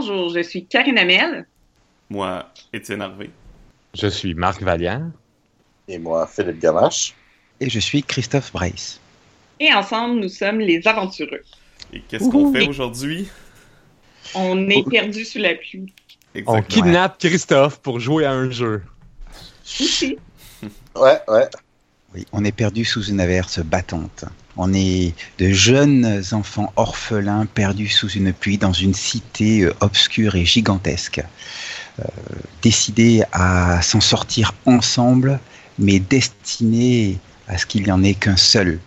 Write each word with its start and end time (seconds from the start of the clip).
Bonjour, 0.00 0.28
je 0.32 0.44
suis 0.44 0.64
Karine 0.64 0.96
Amel. 0.96 1.44
Moi, 2.08 2.48
Étienne 2.72 3.02
Harvey. 3.02 3.30
Je 3.94 4.06
suis 4.06 4.32
Marc 4.32 4.62
Valiant. 4.62 5.10
Et 5.88 5.98
moi, 5.98 6.24
Philippe 6.28 6.60
Gamache. 6.60 7.14
Et 7.58 7.68
je 7.68 7.80
suis 7.80 8.04
Christophe 8.04 8.52
Brace. 8.52 9.00
Et 9.58 9.74
ensemble, 9.74 10.20
nous 10.20 10.28
sommes 10.28 10.60
les 10.60 10.86
aventureux. 10.86 11.42
Et 11.92 12.00
qu'est-ce 12.02 12.30
qu'on 12.30 12.52
fait 12.52 12.68
aujourd'hui? 12.68 13.28
On 14.36 14.70
est 14.70 14.88
perdu 14.88 15.24
sous 15.24 15.38
la 15.38 15.56
pluie. 15.56 15.92
Exactement. 16.32 16.58
On 16.58 16.62
kidnappe 16.62 17.18
Christophe 17.18 17.80
pour 17.80 17.98
jouer 17.98 18.24
à 18.24 18.30
un 18.30 18.52
jeu. 18.52 18.84
Oui. 19.80 20.16
ouais, 20.94 21.18
ouais. 21.26 21.48
Oui, 22.14 22.24
on 22.30 22.44
est 22.44 22.52
perdu 22.52 22.84
sous 22.84 23.02
une 23.02 23.18
averse 23.18 23.58
battante. 23.58 24.26
On 24.60 24.74
est 24.74 25.14
de 25.38 25.52
jeunes 25.52 26.20
enfants 26.32 26.72
orphelins 26.74 27.46
perdus 27.46 27.88
sous 27.88 28.08
une 28.10 28.32
pluie 28.32 28.58
dans 28.58 28.72
une 28.72 28.92
cité 28.92 29.62
euh, 29.62 29.72
obscure 29.80 30.34
et 30.34 30.44
gigantesque. 30.44 31.22
Euh, 32.00 32.04
décidés 32.60 33.22
à 33.30 33.80
s'en 33.82 34.00
sortir 34.00 34.52
ensemble, 34.66 35.38
mais 35.78 36.00
destinés 36.00 37.18
à 37.46 37.56
ce 37.56 37.66
qu'il 37.66 37.84
n'y 37.84 37.92
en 37.92 38.02
ait 38.02 38.14
qu'un 38.14 38.36
seul 38.36 38.80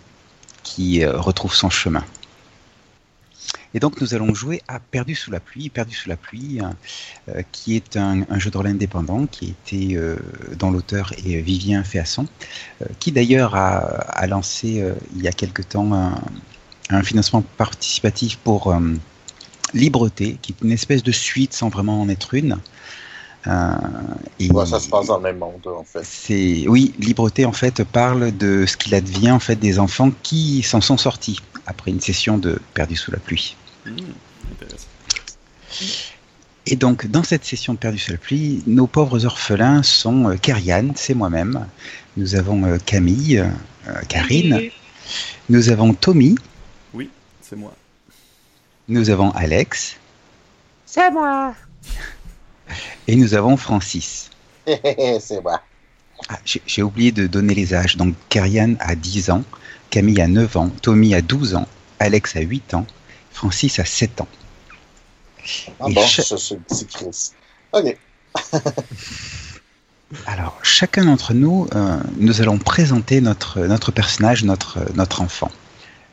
qui 0.62 1.06
euh, 1.06 1.18
retrouve 1.18 1.56
son 1.56 1.70
chemin. 1.70 2.04
Et 3.74 3.80
donc 3.80 4.02
nous 4.02 4.14
allons 4.14 4.34
jouer 4.34 4.62
à 4.68 4.80
Perdu 4.80 5.16
sous 5.16 5.32
la 5.32 5.40
pluie, 5.40 5.70
Perdu 5.70 5.96
sous 5.96 6.10
la 6.10 6.18
pluie, 6.18 6.60
euh, 7.30 7.42
qui 7.52 7.76
est 7.76 7.98
un, 7.98 8.26
jeu 8.38 8.50
de 8.50 8.58
rôle 8.58 8.68
indépendant 8.68 9.26
qui 9.28 9.50
était 9.50 9.96
euh, 9.96 10.18
dont 10.58 10.72
l'auteur 10.72 11.14
est 11.26 11.38
Vivien 11.38 11.84
Féasson, 11.84 12.28
euh, 12.82 12.86
qui 13.00 13.12
d'ailleurs 13.12 13.56
a, 13.56 14.28
lancé 14.28 14.84
il 15.16 15.22
y 15.22 15.28
a 15.28 15.32
quelque 15.32 15.62
temps 15.62 15.94
un, 16.90 17.04
financement 17.04 17.44
participatif 17.58 18.38
pour 18.38 18.76
Libreté, 19.74 20.38
qui 20.42 20.52
est 20.52 20.64
une 20.64 20.72
espèce 20.72 21.04
de 21.04 21.12
suite 21.12 21.54
sans 21.54 21.70
vraiment 21.70 22.02
en 22.02 22.10
être 22.10 22.34
une. 22.34 22.58
et 23.48 24.50
ça 24.66 24.80
se 24.80 24.90
passe 24.90 25.08
dans 25.08 25.18
le 25.18 25.24
même 25.24 25.38
monde, 25.38 25.66
en 25.66 25.84
fait. 25.84 26.04
C'est 26.04 26.66
oui, 26.68 26.94
Libreté 27.00 27.46
en 27.46 27.54
fait 27.54 27.84
parle 27.84 28.36
de 28.36 28.66
ce 28.66 28.78
qu'il 28.78 28.94
advient 28.94 29.32
en 29.32 29.40
fait 29.40 29.56
des 29.56 29.80
enfants 29.80 30.12
qui 30.24 30.62
s'en 30.64 30.82
sont 30.82 30.98
sortis 30.98 31.40
après 31.72 31.92
une 31.92 32.00
session 32.00 32.38
de 32.38 32.60
Perdu 32.74 32.96
sous 32.96 33.12
la 33.12 33.18
pluie. 33.18 33.56
Hmm, 33.86 33.96
et 36.68 36.76
donc, 36.76 37.08
dans 37.08 37.24
cette 37.24 37.44
session 37.44 37.74
de 37.74 37.80
Perdu 37.80 37.98
sous 37.98 38.12
la 38.12 38.18
pluie, 38.18 38.64
nos 38.68 38.86
pauvres 38.86 39.26
orphelins 39.26 39.82
sont 39.82 40.30
euh, 40.30 40.36
c'est 40.96 41.16
moi-même. 41.16 41.68
Nous 42.18 42.36
avons 42.36 42.64
euh, 42.66 42.78
Camille, 42.86 43.40
euh, 43.88 44.02
Karine. 44.08 44.70
Nous 45.50 45.70
avons 45.70 45.94
Tommy. 45.94 46.36
Oui, 46.94 47.10
c'est 47.42 47.56
moi. 47.56 47.74
Nous 48.88 49.10
avons 49.10 49.32
Alex. 49.32 49.98
C'est 50.86 51.10
moi. 51.10 51.56
Et 53.08 53.16
nous 53.16 53.34
avons 53.34 53.58
Francis. 53.58 54.30
c'est 54.68 55.42
moi. 55.42 55.62
Ah, 56.30 56.38
j'ai 56.46 56.84
oublié 56.84 57.12
de 57.12 57.26
donner 57.26 57.56
les 57.56 57.74
âges. 57.74 57.98
Donc, 57.98 58.14
Karian 58.30 58.76
a 58.80 58.96
10 58.96 59.32
ans, 59.32 59.44
Camille 59.92 60.22
a 60.22 60.28
9 60.28 60.58
ans, 60.58 60.70
Tommy 60.82 61.14
a 61.14 61.22
12 61.22 61.56
ans, 61.56 61.68
Alex 62.00 62.38
a 62.38 62.40
8 62.40 62.74
ans, 62.74 62.88
Francis 63.32 63.78
a 63.78 63.86
7 63.86 64.22
ans. 64.22 64.28
Ah 65.80 65.88
bon. 65.90 66.04
OK. 67.74 67.98
Alors, 70.26 70.58
chacun 70.64 71.06
d'entre 71.06 71.34
nous, 71.34 71.68
euh, 71.76 72.00
nous 72.18 72.42
allons 72.42 72.58
présenter 72.58 73.22
notre, 73.22 73.60
notre 73.62 73.92
personnage, 73.92 74.44
notre, 74.44 74.80
notre 74.96 75.22
enfant. 75.22 75.52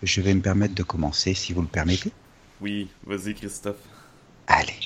Je 0.02 0.20
vais 0.20 0.34
me 0.34 0.40
permettre 0.40 0.74
de 0.74 0.82
commencer, 0.82 1.34
si 1.34 1.52
vous 1.52 1.62
le 1.62 1.68
permettez. 1.68 2.12
Oui, 2.60 2.88
vas-y, 3.06 3.34
Christophe. 3.34 3.76
Allez. 4.46 4.78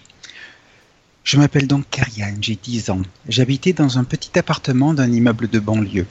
Je 1.24 1.36
m'appelle 1.38 1.66
donc 1.66 1.84
Karianne, 1.90 2.38
j'ai 2.40 2.56
10 2.56 2.90
ans. 2.90 3.02
J'habitais 3.28 3.72
dans 3.72 3.98
un 3.98 4.04
petit 4.04 4.38
appartement 4.38 4.92
d'un 4.92 5.10
immeuble 5.10 5.48
de 5.48 5.60
banlieue. 5.60 6.06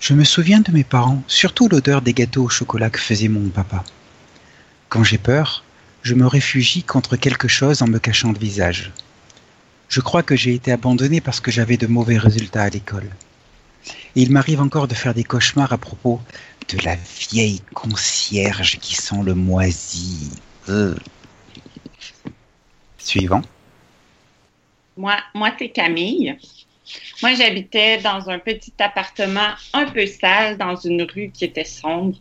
Je 0.00 0.14
me 0.14 0.24
souviens 0.24 0.60
de 0.60 0.70
mes 0.72 0.84
parents, 0.84 1.22
surtout 1.26 1.68
l'odeur 1.68 2.02
des 2.02 2.12
gâteaux 2.12 2.44
au 2.44 2.48
chocolat 2.48 2.88
que 2.88 3.00
faisait 3.00 3.28
mon 3.28 3.48
papa. 3.48 3.84
Quand 4.88 5.02
j'ai 5.02 5.18
peur, 5.18 5.64
je 6.02 6.14
me 6.14 6.26
réfugie 6.26 6.84
contre 6.84 7.16
quelque 7.16 7.48
chose 7.48 7.82
en 7.82 7.88
me 7.88 7.98
cachant 7.98 8.32
le 8.32 8.38
visage. 8.38 8.92
Je 9.88 10.00
crois 10.00 10.22
que 10.22 10.36
j'ai 10.36 10.54
été 10.54 10.70
abandonné 10.70 11.20
parce 11.20 11.40
que 11.40 11.50
j'avais 11.50 11.76
de 11.76 11.86
mauvais 11.86 12.16
résultats 12.18 12.62
à 12.62 12.68
l'école. 12.68 13.10
Et 14.14 14.22
il 14.22 14.30
m'arrive 14.30 14.60
encore 14.60 14.86
de 14.86 14.94
faire 14.94 15.14
des 15.14 15.24
cauchemars 15.24 15.72
à 15.72 15.78
propos 15.78 16.20
de 16.68 16.78
la 16.84 16.96
vieille 17.30 17.62
concierge 17.74 18.78
qui 18.80 18.94
sent 18.94 19.22
le 19.24 19.34
moisi. 19.34 20.30
Euh. 20.68 20.94
Suivant. 22.98 23.42
Moi, 24.96 25.16
moi 25.34 25.52
c'est 25.58 25.70
Camille. 25.70 26.36
Moi, 27.22 27.34
j'habitais 27.34 27.98
dans 27.98 28.30
un 28.30 28.38
petit 28.38 28.72
appartement 28.78 29.50
un 29.72 29.86
peu 29.86 30.06
sale 30.06 30.56
dans 30.56 30.76
une 30.76 31.02
rue 31.02 31.30
qui 31.30 31.44
était 31.44 31.64
sombre 31.64 32.16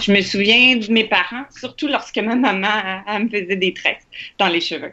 je 0.00 0.12
me 0.12 0.22
souviens 0.22 0.76
de 0.76 0.90
mes 0.92 1.04
parents, 1.04 1.44
surtout 1.50 1.86
lorsque 1.86 2.18
ma 2.18 2.34
maman 2.34 3.02
me 3.18 3.28
faisait 3.28 3.56
des 3.56 3.74
tresses 3.74 4.06
dans 4.38 4.48
les 4.48 4.60
cheveux. 4.60 4.92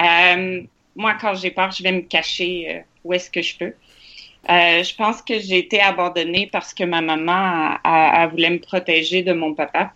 Euh, 0.00 0.62
moi, 0.96 1.14
quand 1.14 1.34
j'ai 1.34 1.50
peur, 1.50 1.70
je 1.70 1.82
vais 1.82 1.92
me 1.92 2.00
cacher 2.00 2.66
euh, 2.68 2.80
où 3.04 3.12
est-ce 3.12 3.30
que 3.30 3.42
je 3.42 3.56
peux. 3.56 3.74
Euh, 4.50 4.82
je 4.82 4.94
pense 4.94 5.22
que 5.22 5.38
j'ai 5.38 5.58
été 5.58 5.80
abandonnée 5.80 6.48
parce 6.50 6.72
que 6.72 6.84
ma 6.84 7.00
maman 7.00 7.76
voulait 8.30 8.50
me 8.50 8.60
protéger 8.60 9.22
de 9.22 9.32
mon 9.32 9.54
papa. 9.54 9.92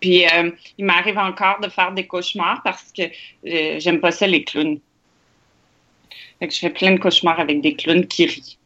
Puis 0.00 0.24
il 0.78 0.84
m'arrive 0.84 1.16
encore 1.16 1.60
de 1.60 1.68
faire 1.68 1.92
des 1.92 2.06
cauchemars 2.06 2.60
parce 2.64 2.92
que 2.92 3.04
j'aime 3.44 4.00
pas 4.00 4.10
ça 4.10 4.26
les 4.26 4.42
clowns. 4.42 4.80
Je 6.40 6.58
fais 6.58 6.70
plein 6.70 6.92
de 6.92 6.98
cauchemars 6.98 7.40
avec 7.40 7.60
des 7.60 7.74
clowns 7.74 8.06
qui 8.06 8.26
rient. 8.26 8.58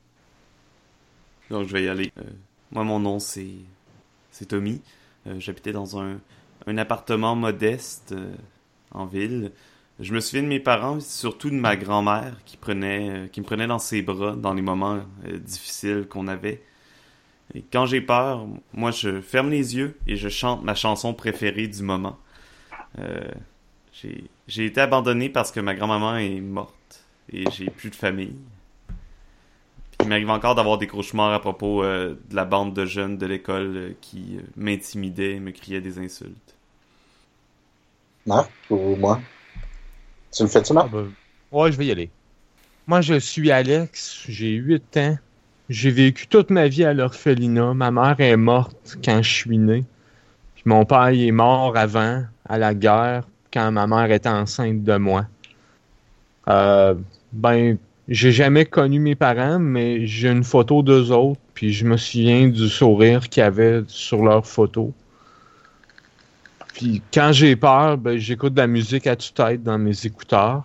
Donc 1.51 1.67
je 1.69 1.73
vais 1.73 1.85
y 1.85 1.89
aller. 1.89 2.13
moi 2.73 2.85
mon 2.85 2.99
nom 2.99 3.19
c'est 3.19 3.55
c'est 4.37 4.47
Tommy. 4.47 4.83
Euh, 5.27 5.37
j'habitais 5.39 5.73
dans 5.73 5.99
un, 5.99 6.19
appartement 6.77 7.35
modeste 7.35 8.13
euh, 8.13 8.35
en 8.91 9.07
ville. 9.07 9.53
Je 9.99 10.13
me 10.13 10.21
souviens 10.21 10.43
de 10.43 10.49
mes 10.49 10.61
parents, 10.61 11.01
surtout 11.01 11.49
de 11.49 11.55
ma 11.55 11.77
grand-mère 11.77 12.37
qui 12.45 12.59
prenait, 12.59 13.09
euh, 13.09 13.27
qui 13.29 13.41
me 13.41 13.47
prenait 13.47 13.67
dans 13.67 13.79
ses 13.79 14.03
bras 14.03 14.37
dans 14.37 14.53
les 14.53 14.63
moments 14.63 15.01
difficiles 15.25 16.07
qu'on 16.09 16.29
avait. 16.29 16.63
Quand 17.73 17.87
j'ai 17.87 18.03
peur, 18.03 18.47
moi 18.75 18.91
je 18.91 19.23
ferme 19.23 19.51
les 19.51 19.77
yeux 19.77 19.97
et 20.07 20.17
je 20.17 20.29
chante 20.29 20.63
ma 20.63 20.75
chanson 20.75 21.15
préférée 21.15 21.69
du 21.69 21.83
moment. 21.83 22.19
j'ai 24.49 24.67
été 24.67 24.81
abandonné 24.81 25.31
parce 25.31 25.53
que 25.53 25.61
ma 25.61 25.75
grand-maman 25.75 26.17
est 26.17 26.41
morte 26.41 26.76
et 27.33 27.45
j'ai 27.51 27.71
plus 27.71 27.91
de 27.91 27.97
famille. 27.97 28.35
Il 30.01 30.09
m'arrive 30.09 30.31
encore 30.31 30.55
d'avoir 30.55 30.79
des 30.79 30.87
cauchemars 30.87 31.33
à 31.33 31.41
propos 31.41 31.83
euh, 31.83 32.15
de 32.31 32.37
la 32.37 32.45
bande 32.45 32.75
de 32.75 32.85
jeunes 32.85 33.17
de 33.17 33.27
l'école 33.27 33.77
euh, 33.77 33.93
qui 34.01 34.37
euh, 34.37 34.43
m'intimidaient, 34.57 35.41
me 35.41 35.51
criaient 35.51 35.81
des 35.81 35.99
insultes. 35.99 36.55
Marc 38.27 38.51
ou 38.71 38.97
moi? 38.97 39.21
Tu 40.33 40.43
me 40.43 40.49
fais-tu, 40.49 40.73
Marc? 40.73 40.89
Ah 40.93 40.97
ben, 40.97 41.13
ouais, 41.53 41.73
je 41.73 41.79
vais 41.79 41.87
y 41.87 41.91
aller. 41.91 42.11
Moi, 42.87 43.01
je 43.01 43.19
suis 43.19 43.51
Alex, 43.51 44.25
j'ai 44.29 44.51
8 44.51 44.97
ans. 44.99 45.19
J'ai 45.69 45.91
vécu 45.91 46.29
toute 46.29 46.51
ma 46.51 46.69
vie 46.69 46.85
à 46.85 46.93
l'orphelinat. 46.93 47.75
Ma 47.75 47.91
mère 47.91 48.21
est 48.21 48.37
morte 48.37 48.97
quand 49.05 49.23
je 49.23 49.31
suis 49.31 49.59
né. 49.59 49.85
Puis 50.55 50.63
mon 50.67 50.85
père 50.85 51.09
est 51.09 51.33
mort 51.33 51.77
avant, 51.77 52.25
à 52.49 52.59
la 52.59 52.75
guerre, 52.75 53.25
quand 53.53 53.73
ma 53.73 53.87
mère 53.89 54.13
était 54.13 54.29
enceinte 54.29 54.85
de 54.85 54.97
moi. 54.97 55.27
Euh, 56.49 56.95
ben, 57.33 57.77
j'ai 58.09 58.33
jamais 58.33 58.65
connu 58.65 59.01
mes 59.01 59.15
parents, 59.15 59.59
mais 59.59 60.07
j'ai 60.07 60.29
une 60.29 60.45
photo 60.45 60.83
d'eux 60.83 61.11
autres, 61.11 61.41
puis 61.55 61.73
je 61.73 61.85
me 61.85 61.97
souviens 61.97 62.49
du 62.49 62.69
sourire 62.69 63.29
qu'il 63.29 63.41
y 63.41 63.45
avait 63.45 63.83
sur 63.89 64.23
leur 64.23 64.47
photo. 64.47 64.93
Puis 66.75 67.03
quand 67.13 67.33
j'ai 67.33 67.57
peur, 67.57 67.97
ben, 67.97 68.19
j'écoute 68.19 68.55
de 68.55 68.61
la 68.61 68.67
musique 68.67 69.07
à 69.07 69.17
tue-tête 69.17 69.63
dans 69.63 69.79
mes 69.79 70.07
écouteurs. 70.07 70.65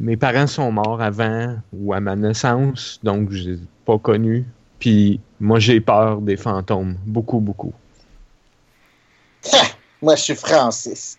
Mes 0.00 0.16
parents 0.16 0.46
sont 0.46 0.70
morts 0.70 1.02
avant 1.02 1.56
ou 1.72 1.92
à 1.92 2.00
ma 2.00 2.16
naissance, 2.16 3.00
donc 3.02 3.30
je 3.32 3.48
les 3.48 3.54
ai 3.56 3.66
pas 3.84 3.98
connus. 3.98 4.46
Puis 4.78 5.20
moi, 5.40 5.58
j'ai 5.58 5.80
peur 5.80 6.20
des 6.20 6.36
fantômes. 6.36 6.96
Beaucoup, 7.06 7.40
beaucoup. 7.40 7.72
moi, 10.02 10.16
je 10.16 10.22
suis 10.22 10.34
Francis. 10.34 11.18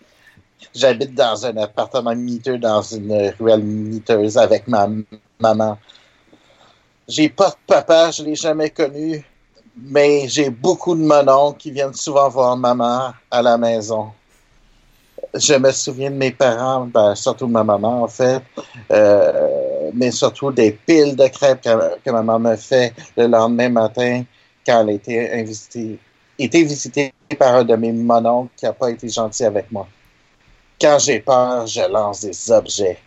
J'habite 0.74 1.14
dans 1.14 1.46
un 1.46 1.58
appartement 1.58 2.16
miteux 2.16 2.58
dans 2.58 2.82
une 2.82 3.34
ruelle 3.40 3.64
miteuse 3.64 4.38
avec 4.38 4.68
ma 4.68 4.88
maman. 5.40 5.78
J'ai 7.08 7.28
pas 7.28 7.50
de 7.50 7.56
papa, 7.68 8.12
je 8.12 8.24
l'ai 8.24 8.36
jamais 8.36 8.70
connu, 8.70 9.26
mais 9.76 10.30
j'ai 10.30 10.50
beaucoup 10.50 10.96
de 10.96 11.02
mononcles 11.02 11.58
qui 11.58 11.72
viennent 11.72 11.94
souvent 11.94 12.30
voir 12.30 12.56
maman 12.56 13.14
à 13.30 13.42
la 13.42 13.58
maison. 13.58 14.12
Je 15.34 15.56
me 15.56 15.72
souviens 15.72 16.10
de 16.10 16.16
mes 16.16 16.32
parents, 16.32 16.86
ben, 16.86 17.16
surtout 17.16 17.48
de 17.48 17.52
ma 17.52 17.66
maman 17.66 18.04
en 18.04 18.08
fait, 18.08 18.42
euh, 18.92 19.92
mais 19.94 20.12
surtout 20.12 20.52
des 20.52 20.72
piles 20.72 21.18
de 21.18 21.28
crêpes 21.28 21.62
que, 21.62 22.12
ma 22.12 22.22
maman 22.22 22.52
me 22.52 22.56
fait 22.56 22.94
le 23.18 23.28
lendemain 23.28 23.70
matin 23.70 24.24
quand 24.66 24.82
elle 24.82 24.96
était 24.96 25.42
été, 25.42 26.00
été 26.40 26.64
visitée 26.64 27.14
par 27.38 27.56
un 27.56 27.64
de 27.66 27.76
mes 27.76 27.92
mononcles 27.92 28.52
qui 28.56 28.66
n'a 28.66 28.74
pas 28.74 28.90
été 28.90 29.10
gentil 29.10 29.44
avec 29.44 29.70
moi. 29.70 29.86
Quand 30.82 30.98
j'ai 31.00 31.20
peur, 31.20 31.68
je 31.68 31.82
lance 31.82 32.22
des 32.22 32.52
objets 32.52 32.98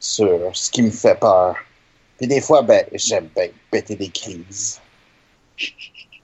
sur 0.00 0.50
ce 0.52 0.70
qui 0.70 0.82
me 0.82 0.90
fait 0.90 1.14
peur. 1.14 1.54
Puis 2.18 2.26
des 2.26 2.40
fois, 2.40 2.62
ben, 2.62 2.84
j'aime 2.92 3.28
bien 3.34 3.48
péter 3.70 3.94
des 3.94 4.08
crises. 4.08 4.80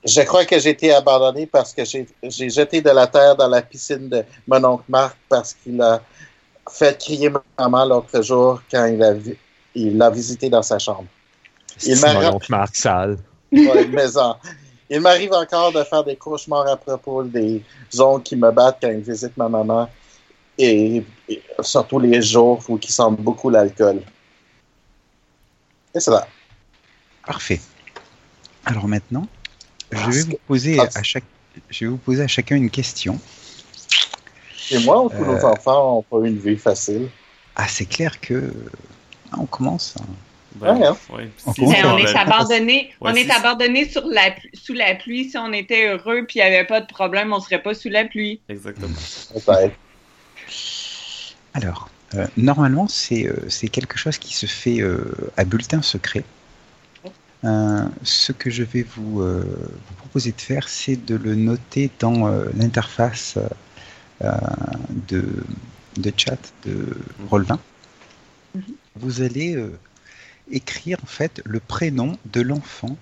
Je 0.05 0.21
crois 0.23 0.45
que 0.45 0.59
j'ai 0.59 0.71
été 0.71 0.93
abandonné 0.93 1.47
parce 1.47 1.73
que 1.73 1.83
j'ai 1.85 2.51
jeté 2.51 2.83
de 2.83 2.91
la 2.91 3.07
terre 3.07 3.37
dans 3.37 3.49
la 3.49 3.63
piscine 3.63 4.09
de 4.09 4.25
mon 4.49 4.65
oncle 4.65 4.85
Marc 4.89 5.17
parce 5.29 5.55
qu'il 5.55 5.81
a 5.81 6.01
fait 6.71 6.99
crier 6.99 7.29
ma 7.29 7.43
maman 7.59 7.85
l'autre 7.85 8.23
jour 8.23 8.61
quand 8.71 8.87
il 8.87 9.03
a, 9.03 9.15
il 9.75 9.99
l'a 9.99 10.11
visité 10.11 10.49
dans 10.49 10.63
sa 10.63 10.79
chambre. 10.79 11.07
Il 11.85 12.01
mon 12.01 12.35
oncle 12.35 12.51
Marc 12.51 12.75
Sale. 12.77 13.19
Ouais, 13.53 13.89
il 14.93 15.01
m'arrive 15.01 15.33
encore 15.33 15.73
de 15.73 15.85
faire 15.85 16.03
des 16.03 16.17
cauchemars 16.17 16.67
à 16.67 16.77
propos 16.77 17.23
des 17.23 17.63
ongles 17.99 18.23
qui 18.23 18.37
me 18.37 18.51
battent 18.51 18.79
quand 18.81 18.91
ils 18.91 19.01
visitent 19.01 19.37
ma 19.37 19.49
maman 19.49 19.89
et, 20.62 21.05
et 21.29 21.43
surtout 21.62 21.99
les 21.99 22.23
jours 22.23 22.62
où 22.69 22.77
qui 22.79 22.93
sentent 22.93 23.21
beaucoup 23.21 23.51
l'alcool. 23.51 24.03
Et 25.95 26.01
c'est 26.01 26.11
là. 26.11 26.27
Parfait. 27.27 27.61
Alors 28.65 28.87
maintenant, 28.89 29.27
je 29.91 30.11
vais 30.11 30.23
vous 30.23 30.39
poser 30.47 30.79
à 30.81 31.03
chaque, 31.03 31.25
je 31.71 31.85
vais 31.85 31.91
vous 31.91 31.97
poser 31.97 32.23
à 32.23 32.29
chacun 32.29 32.57
une 32.57 32.71
question. 32.71 33.19
Et 34.71 34.79
moi, 34.85 35.09
tous 35.11 35.25
nos 35.25 35.33
Euh. 35.45 35.51
enfants 35.53 35.95
n'ont 35.97 36.03
pas 36.03 36.19
eu 36.27 36.29
une 36.31 36.39
vie 36.39 36.57
facile. 36.57 37.09
Ah, 37.56 37.67
c'est 37.67 37.87
clair 37.87 38.21
que 38.21 38.53
ah, 39.33 39.37
on 39.41 39.47
commence. 39.47 39.97
hein. 40.01 40.05
Ben, 40.56 40.77
Ouais, 40.77 40.87
hein. 40.87 40.97
ouais. 41.13 41.31
On 41.47 41.53
Si 41.55 41.63
est 41.63 42.17
abandonné, 42.17 42.93
Ouais, 43.01 43.11
on 43.11 43.15
si 43.15 43.21
est 43.21 43.25
c'est- 43.25 43.33
abandonné 43.33 43.89
sur 43.89 44.05
la, 44.06 44.35
sous 44.53 44.73
la 44.75 44.95
pluie. 44.97 45.31
Si 45.31 45.39
on 45.39 45.53
était 45.53 45.89
heureux 45.89 46.25
puis 46.27 46.41
il 46.41 46.43
n'y 46.43 46.55
avait 46.55 46.67
pas 46.67 46.81
de 46.81 46.87
problème, 46.87 47.33
on 47.33 47.41
serait 47.41 47.63
pas 47.63 47.75
sous 47.75 47.89
la 47.89 48.05
pluie. 48.05 48.41
Exactement. 48.49 48.89
Alors, 51.55 51.91
euh, 52.14 52.26
normalement, 52.37 52.88
c'est 52.88 53.26
euh, 53.26 53.49
c'est 53.49 53.69
quelque 53.69 53.99
chose 53.99 54.19
qui 54.19 54.35
se 54.35 54.47
fait 54.47 54.81
euh, 54.81 55.05
à 55.37 55.44
bulletin 55.44 55.82
secret. 55.82 56.25
Ce 57.43 58.32
que 58.32 58.50
je 58.50 58.62
vais 58.62 58.82
vous, 58.82 59.23
vous 59.23 59.94
proposer 59.97 60.32
de 60.32 60.41
faire, 60.43 60.69
c'est 60.69 60.97
de 60.97 61.14
le 61.14 61.35
noter 61.35 61.91
dans 61.99 62.29
l'interface 62.55 63.38
de, 64.20 65.25
de 65.97 66.12
chat 66.14 66.52
de 66.67 66.87
Roll20. 67.31 67.56
Mhm. 68.55 68.62
Vous 68.96 69.23
allez 69.23 69.56
écrire 70.50 70.99
en 71.03 71.06
fait 71.06 71.41
le 71.46 71.61
prénom 71.61 72.19
de 72.26 72.43
l'enfant 72.43 72.94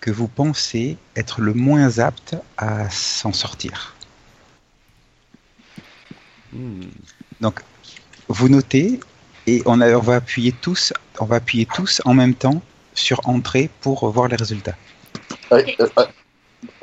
que 0.00 0.10
vous 0.10 0.28
pensez 0.28 0.96
être 1.16 1.42
le 1.42 1.52
moins 1.52 1.98
apte 1.98 2.34
à 2.56 2.88
s'en 2.88 3.34
sortir. 3.34 3.95
Hmm. 6.56 6.80
Donc, 7.40 7.60
vous 8.28 8.48
notez 8.48 8.98
et 9.46 9.62
on, 9.66 9.80
a- 9.80 9.92
on 9.94 10.00
va 10.00 10.16
appuyer 10.16 10.52
tous, 10.52 10.92
on 11.20 11.26
va 11.26 11.36
appuyer 11.36 11.66
tous 11.66 12.00
en 12.04 12.14
même 12.14 12.34
temps 12.34 12.62
sur 12.94 13.20
entrée 13.28 13.70
pour 13.80 14.08
voir 14.10 14.28
les 14.28 14.36
résultats. 14.36 14.76
Euh, 15.52 15.62
euh, 15.80 15.88
euh, 15.98 16.06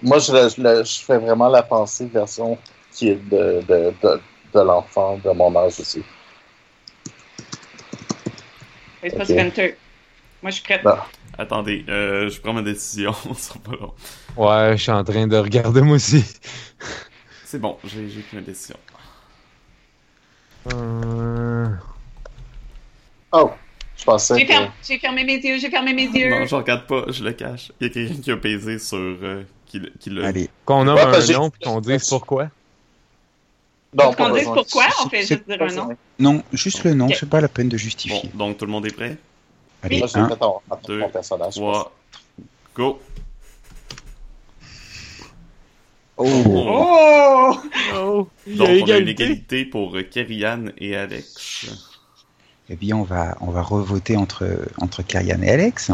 moi, 0.01 0.19
je, 0.19 0.83
fais 1.05 1.17
vraiment 1.17 1.49
la 1.49 1.63
pensée 1.63 2.05
version 2.05 2.57
qui 2.91 3.09
est 3.09 3.29
de, 3.29 3.61
de, 3.67 3.93
de, 4.01 4.21
de 4.53 4.59
l'enfant 4.59 5.17
de 5.17 5.31
mon 5.31 5.55
âge 5.55 5.79
aussi. 5.79 6.03
C'est 9.01 9.17
pas 9.17 9.23
Ok. 9.23 9.29
Spencer. 9.31 9.75
Moi, 10.41 10.51
je 10.51 10.55
suis 10.55 10.63
prête. 10.63 10.83
Bon. 10.83 10.97
Attendez, 11.37 11.83
euh, 11.89 12.29
je 12.29 12.39
prends 12.39 12.53
ma 12.53 12.61
décision. 12.61 13.11
Pas 13.63 13.71
long. 13.71 13.93
Ouais, 14.37 14.77
je 14.77 14.83
suis 14.83 14.91
en 14.91 15.03
train 15.03 15.25
de 15.25 15.35
regarder 15.37 15.81
moi 15.81 15.95
aussi. 15.95 16.23
C'est 17.43 17.59
bon, 17.59 17.77
j'ai 17.83 18.21
pris 18.21 18.35
ma 18.37 18.41
décision. 18.41 18.77
Euh, 20.71 21.67
Oh, 23.31 23.51
je 23.97 24.03
pensais 24.03 24.37
J'ai 24.37 24.45
que... 24.45 24.51
fermé, 24.53 24.69
j'ai 24.87 24.99
fermé 24.99 25.23
mes 25.23 25.35
yeux, 25.37 25.57
j'ai 25.57 25.69
fermé 25.69 25.93
mes 25.93 26.05
yeux. 26.05 26.29
Non, 26.29 26.45
je 26.45 26.55
regarde 26.55 26.85
pas, 26.85 27.05
je 27.09 27.23
le 27.23 27.31
cache. 27.33 27.71
Il 27.81 27.87
y 27.87 27.89
a 27.89 27.93
quelqu'un 27.93 28.21
qui 28.21 28.31
a 28.31 28.37
pesé 28.37 28.77
sur. 28.79 28.97
euh, 28.97 29.43
qui, 29.65 29.79
le- 29.79 29.91
qui 29.99 30.09
l'a. 30.11 30.27
Allez, 30.27 30.49
Qu'on 30.65 30.83
nomme 30.85 30.95
Ouais, 30.97 31.01
un 31.03 31.33
nom 31.33 31.49
puis 31.49 31.61
qu'on 31.63 31.81
dise 31.81 32.07
pourquoi. 32.07 32.49
Non, 33.97 34.13
qu'on 34.13 34.33
dise 34.33 34.43
pourquoi? 34.45 34.85
On 35.03 35.09
fait 35.09 35.21
juste 35.21 35.47
dire 35.47 35.61
un 35.61 35.67
nom. 35.67 35.97
non, 36.19 36.43
juste 36.53 36.83
le 36.83 36.93
nom, 36.93 37.07
Ok. 37.07 37.15
c'est 37.19 37.29
pas 37.29 37.41
la 37.41 37.47
peine 37.47 37.69
de 37.69 37.75
Bon, 37.77 37.81
justifier. 37.83 38.29
donc 38.33 38.57
tout 38.57 38.65
le 38.65 38.71
monde 38.71 38.85
est 38.85 38.95
prêt? 38.95 39.17
Allez, 39.81 39.97
Moi, 39.99 40.07
j'ai 40.07 40.19
un, 40.19 40.29
fait 40.29 40.37
ton, 40.37 40.59
ton 40.69 40.77
deux, 40.87 41.07
personnage. 41.09 41.53
je 41.55 41.59
3, 41.59 41.91
go! 42.75 43.01
Oh, 46.17 46.25
Oh! 46.65 47.57
Oh, 47.85 48.29
il 48.45 48.53
y 48.55 48.57
Donc, 48.57 48.69
a 48.69 48.77
on 48.81 48.89
a 48.89 48.97
une 48.97 49.07
égalité. 49.07 49.65
pour 49.65 49.95
euh, 49.97 50.03
Kerry-Ann 50.03 50.73
et 50.77 50.95
Alex. 50.95 51.65
eh 52.69 52.75
bien, 52.75 52.97
on 52.97 53.03
va, 53.03 53.37
on 53.41 53.51
va 53.51 53.61
revoter 53.61 54.17
entre, 54.17 54.67
entre 54.77 55.01
Karian 55.03 55.41
et 55.41 55.49
Alex. 55.49 55.91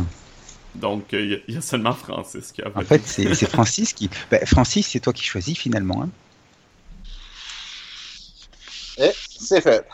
Donc, 0.76 1.14
euh, 1.14 1.22
il 1.22 1.30
y 1.32 1.34
a- 1.36 1.40
il 1.48 1.56
y, 1.56 1.58
a 1.58 1.62
seulement 1.62 1.94
Francis 1.94 2.52
qui 2.52 2.62
a 2.62 2.72
En 2.76 2.82
fait, 2.82 3.02
c'est 3.06 3.34
c'est 3.36 3.48
Francis 3.50 3.94
qui. 3.94 4.10
Ben, 4.32 4.46
Francis, 4.46 4.88
c'est 4.88 5.00
toi 5.00 5.14
qui 5.14 5.24
choisis 5.24 5.58
finalement. 5.58 6.04
hein. 6.04 6.10
Et 8.98 9.12
c'est 9.30 9.62
fait. 9.62 9.86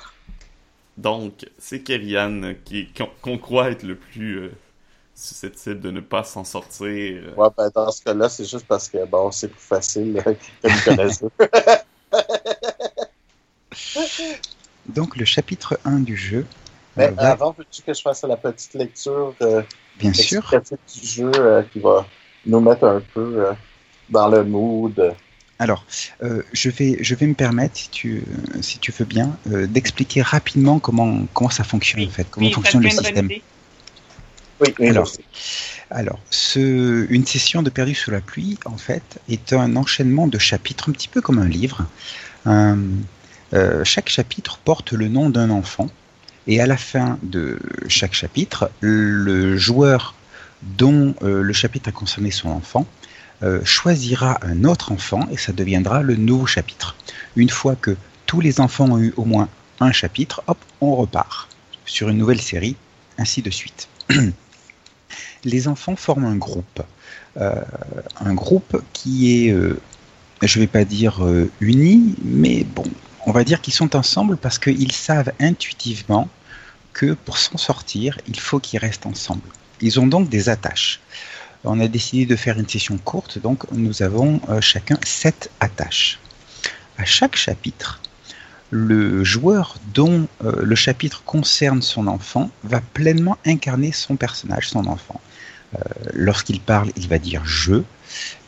Donc, 0.97 1.45
c'est 1.57 1.83
qu'on 1.83 3.09
qu'on 3.21 3.37
croit 3.37 3.69
être 3.71 3.83
le 3.83 3.95
plus 3.95 4.37
euh, 4.39 4.51
susceptible 5.15 5.79
de 5.79 5.91
ne 5.91 6.01
pas 6.01 6.23
s'en 6.23 6.43
sortir. 6.43 7.33
Ouais, 7.37 7.47
ben, 7.57 7.69
dans 7.73 7.89
ce 7.91 8.03
cas-là, 8.03 8.29
c'est 8.29 8.45
juste 8.45 8.67
parce 8.67 8.89
que 8.89 9.05
bon, 9.05 9.31
c'est 9.31 9.47
plus 9.47 9.59
facile 9.61 10.21
euh, 10.27 10.33
comme. 10.83 11.09
Donc, 14.87 15.15
le 15.15 15.25
chapitre 15.25 15.79
1 15.85 15.99
du 15.99 16.15
jeu. 16.15 16.45
Mais 16.97 17.07
euh, 17.07 17.11
va- 17.11 17.31
avant, 17.31 17.55
veux-tu 17.57 17.81
que 17.81 17.93
je 17.93 18.01
fasse 18.01 18.23
la 18.23 18.37
petite 18.37 18.73
lecture 18.75 19.33
euh, 19.41 19.61
bien 19.97 20.13
sûr. 20.13 20.43
du 20.93 21.07
jeu 21.07 21.31
euh, 21.35 21.63
qui 21.63 21.79
va 21.79 22.05
nous 22.45 22.59
mettre 22.59 22.83
un 22.85 23.01
peu 23.13 23.45
euh, 23.45 23.53
dans 24.09 24.27
le 24.27 24.43
mood? 24.43 25.15
Alors, 25.57 25.85
euh, 26.21 26.43
je, 26.51 26.69
vais, 26.69 26.97
je 27.01 27.15
vais 27.15 27.27
me 27.27 27.33
permettre, 27.33 27.77
si 27.77 27.89
tu, 27.89 28.17
euh, 28.17 28.61
si 28.61 28.77
tu 28.79 28.91
veux 28.91 29.05
bien, 29.05 29.35
euh, 29.51 29.67
d'expliquer 29.67 30.21
rapidement 30.21 30.79
comment, 30.79 31.25
comment 31.33 31.49
ça 31.49 31.63
fonctionne 31.63 32.05
en 32.05 32.09
fait, 32.09 32.27
comment 32.29 32.47
Oui, 32.47 32.53
fonctionne 32.53 32.83
le 32.83 32.89
système. 32.89 33.25
idée. 33.25 33.41
Oui, 34.59 34.73
oui, 34.79 34.89
Alors, 34.89 35.05
merci. 35.05 35.19
Alors, 35.91 36.19
ce, 36.29 37.05
une 37.09 37.25
session 37.25 37.61
de 37.61 37.69
Perdu 37.69 37.93
sous 37.93 38.11
la 38.11 38.21
pluie, 38.21 38.57
en 38.65 38.77
fait, 38.77 39.19
est 39.29 39.53
un 39.53 39.75
enchaînement 39.75 40.27
de 40.27 40.37
chapitres, 40.37 40.89
un 40.89 40.93
petit 40.93 41.07
peu 41.07 41.21
comme 41.21 41.39
un 41.39 41.47
livre. 41.47 41.85
Euh, 42.47 43.83
chaque 43.83 44.09
chapitre 44.09 44.57
porte 44.57 44.93
le 44.93 45.07
nom 45.07 45.29
d'un 45.29 45.49
enfant, 45.49 45.89
et 46.47 46.61
à 46.61 46.67
la 46.67 46.77
fin 46.77 47.17
de 47.23 47.59
chaque 47.87 48.13
chapitre, 48.13 48.71
le 48.81 49.57
joueur 49.57 50.15
dont 50.61 51.15
euh, 51.21 51.41
le 51.41 51.53
chapitre 51.53 51.89
a 51.89 51.91
concerné 51.91 52.31
son 52.31 52.49
enfant 52.49 52.85
euh, 53.43 53.63
choisira 53.65 54.39
un 54.41 54.63
autre 54.63 54.91
enfant, 54.91 55.27
et 55.29 55.37
ça 55.37 55.51
deviendra 55.51 56.01
le 56.01 56.15
nouveau 56.15 56.45
chapitre. 56.45 56.95
Une 57.35 57.49
fois 57.49 57.75
que 57.75 57.95
tous 58.25 58.39
les 58.39 58.59
enfants 58.59 58.89
ont 58.91 58.99
eu 58.99 59.13
au 59.17 59.25
moins 59.25 59.49
un 59.79 59.91
chapitre, 59.91 60.41
hop, 60.47 60.57
on 60.81 60.95
repart 60.95 61.49
sur 61.85 62.09
une 62.09 62.17
nouvelle 62.17 62.41
série, 62.41 62.77
ainsi 63.17 63.41
de 63.41 63.49
suite 63.49 63.89
les 65.43 65.67
enfants 65.67 65.95
forment 65.95 66.25
un 66.25 66.35
groupe. 66.35 66.81
Euh, 67.37 67.61
un 68.21 68.33
groupe 68.33 68.81
qui 68.93 69.47
est, 69.47 69.51
euh, 69.51 69.79
je 70.41 70.57
ne 70.57 70.63
vais 70.63 70.67
pas 70.67 70.85
dire 70.85 71.25
euh, 71.25 71.51
uni, 71.59 72.15
mais 72.23 72.63
bon, 72.63 72.85
on 73.25 73.31
va 73.31 73.43
dire 73.43 73.61
qu'ils 73.61 73.73
sont 73.73 73.95
ensemble 73.95 74.37
parce 74.37 74.57
qu'ils 74.57 74.91
savent 74.91 75.33
intuitivement 75.39 76.29
que 76.93 77.13
pour 77.13 77.37
s'en 77.37 77.57
sortir, 77.57 78.17
il 78.27 78.39
faut 78.39 78.59
qu'ils 78.59 78.79
restent 78.79 79.05
ensemble. 79.05 79.49
Ils 79.81 79.99
ont 79.99 80.07
donc 80.07 80.29
des 80.29 80.47
attaches. 80.47 81.01
On 81.65 81.79
a 81.79 81.87
décidé 81.87 82.25
de 82.25 82.35
faire 82.35 82.57
une 82.57 82.69
session 82.69 82.97
courte, 82.97 83.39
donc 83.39 83.69
nous 83.71 84.03
avons 84.03 84.39
chacun 84.61 84.97
sept 85.03 85.49
attaches. 85.59 86.19
À 86.97 87.03
chaque 87.03 87.35
chapitre, 87.35 87.99
le 88.75 89.23
joueur 89.23 89.77
dont 89.93 90.27
euh, 90.43 90.51
le 90.61 90.75
chapitre 90.75 91.23
concerne 91.23 91.81
son 91.81 92.07
enfant 92.07 92.51
va 92.65 92.81
pleinement 92.81 93.37
incarner 93.45 93.93
son 93.93 94.17
personnage, 94.17 94.67
son 94.67 94.85
enfant. 94.87 95.21
Euh, 95.75 95.79
Lorsqu'il 96.13 96.59
parle, 96.59 96.89
il 96.97 97.07
va 97.07 97.17
dire 97.17 97.41
je, 97.45 97.83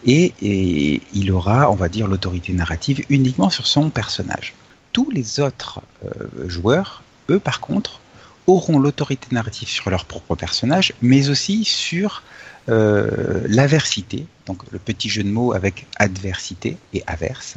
et, 0.05 1.01
il 1.13 1.31
aura, 1.31 1.71
on 1.71 1.75
va 1.75 1.87
dire, 1.87 2.07
l'autorité 2.07 2.51
narrative 2.51 3.03
uniquement 3.09 3.49
sur 3.49 3.67
son 3.67 3.89
personnage. 3.89 4.53
Tous 4.91 5.09
les 5.09 5.39
autres 5.39 5.81
euh, 6.03 6.49
joueurs, 6.49 7.03
eux, 7.29 7.39
par 7.39 7.61
contre, 7.61 8.01
auront 8.47 8.79
l'autorité 8.79 9.27
narrative 9.31 9.69
sur 9.69 9.89
leur 9.89 10.03
propre 10.05 10.35
personnage, 10.35 10.93
mais 11.01 11.29
aussi 11.29 11.63
sur 11.63 12.23
l'aversité, 12.67 14.27
donc 14.45 14.61
le 14.71 14.79
petit 14.79 15.07
jeu 15.07 15.23
de 15.23 15.29
mots 15.29 15.53
avec 15.53 15.85
adversité 15.99 16.75
et 16.93 17.01
averse. 17.07 17.55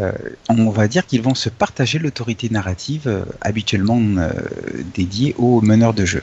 Euh, 0.00 0.12
on 0.48 0.70
va 0.70 0.88
dire 0.88 1.06
qu'ils 1.06 1.22
vont 1.22 1.34
se 1.34 1.48
partager 1.48 1.98
l'autorité 1.98 2.48
narrative 2.50 3.06
euh, 3.06 3.24
habituellement 3.40 4.00
euh, 4.00 4.32
dédiée 4.92 5.34
aux 5.38 5.60
meneurs 5.60 5.94
de 5.94 6.04
jeu. 6.04 6.22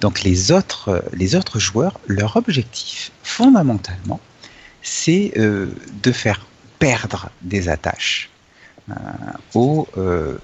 Donc 0.00 0.22
les 0.22 0.52
autres, 0.52 1.04
les 1.12 1.34
autres 1.34 1.58
joueurs, 1.58 1.98
leur 2.06 2.36
objectif 2.36 3.10
fondamentalement, 3.22 4.20
c'est 4.80 5.34
de 5.36 6.12
faire 6.12 6.46
perdre 6.78 7.28
des 7.42 7.68
attaches. 7.68 8.30
aux, 9.52 9.86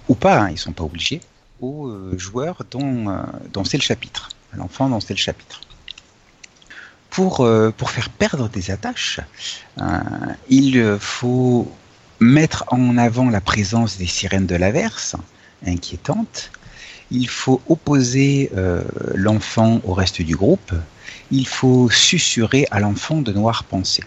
ou 0.08 0.14
pas, 0.14 0.40
hein, 0.40 0.50
ils 0.50 0.58
sont 0.58 0.72
pas 0.72 0.84
obligés, 0.84 1.22
aux 1.62 1.90
joueurs 2.18 2.64
dont, 2.70 3.24
dont 3.50 3.64
c'est 3.64 3.78
le 3.78 3.82
chapitre, 3.82 4.28
à 4.52 4.58
l'enfant 4.58 4.90
dont 4.90 5.00
c'est 5.00 5.14
le 5.14 5.18
chapitre. 5.18 5.62
Pour, 7.08 7.36
pour 7.78 7.90
faire 7.90 8.10
perdre 8.10 8.50
des 8.50 8.70
attaches, 8.70 9.20
il 10.50 10.98
faut 11.00 11.72
mettre 12.20 12.64
en 12.68 12.96
avant 12.98 13.28
la 13.28 13.40
présence 13.40 13.98
des 13.98 14.06
sirènes 14.06 14.46
de 14.46 14.56
l'averse, 14.56 15.16
inquiétantes. 15.66 16.50
Il 17.10 17.28
faut 17.28 17.60
opposer 17.68 18.50
euh, 18.56 18.82
l'enfant 19.14 19.80
au 19.84 19.94
reste 19.94 20.22
du 20.22 20.36
groupe. 20.36 20.72
Il 21.30 21.46
faut 21.46 21.88
susurrer 21.90 22.66
à 22.70 22.80
l'enfant 22.80 23.20
de 23.20 23.32
noires 23.32 23.64
pensées. 23.64 24.04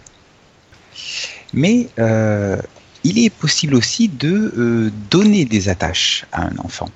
Mais 1.52 1.88
euh, 1.98 2.56
il 3.04 3.18
est 3.18 3.30
possible 3.30 3.74
aussi 3.74 4.08
de 4.08 4.52
euh, 4.56 4.90
donner 5.10 5.44
des 5.44 5.68
attaches 5.68 6.26
à 6.32 6.42
un 6.42 6.56
enfant. 6.58 6.88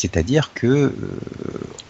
C'est-à-dire 0.00 0.52
que, 0.54 0.94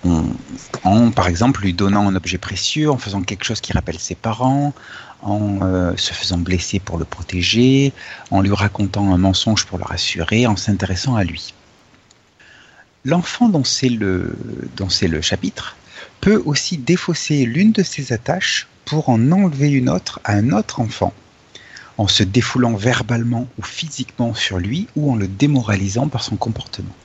euh, 0.04 1.10
par 1.14 1.28
exemple 1.28 1.62
lui 1.62 1.74
donnant 1.74 2.08
un 2.08 2.16
objet 2.16 2.38
précieux, 2.38 2.90
en 2.90 2.98
faisant 2.98 3.22
quelque 3.22 3.44
chose 3.44 3.60
qui 3.60 3.72
rappelle 3.72 4.00
ses 4.00 4.16
parents, 4.16 4.74
en 5.22 5.60
euh, 5.62 5.96
se 5.96 6.12
faisant 6.12 6.38
blesser 6.38 6.80
pour 6.80 6.98
le 6.98 7.04
protéger, 7.04 7.92
en 8.32 8.40
lui 8.40 8.52
racontant 8.52 9.14
un 9.14 9.16
mensonge 9.16 9.64
pour 9.64 9.78
le 9.78 9.84
rassurer, 9.84 10.48
en 10.48 10.56
s'intéressant 10.56 11.14
à 11.14 11.22
lui. 11.22 11.54
L'enfant 13.04 13.48
dont 13.48 13.62
c'est 13.62 13.88
le, 13.88 14.36
le 14.76 15.20
chapitre 15.20 15.76
peut 16.20 16.42
aussi 16.44 16.78
défausser 16.78 17.46
l'une 17.46 17.70
de 17.70 17.84
ses 17.84 18.12
attaches 18.12 18.66
pour 18.86 19.08
en 19.08 19.30
enlever 19.30 19.70
une 19.70 19.88
autre 19.88 20.18
à 20.24 20.32
un 20.32 20.50
autre 20.50 20.80
enfant, 20.80 21.12
en 21.96 22.08
se 22.08 22.24
défoulant 22.24 22.74
verbalement 22.74 23.46
ou 23.56 23.62
physiquement 23.62 24.34
sur 24.34 24.58
lui 24.58 24.88
ou 24.96 25.12
en 25.12 25.14
le 25.14 25.28
démoralisant 25.28 26.08
par 26.08 26.24
son 26.24 26.34
comportement. 26.34 26.96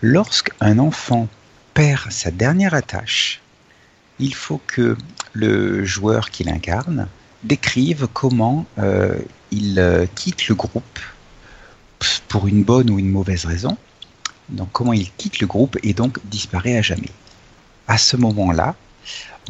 Lorsqu'un 0.00 0.78
enfant 0.78 1.26
perd 1.74 2.12
sa 2.12 2.30
dernière 2.30 2.74
attache, 2.74 3.40
il 4.20 4.32
faut 4.32 4.60
que 4.68 4.96
le 5.32 5.84
joueur 5.84 6.30
qui 6.30 6.44
l'incarne 6.44 7.08
décrive 7.42 8.06
comment 8.12 8.64
euh, 8.78 9.18
il 9.50 9.80
euh, 9.80 10.06
quitte 10.14 10.46
le 10.46 10.54
groupe 10.54 11.00
pour 12.28 12.46
une 12.46 12.62
bonne 12.62 12.90
ou 12.90 13.00
une 13.00 13.10
mauvaise 13.10 13.44
raison. 13.44 13.76
Donc 14.50 14.68
comment 14.72 14.92
il 14.92 15.10
quitte 15.12 15.40
le 15.40 15.48
groupe 15.48 15.76
et 15.82 15.94
donc 15.94 16.20
disparaît 16.26 16.78
à 16.78 16.82
jamais. 16.82 17.10
À 17.88 17.98
ce 17.98 18.16
moment-là, 18.16 18.76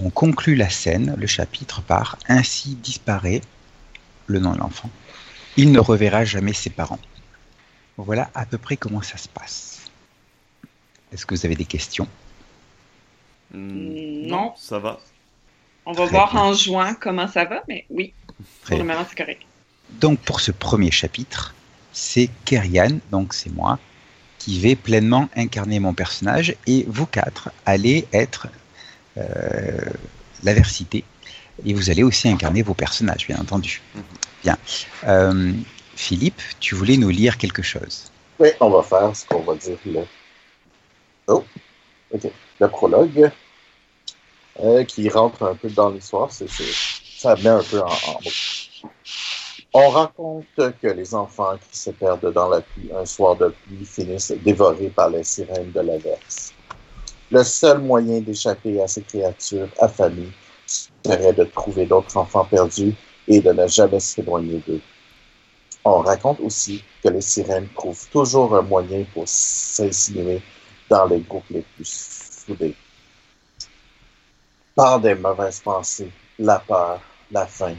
on 0.01 0.09
conclut 0.09 0.55
la 0.55 0.71
scène, 0.71 1.15
le 1.19 1.27
chapitre 1.27 1.83
par 1.83 2.17
Ainsi 2.27 2.75
disparaît 2.77 3.43
le 4.27 4.39
nom 4.39 4.53
de 4.53 4.59
l'enfant. 4.59 4.91
Il 5.59 5.73
ne 5.73 5.81
reverra 5.81 6.25
jamais 6.25 6.55
ses 6.55 6.71
parents. 6.71 7.01
Voilà 7.99 8.31
à 8.35 8.47
peu 8.47 8.57
près 8.57 8.79
comment 8.79 9.03
ça 9.03 9.19
se 9.19 9.29
passe. 9.29 9.78
Est-ce 11.13 11.27
que 11.27 11.35
vous 11.35 11.47
avez 11.47 11.55
des 11.57 11.65
questions? 11.65 12.07
Hmm, 13.53 14.27
Non. 14.27 14.53
ça 14.57 14.79
va. 14.79 15.01
On 15.87 15.93
va 15.93 16.05
Très 16.05 16.13
voir 16.13 16.33
bien. 16.33 16.41
en 16.43 16.53
juin 16.53 16.95
comment 16.95 17.29
ça 17.29 17.45
va, 17.47 17.63
mais 17.69 17.87
oui, 17.89 18.13
Très 18.63 18.77
pour 18.77 18.85
le 18.85 18.85
moment, 18.93 19.07
c'est 19.09 19.17
correct. 19.17 19.43
Donc 19.93 20.19
pour 20.21 20.41
ce 20.41 20.51
premier 20.53 20.91
chapitre, 20.91 21.55
c'est 21.93 22.29
Kerian, 22.45 22.99
donc 23.11 23.33
c'est 23.33 23.51
moi, 23.51 23.79
qui 24.39 24.61
vais 24.61 24.77
pleinement 24.77 25.29
incarner 25.35 25.81
mon 25.81 25.95
personnage 25.95 26.55
et 26.67 26.85
vous 26.89 27.07
quatre 27.07 27.51
allez 27.65 28.07
être 28.13 28.49
euh, 29.17 29.79
l'aversité 30.43 31.05
et 31.65 31.73
vous 31.73 31.89
allez 31.91 32.03
aussi 32.03 32.29
incarner 32.29 32.63
vos 32.63 32.75
personnages, 32.75 33.27
bien 33.27 33.39
entendu. 33.39 33.81
Mhm. 33.95 34.03
Bien. 34.45 34.59
Euh, 35.05 35.53
Philippe, 35.97 36.41
tu 36.61 36.75
voulais 36.75 36.99
nous 36.99 37.09
lire 37.09 37.39
quelque 37.39 37.63
chose? 37.63 38.13
Oui, 38.39 38.51
on 38.61 38.69
va 38.71 38.83
faire 38.83 39.17
ce 39.17 39.25
qu'on 39.25 39.41
va 39.41 39.55
dire 39.57 39.79
le. 39.87 40.05
Oh, 41.29 41.45
ok. 42.13 42.31
Le 42.61 42.69
prologue 42.69 43.31
euh, 44.61 44.85
qui 44.85 45.09
rentre 45.09 45.43
un 45.43 45.55
peu 45.55 45.69
dans 45.69 45.91
l'histoire. 45.91 46.33
C'est, 46.33 46.49
ça 46.49 47.37
met 47.37 47.49
un 47.49 47.63
peu 47.63 47.81
en. 47.81 47.89
On 49.75 49.91
raconte 49.91 50.47
que 50.57 50.89
les 50.89 51.15
enfants 51.15 51.57
qui 51.71 51.79
se 51.79 51.91
perdent 51.91 52.33
dans 52.33 52.49
la 52.49 52.63
pluie 52.63 52.91
un 52.97 53.05
soir 53.05 53.37
de 53.37 53.49
pluie 53.49 53.85
finissent 53.85 54.33
dévorés 54.43 54.89
par 54.89 55.11
les 55.11 55.23
sirènes 55.23 55.73
de 55.73 55.81
l'averse. 55.81 56.55
Le 57.31 57.45
seul 57.45 57.79
moyen 57.79 58.21
d'échapper 58.21 58.81
à 58.81 58.89
ces 58.89 59.03
créatures 59.03 59.69
affamées 59.79 60.33
serait 61.05 61.35
de 61.35 61.45
trouver 61.45 61.85
d'autres 61.85 62.17
enfants 62.17 62.47
perdus 62.47 62.95
et 63.29 63.41
de 63.41 63.53
ne 63.53 63.67
jamais 63.67 64.01
s'éloigner 64.01 64.63
d'eux. 64.67 64.81
On 65.85 65.99
raconte 65.99 66.41
aussi 66.41 66.83
que 67.03 67.11
les 67.11 67.21
sirènes 67.21 67.69
trouvent 67.75 68.09
toujours 68.11 68.57
un 68.57 68.63
moyen 68.63 69.05
pour 69.13 69.25
s'insinuer 69.27 70.41
dans 70.89 71.07
les 71.07 71.21
groupes 71.21 71.49
les 71.51 71.63
plus 71.63 72.45
soudés. 72.47 72.75
Par 74.75 75.01
des 75.01 75.15
mauvaises 75.15 75.61
pensées, 75.61 76.11
la 76.39 76.59
peur, 76.59 77.01
la 77.31 77.47
faim, 77.47 77.77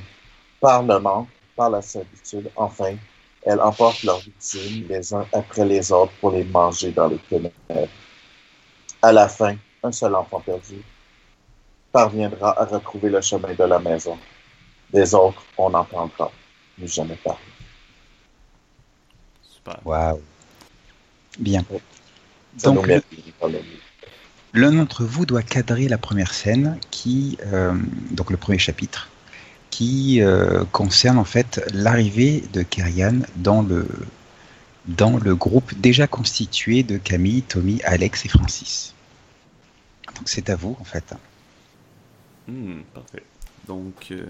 par 0.60 0.84
le 0.84 1.00
manque, 1.00 1.30
par 1.56 1.70
la 1.70 1.82
servitude, 1.82 2.50
enfin, 2.56 2.96
elles 3.46 3.60
emportent 3.60 4.04
leurs 4.04 4.20
victimes 4.20 4.88
les 4.90 5.14
uns 5.14 5.26
après 5.34 5.66
les 5.66 5.92
autres 5.92 6.12
pour 6.20 6.32
les 6.32 6.44
manger 6.44 6.92
dans 6.92 7.08
les 7.08 7.18
ténèbres. 7.18 7.90
À 9.02 9.12
la 9.12 9.30
fin, 9.30 9.56
un 9.82 9.92
seul 9.92 10.14
enfant 10.16 10.42
perdu 10.42 10.82
parviendra 11.92 12.60
à 12.62 12.66
retrouver 12.66 13.10
le 13.10 13.22
chemin 13.22 13.54
de 13.54 13.64
la 13.64 13.80
maison. 13.80 14.18
Des 14.92 15.14
autres, 15.16 15.44
on 15.58 15.70
n'entendra 15.70 16.32
plus 16.76 16.88
jamais 16.88 17.16
parler. 17.16 17.40
Super. 19.42 19.80
Waouh. 19.86 20.22
Bien. 21.38 21.64
Ça 22.58 22.72
Donc. 22.72 22.88
L'un 24.54 24.72
d'entre 24.72 25.04
vous 25.04 25.28
doit 25.28 25.44
cadrer 25.44 25.88
la 25.88 26.00
première 26.00 26.34
scène 26.34 26.80
qui, 26.90 27.38
euh, 27.46 27.74
donc 28.12 28.32
le 28.32 28.38
premier 28.38 28.58
chapitre, 28.58 29.10
qui 29.70 30.22
euh, 30.22 30.64
concerne 30.72 31.20
en 31.20 31.24
fait 31.24 31.62
l'arrivée 31.72 32.44
de 32.54 32.64
Kerian 32.64 33.20
dans 33.36 33.62
le, 33.62 33.88
dans 34.88 35.18
le 35.18 35.36
groupe 35.36 35.76
déjà 35.76 36.08
constitué 36.08 36.82
de 36.82 36.98
Camille, 36.98 37.44
Tommy, 37.44 37.80
Alex 37.84 38.26
et 38.26 38.30
Francis. 38.30 38.96
Donc 40.16 40.28
c'est 40.28 40.50
à 40.50 40.56
vous 40.56 40.76
en 40.80 40.84
fait. 40.84 41.14
Hmm, 42.48 42.80
parfait. 42.92 43.24
Donc, 43.68 44.08
euh, 44.10 44.26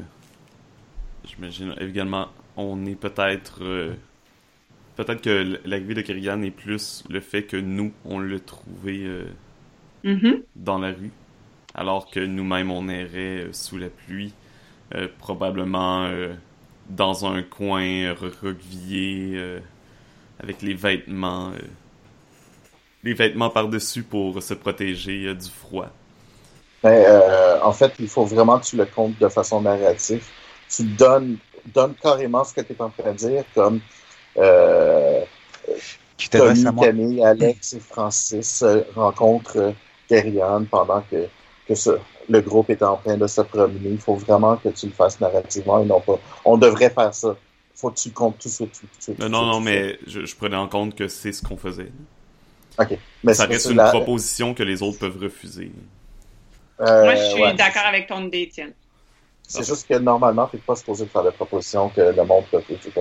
j'imagine 1.23 1.73
également, 1.79 2.27
on 2.57 2.85
est 2.85 2.95
peut-être. 2.95 3.63
Peut-être 5.05 5.21
que 5.21 5.59
l'arrivée 5.65 5.95
de 5.95 6.01
Kerrigan 6.01 6.41
est 6.43 6.51
plus 6.51 7.03
le 7.09 7.21
fait 7.21 7.43
que 7.43 7.57
nous, 7.57 7.93
on 8.05 8.19
l'a 8.19 8.39
trouvé 8.39 9.05
euh, 9.05 9.25
Mhm. 10.03 10.43
dans 10.55 10.77
la 10.79 10.89
rue, 10.91 11.11
alors 11.75 12.09
que 12.11 12.19
nous-mêmes, 12.19 12.71
on 12.71 12.89
errait 12.89 13.45
euh, 13.47 13.53
sous 13.53 13.77
la 13.77 13.89
pluie, 13.89 14.33
euh, 14.95 15.07
probablement 15.19 16.05
euh, 16.05 16.33
dans 16.89 17.25
un 17.25 17.43
coin 17.43 18.13
recroquevillé, 18.13 19.33
euh, 19.37 19.61
avec 20.39 20.61
les 20.63 20.75
vêtements. 20.75 21.51
euh, 21.51 21.59
les 23.03 23.13
vêtements 23.13 23.49
par-dessus 23.49 24.03
pour 24.03 24.41
se 24.41 24.53
protéger 24.53 25.25
euh, 25.27 25.35
du 25.35 25.49
froid. 25.49 25.89
Euh, 26.85 27.59
en 27.61 27.73
fait, 27.73 27.93
il 27.99 28.07
faut 28.07 28.25
vraiment 28.25 28.59
que 28.59 28.65
tu 28.65 28.77
le 28.77 28.85
comptes 28.85 29.17
de 29.19 29.27
façon 29.29 29.61
narrative. 29.61 30.31
Tu 30.69 30.83
donnes, 30.85 31.39
donnes 31.65 31.95
carrément 31.95 32.43
ce 32.43 32.53
que 32.53 32.61
tu 32.61 32.73
es 32.73 32.81
en 32.81 32.89
train 32.91 33.11
de 33.11 33.17
dire, 33.17 33.43
comme 33.53 33.81
euh, 34.39 35.21
Tu 36.17 36.29
t'adresses 36.29 36.59
Tommy, 36.59 36.67
à 36.67 36.71
moi. 36.71 36.85
Camille, 36.85 37.23
Alex 37.23 37.73
et 37.73 37.79
Francis 37.79 38.61
euh, 38.63 38.81
rencontrent 38.95 39.57
euh, 39.57 39.71
Kerrian 40.07 40.65
pendant 40.69 41.01
que, 41.09 41.27
que 41.67 41.75
ce- 41.75 41.97
le 42.29 42.41
groupe 42.41 42.69
est 42.69 42.83
en 42.83 42.97
train 42.97 43.17
de 43.17 43.27
se 43.27 43.41
promener. 43.41 43.89
Il 43.91 43.99
faut 43.99 44.15
vraiment 44.15 44.55
que 44.57 44.69
tu 44.69 44.85
le 44.87 44.91
fasses 44.91 45.19
narrativement 45.19 45.81
et 45.81 45.85
non 45.85 45.99
pas. 46.01 46.19
On 46.45 46.57
devrait 46.57 46.89
faire 46.89 47.13
ça. 47.13 47.35
faut 47.75 47.89
que 47.91 47.97
tu 47.99 48.09
le 48.09 48.13
comptes 48.13 48.37
tout 48.39 48.49
de 48.49 48.53
suite. 48.53 48.71
tout 49.05 49.15
Non, 49.29 49.45
non, 49.45 49.59
mais 49.61 49.97
je, 50.05 50.25
je 50.25 50.35
prenais 50.35 50.57
en 50.57 50.67
compte 50.67 50.95
que 50.95 51.07
c'est 51.07 51.31
ce 51.31 51.41
qu'on 51.41 51.55
faisait. 51.57 51.91
OK. 52.77 52.97
Mais 53.23 53.33
Ça 53.33 53.43
c'est- 53.45 53.53
reste 53.53 53.69
une 53.71 53.77
la- 53.77 53.89
proposition 53.89 54.53
que 54.53 54.63
les 54.63 54.81
autres 54.83 54.99
peuvent 54.99 55.17
refuser. 55.21 55.71
euh, 56.81 57.03
Moi, 57.05 57.15
je 57.15 57.23
suis 57.31 57.41
ouais. 57.41 57.53
d'accord 57.55 57.85
avec 57.85 58.07
ton 58.07 58.25
idée, 58.25 58.41
Étienne. 58.43 58.73
C'est 59.47 59.65
juste 59.65 59.87
que 59.87 59.95
normalement, 59.95 60.45
tu 60.47 60.57
n'es 60.57 60.61
pas 60.61 60.75
supposé 60.75 61.05
de 61.05 61.09
faire 61.09 61.23
de 61.23 61.31
propositions 61.31 61.89
que 61.89 62.01
le 62.01 62.23
monde 62.23 62.43
peut 62.51 62.61
Tu 62.67 62.91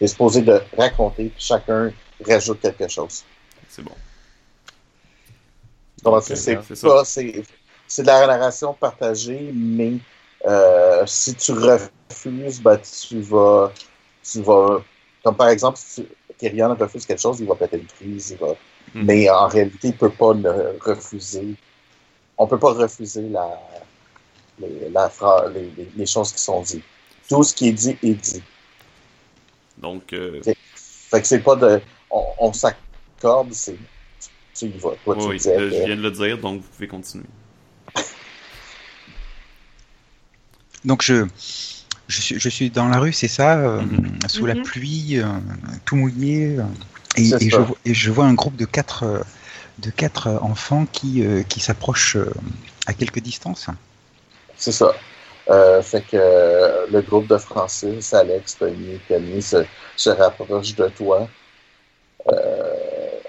es 0.00 0.06
supposé 0.08 0.42
de 0.42 0.60
raconter, 0.76 1.24
puis 1.28 1.44
chacun 1.44 1.92
rajoute 2.26 2.60
quelque 2.60 2.88
chose. 2.88 3.24
C'est 3.68 3.82
bon. 3.82 3.92
Euh, 6.06 6.20
c'est 6.20 6.56
pas, 6.82 7.04
c'est, 7.04 8.02
de 8.02 8.06
la 8.06 8.26
narration 8.26 8.74
partagée, 8.74 9.50
mais 9.54 9.94
euh, 10.46 11.04
si 11.06 11.34
tu 11.34 11.52
refuses, 11.52 12.60
ben, 12.60 12.78
tu 12.78 13.20
vas, 13.20 13.72
tu 14.22 14.42
vas, 14.42 14.82
comme 15.22 15.36
par 15.36 15.48
exemple, 15.48 15.78
si 15.80 16.06
Kyrian 16.38 16.74
refuse 16.74 17.06
quelque 17.06 17.20
chose, 17.20 17.40
il 17.40 17.46
va 17.46 17.54
péter 17.54 17.78
une 17.78 17.86
crise, 17.86 18.30
il 18.32 18.36
va, 18.36 18.54
Mhm. 18.94 19.04
mais 19.06 19.30
en 19.30 19.48
réalité, 19.48 19.88
il 19.88 19.96
peut 19.96 20.10
pas 20.10 20.34
ne 20.34 20.50
refuser. 20.80 21.54
On 22.36 22.46
peut 22.46 22.58
pas 22.58 22.72
refuser 22.72 23.22
la, 23.28 23.58
les, 24.58 24.90
la 24.90 25.10
les- 25.54 25.88
les 25.96 26.06
choses 26.06 26.32
qui 26.32 26.40
sont 26.42 26.60
dites. 26.60 26.84
Tout 27.28 27.42
ce 27.42 27.54
qui 27.54 27.68
est 27.68 27.72
dit 27.72 27.96
est 28.02 28.14
dit. 28.14 28.42
Donc, 29.84 30.12
euh, 30.14 30.40
Ok. 30.46 30.54
Fait 31.10 31.20
que 31.20 31.26
c'est 31.26 31.40
pas 31.42 31.56
de. 31.56 31.80
On, 32.10 32.24
on 32.38 32.52
s'accorde, 32.52 33.52
c'est. 33.52 33.76
Tu 34.54 34.66
y 34.66 34.78
vas. 34.78 34.96
Toi, 35.04 35.14
tu 35.16 35.26
Oui, 35.28 35.36
disais 35.36 35.54
euh, 35.56 35.68
que- 35.70 35.76
je 35.76 35.82
viens 35.84 35.96
de 35.96 36.00
le 36.02 36.10
dire, 36.10 36.38
donc 36.38 36.62
vous 36.62 36.68
pouvez 36.68 36.88
continuer. 36.88 37.26
Donc 40.84 41.02
je, 41.02 41.24
je, 42.08 42.20
suis, 42.20 42.38
je 42.38 42.48
suis 42.48 42.70
dans 42.70 42.88
la 42.88 42.98
rue, 42.98 43.12
c'est 43.12 43.28
ça, 43.28 43.58
euh, 43.58 43.80
Mhm. 43.82 44.18
sous 44.28 44.46
la 44.46 44.54
Mhm. 44.54 44.62
pluie, 44.64 45.18
euh, 45.18 45.26
tout 45.86 45.96
mouillé, 45.96 46.56
et, 47.16 47.24
je, 47.24 47.56
vois- 47.56 47.76
et 47.84 47.94
je 47.94 48.10
vois 48.10 48.26
un 48.26 48.34
groupe 48.34 48.56
de 48.56 48.66
quatre, 48.66 49.24
de 49.78 49.90
quatre 49.90 50.28
enfants 50.42 50.84
qui, 50.86 51.24
euh, 51.24 51.42
qui 51.42 51.60
s'approchent 51.60 52.16
euh, 52.16 52.30
à 52.86 52.92
quelque 52.92 53.18
distance. 53.20 53.68
C'est 54.56 54.72
ça. 54.72 55.00
Euh, 55.50 55.82
fait 55.82 56.00
que 56.00 56.16
euh, 56.16 56.86
le 56.90 57.02
groupe 57.02 57.26
de 57.26 57.36
Francis, 57.36 58.14
Alex, 58.14 58.56
Tony 58.56 58.98
Camille 59.06 59.42
se, 59.42 59.64
se 59.94 60.10
rapproche 60.10 60.74
de 60.74 60.88
toi. 60.88 61.28
Euh, 62.28 63.20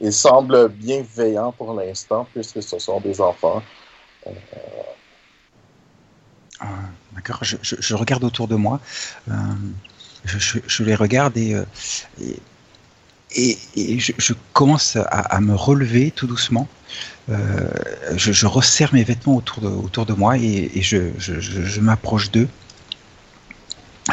ils 0.00 0.12
semblent 0.12 0.68
bienveillants 0.68 1.52
pour 1.52 1.72
l'instant, 1.72 2.26
puisque 2.34 2.62
ce 2.62 2.78
sont 2.78 3.00
des 3.00 3.20
enfants. 3.20 3.62
Ah, 6.60 6.66
D'accord, 7.12 7.38
je, 7.42 7.94
regarde 7.94 8.24
autour 8.24 8.48
de 8.48 8.56
moi, 8.56 8.80
je, 10.24 10.82
les 10.82 10.94
regarde 10.94 11.36
et, 11.36 11.56
je, 13.34 14.32
commence 14.52 14.96
à 14.96 15.40
me 15.40 15.54
relever 15.54 16.10
tout 16.10 16.26
doucement. 16.26 16.68
Euh, 17.30 17.70
je, 18.16 18.32
je 18.32 18.46
resserre 18.46 18.92
mes 18.94 19.04
vêtements 19.04 19.36
autour 19.36 19.60
de, 19.62 19.68
autour 19.68 20.06
de 20.06 20.12
moi 20.12 20.36
et, 20.38 20.70
et 20.74 20.82
je, 20.82 21.12
je- 21.18 21.40
je- 21.40 21.62
je 21.62 21.80
m'approche 21.80 22.30
d'eux. 22.30 22.48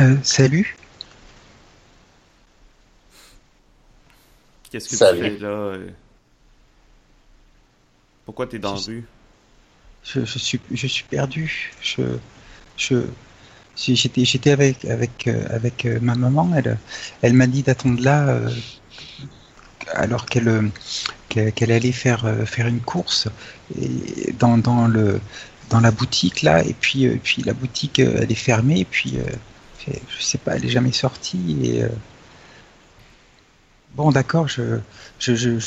Euh, 0.02 0.16
salut, 0.24 0.76
Qu'est-ce 4.70 4.90
que 4.90 4.96
Salut. 4.96 5.20
tu 5.20 5.24
fais 5.24 5.38
là? 5.38 5.48
euh? 5.50 5.90
Pourquoi 8.26 8.48
t'es 8.48 8.60
dans 8.60 8.76
la 8.76 8.80
Je- 8.80 8.86
rue? 8.86 9.04
je, 10.04 10.26
je 10.26 10.40
suis, 10.40 10.60
je 10.72 10.88
suis 10.88 11.04
perdu. 11.04 11.74
Je, 11.82 12.04
je, 12.78 12.96
j'étais, 13.76 14.26
j'étais 14.26 14.52
avec, 14.52 14.86
avec, 14.86 15.28
avec 15.28 15.86
ma 15.86 16.16
maman. 16.16 16.52
Elle, 16.56 16.78
elle 17.22 17.34
m'a 17.34 17.48
dit 17.48 17.64
d'attendre 17.64 18.02
là, 18.02 18.28
euh, 18.30 18.50
alors 19.93 20.25
qu'elle, 20.25 20.48
euh, 20.48 20.69
qu'elle, 21.29 21.72
allait 21.72 21.91
faire, 21.91 22.25
euh, 22.25 22.46
faire 22.46 22.67
une 22.67 22.81
course 22.81 23.27
dans, 24.39 24.58
la 25.81 25.91
boutique 25.91 26.41
là. 26.41 26.63
Et 26.63 26.74
puis, 26.74 27.08
euh, 27.08 27.17
la 27.46 27.53
boutique, 27.53 28.00
elle 28.00 28.31
est 28.31 28.36
fermée. 28.36 28.79
Et 28.79 28.86
puis, 28.86 29.17
je 29.88 30.24
sais 30.24 30.38
pas, 30.38 30.55
elle 30.55 30.65
est 30.65 30.69
jamais 30.69 30.91
sortie. 30.91 31.81
Bon, 33.96 34.12
d'accord. 34.12 34.48
Je, 34.48 34.79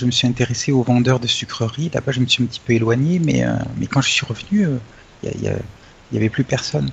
me 0.05 0.11
suis 0.11 0.27
intéressé 0.27 0.73
aux 0.73 0.83
vendeurs 0.83 1.21
de 1.21 1.27
sucreries. 1.27 1.91
Là-bas, 1.93 2.13
je 2.13 2.21
me 2.21 2.27
suis 2.27 2.43
un 2.43 2.47
petit 2.47 2.61
peu 2.61 2.73
éloigné, 2.73 3.19
mais, 3.19 3.45
quand 3.91 4.01
je 4.01 4.11
suis 4.11 4.27
revenu, 4.27 4.69
il 5.23 5.29
y, 5.29 5.33
a- 5.33 5.35
il 5.35 5.43
y 5.43 5.49
a- 5.49 5.59
il 6.11 6.17
y 6.17 6.19
avait 6.19 6.29
plus 6.29 6.45
personne. 6.45 6.91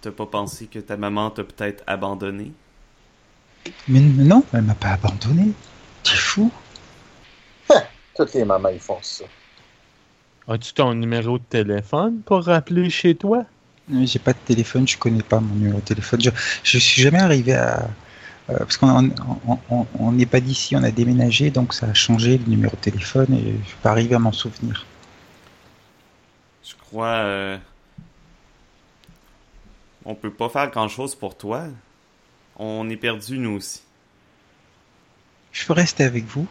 T'as 0.00 0.10
pas 0.10 0.26
pensé 0.26 0.66
que 0.66 0.80
ta 0.80 0.96
maman 0.96 1.30
t'a 1.30 1.44
peut-être 1.44 1.84
abandonné? 1.86 2.52
Mais 3.88 4.00
non, 4.00 4.44
elle 4.52 4.62
m'a 4.62 4.74
pas 4.74 4.90
abandonné. 4.92 5.52
T'es 6.02 6.16
fou 6.16 6.50
Toutes 8.16 8.34
les 8.34 8.44
mamans, 8.44 8.68
ils 8.68 8.80
font 8.80 8.98
ça. 9.02 9.24
As-tu 10.46 10.74
ton 10.74 10.94
numéro 10.94 11.38
de 11.38 11.44
téléphone 11.44 12.20
pour 12.24 12.44
rappeler 12.44 12.90
chez 12.90 13.14
toi? 13.14 13.44
Mais 13.88 14.06
J'ai 14.06 14.18
pas 14.18 14.32
de 14.32 14.38
téléphone, 14.38 14.86
je 14.86 14.96
connais 14.98 15.22
pas 15.22 15.40
mon 15.40 15.54
numéro 15.54 15.78
de 15.78 15.84
téléphone. 15.84 16.20
Je, 16.20 16.30
je 16.62 16.78
suis 16.78 17.02
jamais 17.02 17.20
arrivé 17.20 17.54
à. 17.54 17.88
euh, 18.50 18.58
parce 18.58 18.76
qu'on 18.76 18.88
on- 18.88 19.40
on- 19.48 19.58
on- 19.70 19.86
on 19.98 20.12
n'est 20.12 20.26
pas 20.26 20.40
d'ici, 20.40 20.76
on 20.76 20.82
a 20.82 20.90
déménagé, 20.90 21.50
donc 21.50 21.72
ça 21.72 21.86
a 21.86 21.94
changé 21.94 22.38
le 22.38 22.44
numéro 22.46 22.76
de 22.76 22.80
téléphone 22.82 23.32
et 23.32 23.54
je 23.62 23.68
suis 23.68 23.78
pas 23.82 23.90
arrivé 23.90 24.14
à 24.14 24.18
m'en 24.18 24.32
souvenir. 24.32 24.84
Je 26.62 26.74
crois... 26.76 27.06
euh, 27.24 27.58
On 30.04 30.14
peut 30.14 30.32
pas 30.32 30.48
faire 30.48 30.70
grand-chose 30.70 31.14
pour 31.14 31.36
toi. 31.36 31.64
On 32.56 32.88
est 32.88 32.96
perdus, 32.96 33.38
nous 33.38 33.56
aussi. 33.56 33.82
Je 35.52 35.64
peux 35.66 35.72
rester 35.72 36.04
avec 36.04 36.24
vous? 36.24 36.46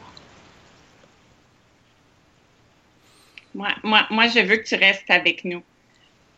Moi, 3.54 3.70
moi, 3.84 4.08
moi, 4.10 4.28
je 4.28 4.40
veux 4.40 4.58
que 4.58 4.68
tu 4.68 4.76
restes 4.76 5.10
avec 5.10 5.46
nous. 5.46 5.64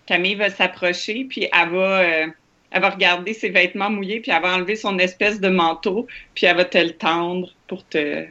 Camille 0.05 0.35
va 0.35 0.49
s'approcher, 0.49 1.25
puis 1.25 1.47
elle 1.51 1.69
va, 1.69 1.99
euh, 2.01 2.27
elle 2.71 2.81
va 2.81 2.89
regarder 2.89 3.33
ses 3.33 3.49
vêtements 3.49 3.89
mouillés, 3.89 4.19
puis 4.19 4.31
elle 4.31 4.41
va 4.41 4.55
enlever 4.55 4.75
son 4.75 4.99
espèce 4.99 5.39
de 5.39 5.49
manteau, 5.49 6.07
puis 6.33 6.45
elle 6.45 6.57
va 6.57 6.65
te 6.65 6.77
le 6.77 6.91
tendre 6.91 7.49
pour 7.67 7.85
te. 7.87 8.27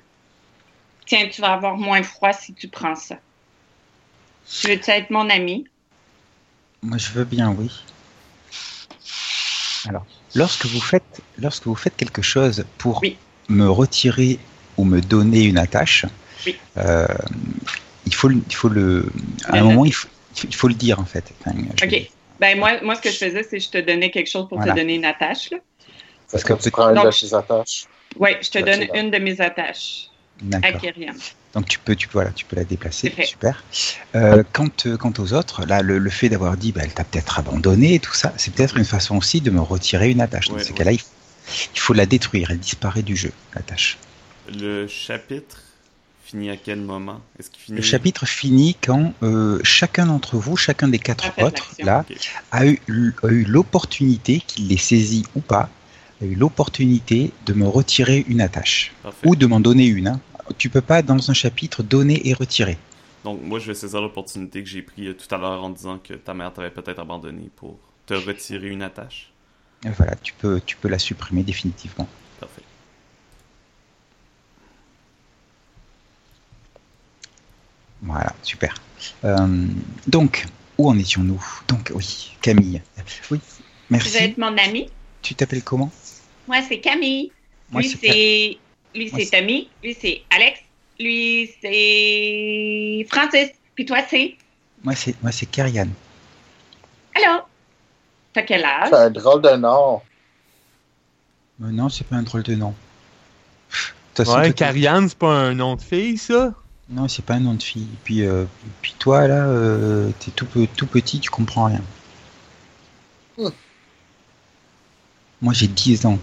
Tiens, 1.06 1.28
tu 1.28 1.40
vas 1.40 1.52
avoir 1.52 1.76
moins 1.76 2.02
froid 2.02 2.32
si 2.32 2.54
tu 2.54 2.68
prends 2.68 2.94
ça. 2.94 3.18
Tu 4.46 4.68
veux-tu 4.68 4.90
être 4.90 5.10
mon 5.10 5.28
ami? 5.30 5.66
Moi, 6.82 6.98
je 6.98 7.10
veux 7.10 7.24
bien, 7.24 7.50
oui. 7.52 7.70
Alors, 9.88 10.06
lorsque 10.34 10.66
vous 10.66 10.80
faites, 10.80 11.20
lorsque 11.38 11.64
vous 11.66 11.74
faites 11.74 11.96
quelque 11.96 12.22
chose 12.22 12.64
pour 12.78 13.00
Oui. 13.02 13.16
me 13.48 13.68
retirer 13.68 14.38
ou 14.76 14.84
me 14.84 15.00
donner 15.00 15.42
une 15.44 15.58
attache, 15.58 16.04
Oui. 16.46 16.56
euh, 16.76 17.06
il 18.06 18.14
faut, 18.14 18.28
le- 18.28 18.42
il 18.48 18.54
faut 18.54 18.68
le, 18.68 19.06
à 19.46 19.58
un 19.58 19.62
moment, 19.62 19.84
il 19.84 19.92
faut, 19.94 20.08
il 20.44 20.54
faut 20.54 20.68
le 20.68 20.74
dire 20.74 20.98
en 21.00 21.04
fait. 21.04 21.24
Enfin, 21.40 21.56
je- 21.80 21.86
OK. 21.86 22.10
Ben, 22.40 22.58
moi, 22.58 22.80
moi, 22.82 22.96
ce 22.96 23.00
que 23.00 23.10
je 23.10 23.16
faisais, 23.16 23.42
c'est 23.44 23.58
que 23.58 23.62
je 23.64 23.68
te 23.70 23.78
donnais 23.78 24.10
quelque 24.10 24.28
chose 24.28 24.48
pour 24.48 24.58
Voilà. 24.58 24.72
te 24.72 24.78
donner 24.80 24.96
une 24.96 25.04
attache. 25.04 25.50
Là. 25.52 25.58
Parce 26.30 26.42
que 26.42 26.52
tu 26.54 26.70
prends 26.70 26.88
une 26.88 27.02
de 27.02 27.10
tes 27.28 27.32
attaches. 27.34 27.84
Oui, 28.18 28.30
je 28.42 28.50
te 28.50 28.58
donne 28.58 28.86
une 28.94 29.10
de 29.10 29.18
mes 29.18 29.40
attaches. 29.40 30.08
Kyrian. 30.80 31.14
Donc 31.54 31.66
tu 31.68 31.78
peux, 31.78 31.94
tu 31.94 32.08
peux, 32.08 32.14
voilà, 32.14 32.30
tu 32.32 32.44
peux 32.44 32.56
la 32.56 32.64
déplacer, 32.64 33.14
super. 33.24 33.62
Euh, 34.16 34.42
quant, 34.52 34.68
euh, 34.86 34.96
quant 34.96 35.12
aux 35.18 35.32
autres, 35.34 35.64
là, 35.66 35.82
le, 35.82 35.98
le 35.98 36.10
fait 36.10 36.28
d'avoir 36.28 36.56
dit, 36.56 36.72
bah, 36.72 36.80
elle 36.84 36.92
t'a 36.92 37.04
peut-être 37.04 37.38
abandonné 37.38 37.94
et 37.94 38.00
tout 38.00 38.14
ça, 38.14 38.32
c'est 38.36 38.52
peut-être 38.52 38.76
une 38.76 38.84
façon 38.84 39.16
aussi 39.16 39.40
de 39.40 39.50
me 39.50 39.60
retirer 39.60 40.10
une 40.10 40.20
attache. 40.20 40.48
Dans 40.48 40.56
Ouais, 40.56 40.64
ces 40.64 40.70
ouais. 40.70 40.78
cas-là, 40.78 40.92
il, 40.92 41.00
il 41.74 41.78
faut 41.78 41.94
la 41.94 42.06
détruire, 42.06 42.50
elle 42.50 42.58
disparaît 42.58 43.02
du 43.02 43.16
jeu, 43.16 43.30
l'attache. 43.54 43.98
Le 44.52 44.88
chapitre 44.88 45.58
finit 46.24 46.50
à 46.50 46.56
quel 46.56 46.80
moment? 46.80 47.20
Est-ce 47.38 47.50
qu'il 47.50 47.62
finit... 47.62 47.76
Le 47.76 47.82
chapitre 47.84 48.26
finit 48.26 48.76
quand 48.82 49.14
euh, 49.22 49.60
chacun 49.62 50.06
d'entre 50.06 50.36
vous, 50.38 50.56
chacun 50.56 50.88
des 50.88 50.98
quatre 50.98 51.30
autres, 51.40 51.70
là, 51.78 52.04
a 52.50 52.66
eu, 52.66 53.14
a 53.22 53.28
eu 53.28 53.44
l'opportunité, 53.44 54.42
qu'il 54.46 54.68
l'ait 54.68 54.76
saisi 54.76 55.24
ou 55.36 55.40
pas, 55.40 55.68
a 56.20 56.24
eu 56.24 56.34
l'opportunité 56.34 57.30
de 57.46 57.52
me 57.52 57.66
retirer 57.68 58.24
une 58.28 58.40
attache. 58.40 58.92
Parfait. 59.02 59.18
Ou 59.28 59.36
de 59.36 59.46
m'en 59.46 59.60
donner 59.60 59.86
une. 59.86 60.08
Hein. 60.08 60.20
Tu 60.58 60.68
peux 60.70 60.80
pas, 60.80 61.02
dans 61.02 61.30
un 61.30 61.34
chapitre, 61.34 61.82
donner 61.82 62.28
et 62.28 62.34
retirer. 62.34 62.76
Donc, 63.24 63.40
moi, 63.42 63.58
je 63.58 63.66
vais 63.68 63.74
saisir 63.74 64.00
l'opportunité 64.02 64.62
que 64.62 64.68
j'ai 64.68 64.82
pris 64.82 65.06
euh, 65.08 65.14
tout 65.14 65.32
à 65.34 65.38
l'heure 65.38 65.64
en 65.64 65.70
disant 65.70 65.98
que 65.98 66.12
ta 66.14 66.34
mère 66.34 66.52
t'avait 66.52 66.70
peut-être 66.70 66.98
abandonné 66.98 67.48
pour 67.56 67.78
te 68.06 68.12
retirer 68.14 68.68
une 68.68 68.82
attache. 68.82 69.32
Et 69.84 69.88
Voilà, 69.90 70.14
tu 70.16 70.34
peux, 70.34 70.60
tu 70.64 70.76
peux 70.76 70.88
la 70.88 70.98
supprimer 70.98 71.42
définitivement. 71.42 72.06
Parfait. 72.38 72.62
Voilà, 78.02 78.34
super. 78.42 78.74
Euh, 79.24 79.66
donc, 80.06 80.46
où 80.78 80.88
en 80.88 80.98
étions-nous? 80.98 81.42
Donc, 81.68 81.90
oui, 81.94 82.36
Camille. 82.42 82.82
Oui, 82.98 83.04
Tu 83.30 83.34
veux 83.34 83.40
merci. 83.90 84.16
être 84.18 84.38
mon 84.38 84.56
ami? 84.58 84.88
Tu 85.22 85.34
t'appelles 85.34 85.62
comment? 85.62 85.90
Moi, 86.46 86.58
c'est 86.68 86.80
Camille. 86.80 87.32
Moi, 87.70 87.82
c'est 87.82 88.58
lui, 88.94 89.10
c'est 89.10 89.26
Tommy. 89.30 89.68
Lui, 89.82 89.96
c'est 90.00 90.22
Alex. 90.30 90.60
Lui, 90.98 91.50
c'est 91.60 93.06
Francis. 93.10 93.50
Puis 93.74 93.84
toi, 93.84 93.98
c'est? 94.08 94.36
Moi, 94.82 94.94
c'est 94.94 95.20
moi, 95.22 95.32
c'est 95.32 95.46
Karian. 95.46 95.88
Allô? 97.16 97.40
T'as 98.32 98.42
quel 98.42 98.64
âge? 98.64 98.88
C'est 98.90 98.96
un 98.96 99.10
drôle 99.10 99.42
de 99.42 99.50
nom. 99.56 100.00
Euh, 101.62 101.70
non, 101.70 101.88
c'est 101.88 102.04
pas 102.06 102.16
un 102.16 102.22
drôle 102.22 102.42
de 102.42 102.54
nom. 102.54 102.70
De 102.70 102.74
toute 104.14 104.26
façon, 104.26 104.30
Ouais, 104.38 104.44
toi, 104.44 104.52
t'es- 104.52 104.64
Karian, 104.64 105.08
c'est 105.08 105.18
pas 105.18 105.32
un 105.32 105.54
nom 105.54 105.76
de 105.76 105.82
fille, 105.82 106.18
ça? 106.18 106.52
Non, 106.88 107.08
c'est 107.08 107.24
pas 107.24 107.34
un 107.34 107.40
nom 107.40 107.54
de 107.54 107.62
fille. 107.62 107.88
Puis, 108.04 108.22
euh, 108.22 108.44
puis 108.82 108.94
toi, 108.98 109.26
là, 109.26 109.46
euh, 109.46 110.10
t'es 110.20 110.30
tout, 110.32 110.46
tout 110.76 110.86
petit, 110.86 111.18
tu 111.18 111.30
comprends 111.30 111.64
rien. 111.64 111.82
Hmm. 113.38 113.48
Moi, 115.40 115.52
j'ai 115.54 115.66
10 115.66 116.04
ans. 116.06 116.18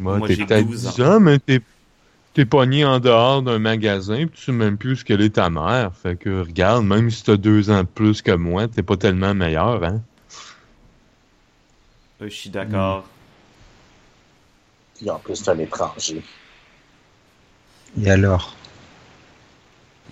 Moi, 0.00 0.18
Moi, 0.18 0.28
t'es 0.28 0.34
j'ai 0.34 0.46
peut-être 0.46 0.66
12 0.66 0.82
10 0.96 1.02
ans. 1.02 1.20
mais 1.20 1.38
t'es, 1.38 1.60
t'es 2.34 2.44
pogné 2.44 2.84
en 2.84 3.00
dehors 3.00 3.42
d'un 3.42 3.58
magasin, 3.58 4.26
pis 4.26 4.32
tu 4.38 4.44
sais 4.44 4.52
même 4.52 4.76
plus 4.78 4.96
ce 4.96 5.04
qu'elle 5.04 5.20
est 5.22 5.34
ta 5.34 5.50
mère. 5.50 5.92
Fait 6.00 6.16
que, 6.16 6.42
regarde, 6.42 6.84
même 6.84 7.10
si 7.10 7.24
t'as 7.24 7.36
deux 7.36 7.70
ans 7.70 7.82
de 7.82 7.88
plus 7.88 8.22
que 8.22 8.32
moi, 8.32 8.68
t'es 8.68 8.82
pas 8.82 8.96
tellement 8.96 9.34
meilleur, 9.34 9.82
hein? 9.84 10.00
Euh, 12.22 12.28
je 12.28 12.34
suis 12.34 12.50
d'accord. 12.50 13.04
Puis 14.96 15.08
en 15.10 15.18
plus, 15.18 15.36
c'est 15.36 15.50
un 15.50 15.58
étranger. 15.58 16.22
Et 18.00 18.10
alors? 18.10 18.54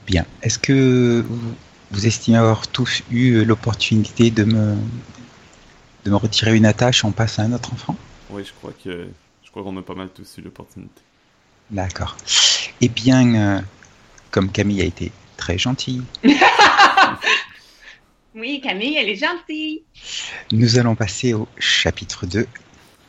Bien. 0.06 0.24
Est-ce 0.42 0.58
que 0.58 1.20
vous, 1.26 1.54
vous 1.90 2.06
estimez 2.06 2.38
avoir 2.38 2.68
tous 2.68 3.02
eu 3.10 3.44
l'opportunité 3.44 4.30
de 4.30 4.44
me, 4.44 4.76
de 6.04 6.10
me 6.10 6.16
retirer 6.16 6.56
une 6.56 6.66
attache, 6.66 7.04
on 7.04 7.10
passe 7.10 7.38
à 7.40 7.42
un 7.42 7.52
autre 7.52 7.72
enfant? 7.72 7.96
Oui, 8.30 8.44
je 8.44 8.52
crois 8.52 8.72
que 8.84 9.08
crois 9.56 9.72
qu'on 9.72 9.78
a 9.78 9.82
pas 9.82 9.94
mal 9.94 10.10
tous 10.10 10.36
eu 10.36 10.42
l'opportunité. 10.42 11.00
D'accord. 11.70 12.16
Eh 12.82 12.88
bien, 12.90 13.34
euh, 13.34 13.60
comme 14.30 14.52
Camille 14.52 14.82
a 14.82 14.84
été 14.84 15.12
très 15.38 15.56
gentille, 15.56 16.02
Oui, 18.34 18.60
Camille, 18.60 18.98
elle 18.98 19.08
est 19.08 19.16
gentille. 19.16 19.82
nous 20.52 20.78
allons 20.78 20.94
passer 20.94 21.32
au 21.32 21.48
chapitre 21.58 22.26
2, 22.26 22.46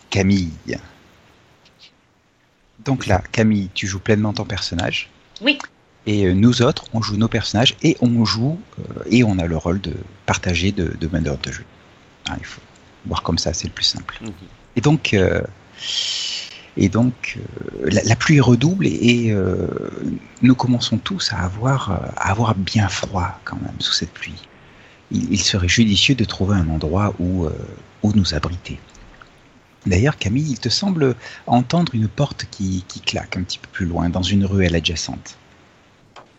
Camille. 0.10 0.54
Donc 2.80 3.08
là, 3.08 3.22
Camille, 3.34 3.70
tu 3.74 3.86
joues 3.86 4.00
pleinement 4.00 4.32
ton 4.32 4.46
personnage. 4.46 5.10
Oui. 5.42 5.58
Et 6.06 6.28
euh, 6.28 6.34
nous 6.34 6.62
autres, 6.62 6.86
on 6.94 7.02
joue 7.02 7.18
nos 7.18 7.28
personnages 7.28 7.76
et 7.84 7.98
on 8.00 8.24
joue 8.24 8.58
euh, 8.80 9.04
et 9.12 9.26
on 9.26 9.38
a 9.38 9.48
le 9.48 9.58
rôle 9.58 9.82
de 9.82 9.96
partager 10.26 10.72
de, 10.72 10.96
de 10.98 11.08
meneur 11.08 11.38
de 11.40 11.52
jeu. 11.52 11.66
Hein, 12.30 12.38
il 12.40 12.46
faut 12.46 12.62
voir 13.06 13.22
comme 13.22 13.38
ça, 13.38 13.52
c'est 13.52 13.68
le 13.68 13.74
plus 13.74 13.84
simple. 13.84 14.18
Mhm. 14.22 14.32
Et 14.78 14.82
donc, 14.82 15.14
euh, 15.14 15.42
et 16.78 16.90
donc 16.90 17.38
euh, 17.38 17.90
la, 17.92 18.04
la 18.04 18.16
pluie 18.16 18.40
redouble 18.40 18.86
et, 18.86 18.92
et, 18.92 19.32
euh, 19.32 19.68
nous 20.42 20.56
commençons 20.56 20.98
tous 20.98 21.34
à 21.34 21.40
avoir, 21.40 21.92
euh, 21.92 21.96
à 22.18 22.32
avoir 22.32 22.54
bien 22.56 22.88
froid 22.88 23.40
quand 23.46 23.60
même 23.62 23.80
sous 23.80 23.94
cette 23.94 24.12
pluie. 24.14 24.48
Il, 25.12 25.32
il 25.32 25.42
serait 25.42 25.68
judicieux 25.68 26.16
de 26.16 26.24
trouver 26.24 26.56
un 26.56 26.70
endroit 26.70 27.14
où, 27.20 27.46
euh, 27.46 27.52
où 28.04 28.14
nous 28.14 28.34
abriter. 28.34 28.80
D'ailleurs, 29.86 30.18
Camille, 30.18 30.52
il 30.52 30.60
te 30.60 30.70
semble 30.70 31.16
entendre 31.46 31.96
une 31.96 32.10
porte 32.10 32.46
qui, 32.52 32.84
qui 32.88 33.00
claque 33.00 33.38
un 33.38 33.44
petit 33.44 33.58
peu 33.58 33.70
plus 33.72 33.86
loin, 33.86 34.10
dans 34.10 34.22
une 34.22 34.46
ruelle 34.46 34.76
adjacente. 34.76 35.38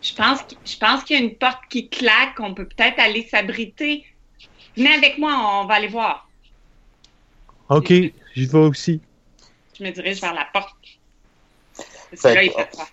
Je 0.03 0.15
pense, 0.15 0.41
je 0.65 0.77
pense 0.77 1.03
qu'il 1.03 1.19
y 1.19 1.21
a 1.21 1.25
une 1.25 1.35
porte 1.35 1.63
qui 1.71 1.89
claque. 1.89 2.39
On 2.39 2.55
peut 2.55 2.67
peut-être 2.67 3.01
aller 3.01 3.27
s'abriter. 3.31 4.05
Venez 4.77 4.93
avec 4.93 5.19
moi, 5.19 5.61
on 5.63 5.67
va 5.67 5.75
aller 5.75 5.89
voir. 5.89 6.29
Ok, 7.69 7.93
j'y 8.35 8.47
vais 8.47 8.59
aussi. 8.59 9.01
Je 9.79 9.85
me 9.85 9.91
dirige 9.93 10.21
vers 10.21 10.35
la 10.35 10.47
porte. 10.53 10.75
Parce 11.77 12.23
Fait 12.23 12.31
que 12.31 12.35
là, 12.35 12.43
il 12.43 12.53
fait 12.53 12.69
froid. 12.73 12.89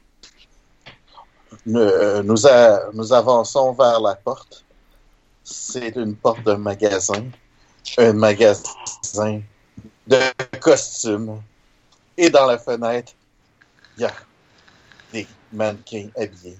Nous, 1.65 1.79
euh, 1.79 2.21
nous, 2.23 2.45
a- 2.47 2.91
nous 2.93 3.13
avançons 3.13 3.73
vers 3.73 3.99
la 3.99 4.15
porte. 4.15 4.63
C'est 5.43 5.95
une 5.95 6.15
porte 6.15 6.43
d'un 6.43 6.57
magasin. 6.57 7.25
Un 7.97 8.13
magasin 8.13 9.41
de 10.07 10.19
costumes. 10.59 11.41
Et 12.17 12.29
dans 12.29 12.45
la 12.45 12.57
fenêtre, 12.57 13.13
il 13.97 14.01
y 14.03 14.05
a 14.05 14.13
des 15.11 15.27
mannequins 15.51 16.09
habillés. 16.17 16.57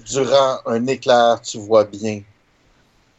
Durant 0.00 0.60
un 0.66 0.86
éclair, 0.86 1.40
tu 1.42 1.58
vois 1.58 1.84
bien 1.84 2.22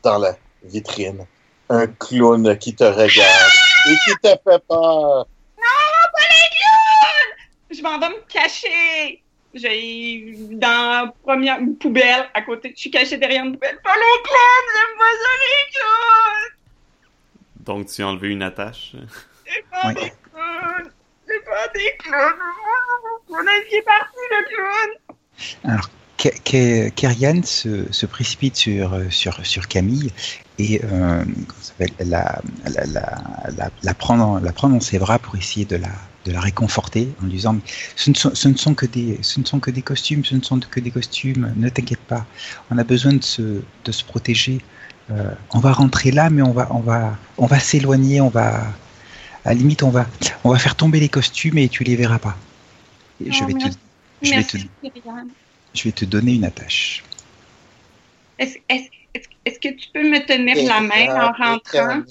dans 0.04 0.18
la 0.18 0.36
vitrine 0.64 1.26
un 1.70 1.88
clown 1.88 2.58
qui 2.58 2.76
te 2.76 2.84
regarde 2.84 3.52
et 3.88 3.96
qui 4.04 4.16
te 4.22 4.28
fait 4.28 4.60
peur. 4.68 5.26
Non, 5.58 5.64
pas 6.14 6.28
les 6.30 6.50
clowns! 6.58 7.61
Je 7.74 7.82
m'en 7.82 7.98
vais 8.00 8.10
me 8.10 8.22
cacher. 8.28 9.24
J'ai 9.54 10.34
dans 10.52 10.68
la 11.06 11.14
première 11.24 11.60
poubelle 11.80 12.30
à 12.34 12.42
côté. 12.42 12.74
Je 12.76 12.80
suis 12.82 12.92
cachée 12.92 13.18
derrière 13.18 13.44
une 13.44 13.54
poubelle. 13.54 13.80
Pas 13.84 13.96
les 13.96 14.22
clowns! 14.24 14.70
J'aime 14.76 14.98
pas 14.98 15.14
ça, 15.22 15.30
les! 15.42 16.52
Donc 17.66 17.88
tu 17.88 18.02
as 18.02 18.08
enlevé 18.08 18.30
une 18.30 18.44
attache. 18.44 18.94
C'est 19.46 19.66
pas 19.70 19.94
des 19.94 20.12
clowns! 20.32 20.92
C'est 21.28 21.44
pas 21.46 21.68
des 21.74 21.98
clowns! 22.00 22.40
On 23.30 23.36
a 23.36 23.62
qui 23.70 23.76
est 23.76 23.82
parti, 23.82 24.18
le 24.32 24.44
clown! 25.66 25.82
Ke- 26.18 26.92
Kerian 26.92 27.42
se, 27.44 27.92
se 27.92 28.06
précipite 28.06 28.56
sur, 28.56 28.96
sur, 29.12 29.44
sur 29.46 29.68
Camille 29.68 30.12
et 30.60 30.80
euh, 30.84 31.24
la, 32.00 32.40
la, 32.66 32.84
la, 33.58 33.70
la 33.82 33.94
prendre, 33.96 34.40
la 34.40 34.52
prendre 34.54 34.76
dans 34.76 34.80
ses 34.82 35.00
bras 35.00 35.18
pour 35.18 35.36
essayer 35.36 35.66
de 35.66 35.78
la, 35.78 35.90
de 36.26 36.32
la 36.32 36.40
réconforter 36.40 37.10
en 37.22 37.26
lui 37.26 37.34
disant 37.34 37.58
ce 37.96 38.10
ne, 38.12 38.16
sont, 38.16 38.36
ce, 38.36 38.48
ne 38.48 38.56
sont 38.56 38.76
que 38.76 38.86
des, 38.86 39.20
ce 39.24 39.40
ne 39.40 39.46
sont 39.46 39.60
que 39.60 39.72
des 39.72 39.82
costumes, 39.82 40.24
ce 40.24 40.36
ne 40.36 40.42
sont 40.44 40.60
que 40.60 40.80
des 40.80 40.92
costumes, 40.92 41.54
ne 41.56 41.70
t'inquiète 41.70 42.00
pas, 42.02 42.26
on 42.70 42.78
a 42.78 42.84
besoin 42.84 43.14
de 43.14 43.24
se, 43.24 43.62
de 43.86 43.92
se 43.92 44.04
protéger. 44.04 44.60
Euh, 45.10 45.32
on 45.52 45.60
va 45.60 45.74
rentrer 45.74 46.12
là, 46.12 46.30
mais 46.30 46.42
on 46.42 46.52
va, 46.52 46.68
on 46.72 46.80
va, 46.80 47.18
on 47.38 47.46
va 47.48 47.60
s'éloigner, 47.60 48.22
on 48.22 48.30
va, 48.30 48.62
à 49.44 49.50
la 49.50 49.54
limite, 49.56 49.84
on 49.84 49.90
va, 49.90 50.06
on 50.44 50.52
va 50.52 50.60
faire 50.60 50.76
tomber 50.76 51.00
les 51.00 51.10
costumes 51.10 51.58
et 51.58 51.68
tu 51.70 51.84
les 51.84 51.96
verras 51.96 52.20
pas. 52.20 52.38
Et 53.26 53.32
je 53.32 53.44
vais 53.44 53.54
te, 53.54 53.68
je 54.22 54.30
vais 54.36 54.44
te, 54.44 54.58
Kyrian. 54.82 55.28
je 55.74 55.84
vais 55.84 55.92
te 55.92 56.06
donner 56.06 56.36
une 56.36 56.46
attache. 56.46 57.04
Est-ce 58.38 58.58
est-ce- 58.70 58.90
est-ce- 59.14 59.28
est-ce 59.46 59.60
que 59.60 59.70
tu 59.76 59.88
peux 59.94 60.04
me 60.10 60.26
tenir 60.26 60.56
la 60.68 60.82
main 60.82 61.08
en 61.16 61.32
rentrant? 61.34 62.02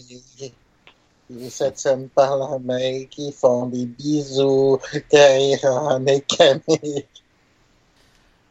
Se 1.49 1.65
tiennent 1.71 2.09
par 2.09 2.37
la 2.37 2.59
main, 2.59 3.05
qui 3.11 3.33
font 3.33 3.67
des 3.67 3.87
bisous 3.87 4.79
derrière 5.11 6.01
et 6.07 6.21
Camille. 6.23 7.07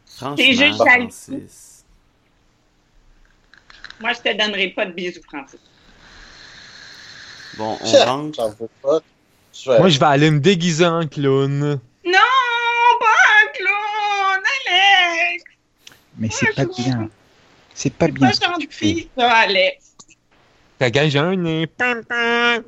Franchement, 0.06 0.34
T'es 0.36 0.52
juste. 0.54 0.76
Francis. 0.76 1.84
Moi, 4.00 4.12
je 4.14 4.20
te 4.20 4.36
donnerai 4.36 4.68
pas 4.68 4.86
de 4.86 4.92
bisous, 4.92 5.20
Francis. 5.28 5.60
Bon, 7.56 7.76
on 7.82 7.92
rentre. 8.04 8.34
J'en 8.36 8.48
veux 8.50 8.68
pas. 8.82 9.00
Je 9.52 9.70
vais- 9.70 9.78
Moi, 9.78 9.88
je 9.88 9.98
vais 9.98 10.06
aller 10.06 10.30
me 10.30 10.40
déguiser 10.40 10.86
en 10.86 11.06
clown. 11.06 11.58
Non, 12.04 12.12
pas 13.00 13.20
un 13.42 13.52
clown, 13.52 14.42
Alex! 14.68 15.44
Mais 16.16 16.28
c'est 16.30 16.54
pas 16.54 16.62
je 16.62 16.82
bien. 16.82 17.10
C'est 17.74 17.92
pas 17.92 18.08
bien 18.08 18.28
Pas 18.28 18.32
ce 18.34 18.40
que 18.40 18.58
tu 18.60 18.68
fais. 18.70 18.88
gentil, 18.88 19.10
ça, 19.18 19.30
Alex. 19.32 19.84
T'as 20.80 21.18
un 21.20 21.36
nez. 21.36 21.66
Pam, 21.66 22.02
pam. 22.04 22.64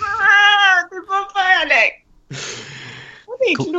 Ah, 0.00 0.82
t'es 0.88 0.96
pas 1.08 1.28
fin, 1.34 1.62
Alex. 1.62 1.96
Co-. 3.56 3.72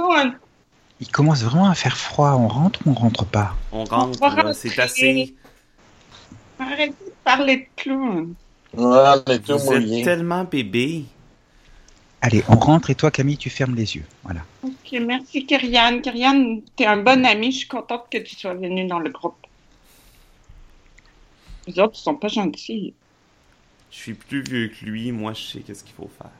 Il 0.99 1.09
commence 1.09 1.43
vraiment 1.43 1.69
à 1.69 1.75
faire 1.75 1.95
froid. 1.95 2.31
On 2.31 2.49
rentre 2.49 2.81
ou 2.85 2.89
on 2.91 2.93
rentre 2.93 3.23
pas? 3.23 3.55
On 3.71 3.85
rentre, 3.85 4.53
c'est 4.53 4.77
assez. 4.79 5.33
Arrêtez 6.59 6.89
de 6.89 7.13
parler 7.23 7.55
de 7.57 7.81
clowns. 7.81 8.33
Ouais, 8.73 8.83
on 8.83 9.31
est 9.31 9.39
tout 9.39 9.57
Vous 9.57 9.71
êtes 9.73 9.79
mouillés. 9.81 10.03
tellement 10.03 10.43
bébé. 10.43 11.05
Allez, 12.19 12.43
on 12.49 12.57
rentre 12.59 12.89
et 12.89 12.95
toi, 12.95 13.11
Camille, 13.11 13.37
tu 13.37 13.49
fermes 13.49 13.75
les 13.75 13.95
yeux. 13.95 14.03
Voilà. 14.25 14.41
Ok, 14.61 14.91
merci, 14.99 15.45
Kyrian. 15.45 16.01
Kyrian, 16.01 16.59
t'es 16.75 16.85
un 16.85 16.97
bon 16.97 17.25
ami. 17.25 17.53
Je 17.53 17.59
suis 17.59 17.67
contente 17.69 18.07
que 18.11 18.17
tu 18.17 18.35
sois 18.35 18.55
venu 18.55 18.85
dans 18.85 18.99
le 18.99 19.09
groupe. 19.09 19.37
Les 21.67 21.79
autres, 21.79 21.97
sont 21.97 22.17
pas 22.17 22.27
gentils. 22.27 22.97
Je 23.91 23.97
suis 23.97 24.15
plus 24.15 24.41
vieux 24.41 24.69
que 24.69 24.83
lui, 24.83 25.11
moi 25.11 25.33
je 25.33 25.43
sais 25.43 25.61
qu'est-ce 25.63 25.83
qu'il 25.83 25.93
faut 25.93 26.07
faire. 26.07 26.31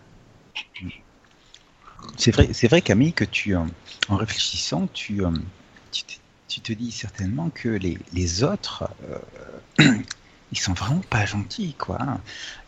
C'est 2.17 2.32
vrai, 2.32 2.49
c'est 2.53 2.67
vrai, 2.67 2.82
Camille, 2.82 3.13
que 3.13 3.23
tu, 3.25 3.55
euh, 3.55 3.63
en 4.10 4.17
réfléchissant, 4.17 4.88
tu, 4.93 5.23
euh, 5.25 5.32
tu, 5.91 6.03
te, 6.03 6.13
tu 6.47 6.62
te 6.62 6.73
dis 6.73 6.91
certainement 6.91 7.49
que 7.49 7.69
les, 7.69 7.97
les 8.13 8.43
autres, 8.43 8.89
euh, 9.79 9.93
ils 10.51 10.58
sont 10.60 10.73
vraiment 10.73 11.01
pas 11.10 11.25
gentils, 11.25 11.75
quoi. 11.75 12.01
hein. 12.01 12.21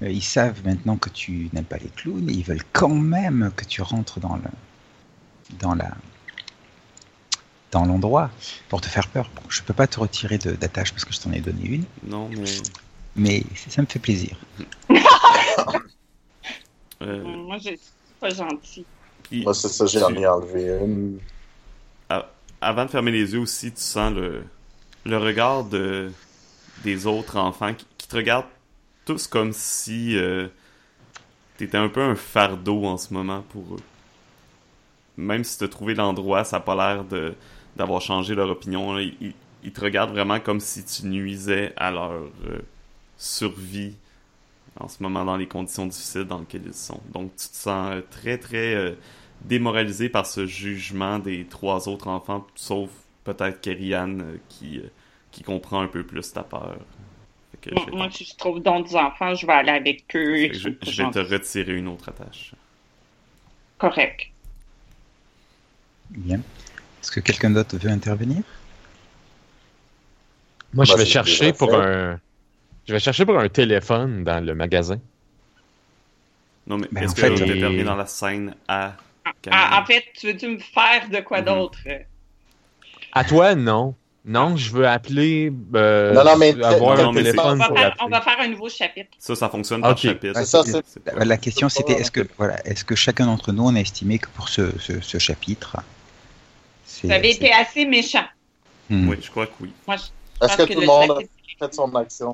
Euh, 0.04 0.12
Ils 0.12 0.24
savent 0.24 0.64
maintenant 0.66 0.98
que 0.98 1.10
tu 1.10 1.50
n'aimes 1.54 1.66
pas 1.66 1.78
les 1.78 1.90
clowns 1.90 2.30
et 2.30 2.34
ils 2.34 2.44
veulent 2.46 2.64
quand 2.74 2.96
même 2.96 3.52
que 3.56 3.66
tu 3.66 3.82
rentres 3.82 4.20
dans 4.20 4.36
le, 4.38 4.44
dans 5.60 5.76
la, 5.76 5.92
dans 7.72 7.86
l'endroit 7.86 8.30
pour 8.70 8.82
te 8.82 8.88
faire 8.88 9.08
peur. 9.08 9.30
Bon, 9.36 9.42
je 9.50 9.62
peux 9.62 9.74
pas 9.74 9.88
te 9.88 10.00
retirer 10.00 10.38
d'attache 10.38 10.92
parce 10.92 11.06
que 11.06 11.14
je 11.14 11.20
t'en 11.20 11.32
ai 11.32 11.40
donné 11.40 11.64
une, 11.66 11.86
Non, 12.04 12.30
mais. 12.30 12.44
mais 13.16 13.44
ça 13.56 13.82
me 13.82 13.88
fait 13.88 14.00
plaisir. 14.00 14.36
euh, 17.02 17.24
Moi, 17.24 17.58
je 17.58 17.70
suis 17.70 17.80
pas 18.20 18.30
gentille. 18.30 18.86
puis- 19.24 19.44
Moi, 19.44 19.54
c'est 19.54 19.70
ça, 19.70 19.86
j'en 19.86 20.14
ai 20.14 20.28
enlevé 20.28 20.78
une. 20.84 21.20
avant 22.64 22.86
de 22.86 22.92
fermer 22.92 23.12
les 23.12 23.34
yeux 23.34 23.40
aussi, 23.40 23.72
tu 23.72 23.82
sens 23.82 24.14
le, 24.14 24.44
le 25.06 25.18
regard 25.18 25.64
de, 25.64 26.12
des 26.84 27.08
autres 27.08 27.38
enfants 27.38 27.74
qui, 27.74 27.86
qui 27.98 28.08
te 28.08 28.16
regardent 28.16 28.46
tous 29.06 29.26
comme 29.28 29.52
si 29.52 30.16
euh, 30.16 30.48
t'étais 31.58 31.78
un 31.78 31.90
peu 31.90 32.02
un 32.02 32.16
fardeau 32.16 32.86
en 32.86 32.98
ce 32.98 33.14
moment 33.14 33.44
pour 33.50 33.64
eux. 33.76 33.80
Même 35.18 35.44
si 35.44 35.58
t'as 35.58 35.68
trouvé 35.68 35.96
l'endroit, 35.96 36.44
ça 36.44 36.58
a 36.58 36.60
pas 36.60 36.76
l'air 36.76 37.04
de 37.04 37.34
d'avoir 37.76 38.02
changé 38.02 38.36
leur 38.36 38.50
opinion. 38.50 38.98
Ils, 39.00 39.16
ils- 39.22 39.34
ils 39.64 39.72
te 39.72 39.82
regardent 39.82 40.12
vraiment 40.12 40.40
comme 40.40 40.60
si 40.60 40.84
tu 40.86 41.06
nuisais 41.06 41.74
à 41.78 41.92
leur 41.92 42.12
euh, 42.14 42.30
survie 43.18 43.96
en 44.80 44.88
ce 44.88 45.04
moment 45.04 45.26
dans 45.26 45.38
les 45.38 45.48
conditions 45.48 45.86
difficiles 45.86 46.24
dans 46.26 46.40
lesquelles 46.40 46.64
ils 46.68 46.74
sont. 46.74 47.02
Donc 47.14 47.32
tu 47.36 47.50
te 47.50 47.56
sens 47.56 47.92
euh, 47.94 48.02
très 48.10 48.38
très 48.38 48.76
euh, 48.76 48.94
démoralisé 49.42 50.10
par 50.10 50.26
ce 50.28 50.46
jugement 50.46 51.20
des 51.20 51.46
trois 51.46 51.90
autres 51.90 52.08
enfants, 52.08 52.46
sauf 52.56 52.90
peut-être 53.24 53.62
Kerian 53.62 54.20
euh, 54.20 54.38
qui, 54.50 54.82
qui 55.32 55.44
comprend 55.44 55.82
un 55.82 55.88
peu 55.88 56.04
plus 56.06 56.32
ta 56.34 56.44
peur. 56.44 56.78
Moi, 57.92 58.10
si 58.12 58.24
je 58.26 58.36
trouve 58.36 58.60
d'autres 58.62 58.96
enfants, 58.96 59.34
je 59.36 59.46
vais 59.46 59.54
aller 59.54 59.72
avec 59.72 60.06
eux. 60.16 60.36
je, 60.54 60.70
je 60.82 61.04
vais 61.04 61.08
te 61.10 61.20
retirer 61.20 61.76
une 61.78 61.88
autre 61.88 62.10
attache. 62.10 62.54
Correct. 63.78 64.32
Bien. 66.10 66.44
Est-ce 67.02 67.12
que 67.12 67.20
quelqu'un 67.20 67.50
d'autre 67.50 67.78
veut 67.78 67.90
intervenir? 67.90 68.44
Moi, 70.74 70.86
je 70.86 70.92
Moi, 70.92 71.00
vais 71.00 71.06
chercher 71.06 71.54
pour 71.54 71.74
un. 71.76 72.20
Je 72.88 72.94
vais 72.94 73.00
chercher 73.00 73.26
pour 73.26 73.38
un 73.38 73.50
téléphone 73.50 74.24
dans 74.24 74.44
le 74.44 74.56
magasin. 74.56 75.00
Non, 76.68 76.78
mais 76.78 76.88
Ben, 76.92 77.04
est-ce 77.04 77.12
en 77.12 77.16
que 77.16 77.38
fait, 77.38 77.48
et- 77.58 77.84
dans 77.84 77.96
la 77.96 78.06
scène 78.06 78.56
à 78.68 78.94
Camille? 79.42 79.60
Ah, 79.62 79.82
en 79.82 79.86
fait, 79.86 80.04
tu 80.18 80.28
veux-tu 80.28 80.48
me 80.48 80.60
faire 80.60 81.10
de 81.10 81.20
quoi 81.22 81.40
Mhm. 81.40 81.46
d'autre? 81.46 81.80
À 83.14 83.24
toi, 83.24 83.56
non. 83.56 83.96
Non, 84.24 84.56
je 84.56 84.72
veux 84.72 84.88
appeler. 84.88 85.52
euh, 85.74 86.14
Non, 86.14 86.24
non, 86.24 86.38
mais- 86.38 86.64
avoir 86.64 86.96
non, 86.98 87.10
un 87.10 87.12
mais 87.12 87.24
c'est- 87.24 87.30
On 87.30 87.32
téléphone 87.34 87.58
va, 87.58 87.68
pour 87.68 87.78
faire, 87.78 87.88
appeler. 87.88 88.06
on 88.06 88.10
va 88.10 88.22
faire 88.22 88.40
un 88.40 88.48
nouveau 88.50 88.70
chapitre. 88.70 89.10
Ça, 89.18 89.36
ça 89.36 89.50
fonctionne 89.50 89.82
par 89.82 89.98
chapitre. 89.98 90.44
Ça, 90.46 90.62
La, 91.18 91.26
la 91.26 91.38
question 91.38 91.68
c'était 91.70 91.94
est-ce 91.94 92.12
que 92.12 92.28
voilà, 92.38 92.56
est-ce 92.68 92.86
que 92.86 92.94
chacun 92.96 93.26
d'entre 93.26 93.52
nous 93.52 93.64
on 93.64 93.76
a 93.76 93.80
estimé 93.80 94.20
que 94.20 94.28
pour 94.30 94.48
ce, 94.48 94.78
ce, 94.80 95.02
ce 95.02 95.18
chapitre, 95.18 95.78
Vous 97.04 97.12
avez 97.12 97.32
été 97.32 97.52
assez 97.52 97.86
méchant. 97.86 98.26
Hmm. 98.90 99.08
Oui, 99.10 99.18
je 99.22 99.30
crois 99.30 99.48
que 99.48 99.54
oui. 99.62 99.72
Moi, 99.88 99.96
je 99.98 100.04
Est-ce 100.04 100.12
pense 100.40 100.56
que 100.68 100.74
tout 100.74 100.80
le 100.80 100.82
le 100.82 100.86
monde 100.88 101.12
a 101.12 101.66
fait 101.68 101.74
son 101.74 101.96
action? 101.96 102.34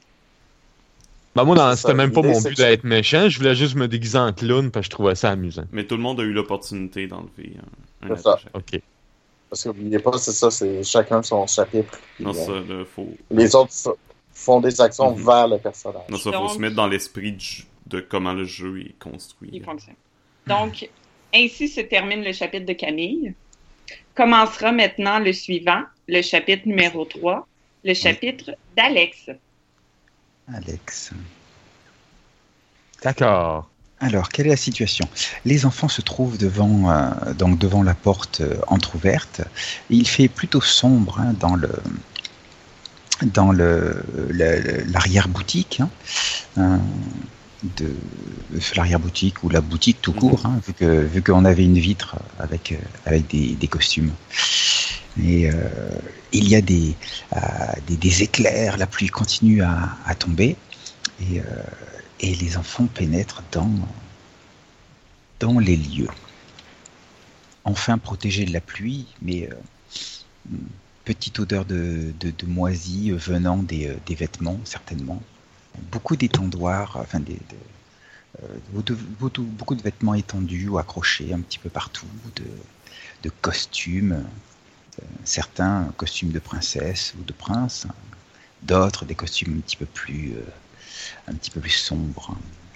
Ben, 1.36 1.44
moi, 1.44 1.76
c'était 1.76 1.94
même 1.94 2.12
pas 2.12 2.22
mon 2.24 2.42
but 2.42 2.50
que- 2.50 2.56
d'être 2.56 2.84
méchant. 2.84 3.30
Je 3.30 3.38
voulais 3.38 3.54
juste 3.56 3.76
me 3.76 3.88
déguiser 3.88 4.18
en 4.18 4.34
clown 4.34 4.72
parce 4.72 4.86
que 4.88 4.92
je 4.92 4.96
trouvais 4.96 5.14
ça 5.16 5.30
amusant. 5.32 5.66
Mais 5.72 5.84
tout 5.86 5.96
le 5.96 6.02
monde 6.02 6.20
a 6.20 6.24
eu 6.24 6.32
l'opportunité 6.34 7.06
d'enlever 7.06 7.54
un, 8.02 8.10
un 8.12 8.16
C'est 8.16 8.24
ça. 8.24 8.40
Ok. 8.56 8.82
Parce 9.50 9.64
que 9.64 9.70
n'oubliez 9.70 10.00
pas, 10.00 10.18
c'est 10.18 10.32
ça, 10.32 10.50
c'est 10.50 10.84
chacun 10.84 11.22
son 11.22 11.46
chapitre. 11.46 12.00
Non, 12.20 12.32
euh, 12.32 12.34
ça, 12.34 12.52
là, 12.74 12.84
faut... 12.86 13.08
les 13.30 13.56
autres 13.56 13.72
font 14.34 14.60
des 14.62 14.82
actions 14.82 15.16
Mhm. 15.16 15.24
vers 15.26 15.48
le 15.48 15.58
personnage. 15.60 16.02
Non, 16.10 16.18
ça, 16.18 16.32
faut 16.32 16.40
Donc- 16.40 16.52
se 16.52 16.58
mettre 16.60 16.76
dans 16.76 16.88
l'esprit 16.88 17.36
jeu- 17.40 17.64
de 17.86 18.00
comment 18.02 18.34
le 18.34 18.44
jeu 18.44 18.82
est 18.82 18.96
construit. 19.00 19.50
Il 19.54 19.64
fonctionne. 19.64 19.96
Donc, 20.48 20.90
ainsi 21.34 21.68
se 21.68 21.82
termine 21.82 22.24
le 22.24 22.34
chapitre 22.34 22.66
de 22.66 22.74
Camille. 22.74 23.36
Commencera 24.18 24.72
maintenant 24.72 25.20
le 25.20 25.32
suivant, 25.32 25.84
le 26.08 26.24
chapitre 26.24 26.68
numéro 26.68 27.06
3, 27.06 27.48
le 27.84 27.94
chapitre 27.94 28.52
d'Alex. 28.76 29.30
Alex. 30.52 31.12
D'accord. 33.04 33.70
Alors, 34.00 34.30
quelle 34.30 34.48
est 34.48 34.52
la 34.52 34.56
situation? 34.58 35.08
Les 35.46 35.68
enfants 35.68 35.88
se 35.88 36.02
trouvent 36.02 36.40
devant, 36.40 36.90
euh, 36.92 37.34
donc 37.34 37.60
devant 37.60 37.84
la 37.84 37.94
porte 37.94 38.42
euh, 38.42 38.58
entr'ouverte. 38.68 39.42
Il 39.92 40.08
fait 40.08 40.28
plutôt 40.28 40.62
sombre 40.62 41.20
hein, 41.20 41.34
dans 41.40 41.56
le 41.56 41.70
dans 43.24 43.52
le 43.52 44.04
le- 44.30 44.84
l'arrière-boutique, 44.92 45.80
hein, 45.80 45.90
euh, 46.58 46.78
de 47.64 47.94
l'arrière-boutique 48.76 49.44
ou 49.44 49.50
la 49.50 49.62
boutique 49.62 50.02
tout 50.02 50.14
court, 50.14 50.46
hein, 50.46 50.62
vu 50.80 51.22
qu'on 51.22 51.46
avait 51.46 51.64
une 51.64 51.80
vitre 51.80 52.18
avec 52.40 52.78
euh, 53.08 53.20
des, 53.30 53.68
costumes. 53.68 54.12
Et 55.22 55.50
euh, 55.50 55.54
il 56.32 56.48
y 56.48 56.56
a 56.56 56.62
des, 56.62 56.96
euh, 57.36 57.40
des 57.88 58.24
éclairs, 58.24 58.78
la 58.78 58.86
pluie 58.86 59.08
continue 59.08 59.64
à, 59.64 60.16
tomber 60.20 60.56
et 61.20 62.36
les 62.36 62.58
enfants 62.58 62.86
pénètrent 62.86 63.44
dans, 63.52 63.70
les 65.60 65.76
lieux. 65.76 66.10
Enfin 67.64 67.98
protégés 67.98 68.46
de 68.46 68.54
la 68.54 68.62
pluie, 68.62 69.08
mais 69.22 69.50
petite 71.06 71.40
odeur 71.40 71.66
de, 71.66 72.14
de, 72.20 72.32
de 72.32 72.46
moisi 72.46 73.12
venant 73.12 73.58
des 73.58 73.98
vêtements, 74.10 74.60
certainement. 74.64 75.22
Beaucoup 75.92 76.16
d'étendoirs, 76.16 76.98
enfin 77.00 77.20
euh, 78.44 78.48
beaucoup, 79.60 79.76
de, 79.76 79.82
vêtements 79.82 80.14
étendus 80.14 80.68
ou 80.68 80.78
accrochés 80.78 81.34
un 81.34 81.40
petit 81.40 81.60
peu 81.60 81.70
partout, 81.70 82.08
de, 82.36 83.30
costumes, 83.42 84.24
euh, 85.00 85.06
certains 85.24 85.92
costumes 85.98 86.32
de 86.32 86.40
princesse 86.40 87.14
ou 87.20 87.24
de 87.24 87.34
prince, 87.34 87.88
d'autres 88.64 89.06
des 89.06 89.16
costumes 89.16 89.58
un 89.58 89.62
petit 89.62 89.76
peu 89.76 89.86
plus 89.86 90.34
euh, 90.36 90.42
un 91.28 91.34
petit 91.34 91.52
peu 91.52 91.60
plus 91.60 91.72
sombre. 91.72 92.36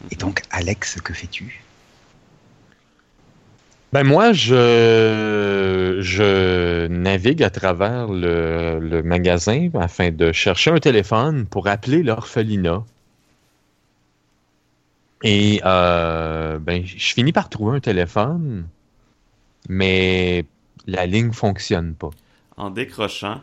Et 0.10 0.16
donc, 0.16 0.42
Alex, 0.50 1.00
que 1.02 1.14
fais-tu? 1.14 1.64
Ben 3.94 4.04
moi, 4.04 4.32
je, 4.32 6.00
je 6.02 6.88
navigue 6.88 7.44
à 7.44 7.50
travers 7.50 8.08
le, 8.08 8.80
le 8.80 9.04
magasin 9.04 9.70
afin 9.74 10.12
de 10.12 10.32
chercher 10.32 10.72
un 10.72 10.80
téléphone 10.80 11.46
pour 11.46 11.68
appeler 11.68 12.02
l'orphelinat. 12.02 12.86
Et 15.24 15.62
euh, 15.66 16.60
ben, 16.60 16.84
je 16.86 17.14
finis 17.14 17.32
par 17.32 17.50
trouver 17.50 17.78
un 17.78 17.80
téléphone, 17.80 18.68
mais 19.70 20.46
la 20.88 21.06
ligne 21.08 21.32
fonctionne 21.34 21.96
pas. 21.96 22.12
En 22.56 22.70
décrochant, 22.70 23.42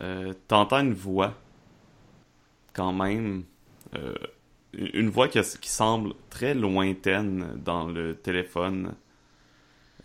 euh, 0.00 0.32
t'entends 0.48 0.80
une 0.80 0.94
voix, 0.94 1.34
quand 2.72 2.92
même, 2.92 3.44
euh, 3.94 4.14
une 4.74 5.08
voix 5.10 5.28
qui, 5.28 5.40
qui 5.60 5.70
semble 5.70 6.12
très 6.30 6.54
lointaine 6.54 7.60
dans 7.64 7.86
le 7.86 8.16
téléphone. 8.16 8.94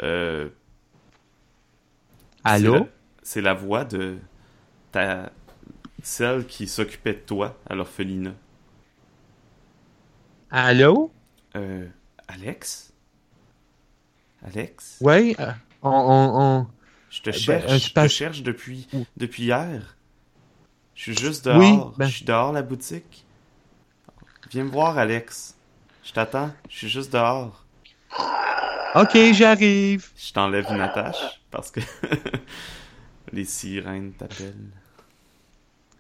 Euh, 0.01 0.49
Allô? 2.43 2.61
c'est 2.63 2.69
la- 2.69 2.87
C'est 3.23 3.41
la 3.41 3.53
voix 3.53 3.85
de 3.85 4.17
ta 4.91 5.31
celle 6.03 6.47
qui 6.47 6.67
s'occupait 6.67 7.13
de 7.13 7.19
toi 7.19 7.57
à 7.69 7.75
l'orphelinat. 7.75 8.35
Allô? 10.51 11.11
Euh, 11.55 11.87
Alex? 12.27 12.93
Alex? 14.45 14.97
Oui, 15.01 15.35
euh, 15.39 15.51
on, 15.81 15.89
on, 15.89 16.39
on- 16.61 16.67
Je 17.09 17.21
te 17.21 17.29
Ben, 17.29 17.33
cherche, 17.37 17.71
euh, 17.71 17.77
je 17.79 17.93
te 17.93 18.07
cherche 18.07 18.41
depuis, 18.43 18.87
depuis 19.17 19.43
hier. 19.43 19.95
Je 20.95 21.01
suis 21.03 21.17
juste 21.17 21.45
Oui, 21.47 21.71
dehors. 21.71 21.93
ben- 21.97 22.07
Je 22.07 22.15
suis 22.17 22.25
dehors 22.25 22.51
la 22.51 22.61
boutique. 22.61 23.25
Viens 24.51 24.63
me 24.65 24.69
voir, 24.71 24.97
Alex. 24.97 25.55
Je 26.03 26.11
t'attends. 26.11 26.51
Je 26.69 26.77
suis 26.77 26.89
juste 26.89 27.13
dehors. 27.13 27.65
Ok, 28.95 29.17
j'arrive. 29.33 30.09
Je 30.17 30.33
t'enlève 30.33 30.65
une 30.69 30.81
attache 30.81 31.41
parce 31.49 31.71
que 31.71 31.79
les 33.31 33.45
sirènes 33.45 34.11
t'appellent. 34.13 34.71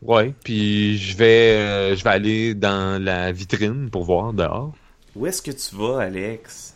Ouais, 0.01 0.33
puis 0.43 0.97
je 0.97 1.15
vais, 1.15 1.57
euh, 1.57 1.95
je 1.95 2.03
vais 2.03 2.09
aller 2.09 2.53
dans 2.55 3.01
la 3.01 3.31
vitrine 3.31 3.89
pour 3.91 4.03
voir 4.03 4.33
dehors. 4.33 4.73
Où 5.15 5.27
est-ce 5.27 5.41
que 5.41 5.51
tu 5.51 5.75
vas, 5.75 6.01
Alex? 6.01 6.75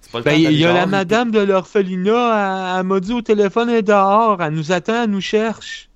C'est 0.00 0.10
pas 0.10 0.18
le 0.18 0.24
Ben, 0.24 0.32
il 0.32 0.44
d'aller 0.44 0.56
y 0.56 0.64
a 0.64 0.72
la 0.72 0.86
madame 0.86 1.30
de 1.30 1.40
l'orphelinat, 1.40 2.72
elle, 2.72 2.80
elle 2.80 2.86
m'a 2.86 3.00
dit 3.00 3.12
au 3.12 3.20
téléphone, 3.20 3.68
elle 3.68 3.76
est 3.76 3.82
dehors, 3.82 4.42
elle 4.42 4.54
nous 4.54 4.72
attend, 4.72 5.04
elle 5.04 5.10
nous 5.10 5.20
cherche. 5.20 5.90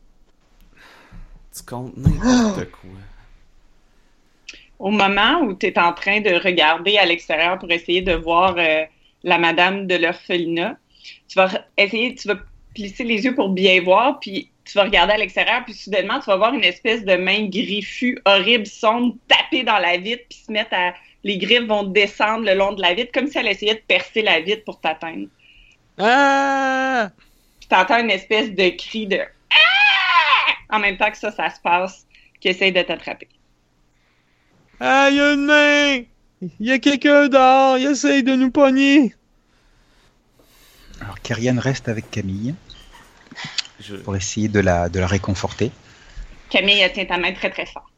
Tu 1.57 1.63
comptes 1.63 1.97
n'importe 1.97 2.71
quoi? 2.71 2.91
Au 4.79 4.91
moment 4.91 5.41
où 5.43 5.55
tu 5.55 5.67
es 5.67 5.79
en 5.79 5.93
train 5.93 6.21
de 6.21 6.31
regarder 6.43 6.99
à 6.99 7.07
l'extérieur 7.07 7.59
pour 7.59 7.71
essayer 7.71 8.03
de 8.03 8.15
voir 8.15 8.57
euh, 8.59 8.85
la 9.25 9.39
madame 9.39 9.87
de 9.87 9.95
l'orphelinat, 9.95 10.77
tu 11.29 11.37
vas 11.37 11.51
essayer, 11.77 12.15
tu 12.15 12.29
vas 12.29 12.37
plisser 12.75 13.05
les 13.05 13.25
yeux 13.25 13.35
pour 13.35 13.51
bien 13.51 13.83
voir, 13.83 14.21
puis 14.21 14.51
tu 14.65 14.77
vas 14.77 14.85
regarder 14.85 15.15
à 15.15 15.17
l'extérieur, 15.17 15.65
puis 15.65 15.75
soudainement, 15.75 16.21
tu 16.21 16.27
vas 16.27 16.37
voir 16.37 16.55
une 16.55 16.65
espèce 16.65 17.05
de 17.05 17.17
main 17.17 17.49
griffue, 17.49 18.19
horrible, 18.25 18.67
sombre, 18.67 19.17
taper 19.29 19.65
dans 19.65 19.79
la 19.79 19.97
vitre, 19.97 20.25
puis 20.29 20.39
se 20.47 20.53
mettre 20.53 20.75
à... 20.75 20.95
Les 21.23 21.37
griffes 21.37 21.67
vont 21.67 21.83
descendre 21.83 22.47
le 22.47 22.55
long 22.55 22.73
de 22.73 22.81
la 22.81 22.95
vitre, 22.95 23.13
comme 23.13 23.27
si 23.27 23.37
elle 23.37 23.49
essayait 23.49 23.75
de 23.75 23.83
percer 23.87 24.23
la 24.23 24.41
vitre 24.41 24.65
pour 24.65 24.81
t'atteindre. 24.81 25.27
Ah! 25.99 27.11
Puis 27.59 27.69
t'entends 27.69 27.99
une 27.99 28.11
espèce 28.11 28.51
de 28.53 28.71
cri 28.71 29.07
de 29.07 29.19
Ah! 29.19 30.77
en 30.77 30.79
même 30.79 30.97
temps 30.97 31.11
que 31.11 31.19
ça, 31.19 31.31
ça 31.31 31.51
se 31.51 31.61
passe, 31.61 32.07
qui 32.41 32.49
essaye 32.49 32.73
de 32.73 32.81
t'attraper. 32.81 33.29
Ah, 34.79 35.09
il 35.11 35.17
y 35.17 35.21
a 35.21 35.33
une 35.35 35.45
main! 35.45 36.05
Il 36.59 36.67
y 36.67 36.73
a 36.73 36.79
quelqu'un 36.79 37.29
dehors, 37.29 37.77
il 37.77 37.87
essaye 37.87 38.23
de 38.23 38.35
nous 38.35 38.51
pogner. 38.51 39.15
Alors, 41.03 41.21
Kerian 41.21 41.59
reste 41.59 41.89
avec 41.89 42.11
Camille 42.11 42.55
Je... 43.91 43.97
pour 43.97 44.15
essayer 44.15 44.49
de 44.49 44.61
la, 44.61 44.89
de 44.89 45.01
la 45.01 45.07
réconforter. 45.07 45.73
Camille, 46.49 46.79
elle 46.79 46.93
tient 46.93 47.05
ta 47.07 47.19
main 47.19 47.33
très 47.33 47.51
très 47.51 47.67
fort. 47.67 47.91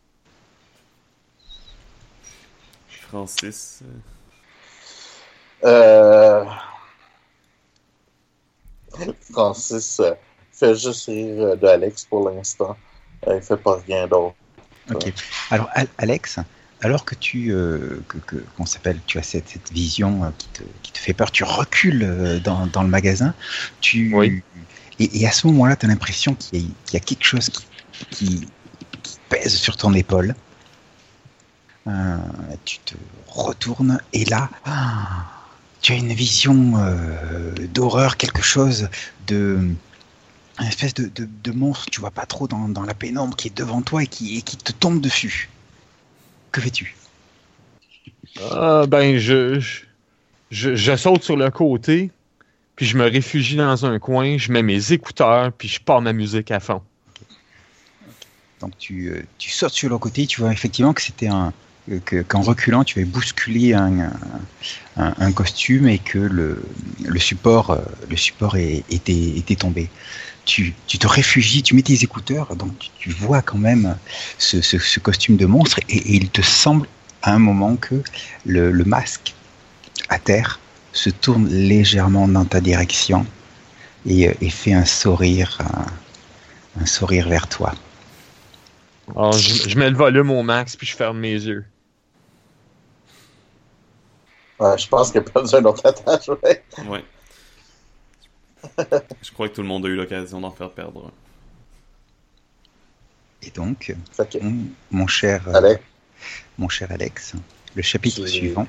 Francis. 2.88 3.82
euh, 5.64 6.44
Euh... 6.44 6.44
Francis 9.30 10.00
euh, 10.00 10.14
fait 10.52 10.74
juste 10.74 11.06
rire 11.06 11.56
de 11.56 11.66
Alex 11.66 12.04
pour 12.04 12.28
l'instant. 12.28 12.76
Il 13.26 13.40
fait 13.42 13.56
pas 13.56 13.76
rien 13.86 14.06
d'autre. 14.06 14.34
Ok. 14.90 15.12
Alors, 15.50 15.68
Al- 15.74 15.88
Alex, 15.98 16.38
alors 16.80 17.04
que 17.04 17.14
tu, 17.14 17.52
euh, 17.52 18.02
que, 18.08 18.18
que- 18.18 18.44
qu'on 18.56 18.66
s'appelle, 18.66 18.98
tu 19.06 19.18
as 19.18 19.22
cette, 19.22 19.48
cette 19.48 19.70
vision 19.72 20.24
euh, 20.24 20.30
qui, 20.36 20.48
te, 20.48 20.62
qui 20.82 20.92
te 20.92 20.98
fait 20.98 21.14
peur, 21.14 21.30
tu 21.30 21.44
recules 21.44 22.02
euh, 22.02 22.40
dans, 22.40 22.66
dans 22.66 22.82
le 22.82 22.88
magasin, 22.88 23.34
tu, 23.80 24.14
Oui. 24.14 24.42
Et, 25.12 25.26
à 25.26 25.32
ce 25.32 25.46
moment-là, 25.48 25.76
tu 25.76 25.86
as 25.86 25.88
l'impression 25.88 26.34
qu'il 26.34 26.74
y, 26.92 26.96
a- 26.96 27.00
quelque 27.00 27.24
chose 27.24 27.50
qui, 28.10 28.46
pèse 29.28 29.54
sur 29.54 29.76
ton 29.76 29.94
épaule. 29.94 30.34
Euh, 31.88 32.16
tu 32.64 32.78
te 32.80 32.94
retournes 33.26 33.98
et 34.12 34.24
là, 34.26 34.50
ah, 34.64 35.26
tu 35.80 35.92
as 35.92 35.96
une 35.96 36.12
vision 36.12 36.74
euh, 36.76 37.52
d'horreur, 37.68 38.16
quelque 38.16 38.42
chose 38.42 38.88
de 39.26 39.74
un 40.58 40.66
espèce 40.66 40.94
de, 40.94 41.06
de, 41.06 41.26
de 41.42 41.52
monstre, 41.52 41.86
tu 41.90 42.00
vois 42.00 42.10
pas 42.10 42.26
trop 42.26 42.46
dans, 42.46 42.82
la 42.82 42.94
pénombre, 42.94 43.36
qui 43.36 43.48
est 43.48 43.56
devant 43.56 43.80
toi 43.82 44.02
et 44.02 44.06
qui, 44.06 44.42
te 44.42 44.72
tombe 44.72 45.00
dessus. 45.00 45.48
Que 46.52 46.60
fais-tu? 46.60 46.94
Ah, 48.50 48.84
ben, 48.86 49.16
je, 49.18 49.58
je 50.50 50.96
saute 50.96 51.22
sur 51.22 51.36
le 51.36 51.50
côté, 51.50 52.10
je 52.84 52.96
me 52.96 53.04
réfugie 53.04 53.56
dans 53.56 53.86
un 53.86 53.98
coin, 53.98 54.36
je 54.38 54.52
mets 54.52 54.62
mes 54.62 54.92
écouteurs, 54.92 55.52
puis 55.52 55.68
je 55.68 55.80
pars 55.80 56.00
ma 56.00 56.12
musique 56.12 56.50
à 56.50 56.60
fond. 56.60 56.82
Donc 58.60 58.72
tu, 58.78 59.08
euh, 59.08 59.22
tu 59.38 59.50
sautes 59.50 59.72
sur 59.72 59.88
le 59.88 59.98
côté, 59.98 60.26
tu 60.26 60.40
vois 60.40 60.52
effectivement 60.52 60.92
que 60.92 61.02
c'était 61.02 61.28
un 61.28 61.52
euh, 61.90 61.98
que- 62.04 62.22
qu'en 62.22 62.42
reculant 62.42 62.84
tu 62.84 63.00
avais 63.00 63.08
bousculé 63.08 63.74
un, 63.74 64.12
un, 64.96 65.32
costume 65.32 65.88
et 65.88 65.98
que 65.98 66.18
le, 66.18 66.62
le 67.02 67.18
support 67.18 67.70
euh, 67.70 67.80
le 68.08 68.16
support 68.16 68.56
était, 68.56 69.36
était 69.36 69.56
tombé. 69.56 69.88
Tu, 70.44 70.74
tu 70.86 70.98
te 70.98 71.08
réfugies, 71.08 71.62
tu 71.62 71.74
mets 71.74 71.82
tes 71.82 72.02
écouteurs, 72.04 72.54
donc 72.56 72.72
tu, 72.98 73.10
vois 73.10 73.42
quand 73.42 73.58
même 73.58 73.96
ce, 74.38 74.60
ce, 74.60 74.78
ce 74.78 75.00
costume 75.00 75.36
de 75.36 75.46
monstre 75.46 75.80
et, 75.88 75.96
et 75.96 76.14
il 76.14 76.30
te 76.30 76.42
semble 76.42 76.86
à 77.22 77.32
un 77.32 77.38
moment 77.38 77.76
que 77.76 78.02
le, 78.44 78.70
le 78.70 78.84
masque 78.84 79.34
à 80.08 80.18
terre 80.18 80.60
se 80.92 81.10
tourne 81.10 81.48
légèrement 81.48 82.28
dans 82.28 82.44
ta 82.44 82.60
direction 82.60 83.26
et, 84.06 84.28
euh, 84.28 84.34
et 84.40 84.50
fait 84.50 84.72
un 84.72 84.84
sourire 84.84 85.58
un, 85.60 86.82
un 86.82 86.86
sourire 86.86 87.28
vers 87.28 87.48
toi. 87.48 87.72
Alors, 89.14 89.32
je, 89.32 89.68
je 89.68 89.78
mets 89.78 89.90
le 89.90 89.96
volume 89.96 90.30
au 90.30 90.42
max, 90.42 90.76
puis 90.76 90.86
je 90.86 90.96
ferme 90.96 91.18
mes 91.18 91.32
yeux. 91.34 91.64
Ouais, 94.58 94.78
je 94.78 94.86
pense 94.88 95.10
qu'il 95.10 95.20
n'y 95.20 95.26
a 95.26 95.30
pas 95.30 95.40
besoin 95.40 95.60
d'autre 95.60 95.84
attache, 95.86 96.28
ouais. 96.28 96.62
Ouais. 96.88 97.04
Je 99.22 99.32
crois 99.32 99.48
que 99.48 99.54
tout 99.54 99.62
le 99.62 99.66
monde 99.66 99.84
a 99.86 99.88
eu 99.88 99.96
l'occasion 99.96 100.40
d'en 100.40 100.52
faire 100.52 100.70
perdre. 100.70 101.10
Et 103.42 103.50
donc, 103.50 103.92
Fait 104.12 104.30
que, 104.30 104.38
mon, 104.38 104.66
mon 104.92 105.06
cher, 105.08 105.48
euh, 105.48 105.54
Alex, 105.54 105.82
mon 106.58 106.68
cher 106.68 106.92
Alex, 106.92 107.32
le 107.74 107.82
chapitre 107.82 108.24
suivant. 108.26 108.68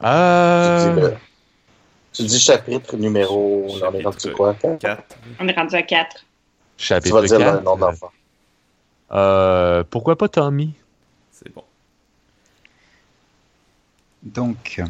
Tu 0.00 0.06
Euh... 0.06 0.94
dis, 0.94 1.00
le- 1.00 1.16
tu 2.12 2.22
dis 2.24 2.38
chapitre 2.40 2.96
numéro. 2.96 3.66
On 3.68 3.74
en 3.74 3.76
est 3.76 3.80
Chapitre 3.80 4.04
rendu 4.04 4.32
quoi? 4.32 4.54
quatre? 4.54 4.78
4. 4.78 5.16
On 5.40 5.48
est 5.48 5.52
rendu 5.52 5.74
à 5.74 5.82
4. 5.82 6.16
Tu 6.16 6.84
Chapitre 6.84 7.14
vas 7.16 7.22
dire 7.22 7.38
le 7.38 7.44
4. 7.44 7.62
nom 7.64 7.76
d'enfant. 7.76 8.10
Euh, 9.12 9.84
pourquoi 9.88 10.16
pas 10.16 10.28
Tommy? 10.28 10.74
C'est 11.32 11.52
bon. 11.54 11.64
Donc, 14.22 14.82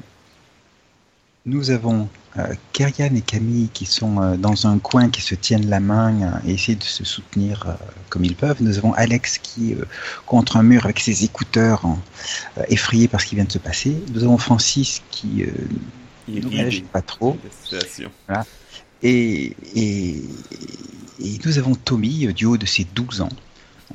nous 1.47 1.71
avons 1.71 2.09
euh, 2.37 2.55
Kerian 2.73 3.15
et 3.15 3.23
Camille 3.23 3.69
qui 3.73 3.87
sont 3.87 4.21
euh, 4.21 4.37
dans 4.37 4.67
un 4.67 4.79
coin, 4.79 5.09
qui 5.09 5.23
se 5.23 5.35
tiennent 5.35 5.69
la 5.71 5.81
main 5.81 6.23
euh, 6.23 6.31
et 6.49 6.55
essaient 6.55 6.75
de 6.75 6.83
se 6.85 7.05
soutenir 7.05 7.65
euh, 7.67 7.73
comme 8.11 8.25
ils 8.25 8.37
peuvent. 8.37 8.59
Nous 8.63 8.77
avons 8.79 8.93
Alex 8.93 9.39
qui 9.39 9.73
est 9.73 9.77
euh, 9.77 9.87
contre 10.27 10.57
un 10.59 10.63
mur 10.63 10.85
avec 10.85 11.01
ses 11.01 11.25
écouteurs, 11.25 11.85
hein, 11.87 11.99
effrayé 12.69 13.09
par 13.09 13.21
ce 13.21 13.27
qui 13.27 13.35
vient 13.35 13.45
de 13.45 13.53
se 13.53 13.59
passer. 13.59 13.97
Nous 14.13 14.25
avons 14.25 14.39
Francis 14.39 15.03
qui 15.11 15.45
ne 16.29 16.49
réagit 16.51 16.83
pas 16.83 17.03
trop. 17.03 17.39
Et, 19.03 19.57
et, 19.75 20.23
et 21.21 21.39
nous 21.45 21.59
avons 21.59 21.75
Tommy, 21.77 22.33
du 22.35 22.45
haut 22.47 22.59
de 22.59 22.67
ses 22.67 22.85
12 22.85 23.21
ans, 23.23 23.29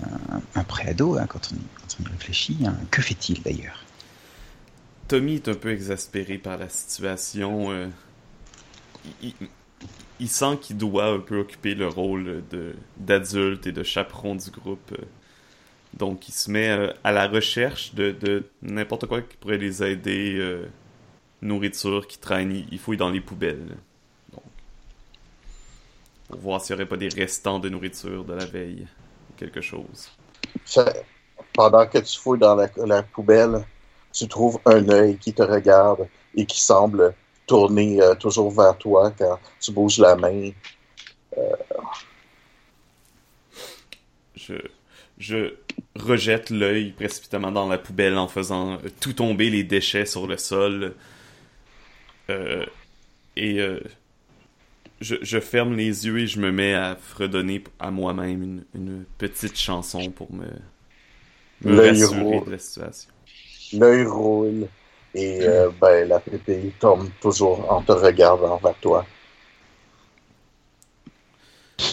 un, 0.01 0.41
un 0.55 0.63
préado, 0.63 1.17
hein, 1.17 1.25
quand, 1.27 1.51
on, 1.53 1.55
quand 1.79 1.97
on 1.99 2.03
y 2.03 2.07
réfléchit. 2.11 2.57
hein. 2.65 2.75
Que 2.89 3.01
fait-il 3.01 3.41
d'ailleurs? 3.43 3.82
Tommy 5.07 5.35
est 5.35 5.47
un 5.47 5.53
peu 5.53 5.71
exaspéré 5.71 6.37
par 6.37 6.57
la 6.57 6.67
situation. 6.69 7.71
euh, 7.71 7.87
il, 10.19 10.29
sent 10.29 10.57
qu'il 10.61 10.77
doit 10.77 11.07
un 11.07 11.19
peu 11.19 11.39
occuper 11.39 11.75
le 11.75 11.87
rôle 11.87 12.43
d'adulte 12.97 13.67
et 13.67 13.71
de 13.71 13.83
chaperon 13.83 14.35
du 14.35 14.49
groupe. 14.51 14.91
euh. 14.93 15.05
Donc 15.95 16.29
il 16.29 16.33
se 16.33 16.51
met 16.51 16.69
euh, 16.69 16.93
à 17.03 17.11
la 17.11 17.27
recherche 17.27 17.95
de, 17.95 18.11
de 18.11 18.45
n'importe 18.63 19.07
quoi 19.07 19.21
qui 19.21 19.37
pourrait 19.37 19.57
les 19.59 19.83
aider. 19.83 20.39
nourriture 21.43 22.07
qui 22.07 22.19
traîne, 22.19 22.51
il- 22.53 22.67
il 22.71 22.79
fouille 22.79 22.97
dans 22.97 23.09
les 23.11 23.21
poubelles. 23.21 23.77
Donc, 24.33 24.43
pour 26.27 26.39
voir 26.39 26.61
s'il 26.61 26.75
n'y 26.75 26.81
aurait 26.81 26.89
pas 26.89 26.97
des 26.97 27.07
restants 27.07 27.59
de 27.59 27.69
nourriture 27.69 28.25
de 28.25 28.33
la 28.33 28.45
veille 28.45 28.87
quelque 29.37 29.61
chose. 29.61 30.11
Pendant 31.55 31.87
que 31.87 31.97
tu 31.97 32.19
fouilles 32.19 32.39
dans 32.39 32.55
la 32.55 33.01
poubelle, 33.03 33.65
tu 34.13 34.27
trouves 34.27 34.59
un 34.65 34.87
œil 34.89 35.17
qui 35.17 35.33
te 35.33 35.41
regarde 35.41 36.07
et 36.35 36.45
qui 36.45 36.61
semble 36.61 37.13
tourner 37.47 38.01
euh, 38.01 38.15
toujours 38.15 38.51
vers 38.51 38.77
toi 38.77 39.11
quand 39.17 39.39
tu 39.59 39.71
bouges 39.71 39.97
la 39.97 40.15
main. 40.15 40.51
Je, 44.35 44.53
je 45.17 45.55
rejette 45.95 46.49
l'œil 46.51 46.91
précipitamment 46.91 47.51
dans 47.51 47.67
la 47.67 47.77
poubelle 47.77 48.17
en 48.17 48.27
faisant 48.27 48.73
euh, 48.73 48.77
tout 48.99 49.13
tomber 49.13 49.49
les 49.49 49.63
déchets 49.63 50.05
sur 50.05 50.27
le 50.27 50.37
sol. 50.37 50.95
Euh, 52.29 52.65
et 53.35 53.59
je, 55.01 55.15
je 55.21 55.39
ferme 55.39 55.75
les 55.75 56.05
yeux 56.05 56.19
et 56.19 56.27
je 56.27 56.39
me 56.39 56.51
mets 56.51 56.75
à 56.75 56.95
fredonner 56.95 57.63
à 57.79 57.89
moi-même 57.89 58.43
une, 58.43 58.65
une 58.75 59.05
petite 59.17 59.57
chanson 59.57 60.11
pour 60.11 60.31
me, 60.31 60.45
me 61.61 61.81
rassurer 61.81 62.41
de 62.41 62.51
la 62.51 62.59
situation. 62.59 63.12
L'œil 63.73 64.05
roule 64.05 64.67
et 65.15 65.39
euh, 65.47 65.69
ben, 65.81 66.07
la 66.07 66.19
pupille 66.19 66.71
tombe 66.79 67.09
toujours 67.21 67.71
en 67.71 67.81
te 67.81 67.91
regardant 67.91 68.57
vers 68.57 68.75
toi. 68.79 69.05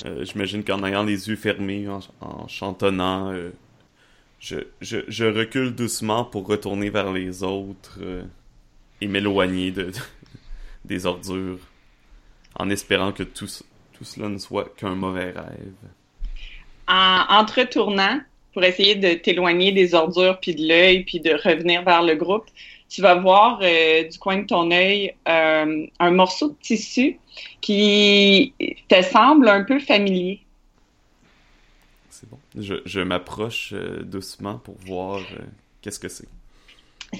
Euh, 0.04 0.24
J'imagine 0.24 0.64
qu'en 0.64 0.82
ayant 0.84 1.02
les 1.02 1.28
yeux 1.28 1.36
fermés, 1.36 1.88
en, 1.88 2.00
en 2.20 2.48
chantonnant, 2.48 3.32
euh, 3.32 3.50
je, 4.38 4.56
je, 4.80 4.98
je 5.08 5.24
recule 5.24 5.74
doucement 5.74 6.24
pour 6.24 6.46
retourner 6.46 6.90
vers 6.90 7.12
les 7.12 7.42
autres 7.42 7.98
euh, 8.00 8.22
et 9.00 9.06
m'éloigner 9.08 9.70
de, 9.70 9.84
de- 9.84 9.92
des 10.84 11.06
ordures, 11.06 11.58
en 12.58 12.70
espérant 12.70 13.12
que 13.12 13.22
tout, 13.22 13.48
tout 13.92 14.04
cela 14.04 14.28
ne 14.28 14.38
soit 14.38 14.74
qu'un 14.76 14.94
mauvais 14.94 15.30
rêve. 15.30 15.74
En, 16.88 17.24
en 17.28 17.44
te 17.44 17.60
retournant, 17.60 18.20
pour 18.52 18.64
essayer 18.64 18.94
de 18.94 19.14
t'éloigner 19.14 19.72
des 19.72 19.94
ordures, 19.94 20.38
puis 20.40 20.54
de 20.54 20.66
l'œil, 20.66 21.04
puis 21.04 21.20
de 21.20 21.32
revenir 21.32 21.82
vers 21.82 22.02
le 22.02 22.14
groupe, 22.14 22.46
tu 22.88 23.02
vas 23.02 23.14
voir 23.14 23.60
euh, 23.62 24.02
du 24.08 24.18
coin 24.18 24.38
de 24.38 24.46
ton 24.46 24.70
œil 24.72 25.14
euh, 25.28 25.86
un 25.98 26.10
morceau 26.10 26.48
de 26.48 26.56
tissu 26.60 27.18
qui 27.60 28.52
te 28.88 29.00
semble 29.02 29.48
un 29.48 29.62
peu 29.62 29.78
familier. 29.78 30.40
C'est 32.10 32.28
bon. 32.28 32.38
Je, 32.58 32.74
je 32.84 33.00
m'approche 33.00 33.72
euh, 33.72 34.02
doucement 34.02 34.58
pour 34.58 34.74
voir 34.84 35.20
qu'est-ce 35.80 36.00
que 36.00 36.08
c'est. 36.08 36.28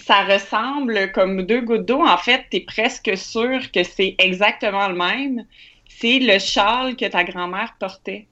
Ça 0.05 0.25
ressemble 0.25 1.13
comme 1.13 1.43
deux 1.43 1.61
gouttes 1.61 1.87
d'eau. 1.87 2.05
En 2.05 2.19
fait, 2.19 2.45
tu 2.51 2.59
es 2.59 2.61
presque 2.61 3.17
sûr 3.17 3.71
que 3.73 3.85
c'est 3.85 4.17
exactement 4.19 4.89
le 4.89 4.97
même. 4.97 5.45
C'est 5.89 6.19
le 6.19 6.39
châle 6.39 6.97
que 6.97 7.07
ta 7.07 7.25
grand-mère 7.25 7.75
portait 7.79 8.27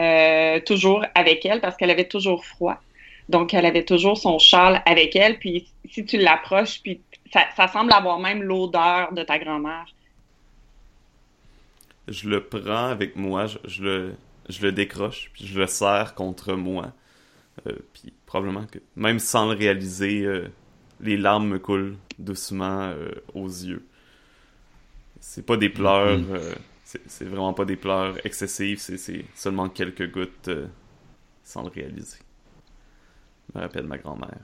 euh, 0.00 0.60
toujours 0.60 1.04
avec 1.14 1.44
elle 1.46 1.60
parce 1.60 1.76
qu'elle 1.76 1.90
avait 1.90 2.08
toujours 2.08 2.44
froid. 2.44 2.80
Donc, 3.28 3.54
elle 3.54 3.66
avait 3.66 3.84
toujours 3.84 4.16
son 4.18 4.38
châle 4.38 4.82
avec 4.86 5.14
elle. 5.16 5.38
Puis, 5.38 5.68
si 5.90 6.04
tu 6.04 6.18
l'approches, 6.18 6.80
puis 6.82 7.00
ça, 7.32 7.42
ça 7.56 7.68
semble 7.68 7.92
avoir 7.92 8.18
même 8.18 8.42
l'odeur 8.42 9.12
de 9.12 9.22
ta 9.22 9.38
grand-mère. 9.38 9.86
Je 12.08 12.28
le 12.28 12.42
prends 12.44 12.86
avec 12.88 13.14
moi, 13.16 13.46
je, 13.46 13.58
je 13.64 13.82
le, 13.82 14.14
je 14.48 14.60
le 14.62 14.72
décroche, 14.72 15.30
puis 15.32 15.46
je 15.46 15.58
le 15.58 15.66
serre 15.66 16.14
contre 16.14 16.54
moi. 16.54 16.92
Euh, 17.66 17.76
puis 17.92 18.12
probablement 18.26 18.66
que, 18.66 18.78
même 18.96 19.18
sans 19.18 19.46
le 19.50 19.56
réaliser, 19.56 20.22
euh, 20.24 20.48
les 21.00 21.16
larmes 21.16 21.46
me 21.48 21.58
coulent 21.58 21.96
doucement 22.18 22.80
euh, 22.82 23.10
aux 23.34 23.46
yeux. 23.46 23.86
C'est 25.20 25.46
pas 25.46 25.56
des 25.56 25.68
pleurs, 25.68 26.18
Mhm. 26.18 26.26
euh, 26.34 26.54
c'est 27.06 27.24
vraiment 27.24 27.54
pas 27.54 27.64
des 27.64 27.76
pleurs 27.76 28.24
excessives, 28.26 28.78
c'est- 28.80 29.24
seulement 29.34 29.68
quelques 29.68 30.10
gouttes 30.12 30.48
euh, 30.48 30.68
sans 31.44 31.62
le 31.62 31.70
réaliser. 31.70 32.18
Je 33.48 33.58
me 33.58 33.62
rappelle 33.64 33.86
ma 33.86 33.98
grand-mère. 33.98 34.40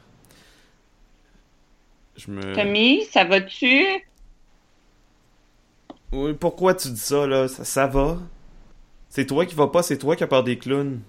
Je 2.17 2.31
me... 2.31 2.43
Tommy, 2.53 3.07
ça 3.07 3.25
va-tu? 3.25 3.87
Oui, 6.13 6.35
pourquoi 6.35 6.75
tu 6.75 6.91
dis 6.91 6.99
ça, 7.01 7.27
là? 7.27 7.49
Ça, 7.49 7.65
ça 7.65 7.87
va? 7.87 8.19
C'est 9.11 9.27
toi 9.27 9.47
qui 9.47 9.55
va 9.57 9.69
pas, 9.69 9.83
c'est 9.83 9.99
toi 9.99 10.17
qui 10.17 10.25
as 10.25 10.29
peur 10.29 10.45
des 10.45 10.59
clowns. 10.59 11.01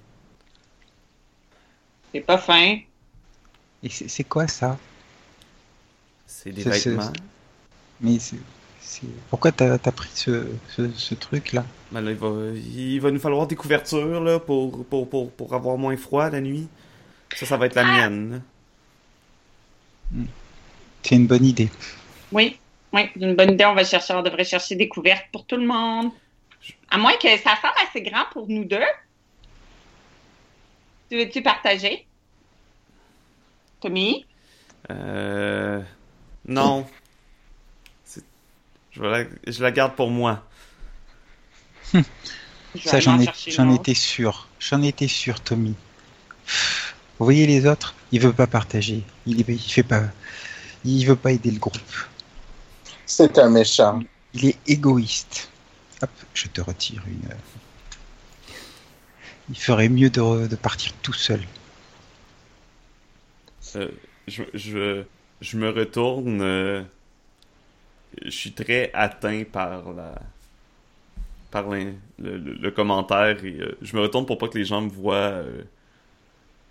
C'est 2.14 2.22
pas 2.22 2.38
fin. 2.38 2.78
Et 3.84 3.90
c'est 3.90 4.08
c'est 4.08 4.24
quoi 4.24 4.48
ça? 4.48 4.78
C'est 6.26 6.54
des 6.54 6.64
vêtements. 6.64 7.12
Mais 8.02 8.20
c'est- 8.20 8.38
pourquoi 9.30 9.52
t'as 9.52 9.74
as 9.74 9.92
pris 9.92 10.10
ce, 10.14 10.48
ce, 10.70 10.92
ce 10.92 11.16
truc-là? 11.16 11.66
Ben 11.92 12.02
là, 12.02 12.12
il 12.12 12.18
va, 12.18 12.30
il 12.56 13.00
va 13.00 13.12
nous 13.12 13.20
falloir 13.20 13.48
des 13.48 13.56
couvertures, 13.56 14.22
là, 14.22 14.40
pour, 14.40 14.86
pour, 14.86 15.10
pour, 15.10 15.32
pour 15.32 15.54
avoir 15.54 15.78
moins 15.78 15.96
froid 15.98 16.30
la 16.30 16.42
nuit. 16.42 16.68
Ça, 17.36 17.46
ça 17.46 17.58
va 17.58 17.68
être 17.68 17.76
la 17.76 17.84
mienne. 17.84 18.44
là. 20.14 20.24
C'est 21.04 21.16
une 21.16 21.28
bonne 21.28 21.46
idée. 21.46 21.70
Oui, 22.32 22.60
oui, 22.94 23.10
c'est 23.14 23.22
une 23.22 23.36
bonne 23.36 23.52
idée. 23.52 23.66
On 23.66 23.76
va 23.76 23.84
chercher, 23.84 24.14
on 24.14 24.24
devrait 24.24 24.44
chercher 24.44 24.76
des 24.76 24.90
couvertes 24.90 25.28
pour 25.32 25.46
tout 25.46 25.58
le 25.58 25.68
monde. 25.68 26.12
À 26.90 26.98
moins 26.98 27.14
que 27.14 27.30
ça 27.38 27.56
semble 27.62 27.76
assez 27.88 28.02
grand 28.02 28.26
pour 28.32 28.48
nous 28.48 28.66
deux. 28.66 28.80
Tu 31.10 31.18
veux-tu 31.18 31.42
partager? 31.42 32.06
Tommy? 33.80 34.26
Euh... 34.90 35.82
Non. 36.48 36.86
Je, 38.92 39.02
la... 39.02 39.24
je 39.48 39.64
la 39.64 39.72
garde 39.72 39.96
pour 39.96 40.12
moi. 40.12 40.44
Ça, 42.84 43.00
j'en 43.00 43.70
étais 43.70 43.94
sûr. 43.94 44.48
J'en 44.60 44.82
étais 44.82 45.08
sûr, 45.08 45.40
Tommy. 45.42 45.76
Vous 47.20 47.26
voyez 47.26 47.46
les 47.48 47.66
autres? 47.68 47.96
Il 48.12 48.20
veut 48.22 48.34
pas 48.34 48.48
partager. 48.48 49.04
Il, 49.26 49.42
est- 49.42 49.54
il 49.54 49.60
fait 49.72 49.84
pas. 49.84 50.04
Il 50.86 51.06
veut 51.06 51.16
pas 51.18 51.32
aider 51.34 51.52
le 51.52 51.60
groupe. 51.60 51.78
C'est 53.06 53.38
un 53.38 53.50
méchant. 53.50 54.00
Il 54.34 54.46
est 54.46 54.58
égoïste. 54.66 55.52
Hop, 56.02 56.10
je 56.34 56.48
te 56.48 56.62
retire 56.62 57.04
une. 57.08 57.30
Il 59.50 59.60
ferait 59.60 59.90
mieux 59.90 60.10
de, 60.10 60.48
de 60.48 60.56
partir 60.56 60.94
tout 61.02 61.12
seul. 61.12 61.46
Euh, 63.76 63.90
je, 64.28 64.44
je, 64.54 65.04
je 65.42 65.58
me 65.58 65.70
retourne. 65.70 66.42
euh, 66.42 66.84
Je 68.24 68.30
suis 68.30 68.52
très 68.54 68.92
atteint 68.94 69.44
par 69.52 69.94
la. 69.94 70.16
par 71.52 71.70
le, 71.70 71.94
le- 72.20 72.38
le 72.38 72.72
commentaire 72.72 73.44
et 73.46 73.60
euh, 73.60 73.78
je 73.82 73.96
me 73.96 74.02
retourne 74.02 74.26
pour 74.26 74.38
pas 74.38 74.48
que 74.48 74.58
les 74.58 74.66
gens 74.66 74.82
me 74.82 74.90
voient. 74.90 75.16
euh, 75.16 75.64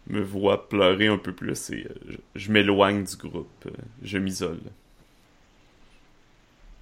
me 0.09 0.22
voient 0.22 0.68
pleurer 0.68 1.09
un 1.09 1.18
peu 1.18 1.32
plus 1.34 1.68
et 1.70 1.86
euh, 1.89 1.95
je, 2.34 2.41
je 2.47 2.51
m'éloigne 2.53 3.05
du 3.05 3.16
groupe. 3.16 3.68
je 4.03 4.16
m'isole. 4.18 4.61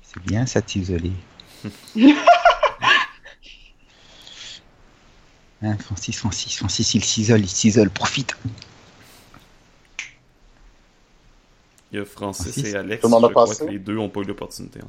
C'est 0.03 0.23
bien 0.23 0.47
ça 0.47 0.61
de 0.61 0.69
s'isoler. 0.69 1.13
Hein, 5.63 5.77
Francis, 5.79 6.19
Francis, 6.19 6.57
Francis, 6.57 6.95
il 6.95 7.03
s'isole, 7.05 7.41
il 7.41 7.49
s'isole, 7.49 7.89
profite. 7.91 8.37
Il 11.97 12.01
y 12.01 12.03
a 12.03 12.05
Francis 12.05 12.53
Francis, 12.53 12.75
et 12.75 12.77
Alex. 12.77 13.03
je 13.03 13.09
crois 13.09 13.33
passé? 13.47 13.65
que 13.65 13.71
les 13.71 13.79
deux 13.79 13.97
ont 13.97 14.11
pas 14.11 14.21
eu 14.21 14.25
l'opportunité 14.25 14.81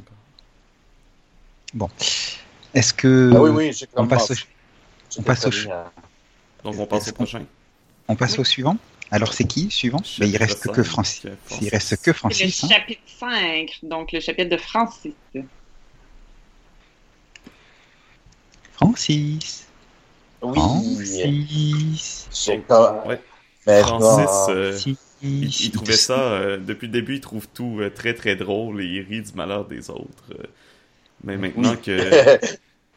encore. 1.73 1.89
Est-ce 2.73 2.93
que 2.93 3.31
Ah 3.33 3.41
oui, 3.41 3.49
oui, 3.51 3.71
j'ai 3.71 3.87
on 3.95 4.05
passe 4.07 4.29
au, 4.31 4.33
on 5.19 5.23
passe 5.23 5.45
au- 5.45 5.49
Donc 6.65 6.75
on 6.77 6.85
passe 6.85 7.03
Est-ce 7.03 7.09
au 7.11 7.13
qu'on- 7.13 7.23
prochain. 7.23 7.45
on 8.09 8.15
passe 8.17 8.37
au 8.39 8.43
suivant? 8.43 8.75
Alors 9.09 9.33
c'est 9.33 9.45
qui 9.45 9.71
suivant? 9.71 10.01
Ben, 10.19 10.25
Il 10.27 10.35
reste 10.35 10.57
Chapitre 10.63 10.73
que 10.75 10.83
cinq, 10.83 10.89
Francis. 10.91 11.25
euh, 11.27 11.35
Il 11.61 11.69
reste 11.69 11.89
que 11.91 11.95
C'est 11.97 12.09
le 12.09 12.13
Francis. 12.13 12.63
hein. 12.65 12.67
chapitre 12.67 13.01
5, 13.19 13.79
donc 13.83 14.11
le 14.11 14.19
chapitre 14.19 14.49
de 14.49 14.57
Francis. 14.57 15.13
Francis. 18.73 19.65
Oui, 20.41 20.59
Francis. 20.59 22.27
j'ai 22.33 22.59
comme... 22.61 23.07
Ouais. 23.07 23.21
Francis, 23.81 24.49
euh, 24.49 24.71
Francis. 24.71 24.97
Il, 25.21 25.45
il 25.45 25.71
trouvait 25.71 25.97
ça, 25.97 26.33
euh, 26.33 26.57
depuis 26.57 26.87
le 26.87 26.93
début, 26.93 27.15
il 27.15 27.21
trouve 27.21 27.47
tout 27.53 27.79
euh, 27.79 27.89
très 27.89 28.13
très 28.13 28.35
drôle 28.35 28.81
et 28.81 28.85
il 28.85 29.01
rit 29.01 29.21
du 29.21 29.33
malheur 29.33 29.65
des 29.65 29.89
autres. 29.89 30.23
euh. 30.31 30.43
mais 31.23 31.37
maintenant 31.37 31.71
oui. 31.73 31.81
que 31.81 32.39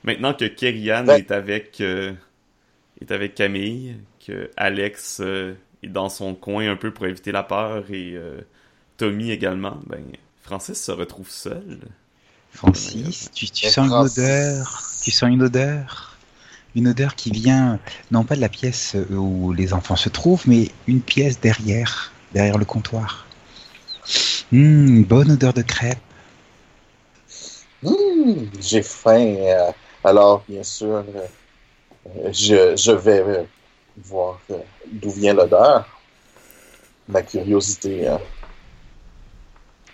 maintenant 0.05 0.35
que 0.35 0.45
Kerrian 0.47 1.05
Ben- 1.05 1.19
est 1.19 1.31
avec 1.31 1.81
euh, 1.81 2.13
est 3.01 3.11
avec 3.11 3.35
Camille, 3.35 3.97
que 4.27 4.51
Alex 4.57 5.21
euh, 5.21 5.55
est 5.83 5.89
dans 5.89 6.09
son 6.09 6.35
coin 6.35 6.71
un 6.71 6.77
peu 6.77 6.93
pour 6.93 7.07
éviter 7.07 7.33
la 7.33 7.43
peur 7.43 7.91
et 7.91 8.13
euh, 8.15 8.41
Tommy 8.97 9.31
également, 9.31 9.79
ben 9.87 10.05
Francis 10.43 10.83
se 10.83 10.93
retrouve 10.93 11.31
seul. 11.31 11.79
Francis, 12.51 13.31
tu, 13.33 13.47
sens 13.47 13.87
une 13.87 13.93
odeur. 13.93 14.83
Tu 15.03 15.11
sens 15.11 15.31
une 15.31 15.43
odeur. 15.43 16.10
Une 16.75 16.89
odeur 16.89 17.15
qui 17.17 17.31
vient, 17.31 17.79
non 18.11 18.25
pas 18.25 18.37
de 18.37 18.41
la 18.41 18.49
pièce 18.49 18.95
euh, 18.97 19.07
où 19.17 19.53
les 19.53 19.73
enfants 19.73 19.97
se 19.97 20.09
trouvent, 20.09 20.45
mais 20.47 20.71
une 20.87 21.01
pièce 21.03 21.41
derrière, 21.41 22.13
derrière 22.33 22.59
le 22.59 22.65
comptoir. 22.65 23.27
Hum, 24.53 24.87
une 24.89 25.05
bonne 25.05 25.31
odeur 25.33 25.53
de 25.55 25.63
crêpes. 25.63 25.99
Hmm, 27.83 28.45
j'ai 28.61 28.83
faim. 28.83 29.37
euh, 29.39 29.73
alors, 30.05 30.45
bien 30.49 30.63
sûr, 30.63 31.05
euh, 31.15 31.27
je, 32.33 32.77
je 32.77 32.93
vais 32.93 33.21
euh, 33.21 33.45
voir 33.99 34.41
d'où 34.87 35.11
vient 35.11 35.35
l'odeur. 35.35 35.87
Ma 37.09 37.23
curiosité. 37.23 38.09
euh, 38.09 38.19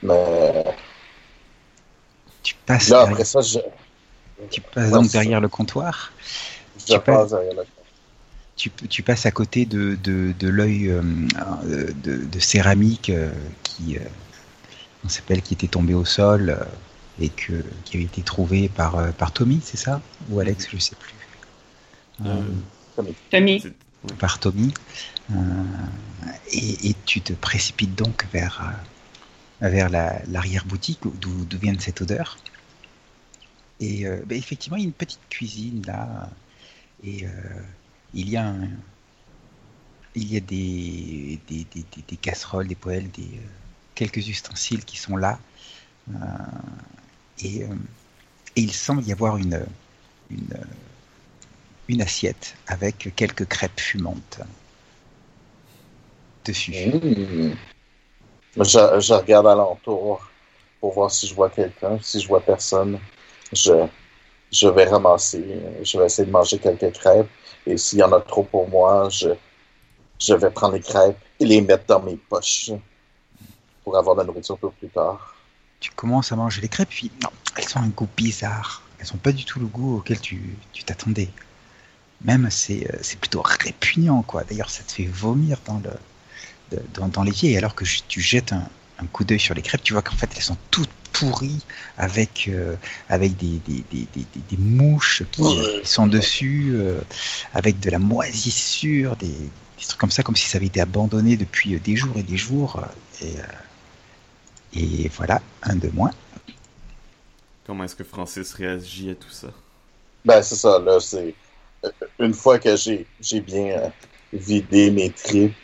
mais 0.03 0.77
Tu 2.43 2.55
passes, 2.65 2.89
là, 2.89 3.03
derrière, 3.03 3.13
après 3.13 3.25
ça, 3.25 3.41
je, 3.41 3.59
tu 4.51 4.61
passes 4.61 4.91
donc 4.93 5.11
derrière 5.11 5.41
le 5.41 5.49
comptoir. 5.49 6.13
Tu 8.57 9.03
passes 9.03 9.27
à 9.27 9.31
côté 9.31 9.67
de, 9.67 9.97
de, 10.03 10.33
de 10.39 10.49
l'œil 10.49 10.89
euh, 10.89 11.03
de, 12.03 12.25
de 12.25 12.39
céramique 12.39 13.11
euh, 13.11 13.31
qui, 13.63 13.99
euh, 13.99 14.01
on 15.05 15.09
s'appelle, 15.09 15.43
qui 15.43 15.55
était 15.55 15.69
tombé 15.69 15.95
au 15.95 16.05
sol 16.05 16.51
euh, 16.51 16.65
et 17.21 17.29
que, 17.29 17.63
qui 17.85 17.97
avait 17.97 18.07
été 18.07 18.23
trouvé 18.23 18.69
par, 18.69 18.97
euh, 18.97 19.11
par 19.13 19.33
Tommy, 19.33 19.61
c'est 19.63 19.77
ça? 19.77 20.01
Ou 20.31 20.41
Alex, 20.41 20.69
je 20.71 20.79
sais 20.79 20.97
plus. 20.97 21.15
Tommy. 22.97 23.63
par 24.19 24.39
Tommy. 24.41 24.73
Euh, 25.31 25.35
et, 26.53 26.91
et 26.91 26.97
tu 27.05 27.21
te 27.21 27.33
précipites 27.33 27.95
donc 27.95 28.27
vers, 28.33 28.63
vers 29.61 29.89
la- 29.91 30.23
l'arrière-boutique 30.27 31.01
d'où 31.03 31.45
d'où 31.45 31.59
vient 31.59 31.75
cette 31.79 32.01
odeur. 32.03 32.39
Et 33.81 34.07
euh, 34.07 34.23
ben, 34.27 34.39
effectivement, 34.39 34.77
il 34.77 34.83
y 34.83 34.85
a 34.85 34.89
une 34.89 34.93
petite 34.93 35.21
cuisine 35.29 35.83
là. 35.87 36.31
Et 37.05 37.25
euh, 37.25 37.31
il 38.15 38.29
y 38.31 38.37
a 38.37 38.53
il 40.17 40.33
y 40.33 40.37
a 40.39 40.41
des, 40.41 41.39
des, 41.47 41.67
des, 42.09 42.17
casseroles, 42.17 42.67
des 42.67 42.75
poêles, 42.75 43.11
des, 43.11 43.23
euh, 43.23 43.49
quelques 43.95 44.27
ustensiles 44.29 44.85
qui 44.85 44.97
sont 44.97 45.17
là. 45.17 45.39
Euh, 46.09 46.15
et, 47.43 47.67
il 48.57 48.73
semble 48.73 49.05
y 49.05 49.13
avoir 49.13 49.37
une, 49.37 49.67
une, 50.31 50.59
une 51.89 52.01
assiette 52.01 52.57
avec 52.67 53.15
quelques 53.15 53.47
crêpes 53.47 53.79
fumantes 53.79 54.41
dessus. 56.47 56.73
Hmm. 56.73 57.55
Je, 58.57 59.01
je 59.01 59.13
regarde 59.13 59.47
alentour 59.47 60.27
pour 60.81 60.95
voir 60.95 61.11
si 61.11 61.27
je 61.27 61.35
vois 61.35 61.51
quelqu'un. 61.51 61.99
Si 62.01 62.21
je 62.21 62.29
vois 62.29 62.41
personne, 62.41 62.99
je, 63.53 63.87
je 64.53 64.69
vais 64.69 64.85
ramasser. 64.85 65.45
euh, 65.49 65.85
Je 65.85 65.99
vais 65.99 66.07
essayer 66.07 66.27
de 66.27 66.33
manger 66.33 66.59
quelques 66.59 66.93
crêpes. 66.93 67.29
Et 67.67 67.77
s'il 67.77 67.99
y 67.99 68.03
en 68.03 68.13
a 68.13 68.21
trop 68.21 68.45
pour 68.45 68.69
moi, 68.69 69.09
je, 69.11 69.29
je 70.21 70.35
vais 70.35 70.51
prendre 70.51 70.75
les 70.75 70.81
crêpes 70.81 71.19
et 71.41 71.45
les 71.45 71.61
mettre 71.61 71.87
dans 71.87 72.01
mes 72.03 72.17
poches 72.17 72.71
pour 73.85 73.97
avoir 73.97 74.17
de 74.17 74.21
la 74.21 74.27
nourriture 74.27 74.59
pour 74.59 74.73
plus 74.73 74.89
tard. 74.89 75.35
Tu 75.81 75.91
commences 75.93 76.33
à 76.33 76.37
manger 76.37 76.61
les 76.61 76.69
crêpes, 76.69 76.89
puis 76.89 77.11
non, 77.23 77.31
elles 77.57 77.67
ont 77.77 77.83
un 77.83 77.89
goût 77.89 78.09
bizarre. 78.17 78.83
Elles 78.99 79.07
n'ont 79.13 79.19
pas 79.19 79.33
du 79.33 79.45
tout 79.45 79.61
le 79.61 79.67
goût 79.67 79.99
auquel 79.99 80.21
tu 80.21 80.41
t'attendais. 80.87 81.29
Même 82.25 82.49
c'est 82.51 82.89
euh, 82.93 82.99
c'est 83.03 83.19
plutôt 83.19 83.43
répugnant 83.43 84.23
quoi. 84.23 84.43
D'ailleurs, 84.45 84.71
ça 84.71 84.83
te 84.83 84.93
fait 84.93 85.05
vomir 85.05 85.59
dans 85.67 85.81
le 85.85 86.81
dans, 86.95 87.09
dans. 87.09 87.25
Et 87.43 87.59
alors 87.59 87.75
que 87.75 87.85
tu 88.09 88.21
jettes 88.21 88.53
un, 88.53 88.69
un 88.99 89.07
coup 89.07 89.25
d'œil 89.25 89.39
sur 89.39 89.55
les 89.55 89.63
crêpes, 89.63 89.83
tu 89.83 89.93
vois 89.93 90.03
qu'en 90.03 90.17
fait 90.17 90.31
elles 90.35 90.43
sont 90.43 90.57
toutes 90.71 90.91
pourries 91.19 91.61
avec 91.99 92.49
euh, 92.49 92.77
avec 93.09 93.37
des, 93.37 93.59
des, 93.67 93.85
des, 93.91 94.07
des, 94.15 94.27
des- 94.35 94.57
des 94.57 94.57
mouches 94.59 95.23
qui, 95.33 95.43
euh, 95.43 95.81
qui 95.83 95.89
sont 95.91 96.07
dessus, 96.07 96.73
euh, 96.75 97.01
avec 97.55 97.81
de 97.81 97.91
la 97.91 97.99
moisissure, 97.99 99.17
des, 99.17 99.27
des 99.29 99.85
trucs 99.87 99.99
comme 100.01 100.11
ça, 100.11 100.23
comme 100.23 100.37
si 100.37 100.47
ça 100.49 100.59
avait 100.59 100.67
été 100.67 100.81
abandonné 100.81 101.37
depuis 101.37 101.79
des 101.81 101.97
jours 101.97 102.17
et 102.17 102.23
des 102.23 102.37
jours. 102.37 102.81
Et, 103.23 103.39
euh, 103.39 103.43
et 104.75 105.09
voilà, 105.17 105.41
un 105.63 105.77
de 105.77 105.89
moins. 105.91 106.11
Comment 107.67 107.85
est-ce 107.85 107.97
que 107.97 108.05
Francis 108.05 108.53
réagit 108.55 109.11
à 109.11 109.15
tout 109.15 109.31
ça? 109.31 109.49
Ben, 110.25 110.43
c'est 110.43 110.57
ça, 110.57 110.79
là, 110.79 111.01
c'est. 111.01 111.35
Une 112.19 112.35
fois 112.35 112.59
que 112.59 112.77
j'ai 112.77 113.07
j'ai 113.21 113.41
bien 113.41 113.93
vidé 114.33 114.91
mes 114.91 115.11
tripes, 115.13 115.55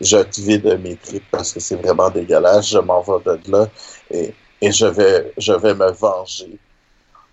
je 0.00 0.40
vide 0.40 0.80
mes 0.82 0.96
tripes 0.96 1.24
parce 1.30 1.52
que 1.52 1.60
c'est 1.60 1.76
vraiment 1.76 2.10
dégueulasse. 2.10 2.68
Je 2.70 2.78
m'en 2.78 3.02
vais 3.02 3.38
de 3.38 3.50
là 3.50 3.68
et, 4.10 4.34
et 4.60 4.72
je, 4.72 4.86
vais, 4.86 5.32
je 5.38 5.52
vais 5.52 5.74
me 5.74 5.90
venger 5.92 6.60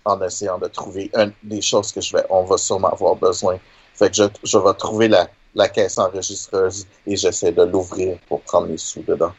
en 0.04 0.20
essayant 0.22 0.58
de 0.58 0.68
trouver 0.68 1.10
un, 1.14 1.32
des 1.42 1.62
choses 1.62 1.92
que 1.92 2.00
je 2.00 2.16
vais. 2.16 2.24
On 2.30 2.44
va 2.44 2.58
sûrement 2.58 2.90
avoir 2.92 3.16
besoin. 3.16 3.58
Fait 3.94 4.10
que 4.10 4.16
je, 4.16 4.24
je 4.44 4.58
vais 4.58 4.74
trouver 4.74 5.08
la, 5.08 5.28
la 5.54 5.68
caisse 5.68 5.98
enregistreuse 5.98 6.86
et 7.06 7.16
j'essaie 7.16 7.52
de 7.52 7.62
l'ouvrir 7.64 8.18
pour 8.28 8.42
prendre 8.42 8.68
les 8.68 8.78
sous 8.78 9.02
dedans. 9.04 9.34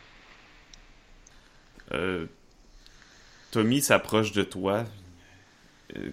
Euh, 1.92 2.28
Tommy 3.52 3.82
s'approche 3.82 4.32
de 4.32 4.44
toi. 4.44 4.86
Euh, 5.96 6.12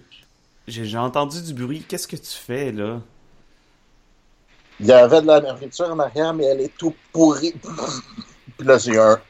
J'ai 0.67 0.85
j'ai 0.85 0.97
entendu 0.97 1.41
du 1.43 1.53
bruit. 1.53 1.85
Qu'est-ce 1.87 2.07
que 2.07 2.15
tu 2.17 2.31
fais 2.31 2.71
là? 2.71 3.01
Il 4.79 4.87
y 4.87 4.91
avait 4.91 5.21
de 5.21 5.27
la 5.27 5.41
nourriture 5.41 5.89
en 5.91 5.99
arrière, 5.99 6.33
mais 6.33 6.45
elle 6.45 6.61
est 6.61 6.77
tout 6.77 6.95
pourrie. 7.11 7.55
Puis 8.57 8.67
là, 8.67 8.77
j'ai 8.77 8.97
un. 8.99 9.21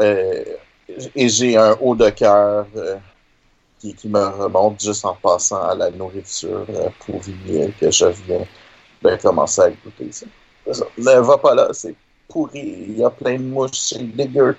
euh, 0.00 0.44
et 0.88 1.28
j'ai 1.28 1.56
un 1.56 1.72
haut 1.80 1.94
de 1.94 2.10
cœur 2.10 2.66
euh, 2.76 2.98
qui, 3.78 3.94
qui 3.94 4.08
me 4.08 4.24
remonte 4.24 4.82
juste 4.82 5.04
en 5.04 5.14
passant 5.14 5.62
à 5.62 5.74
la 5.74 5.90
nourriture 5.90 6.66
euh, 6.68 6.88
pourrie 7.00 7.34
euh, 7.50 7.68
que 7.80 7.90
je 7.90 8.06
viens 8.06 8.46
de 9.02 9.16
commencer 9.16 9.60
à 9.62 9.70
goûter. 9.70 10.10
ça. 10.12 10.26
Ne 10.96 11.20
va 11.20 11.38
pas 11.38 11.54
là, 11.54 11.68
c'est 11.72 11.94
pourri. 12.28 12.60
Il 12.88 12.98
y 12.98 13.04
a 13.04 13.10
plein 13.10 13.36
de 13.38 13.42
mouches, 13.44 13.78
c'est 13.78 14.02
dégueu. 14.02 14.56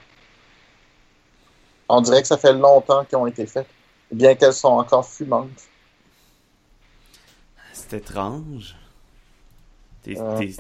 On 1.90 2.02
dirait 2.02 2.22
que 2.22 2.28
ça 2.28 2.38
fait 2.38 2.54
longtemps 2.54 3.06
qu'elles 3.06 3.20
ont 3.20 3.28
été 3.28 3.46
faites, 3.46 3.68
bien 4.12 4.36
qu'elles 4.36 4.54
sont 4.54 4.70
encore 4.70 5.08
fumantes. 5.08 5.64
C'est 7.74 7.94
étrange. 7.94 8.76
Des, 10.04 10.16
des, 10.40 10.56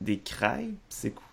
des 0.00 0.18
crêpes, 0.18 0.74
c'est 0.88 1.10
quoi? 1.10 1.24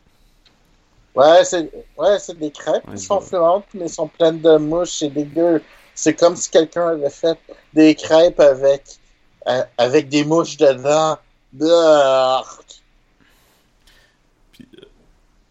Ouais, 1.16 1.44
c'est 1.44 1.72
ouais, 1.98 2.20
c'est 2.20 2.38
des 2.38 2.52
crêpes 2.52 2.86
Ouais, 2.88 2.96
qui 2.96 3.04
sont 3.04 3.20
fumantes, 3.22 3.68
mais 3.74 3.84
elles 3.86 3.90
sont 3.90 4.08
pleines 4.08 4.42
de 4.42 4.58
mouches, 4.58 5.00
c'est 5.00 5.10
dégueu. 5.10 5.64
C'est 5.94 6.16
comme 6.16 6.36
si 6.36 6.50
quelqu'un 6.50 6.88
avait 6.90 7.10
fait 7.10 7.38
des 7.74 7.96
crêpes 7.96 8.40
avec, 8.40 8.84
euh, 9.48 9.64
avec 9.78 10.10
des 10.10 10.24
mouches 10.26 10.58
dedans. 10.58 11.18
Brrr. 11.52 12.60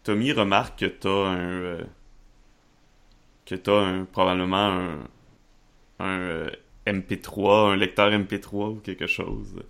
Tommy 0.03 0.31
remarque 0.33 0.79
que 0.79 0.85
t'as 0.87 1.09
un. 1.09 1.37
euh, 1.37 1.83
que 3.45 3.55
t'as 3.55 3.79
un, 3.81 4.05
probablement 4.05 4.57
un. 4.57 5.09
un 5.99 6.19
euh, 6.19 6.51
MP3, 6.87 7.71
un 7.73 7.75
lecteur 7.77 8.11
MP3 8.11 8.69
ou 8.71 8.75
quelque 8.79 9.07
chose 9.07 9.55
euh, 9.57 9.63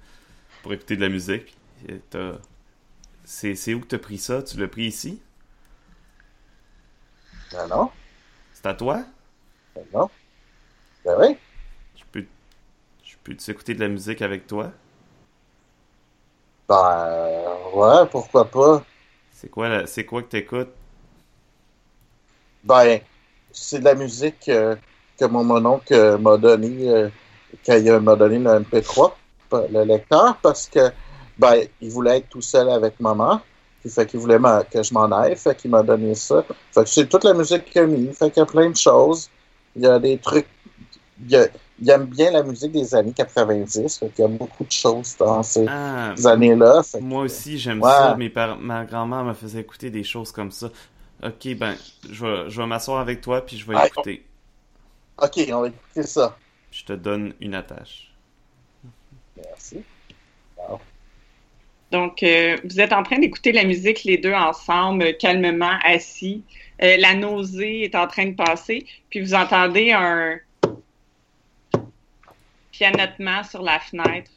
pour 0.62 0.74
écouter 0.74 0.96
de 0.98 1.02
la 1.02 1.10
musique. 1.10 1.58
Puis, 1.86 2.02
euh, 2.16 2.38
c'est 3.26 3.74
où 3.76 3.82
que 3.82 3.88
t'as 3.88 4.00
pris 4.00 4.18
ça? 4.20 4.44
Tu 4.44 4.58
l'as 4.60 4.68
pris 4.68 4.86
ici? 4.86 5.22
Ben 7.52 7.68
non, 7.68 7.92
C'est 8.54 8.66
à 8.68 8.74
toi? 8.76 9.06
ben 9.76 9.86
non. 9.94 10.10
Ben 11.06 11.18
oui. 11.20 11.40
Je 11.96 12.04
peux. 12.12 12.26
Je 13.04 13.16
peux-tu 13.24 13.52
écouter 13.52 13.76
de 13.76 13.82
la 13.82 13.90
musique 13.90 14.22
avec 14.22 14.48
toi? 14.48 14.74
Ben 16.70 17.58
ouais, 17.74 18.08
pourquoi 18.10 18.46
pas. 18.50 18.86
C'est 19.32 19.50
quoi, 19.50 19.70
la- 19.70 19.88
c'est 19.88 20.06
quoi 20.06 20.22
que 20.22 20.28
t'écoutes? 20.28 20.70
Ben, 22.64 23.00
c'est 23.52 23.80
de 23.80 23.86
la 23.86 23.96
musique 23.96 24.50
euh, 24.50 24.76
que 25.18 25.26
mon 25.26 25.44
mononcle 25.44 25.94
euh, 25.94 26.18
m'a 26.18 26.38
donné 26.38 26.90
euh, 26.90 27.10
quand 27.66 27.76
il 27.78 27.92
m'a 28.00 28.16
donné 28.16 28.40
le 28.40 28.50
MP3, 28.52 29.18
pas 29.50 29.66
le 29.68 29.84
lecteur, 29.84 30.38
parce 30.42 30.68
que 30.68 30.92
ben, 31.38 31.64
il 31.82 31.90
voulait 31.92 32.18
être 32.18 32.30
tout 32.30 32.42
seul 32.42 32.70
avec 32.70 33.00
maman. 33.00 33.42
Puis 33.82 33.90
fait 33.90 34.06
qu'il 34.06 34.20
voulait 34.20 34.38
que 34.70 34.84
je 34.84 34.94
m'en 34.94 35.06
aille, 35.12 35.36
fait 35.38 35.56
qu'il 35.56 35.72
m'a 35.72 35.82
donné 35.84 36.14
ça. 36.16 36.44
Fait 36.72 36.84
que 36.84 36.90
c'est 36.90 37.08
toute 37.08 37.24
la 37.24 37.34
musique 37.34 37.66
qu'il 37.66 37.82
a 37.82 37.86
mis. 37.86 38.14
Fait 38.14 38.30
qu'il 38.30 38.40
y 38.42 38.44
a 38.44 38.46
plein 38.46 38.70
de 38.70 38.76
choses. 38.76 39.30
Il 39.76 39.84
y 39.84 39.88
a 39.88 39.98
des 40.00 40.18
trucs. 40.18 40.48
Il, 41.22 41.32
y 41.32 41.36
a- 41.38 41.48
il 41.82 41.90
aime 41.90 42.06
bien 42.06 42.32
la 42.32 42.44
musique 42.44 42.72
des 42.74 42.94
années 42.94 43.14
90. 43.14 43.98
Fait 44.00 44.10
qu'il 44.10 44.24
y 44.24 44.26
a 44.26 44.28
beaucoup 44.28 44.66
de 44.66 44.72
choses 44.72 45.16
dans 45.18 45.42
ces 45.44 45.66
Ah, 45.68 46.14
années-là. 46.26 46.82
Que- 46.92 47.00
Moi 47.00 47.24
aussi, 47.24 47.58
j'aime 47.58 47.82
Ouais. 47.82 47.90
ça. 47.90 48.16
Mes 48.16 48.30
par- 48.30 48.58
Ma 48.58 48.84
grand-mère 48.86 49.24
me 49.24 49.34
faisait 49.34 49.62
écouter 49.62 49.90
des 49.90 50.04
choses 50.04 50.32
comme 50.34 50.52
ça. 50.52 50.70
Ok, 51.24 51.54
ben, 51.56 51.76
je 52.10 52.26
vais, 52.26 52.50
je 52.50 52.62
vais 52.62 52.68
m'asseoir 52.68 53.00
avec 53.00 53.22
toi, 53.22 53.46
puis 53.46 53.58
je 53.58 53.66
vais 53.66 53.76
Ah, 53.78 53.88
écouter. 53.88 54.26
Ok, 55.22 55.40
on 55.52 55.62
va 55.62 55.68
écouter 55.68 56.04
ça. 56.04 56.38
Je 56.72 56.84
te 56.86 56.94
donne 56.94 57.34
une 57.42 57.56
attache. 57.56 58.14
Merci. 59.38 59.84
Donc, 61.92 62.22
euh, 62.24 62.56
vous 62.64 62.80
êtes 62.80 62.94
en 62.94 63.02
train 63.04 63.18
d'écouter 63.20 63.52
la 63.52 63.64
musique 63.64 64.04
les 64.04 64.18
deux 64.18 64.34
ensemble, 64.34 65.04
euh, 65.04 65.14
calmement 65.14 65.78
assis. 65.84 66.44
Euh, 66.84 66.98
la 66.98 67.16
nausée 67.16 67.84
est 67.84 67.96
en 67.96 68.08
train 68.08 68.28
de 68.28 68.36
passer, 68.36 68.86
puis 69.10 69.20
vous 69.22 69.34
entendez 69.34 69.92
un 69.92 70.40
pianotement 72.72 73.44
sur 73.44 73.62
la 73.64 73.80
fenêtre. 73.80 74.32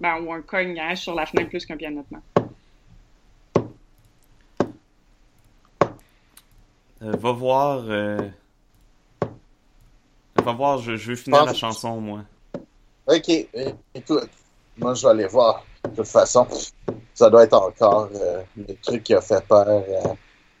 Ben, 0.00 0.20
ou 0.22 0.32
un 0.32 0.42
cognage 0.42 0.98
sur 0.98 1.14
la 1.14 1.26
fenêtre 1.26 1.50
plus 1.50 1.64
qu'un 1.64 1.76
pianotement. 1.76 2.22
Euh, 7.02 7.12
va 7.16 7.32
voir. 7.32 7.84
euh, 7.88 8.28
Va 10.44 10.52
voir, 10.52 10.78
je, 10.78 10.96
je 10.96 11.10
veux 11.10 11.16
finir 11.16 11.38
Pense- 11.40 11.46
la 11.48 11.54
chanson, 11.54 12.00
moi. 12.00 12.24
Ok, 13.06 13.28
é- 13.28 13.74
écoute, 13.94 14.30
moi 14.76 14.94
je 14.94 15.02
vais 15.02 15.08
aller 15.10 15.26
voir. 15.26 15.64
De 15.84 15.90
toute 15.96 16.06
façon, 16.06 16.46
ça 17.14 17.28
doit 17.28 17.42
être 17.44 17.54
encore 17.54 18.08
euh, 18.14 18.42
le 18.56 18.74
truc 18.76 19.02
qui 19.02 19.14
a 19.14 19.20
fait 19.20 19.44
peur 19.46 19.82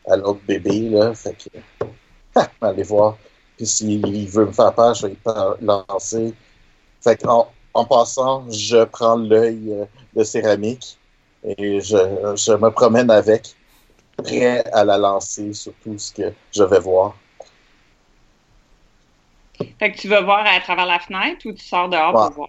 à, 0.08 0.16
l'autre 0.16 0.40
bébé, 0.46 0.88
là. 0.90 1.14
Fait 1.14 1.34
que, 1.34 1.86
ha, 2.34 2.48
aller 2.62 2.82
voir. 2.82 3.16
Puis 3.56 3.66
s'il 3.66 4.28
veut 4.28 4.46
me 4.46 4.52
faire 4.52 4.74
peur, 4.74 4.94
je 4.94 5.06
vais 5.06 5.12
y 5.12 5.64
lancer. 5.64 6.34
Fait 7.00 7.16
qu'en 7.16 7.48
en 7.74 7.84
passant, 7.84 8.50
je 8.50 8.84
prends 8.84 9.16
l'œil 9.16 9.72
euh, 9.72 9.84
de 10.14 10.24
céramique 10.24 10.98
et 11.44 11.80
je, 11.80 11.96
je 12.36 12.52
me 12.52 12.70
promène 12.70 13.10
avec, 13.10 13.54
prêt 14.16 14.64
à 14.72 14.84
la 14.84 14.98
lancer 14.98 15.52
sur 15.52 15.72
tout 15.82 15.96
ce 15.98 16.12
que 16.12 16.32
je 16.52 16.64
vais 16.64 16.80
voir. 16.80 17.16
Fait 19.78 19.92
que 19.92 19.98
tu 19.98 20.08
vas 20.08 20.20
voir 20.22 20.44
à 20.46 20.60
travers 20.60 20.86
la 20.86 20.98
fenêtre 20.98 21.46
ou 21.46 21.52
tu 21.52 21.64
sors 21.64 21.88
dehors 21.88 22.14
Ouais. 22.14 22.26
pour 22.28 22.32
voir? 22.34 22.48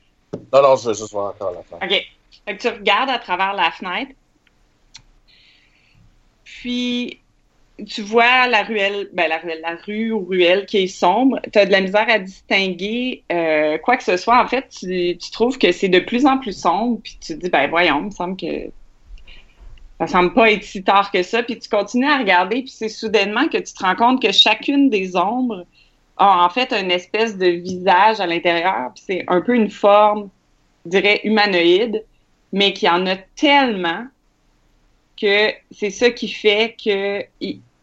Non, 0.53 0.61
non, 0.69 0.75
je 0.75 0.89
vais 0.89 0.95
juste 0.95 1.11
voir 1.11 1.33
encore 1.35 1.51
la 1.51 1.63
fin. 1.63 1.85
OK. 1.85 2.03
Fait 2.45 2.57
que 2.57 2.61
tu 2.61 2.67
regardes 2.67 3.09
à 3.09 3.19
travers 3.19 3.53
la 3.53 3.71
fenêtre. 3.71 4.11
Puis, 6.43 7.19
tu 7.87 8.01
vois 8.01 8.47
la 8.47 8.63
ruelle, 8.63 9.09
ben 9.13 9.27
la 9.29 9.75
rue 9.85 10.11
ou 10.11 10.25
ruelle 10.25 10.65
qui 10.65 10.77
est 10.79 10.87
sombre. 10.87 11.39
Tu 11.51 11.59
as 11.59 11.65
de 11.65 11.71
la 11.71 11.81
misère 11.81 12.05
à 12.09 12.19
distinguer 12.19 13.23
euh, 13.31 13.77
quoi 13.79 13.97
que 13.97 14.03
ce 14.03 14.17
soit. 14.17 14.41
En 14.41 14.47
fait, 14.47 14.69
tu, 14.69 15.17
tu 15.17 15.31
trouves 15.31 15.57
que 15.57 15.71
c'est 15.71 15.89
de 15.89 15.99
plus 15.99 16.25
en 16.25 16.37
plus 16.37 16.57
sombre. 16.57 16.99
Puis 17.03 17.17
tu 17.19 17.35
te 17.35 17.39
dis, 17.43 17.49
ben 17.49 17.69
voyons, 17.69 17.99
il 17.99 18.05
me 18.05 18.11
semble 18.11 18.37
que 18.37 18.71
ça 19.99 20.07
semble 20.07 20.33
pas 20.33 20.51
être 20.51 20.63
si 20.63 20.83
tard 20.83 21.11
que 21.11 21.23
ça. 21.23 21.43
Puis 21.43 21.59
tu 21.59 21.69
continues 21.69 22.09
à 22.09 22.17
regarder. 22.17 22.61
Puis 22.61 22.71
c'est 22.71 22.89
soudainement 22.89 23.47
que 23.47 23.57
tu 23.57 23.73
te 23.73 23.83
rends 23.83 23.95
compte 23.95 24.21
que 24.21 24.31
chacune 24.31 24.89
des 24.89 25.15
ombres 25.15 25.65
a 26.17 26.45
en 26.45 26.49
fait 26.49 26.71
une 26.73 26.91
espèce 26.91 27.37
de 27.37 27.47
visage 27.47 28.19
à 28.19 28.27
l'intérieur. 28.27 28.91
Puis 28.95 29.03
c'est 29.05 29.23
un 29.27 29.41
peu 29.41 29.55
une 29.55 29.69
forme, 29.69 30.29
je 30.85 30.91
dirais, 30.91 31.21
humanoïde 31.23 32.03
mais 32.53 32.71
qu'il 32.71 32.87
y 32.87 32.91
en 32.91 33.05
a 33.07 33.17
tellement 33.35 34.05
que 35.19 35.49
c'est 35.71 35.89
ça 35.89 36.11
qui 36.11 36.29
fait 36.29 36.75
que 36.81 37.25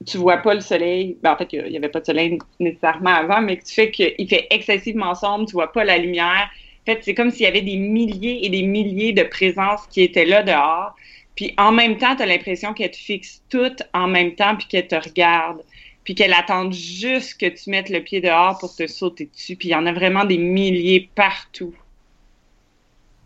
tu 0.06 0.16
vois 0.16 0.38
pas 0.38 0.54
le 0.54 0.60
soleil. 0.60 1.18
Ben, 1.22 1.32
en 1.32 1.36
fait, 1.36 1.52
il 1.52 1.72
y 1.72 1.76
avait 1.76 1.88
pas 1.88 2.00
de 2.00 2.06
soleil 2.06 2.38
nécessairement 2.60 3.10
avant, 3.10 3.42
mais 3.42 3.58
tu 3.58 3.74
fais 3.74 3.90
qu'il 3.90 4.28
fait 4.28 4.46
excessivement 4.50 5.14
sombre, 5.14 5.46
tu 5.46 5.52
vois 5.52 5.72
pas 5.72 5.84
la 5.84 5.98
lumière. 5.98 6.48
En 6.82 6.92
fait, 6.92 7.00
c'est 7.02 7.14
comme 7.14 7.30
s'il 7.30 7.42
y 7.42 7.46
avait 7.46 7.60
des 7.62 7.76
milliers 7.76 8.46
et 8.46 8.48
des 8.48 8.62
milliers 8.62 9.12
de 9.12 9.24
présences 9.24 9.86
qui 9.88 10.02
étaient 10.02 10.24
là 10.24 10.42
dehors. 10.42 10.94
Puis 11.34 11.52
en 11.58 11.72
même 11.72 11.98
temps, 11.98 12.16
tu 12.16 12.22
as 12.22 12.26
l'impression 12.26 12.72
qu'elles 12.72 12.90
te 12.92 12.96
fixent 12.96 13.42
toutes 13.50 13.82
en 13.92 14.06
même 14.06 14.34
temps, 14.34 14.56
puis 14.56 14.66
qu'elles 14.68 14.88
te 14.88 14.94
regardent, 14.94 15.62
puis 16.04 16.14
qu'elles 16.14 16.32
attendent 16.32 16.72
juste 16.72 17.38
que 17.38 17.46
tu 17.46 17.70
mettes 17.70 17.90
le 17.90 18.02
pied 18.02 18.20
dehors 18.20 18.58
pour 18.58 18.74
te 18.74 18.86
sauter 18.86 19.26
dessus. 19.26 19.56
Puis 19.56 19.68
il 19.68 19.72
y 19.72 19.74
en 19.74 19.86
a 19.86 19.92
vraiment 19.92 20.24
des 20.24 20.38
milliers 20.38 21.10
partout. 21.14 21.74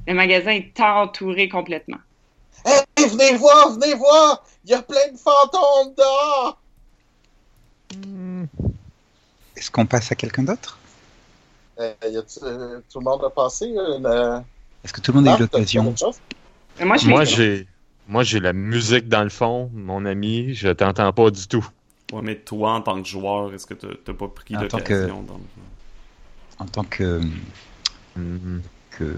Le 0.07 0.15
magasin 0.15 0.51
est 0.51 0.79
entouré 0.81 1.49
complètement. 1.49 1.99
Hey, 2.65 2.83
venez 2.97 3.37
voir, 3.37 3.73
venez 3.73 3.95
voir! 3.95 4.45
Il 4.65 4.71
y 4.71 4.75
a 4.75 4.83
plein 4.83 5.13
de 5.13 5.19
fantômes 5.19 5.95
dehors! 5.97 6.61
Est-ce 9.57 9.71
qu'on 9.71 9.87
passe 9.87 10.11
à 10.11 10.15
quelqu'un 10.15 10.43
d'autre? 10.43 10.79
Euh, 11.81 11.93
y 12.05 12.17
euh, 12.17 12.81
tout 12.91 13.01
le 13.01 13.05
monde 13.05 13.25
a 13.25 13.31
passé 13.31 13.75
euh, 13.77 14.41
Est-ce 14.85 14.93
que 14.93 15.01
tout 15.01 15.13
le 15.13 15.21
monde 15.21 15.29
a 15.29 15.35
eu 15.35 15.49
t'as-tu 15.49 15.79
l'occasion? 15.79 15.95
moi, 16.81 17.25
j'ai. 17.25 17.67
Moi, 18.07 18.23
j'ai 18.23 18.39
la 18.39 18.53
musique 18.53 19.09
dans 19.09 19.23
le 19.23 19.31
fond, 19.31 19.71
mon 19.73 20.05
ami, 20.05 20.55
je 20.55 20.69
t'entends 20.69 21.11
pas 21.13 21.31
du 21.31 21.49
tout. 21.49 21.67
Ouais, 22.15 22.23
mais 22.23 22.37
toi, 22.37 22.73
en 22.75 22.81
tant 22.81 23.03
que 23.03 23.09
joueur, 23.09 23.53
est-ce 23.53 23.67
que 23.67 23.75
t'as 23.75 23.89
t'as 24.05 24.13
pas 24.13 24.29
pris 24.29 24.55
dans 24.55 24.61
le- 24.61 24.67
en 26.61 26.67
tant 26.67 26.85
que, 26.85 27.21
Mhm. 28.17 28.63
que 28.91 29.17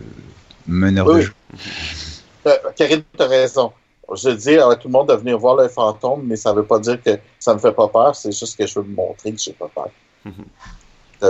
meneur 0.66 1.06
Oui. 1.06 1.16
de 1.16 1.20
jeu 1.22 1.32
Euh, 2.46 2.56
Karine, 2.76 3.02
t'as 3.16 3.26
raison. 3.26 3.72
Je 4.14 4.30
dis 4.30 4.56
à 4.56 4.74
tout 4.76 4.86
le 4.88 4.92
monde 4.92 5.08
de 5.08 5.14
venir 5.14 5.36
voir 5.36 5.56
le 5.56 5.68
fantôme, 5.68 6.22
mais 6.24 6.36
ça 6.36 6.52
veut 6.52 6.64
pas 6.64 6.78
dire 6.78 7.02
que 7.02 7.18
ça 7.40 7.52
me 7.52 7.58
fait 7.58 7.72
pas 7.72 7.88
peur, 7.88 8.14
c'est 8.14 8.30
juste 8.32 8.56
que 8.56 8.66
je 8.66 8.78
veux 8.78 8.84
me 8.86 8.94
montrer 8.94 9.32
que 9.32 9.38
j'ai 9.38 9.52
pas 9.52 9.68
peur. 9.68 9.90
Mhm. 10.24 10.32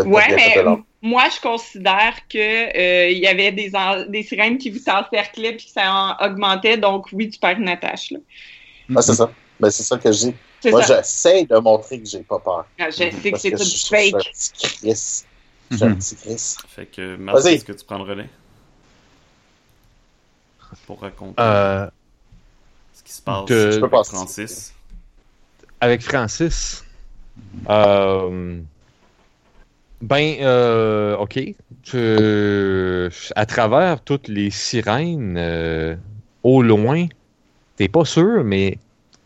Bien 0.05 0.21
fait 0.39 0.63
mais 0.65 0.77
moi, 1.01 1.25
je 1.35 1.41
considère 1.41 2.15
que 2.29 2.37
euh, 2.39 3.09
il 3.09 3.19
y 3.19 3.27
avait 3.27 3.51
des, 3.53 3.75
en- 3.75 4.05
des 4.07 4.23
sirènes 4.23 4.59
qui 4.59 4.71
vous 4.71 4.83
encerclaient 4.89 5.57
puis 5.57 5.67
que 5.67 5.73
ça 5.73 5.91
en 6.21 6.27
augmentait. 6.27 6.77
Donc, 6.77 7.09
oui, 7.13 7.31
tu 7.31 7.39
perds 7.39 7.59
une 7.59 7.69
attache. 7.69 8.11
Là. 8.11 8.19
Ah, 8.95 9.03
c'est 9.03 9.15
ça. 9.15 9.31
Ben, 9.59 9.71
c'est 9.71 9.85
ça 9.85 9.97
que 9.97 10.13
je 10.13 10.19
dis. 10.19 10.35
C'est 10.61 10.71
Moi, 10.71 10.83
ça. 10.83 10.97
j'essaie 10.99 11.45
de 11.45 11.57
montrer 11.59 12.01
que 12.01 12.07
j'ai 12.09 12.23
pas 12.23 12.39
peur. 12.41 12.67
Ah, 12.79 12.91
Je 12.91 12.97
sais 12.97 13.11
que 13.11 13.39
c'est 13.39 13.51
tout 13.53 13.59
je 13.59 13.65
suis 13.65 13.89
fake. 13.89 14.15
un 14.15 14.19
petit 14.19 14.53
Chris. 14.53 15.25
Je 15.71 15.77
suis 15.77 15.85
un 15.85 15.89
Mhm. 15.91 15.99
petit 15.99 16.17
Chris. 16.17 16.55
Fait 16.69 16.87
que, 16.87 17.17
Marc, 17.17 17.39
Vas-y. 17.39 17.55
est-ce 17.55 17.65
que 17.65 17.73
tu 17.73 17.85
prends 17.85 17.99
le 17.99 18.05
relais? 18.05 18.29
Pour 20.87 21.01
raconter 21.01 21.35
Euh, 21.41 21.89
ce 22.95 23.03
qui 23.03 23.13
se 23.13 23.23
passe 23.23 23.45
de- 23.47 23.79
avec 23.79 23.91
passer. 23.91 24.11
Francis. 24.17 24.73
avec 25.81 26.03
Francis. 26.03 26.85
Euh, 27.69 28.61
ben, 30.01 30.37
euh, 30.41 31.17
ok. 31.17 31.39
Tu- 31.83 33.11
à 33.37 33.47
travers 33.47 34.01
toutes 34.03 34.29
les 34.29 34.51
sirènes, 34.51 35.37
euh, 35.39 35.97
au 36.43 36.63
loin, 36.63 37.07
t'es 37.77 37.89
pas 37.89 38.05
sûr, 38.05 38.43
mais 38.43 38.79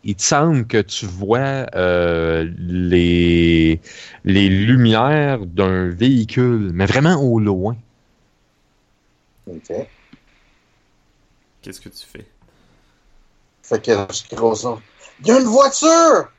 il 0.03 0.15
te 0.15 0.23
semble 0.23 0.65
que 0.65 0.81
tu 0.81 1.05
vois 1.05 1.67
euh, 1.75 2.49
les, 2.57 3.79
les 4.23 4.49
lumières 4.49 5.45
d'un 5.45 5.89
véhicule, 5.89 6.71
mais 6.73 6.85
vraiment 6.85 7.21
au 7.21 7.39
loin. 7.39 7.75
Ok. 9.47 9.73
Qu'est-ce 11.61 11.81
que 11.81 11.89
tu 11.89 12.05
fais? 12.05 12.25
Fait 13.61 13.83
que 13.83 13.91
je. 13.91 14.23
Il 15.21 15.27
y 15.27 15.31
a 15.31 15.39
une 15.39 15.45
voiture! 15.45 16.31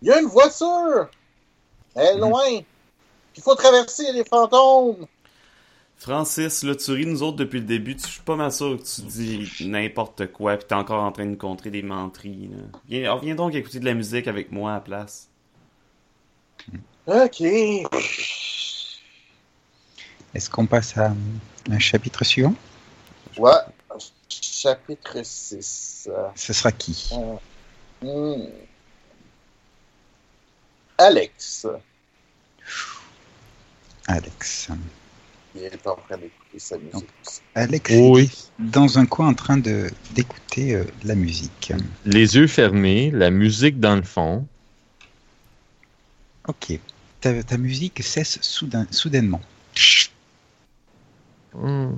Il 0.00 0.08
y 0.08 0.12
a 0.12 0.20
une 0.20 0.28
voiture! 0.28 1.08
Elle 1.94 2.16
est 2.16 2.18
loin! 2.18 2.60
Il 3.36 3.42
faut 3.42 3.54
traverser 3.54 4.10
les 4.12 4.24
fantômes! 4.24 5.06
Francis, 6.02 6.64
là, 6.64 6.74
tu 6.74 6.90
ris 6.90 7.06
nous 7.06 7.22
autres 7.22 7.36
depuis 7.36 7.60
le 7.60 7.64
début. 7.64 7.96
Je 7.96 8.08
suis 8.08 8.22
pas 8.22 8.34
mal 8.34 8.50
sûr 8.50 8.76
que 8.76 8.82
tu 8.82 9.02
dis 9.02 9.68
n'importe 9.68 10.32
quoi, 10.32 10.56
pis 10.56 10.66
t'es 10.66 10.74
encore 10.74 11.04
en 11.04 11.12
train 11.12 11.26
de 11.26 11.30
nous 11.30 11.36
contrer 11.36 11.70
des 11.70 11.82
menteries. 11.82 12.50
Là. 12.50 12.80
Viens, 12.88 13.18
viens 13.18 13.34
donc 13.36 13.54
écouter 13.54 13.78
de 13.78 13.84
la 13.84 13.94
musique 13.94 14.26
avec 14.26 14.50
moi 14.50 14.72
à 14.72 14.74
la 14.74 14.80
place. 14.80 15.28
Ok. 17.06 17.40
Est-ce 20.34 20.50
qu'on 20.50 20.66
passe 20.66 20.98
à 20.98 21.14
un 21.70 21.78
chapitre 21.78 22.24
suivant? 22.24 22.54
Ouais. 23.38 23.52
Chapitre 24.28 25.20
6. 25.22 26.08
Ce 26.34 26.52
sera 26.52 26.72
qui? 26.72 27.10
Hmm. 28.02 28.46
Alex. 30.98 31.68
Alex. 34.08 34.68
Il 35.54 35.62
est 35.64 35.86
en 35.86 35.96
train 35.96 36.16
d'écouter 36.16 36.58
sa 36.58 36.78
musique. 36.78 37.08
Alex 37.54 37.92
Oui. 37.94 38.30
dans 38.58 38.98
un 38.98 39.06
coin 39.06 39.28
en 39.28 39.34
train 39.34 39.58
de 39.58 39.90
d'écouter 40.14 40.74
euh, 40.74 40.84
la 41.04 41.14
musique. 41.14 41.72
Les 42.06 42.36
yeux 42.36 42.46
fermés, 42.46 43.10
la 43.10 43.30
musique 43.30 43.78
dans 43.78 43.96
le 43.96 44.02
fond. 44.02 44.46
Ok. 46.48 46.78
Ta, 47.20 47.42
ta 47.42 47.58
musique 47.58 48.02
cesse 48.02 48.38
soudain, 48.40 48.86
soudainement. 48.90 49.40
Hmm. 51.54 51.92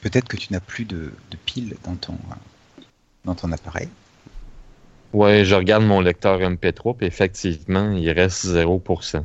Peut-être 0.00 0.28
que 0.28 0.36
tu 0.36 0.52
n'as 0.52 0.60
plus 0.60 0.84
de, 0.84 1.12
de 1.30 1.36
piles 1.44 1.76
dans 1.84 1.94
ton, 1.96 2.14
euh, 2.14 2.82
dans 3.24 3.34
ton 3.34 3.52
appareil. 3.52 3.88
Ouais, 5.12 5.44
je 5.44 5.54
regarde 5.54 5.84
mon 5.84 6.00
lecteur 6.00 6.40
MP3, 6.40 6.96
puis 6.96 7.06
effectivement, 7.06 7.92
il 7.92 8.10
reste 8.10 8.44
0%. 8.46 9.22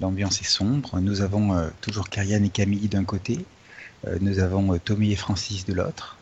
L'ambiance 0.00 0.40
est 0.40 0.48
sombre. 0.48 0.98
Nous 1.00 1.20
avons 1.20 1.54
euh, 1.54 1.68
toujours 1.80 2.08
Karian 2.08 2.42
et 2.42 2.48
Camille 2.48 2.88
d'un 2.88 3.04
côté. 3.04 3.44
Euh, 4.06 4.18
nous 4.20 4.38
avons 4.38 4.74
euh, 4.74 4.78
Tommy 4.84 5.12
et 5.12 5.16
Francis 5.16 5.64
de 5.64 5.72
l'autre. 5.72 6.16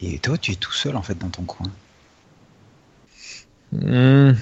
Et 0.00 0.18
toi, 0.18 0.38
tu 0.38 0.52
es 0.52 0.54
tout 0.56 0.72
seul 0.72 0.96
en 0.96 1.02
fait 1.02 1.18
dans 1.18 1.28
ton 1.28 1.44
coin. 1.44 1.66
Hmm. 3.72 4.32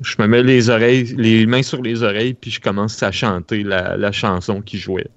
Je 0.00 0.16
me 0.18 0.26
mets 0.26 0.42
les 0.42 0.68
oreilles, 0.68 1.14
les 1.16 1.46
mains 1.46 1.62
sur 1.62 1.80
les 1.80 2.02
oreilles, 2.02 2.34
puis 2.34 2.50
je 2.50 2.60
commence 2.60 3.02
à 3.02 3.12
chanter 3.12 3.62
la, 3.62 3.96
la 3.96 4.12
chanson 4.12 4.60
qui 4.60 4.78
jouait. 4.78 5.08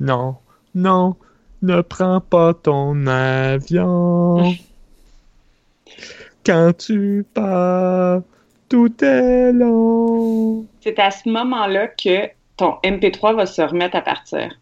Non, 0.00 0.36
non, 0.74 1.16
ne 1.62 1.80
prends 1.80 2.20
pas 2.20 2.54
ton 2.54 3.06
avion. 3.06 4.54
Quand 6.46 6.72
tu 6.76 7.24
pars, 7.34 8.22
tout 8.68 9.04
est 9.04 9.52
long. 9.52 10.66
C'est 10.80 10.98
à 10.98 11.10
ce 11.10 11.28
moment-là 11.28 11.88
que 11.88 12.28
ton 12.56 12.72
MP3 12.82 13.34
va 13.36 13.46
se 13.46 13.62
remettre 13.62 13.96
à 13.96 14.02
partir. 14.02 14.58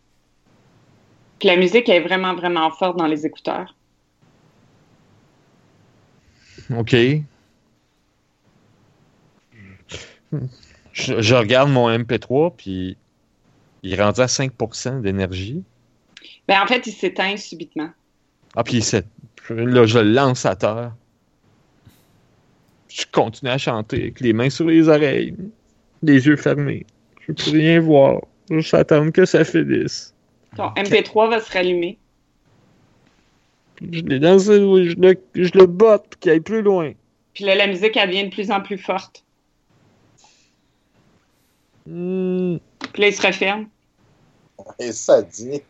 Puis 1.39 1.49
la 1.49 1.57
musique 1.57 1.89
est 1.89 2.01
vraiment, 2.01 2.35
vraiment 2.35 2.71
forte 2.71 2.97
dans 2.99 3.07
les 3.07 3.27
écouteurs. 3.27 3.75
OK. 6.77 6.95
Je, 10.93 11.21
je 11.21 11.35
regarde 11.35 11.71
mon 11.71 11.91
MP3, 11.91 12.55
puis 12.57 12.97
il 13.83 13.93
est 13.93 14.03
rendu 14.03 14.21
à 14.21 14.27
5% 14.27 15.01
d'énergie. 15.03 15.63
Ben, 16.49 16.63
en 16.63 16.67
fait, 16.67 16.87
il 16.87 16.93
s'éteint 16.93 17.37
subitement. 17.37 17.91
Ah, 18.57 18.65
puis 18.65 18.81
c'est- 18.83 19.07
là, 19.51 19.85
je 19.85 19.99
le 19.99 20.13
lance 20.13 20.47
à 20.47 20.57
terre. 20.57 20.93
Je 22.97 23.05
continue 23.13 23.51
à 23.51 23.59
chanter 23.59 24.05
avec 24.05 24.21
les 24.21 24.33
mains 24.33 24.49
sur 24.49 24.67
les 24.67 24.89
oreilles, 24.89 25.35
les 26.03 26.27
yeux 26.27 26.37
fermés. 26.37 26.87
Je 27.21 27.33
peux 27.33 27.51
rien 27.51 27.79
voir. 27.79 28.23
Juste 28.49 28.73
attendre 28.73 29.11
que 29.11 29.27
ça 29.27 29.45
finisse. 29.45 30.15
Ton 30.57 30.69
MP3 30.71 31.29
va 31.29 31.41
se 31.41 31.53
rallumer. 31.53 31.99
Je 33.83 34.01
l'ai 34.01 34.19
lancé, 34.19 34.55
je 34.55 34.97
le, 34.97 35.15
je 35.35 35.59
le 35.59 35.67
botte 35.67 36.09
pour 36.09 36.21
qu'il 36.21 36.31
aille 36.31 36.41
plus 36.41 36.63
loin. 36.63 36.93
Puis 37.35 37.45
là, 37.45 37.55
la 37.55 37.67
musique, 37.67 37.95
elle 37.99 38.09
devient 38.09 38.25
de 38.25 38.33
plus 38.33 38.51
en 38.51 38.63
plus 38.63 38.79
forte. 38.79 39.23
Hmm, 41.85 42.57
Puis 42.95 43.03
là, 43.03 43.09
il 43.09 43.15
se 43.15 43.27
referme. 43.27 43.69
Et 44.79 44.93
ça 44.93 45.21
dit. 45.21 45.61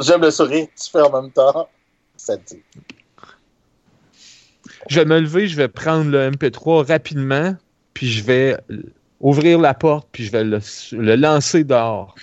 J'aime 0.00 0.22
le 0.22 0.30
sourire 0.30 0.66
que 0.66 0.82
tu 0.82 0.90
fais 0.90 1.02
en 1.02 1.20
même 1.20 1.30
temps. 1.30 1.68
Ça 2.16 2.38
dit. 2.38 2.62
Je 4.88 5.00
vais 5.00 5.04
me 5.06 5.20
lever, 5.20 5.48
je 5.48 5.56
vais 5.56 5.68
prendre 5.68 6.10
le 6.10 6.30
MP3 6.30 6.86
rapidement, 6.86 7.54
puis 7.94 8.10
je 8.10 8.22
vais 8.22 8.56
ouvrir 9.20 9.58
la 9.58 9.74
porte, 9.74 10.08
puis 10.12 10.24
je 10.24 10.30
vais 10.32 10.44
le, 10.44 10.60
le 10.92 11.16
lancer 11.16 11.64
dehors. 11.64 12.14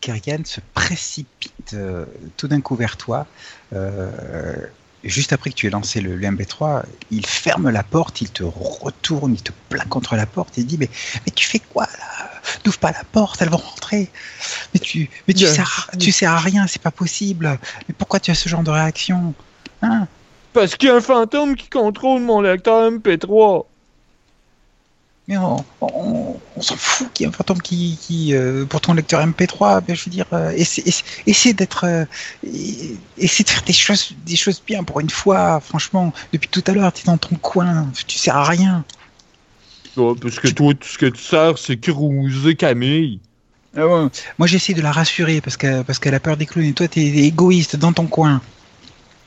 Karian 0.00 0.44
se 0.44 0.60
précipite 0.74 1.74
euh, 1.74 2.04
tout 2.36 2.46
d'un 2.48 2.60
coup 2.60 2.76
vers 2.76 2.96
toi. 2.96 3.26
Euh, 3.72 4.54
juste 5.02 5.32
après 5.32 5.50
que 5.50 5.56
tu 5.56 5.66
aies 5.66 5.70
lancé 5.70 6.00
le, 6.00 6.14
le 6.16 6.26
MP3, 6.28 6.84
il 7.10 7.26
ferme 7.26 7.70
la 7.70 7.82
porte, 7.82 8.20
il 8.20 8.30
te 8.30 8.44
retourne, 8.44 9.34
il 9.34 9.42
te 9.42 9.52
plaque 9.68 9.88
contre 9.88 10.14
la 10.14 10.26
porte 10.26 10.58
et 10.58 10.62
dit 10.62 10.78
mais, 10.78 10.88
mais 11.24 11.32
tu 11.32 11.46
fais 11.46 11.58
quoi 11.58 11.84
là? 11.98 12.30
N'ouvre 12.64 12.78
pas 12.78 12.92
la 12.92 13.02
porte, 13.04 13.42
elles 13.42 13.50
vont 13.50 13.56
rentrer. 13.56 14.12
Mais 14.74 14.80
tu, 14.80 15.10
mais 15.26 15.34
tu, 15.34 15.44
sers, 15.46 15.88
à- 15.92 15.96
tu 15.96 16.12
sers 16.12 16.30
à 16.30 16.38
rien, 16.38 16.66
c'est 16.68 16.82
pas 16.82 16.92
possible. 16.92 17.58
Mais 17.88 17.94
pourquoi 17.98 18.20
tu 18.20 18.30
as 18.30 18.34
ce 18.36 18.48
genre 18.48 18.62
de 18.62 18.70
réaction? 18.70 19.34
Hein? 19.82 20.06
Parce 20.56 20.74
qu'il 20.74 20.88
y 20.88 20.90
a 20.90 20.96
un 20.96 21.02
fantôme 21.02 21.54
qui 21.54 21.68
contrôle 21.68 22.22
mon 22.22 22.40
lecteur 22.40 22.90
MP3. 22.90 23.66
Mais 25.28 25.36
on, 25.36 25.62
on, 25.82 26.36
on 26.56 26.62
s'en 26.62 26.76
fout 26.76 27.12
qu'il 27.12 27.26
y 27.26 27.28
ait 27.28 27.28
un 27.28 27.36
fantôme 27.36 27.60
qui, 27.60 27.98
qui 28.00 28.32
euh, 28.32 28.64
pour 28.64 28.80
ton 28.80 28.94
lecteur 28.94 29.20
MP3, 29.20 29.82
ben, 29.86 29.94
je 29.94 30.06
veux 30.06 30.10
dire, 30.10 30.24
euh, 30.32 30.52
essaie, 30.52 30.80
essaie- 30.86 31.04
essaie 31.26 31.52
d'être, 31.52 31.84
euh, 31.84 32.06
essaie 33.18 33.42
de 33.42 33.50
faire 33.50 33.64
des 33.64 33.74
choses, 33.74 34.14
des 34.24 34.36
choses 34.36 34.62
bien 34.66 34.82
pour 34.82 35.00
une 35.00 35.10
fois. 35.10 35.60
Franchement, 35.60 36.14
depuis 36.32 36.48
tout 36.48 36.64
à 36.68 36.72
l'heure, 36.72 36.90
tu 36.90 37.02
es 37.02 37.04
dans 37.04 37.18
ton 37.18 37.36
coin, 37.36 37.88
tu 38.06 38.16
sers 38.16 38.34
à 38.34 38.44
rien. 38.44 38.82
Ouais, 39.98 40.14
parce 40.18 40.40
que 40.40 40.48
toi, 40.48 40.72
tout 40.72 40.88
ce 40.88 40.96
que 40.96 41.06
tu 41.06 41.22
sers, 41.22 41.58
c'est 41.58 41.76
cruiser 41.76 42.54
Camille. 42.54 43.20
Ah 43.76 43.86
ouais. 43.86 44.08
Moi, 44.38 44.46
j'essaie 44.46 44.72
de 44.72 44.80
la 44.80 44.92
rassurer 44.92 45.42
parce 45.42 45.58
que 45.58 45.82
parce 45.82 45.98
qu'elle 45.98 46.14
a 46.14 46.20
peur 46.20 46.38
des 46.38 46.46
clowns. 46.46 46.64
Et 46.64 46.72
toi, 46.72 46.88
t'es 46.88 47.04
égoïste 47.04 47.76
dans 47.76 47.92
ton 47.92 48.06
coin. 48.06 48.40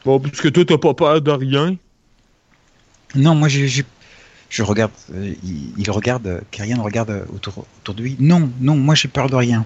Bon, 0.06 0.20
parce 0.20 0.41
que 0.41 0.47
toi, 0.47 0.66
t'as 0.66 0.78
pas 0.78 0.93
peur 0.93 1.22
de 1.22 1.32
rien. 1.32 1.76
Non, 3.16 3.36
moi, 3.36 3.47
je, 3.47 3.66
je, 3.66 3.82
je 4.50 4.64
regarde, 4.64 4.91
euh, 5.14 5.34
il, 5.43 5.74
il 5.78 5.91
regarde, 5.91 6.28
euh, 6.28 6.41
Kyrian 6.52 6.82
regarde 6.82 7.10
euh, 7.10 7.26
autour, 7.34 7.66
autour 7.82 7.95
de 7.95 8.04
lui. 8.04 8.16
Non, 8.20 8.52
non, 8.60 8.76
moi, 8.76 8.95
j'ai 8.95 9.08
peur 9.08 9.30
de 9.30 9.36
rien. 9.36 9.66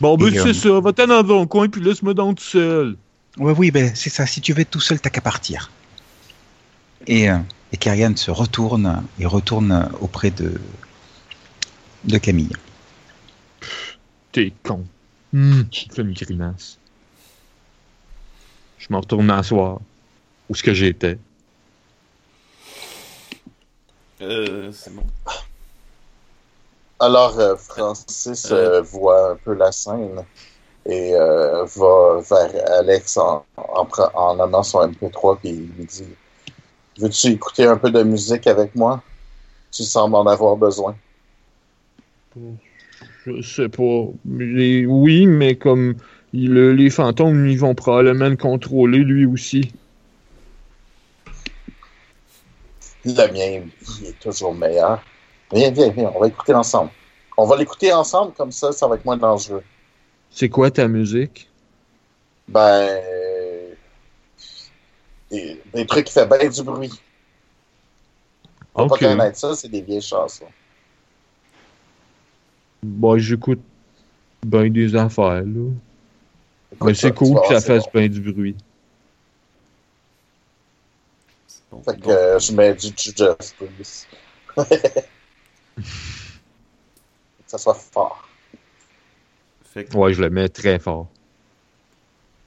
Bon, 0.00 0.16
ben, 0.16 0.32
c'est 0.32 0.48
euh, 0.48 0.52
ça. 0.52 0.80
Va-t'en 0.80 1.06
dans 1.06 1.24
ton 1.24 1.46
coin, 1.46 1.68
puis 1.68 1.82
laisse-moi 1.82 2.14
dans 2.14 2.32
tout 2.32 2.44
seul. 2.44 2.96
Ouais, 3.36 3.52
oui, 3.56 3.70
ben, 3.70 3.92
c'est 3.94 4.10
ça. 4.10 4.26
Si 4.26 4.40
tu 4.40 4.52
veux 4.52 4.60
être 4.60 4.70
tout 4.70 4.80
seul, 4.80 5.00
t'as 5.00 5.10
qu'à 5.10 5.20
partir. 5.20 5.70
Et, 7.06 7.28
euh, 7.30 7.38
et 7.72 7.76
Kyrian 7.76 8.16
se 8.16 8.30
retourne 8.30 9.02
et 9.18 9.26
retourne 9.26 9.90
auprès 10.00 10.30
de, 10.30 10.54
de 12.04 12.18
Camille. 12.18 12.52
T'es 14.32 14.52
con. 14.62 14.86
Hmm, 15.32 15.62
fais 15.70 16.02
une 16.02 16.12
grimace. 16.12 16.78
Je 18.78 18.86
m'en 18.90 19.00
retourne 19.00 19.26
m'asseoir. 19.26 19.80
Où 20.48 20.54
est-ce 20.54 20.62
que 20.62 20.72
j'étais? 20.72 21.18
Euh, 24.20 24.72
c'est 24.72 24.94
bon. 24.94 25.04
Alors, 27.00 27.38
euh, 27.38 27.56
Francis 27.56 28.50
euh, 28.50 28.82
voit 28.82 29.32
un 29.32 29.36
peu 29.36 29.54
la 29.54 29.70
scène 29.70 30.24
et 30.84 31.14
euh, 31.14 31.64
va 31.64 32.20
vers 32.28 32.72
Alex 32.72 33.16
en, 33.16 33.44
en, 33.56 34.40
amenant 34.40 34.62
son 34.64 34.80
MP3 34.88 35.38
et 35.44 35.50
il 35.50 35.70
lui 35.76 35.84
dit 35.84 36.08
Veux-tu 36.98 37.28
écouter 37.28 37.66
un 37.66 37.76
peu 37.76 37.90
de 37.90 38.02
musique 38.02 38.48
avec 38.48 38.74
moi? 38.74 39.00
Tu 39.70 39.84
sembles 39.84 40.16
en 40.16 40.26
avoir 40.26 40.56
besoin. 40.56 40.96
Je 43.26 43.42
sais 43.42 43.68
pas. 43.68 44.06
Oui, 44.26 45.26
mais 45.26 45.54
comme 45.54 45.94
le- 46.32 46.72
les 46.72 46.90
fantômes, 46.90 47.46
ils 47.46 47.58
vont 47.58 47.74
probablement 47.74 48.28
le 48.28 48.36
contrôler 48.36 48.98
lui 48.98 49.26
aussi. 49.26 49.72
Le 53.04 53.32
mien, 53.32 53.62
il 54.00 54.06
est 54.06 54.18
toujours 54.18 54.54
meilleur. 54.54 55.02
Viens, 55.52 55.70
viens, 55.70 55.90
viens, 55.90 56.12
on 56.14 56.20
va 56.20 56.26
écouter 56.28 56.52
ensemble. 56.52 56.90
On 57.36 57.46
va 57.46 57.56
l'écouter 57.56 57.92
ensemble, 57.92 58.32
comme 58.34 58.52
ça, 58.52 58.72
ça 58.72 58.86
va 58.86 58.96
être 58.96 59.04
moins 59.04 59.16
dangereux. 59.16 59.62
C'est 60.30 60.48
quoi 60.48 60.70
ta 60.70 60.88
musique? 60.88 61.48
Ben. 62.48 63.00
Des, 65.30 65.60
des 65.74 65.86
trucs 65.86 66.06
qui 66.06 66.12
font 66.12 66.26
bien 66.26 66.48
du 66.48 66.62
bruit. 66.62 66.92
Faut 68.74 68.82
Ok. 68.82 68.88
pas 68.88 68.98
connaître 68.98 69.38
ça, 69.38 69.54
c'est 69.54 69.68
des 69.68 69.82
vieilles 69.82 70.02
chansons. 70.02 70.48
Bon, 72.82 73.18
j'écoute 73.18 73.60
ben 74.44 74.72
des 74.72 74.94
affaires, 74.94 75.42
là. 75.42 75.70
Écoute 76.78 76.86
Mais 76.88 76.94
c'est 76.94 77.12
cool 77.14 77.40
que 77.42 77.48
ça 77.48 77.60
fasse 77.60 77.84
bon. 77.84 77.90
bien 77.94 78.08
du 78.08 78.20
bruit. 78.20 78.56
C'est 81.46 81.62
bon. 81.70 81.82
Fait 81.82 81.96
que 81.96 82.00
Donc, 82.00 82.08
euh, 82.10 82.38
je 82.38 82.52
mets 82.52 82.74
du 82.74 82.88
Judas 82.96 83.36
Priest. 83.56 84.06
que 84.56 84.64
ça 87.46 87.58
soit 87.58 87.74
fort. 87.74 88.28
fait 89.64 89.84
que, 89.86 89.96
Ouais, 89.96 90.12
je 90.14 90.20
le 90.20 90.30
mets 90.30 90.48
très 90.48 90.78
fort. 90.78 91.08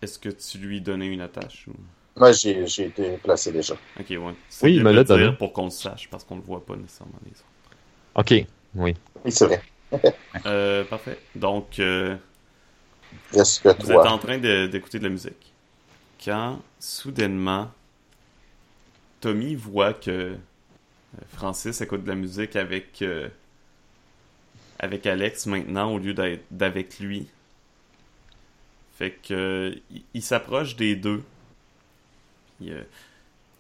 est-ce 0.02 0.18
que 0.20 0.30
tu 0.30 0.58
lui 0.58 0.82
donnais 0.82 1.08
une 1.08 1.22
attache 1.22 1.68
ou... 1.68 1.74
Moi, 2.18 2.32
j'ai 2.34 2.68
j'ai 2.68 2.88
été 2.88 3.18
placé 3.18 3.52
déjà. 3.52 3.76
Ok, 4.00 4.08
ouais. 4.10 4.36
C'est 4.50 4.66
Oui, 4.66 4.76
il 4.76 4.84
me 4.84 4.92
l'a 4.92 5.04
donné. 5.04 5.32
pour 5.38 5.54
qu'on 5.54 5.66
le 5.66 5.70
sache, 5.72 6.10
parce 6.10 6.24
qu'on 6.26 6.36
le 6.36 6.42
voit 6.42 6.66
pas 6.66 6.76
nécessairement 6.76 7.14
les 7.26 7.32
autres. 7.32 7.46
Ok, 8.16 8.46
oui. 8.76 8.96
Oui, 9.24 9.32
c'est 9.32 9.46
vrai. 9.46 9.62
Euh, 10.46 10.84
parfait. 10.86 11.18
Donc, 11.36 11.80
euh, 11.80 12.16
Vous 13.32 13.92
êtes 13.92 14.08
en 14.08 14.18
train 14.18 14.38
d'écouter 14.38 15.00
de, 15.00 15.04
la 15.04 15.10
musique. 15.10 15.54
Quand, 16.24 16.62
soudainement, 16.80 17.72
Tommy 19.22 19.56
voit 19.56 19.94
que 19.94 20.12
euh, 20.12 20.36
Francis 21.30 21.82
écoute 21.82 22.04
de 22.04 22.10
la 22.10 22.16
musique 22.16 22.56
avec, 22.56 23.02
euh, 23.02 23.30
avec 24.80 25.06
Alex 25.06 25.46
maintenant 25.46 25.94
au 25.94 26.00
lieu 26.00 26.14
d'être 26.14 26.44
d'avec 26.52 27.00
lui. 27.00 27.28
Fait 29.02 29.12
que 29.12 29.34
euh, 29.34 29.98
il, 30.14 30.22
s'approche 30.22 30.76
des 30.76 30.96
deux. 30.96 31.24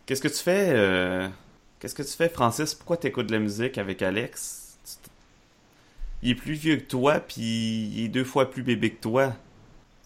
Qu'est-ce 0.06 0.22
que 0.22 0.28
tu 0.28 0.36
fais 0.36 0.70
euh, 0.70 1.28
Qu'est-ce 1.80 1.96
que 1.96 2.04
tu 2.04 2.12
fais, 2.12 2.30
Francis? 2.30 2.76
Pourquoi 2.76 2.98
t'écoutes 2.98 3.26
de 3.26 3.32
la 3.32 3.40
musique 3.40 3.80
avec 3.80 4.04
Alex? 4.04 4.61
Il 6.24 6.32
est 6.32 6.36
plus 6.36 6.54
vieux 6.54 6.78
que 6.78 6.84
toi, 6.84 7.20
puis 7.20 7.42
il 7.96 8.06
est 8.06 8.10
deux 8.10 8.24
fois 8.24 8.50
plus 8.50 8.64
bébé 8.64 8.92
que 8.92 9.02
toi. 9.02 9.36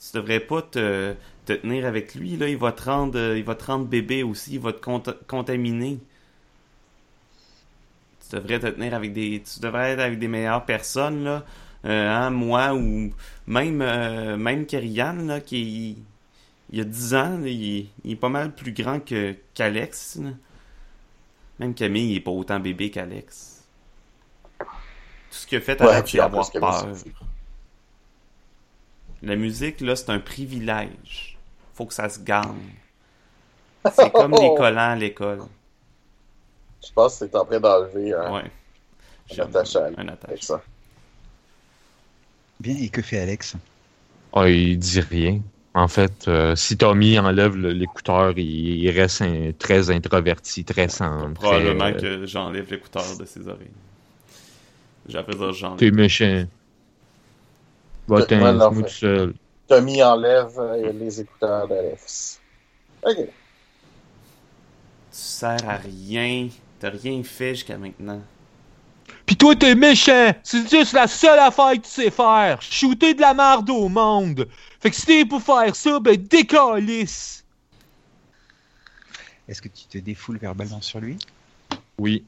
Tu 0.01 0.17
devrais 0.17 0.39
pas 0.41 0.61
te, 0.63 1.15
te 1.45 1.53
tenir 1.53 1.85
avec 1.85 2.15
lui, 2.15 2.37
là. 2.37 2.49
Il 2.49 2.57
va 2.57 2.71
te 2.73 2.83
rendre, 2.83 3.17
euh, 3.19 3.37
il 3.37 3.43
va 3.45 3.55
te 3.55 3.65
rendre 3.65 3.85
bébé 3.87 4.23
aussi. 4.23 4.55
Il 4.55 4.61
va 4.61 4.73
te 4.73 4.81
cont- 4.83 5.03
contaminer. 5.27 5.99
Tu 8.29 8.35
devrais 8.35 8.59
te 8.59 8.67
tenir 8.67 8.93
avec 8.93 9.13
des, 9.13 9.41
tu 9.43 9.59
devrais 9.59 9.91
être 9.91 9.99
avec 9.99 10.19
des 10.19 10.27
meilleures 10.27 10.65
personnes, 10.65 11.23
là. 11.23 11.45
Euh, 11.85 12.09
hein, 12.09 12.31
moi 12.31 12.73
ou 12.73 13.11
même, 13.45 13.81
euh, 13.81 14.37
même 14.37 14.65
Kerian, 14.65 15.13
là, 15.13 15.39
qui 15.39 15.97
il 16.71 16.79
y 16.79 16.81
a 16.81 16.85
10 16.85 17.15
ans, 17.15 17.37
là, 17.39 17.47
il, 17.49 17.89
est- 18.05 18.15
pas 18.17 18.29
mal 18.29 18.53
plus 18.55 18.73
grand 18.73 18.99
que 18.99 19.35
qu'Alex. 19.55 20.19
Même 21.59 21.73
Camille, 21.73 22.11
il 22.11 22.15
est 22.15 22.21
pas 22.21 22.31
autant 22.31 22.59
bébé 22.61 22.89
qu'Alex. 22.91 23.54
Tout 25.35 25.41
ce 25.41 25.47
qu'il 25.47 25.57
a 25.57 25.61
fait, 25.61 25.81
Ouais, 25.81 25.89
Alex, 25.89 26.03
puis 26.03 26.11
c'est 26.17 26.21
en 26.21 26.25
avoir 26.27 26.49
plus, 26.49 26.59
peur. 26.61 26.87
C'est- 26.95 27.11
La 29.21 29.35
musique, 29.35 29.81
là, 29.81 29.95
c'est 29.97 30.09
un 30.11 30.19
privilège. 30.19 31.37
Faut 31.73 31.85
que 31.85 31.93
ça 31.93 32.07
se 32.07 32.19
gagne. 32.19 32.71
C'est 33.93 34.11
comme 34.13 34.31
les 34.31 34.55
collants 34.55 34.91
à 34.91 34.95
l'école. 34.95 35.41
Je 36.85 36.91
pense 36.93 37.19
que 37.19 37.25
t'es 37.25 37.35
en 37.37 37.43
train 37.45 37.59
d'enlever 37.59 38.13
un, 38.13 38.33
Ouais. 38.33 38.51
un 39.37 39.43
attache 39.43 39.75
à 39.75 39.87
Un 39.87 39.93
avec 40.07 40.09
attache. 40.23 40.41
ça. 40.41 40.61
Bien, 42.61 42.77
et 42.77 42.87
que 42.89 43.01
fait 43.01 43.19
Alex? 43.19 43.55
Ah, 44.33 44.47
il 44.49 44.79
dit 44.79 45.01
rien. 45.01 45.41
En 45.73 45.87
fait, 45.89 46.27
euh, 46.29 46.55
si 46.55 46.77
Tommy 46.77 47.19
enlève 47.19 47.55
l'écouteur, 47.57 48.37
il, 48.37 48.83
il 48.83 48.89
reste 48.91 49.21
un- 49.21 49.51
très 49.51 49.89
introverti, 49.91 50.63
très 50.63 50.87
centré. 50.87 51.33
Probablement 51.33 51.85
euh, 51.85 51.91
que 52.21 52.25
j'enlève 52.25 52.71
l'écouteur 52.71 53.17
de 53.17 53.25
ses 53.25 53.45
oreilles. 53.49 53.67
J'appelle 55.07 55.37
ça 55.37 55.47
T'es 55.47 55.53
j'enlève. 55.53 55.93
méchant. 55.93 56.45
Va 58.07 58.25
t'en 58.25 58.73
tout 58.73 58.87
seul. 58.87 59.33
Tommy 59.67 60.03
enlève 60.03 60.59
euh, 60.59 60.91
les 60.93 61.21
écouteurs 61.21 61.67
d'Alex. 61.67 62.39
Ok. 63.03 63.15
Tu 63.17 63.31
sers 65.11 65.69
à 65.69 65.77
rien. 65.77 66.49
T'as 66.79 66.89
rien 66.89 67.23
fait 67.23 67.55
jusqu'à 67.55 67.77
maintenant. 67.77 68.21
Pis 69.25 69.35
toi, 69.37 69.55
t'es 69.55 69.73
méchant! 69.73 70.33
C'est 70.43 70.69
juste 70.69 70.93
la 70.93 71.07
seule 71.07 71.39
affaire 71.39 71.71
que 71.73 71.77
tu 71.79 71.89
sais 71.89 72.11
faire! 72.11 72.61
Shooter 72.61 73.15
de 73.15 73.21
la 73.21 73.33
merde 73.33 73.69
au 73.71 73.89
monde! 73.89 74.47
Fait 74.79 74.91
que 74.91 74.95
si 74.95 75.05
t'es 75.05 75.25
pour 75.25 75.41
faire 75.41 75.75
ça, 75.75 75.99
ben 75.99 76.15
décalisse! 76.15 77.43
Est-ce 79.47 79.61
que 79.61 79.69
tu 79.69 79.85
te 79.85 79.97
défoules 79.97 80.37
verbalement 80.37 80.81
sur 80.81 80.99
lui? 80.99 81.17
Oui. 81.97 82.23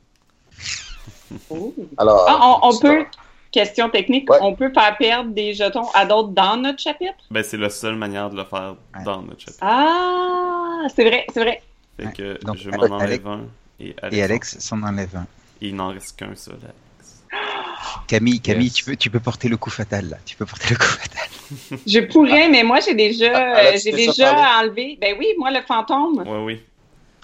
Alors. 1.98 2.26
Ah, 2.28 2.60
on, 2.64 2.70
on 2.70 2.80
peut, 2.80 3.06
question 3.52 3.90
technique, 3.90 4.30
Ouais. 4.30 4.38
on 4.42 4.54
peut 4.56 4.72
faire 4.74 4.96
perdre 4.98 5.32
des 5.32 5.54
jetons 5.54 5.88
à 5.94 6.06
d'autres 6.06 6.30
dans 6.30 6.58
notre 6.58 6.80
chapitre? 6.80 7.16
Ben, 7.32 7.44
c'est 7.44 7.58
la 7.58 7.70
seule 7.70 7.96
manière 7.96 8.30
de 8.30 8.38
le 8.38 8.44
faire 8.44 8.76
Ouais. 8.96 9.04
dans 9.04 9.22
notre 9.22 9.40
chapitre. 9.40 9.60
Ah, 9.62 10.84
c'est 10.96 11.06
vrai, 11.06 11.26
c'est 11.34 11.42
vrai. 11.42 11.62
Fait 11.98 12.06
Ouais. 12.06 12.14
que 12.14 12.46
Donc, 12.46 12.58
je 12.58 12.70
m'en 12.70 12.84
enlève 12.96 13.28
un. 13.28 13.42
Et 13.80 13.96
Alex, 14.02 14.18
Et 14.18 14.24
Alex 14.24 14.60
s'en 14.60 14.82
enlève 14.84 15.16
un. 15.16 15.26
Et 15.62 15.70
il 15.70 15.76
n'en 15.76 15.90
reste 15.90 16.18
qu'un 16.18 16.36
seul, 16.36 16.56
Alex. 16.62 17.24
Camille, 18.08 18.40
Camille, 18.40 18.66
Yes. 18.68 18.74
tu, 18.74 18.84
peux, 18.86 18.96
tu 18.96 19.10
peux 19.10 19.20
porter 19.20 19.50
le 19.50 19.58
coup 19.58 19.70
fatal 19.70 20.10
là. 20.10 20.18
Tu 20.26 20.36
peux 20.36 20.46
porter 20.46 20.68
le 20.72 20.76
coup 20.78 20.86
fatal. 20.86 21.28
Je 21.88 22.00
pourrais, 22.02 22.50
mais 22.50 22.64
moi, 22.64 22.80
j'ai 22.80 22.94
déjà, 22.96 23.32
Ah, 23.34 23.64
là, 23.64 23.70
euh, 23.74 23.78
j'ai 23.84 23.92
déjà 23.92 24.60
enlevé. 24.60 24.98
Ben 25.00 25.16
oui, 25.20 25.28
moi, 25.38 25.52
le 25.52 25.62
fantôme. 25.62 26.20
Ouais, 26.20 26.44
oui. 26.44 26.62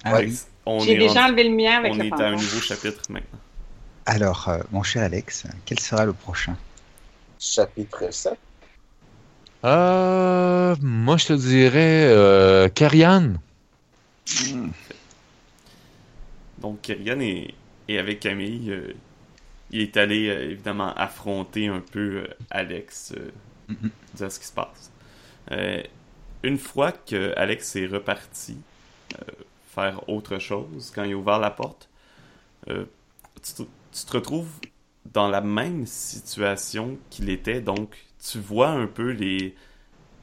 Ah 0.04 0.18
oui. 0.20 0.38
on 0.66 0.80
J'ai 0.80 0.94
est, 0.94 0.98
déjà 0.98 1.22
rendu- 1.22 1.34
enlevé 1.34 1.44
le 1.50 1.56
mien 1.56 1.78
avec 1.78 1.94
on 1.94 1.96
le 1.98 2.06
est 2.06 2.12
à 2.12 2.16
un 2.16 2.18
fantôme. 2.18 2.32
nouveau 2.34 2.60
chapitre 2.62 3.02
maintenant. 3.10 3.40
Alors, 4.06 4.50
euh, 4.50 4.60
mon 4.72 4.84
cher 4.84 5.04
Alex, 5.04 5.46
quel 5.66 5.80
sera 5.80 6.06
le 6.06 6.14
prochain 6.14 6.58
Chapitre 7.40 8.12
7. 8.12 8.34
Euh. 9.66 10.76
Moi, 10.82 11.18
je 11.18 11.28
te 11.28 11.34
dirais. 11.34 12.06
Euh. 12.08 12.70
Karian. 12.70 13.34
Donc, 16.58 16.82
Kyrian 16.82 17.20
est, 17.20 17.54
est 17.88 17.98
avec 17.98 18.20
Camille. 18.22 18.72
euh, 18.72 18.94
il 19.72 19.82
est 19.82 19.98
allé, 19.98 20.30
euh, 20.30 20.52
évidemment, 20.52 20.94
affronter 20.96 21.68
un 21.68 21.80
peu 21.82 22.24
euh, 22.24 22.28
Alex, 22.52 23.14
dire 24.14 24.32
ce 24.32 24.40
qui 24.40 24.46
se 24.46 24.54
passe. 24.54 24.92
Euh, 25.52 25.82
une 26.44 26.58
fois 26.58 26.92
que 26.92 27.34
Alex 27.38 27.76
est 27.76 27.88
reparti 27.88 28.58
euh, 29.16 29.32
faire 29.74 30.08
autre 30.10 30.38
chose, 30.40 30.92
quand 30.94 31.04
il 31.04 31.14
a 31.14 31.18
ouvert 31.18 31.40
la 31.40 31.50
porte, 31.52 31.90
euh, 32.70 32.86
tu, 33.42 33.54
te, 33.54 33.64
tu 33.94 34.06
te 34.06 34.14
retrouves 34.14 34.50
dans 35.14 35.28
la 35.30 35.42
même 35.42 35.86
situation 35.88 36.98
qu'il 37.10 37.30
était. 37.30 37.62
Donc, 37.62 37.96
tu 38.24 38.40
vois 38.40 38.70
un 38.70 38.88
peu 38.88 39.12
les, 39.12 39.56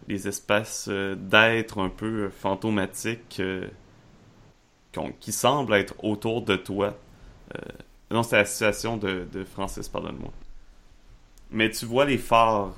les 0.09 0.29
espèces 0.29 0.89
euh, 0.91 1.15
d'êtres 1.17 1.79
un 1.81 1.91
peu 1.91 2.27
euh, 2.27 2.31
fantomatiques 2.31 3.39
euh, 3.41 3.69
qui 5.21 5.33
semblent 5.33 5.75
être 5.75 5.95
autour 6.05 6.43
de 6.43 6.57
toi. 6.57 6.97
Euh, 7.57 7.61
non, 8.11 8.23
c'est 8.23 8.37
la 8.37 8.45
situation 8.45 8.97
de, 8.97 9.27
de 9.33 9.45
Francis, 9.45 9.89
pardonne-moi. 9.89 10.33
Mais 11.51 11.71
tu 11.71 11.85
vois 11.87 12.05
les 12.07 12.19
phares, 12.19 12.75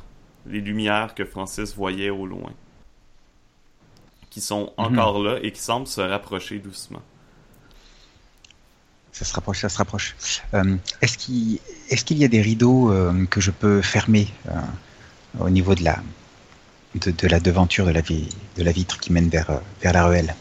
les 0.46 0.60
lumières 0.60 1.14
que 1.14 1.24
Francis 1.24 1.74
voyait 1.74 2.10
au 2.10 2.26
loin, 2.26 2.52
qui 4.30 4.40
sont 4.40 4.72
Mhm. 4.78 4.98
encore 4.98 5.22
là 5.22 5.38
et 5.42 5.52
qui 5.52 5.60
semblent 5.60 5.86
se 5.86 6.00
rapprocher 6.00 6.58
doucement. 6.58 7.02
Ça 9.12 9.24
se 9.26 9.34
rapproche, 9.34 9.60
ça 9.60 9.68
se 9.68 9.76
rapproche. 9.76 10.16
Euh, 10.54 10.76
Est-ce 11.02 11.18
qu'il 11.18 11.60
est 11.90 12.10
y 12.12 12.24
a 12.24 12.28
des 12.28 12.40
rideaux 12.40 12.90
euh, 12.90 13.26
que 13.26 13.40
je 13.40 13.50
peux 13.50 13.82
fermer 13.82 14.26
euh, 14.48 14.60
au 15.38 15.50
niveau 15.50 15.74
de 15.74 15.84
la, 15.84 16.02
de, 16.94 17.10
de 17.10 17.26
la 17.28 17.38
devanture 17.38 17.84
de 17.86 17.90
la, 17.90 18.00
vi- 18.00 18.28
de 18.56 18.62
la 18.62 18.72
vitre 18.72 18.98
qui 18.98 19.12
mène 19.12 19.28
vers, 19.28 19.60
vers 19.82 19.92
la 19.92 20.06
ruelle? 20.06 20.34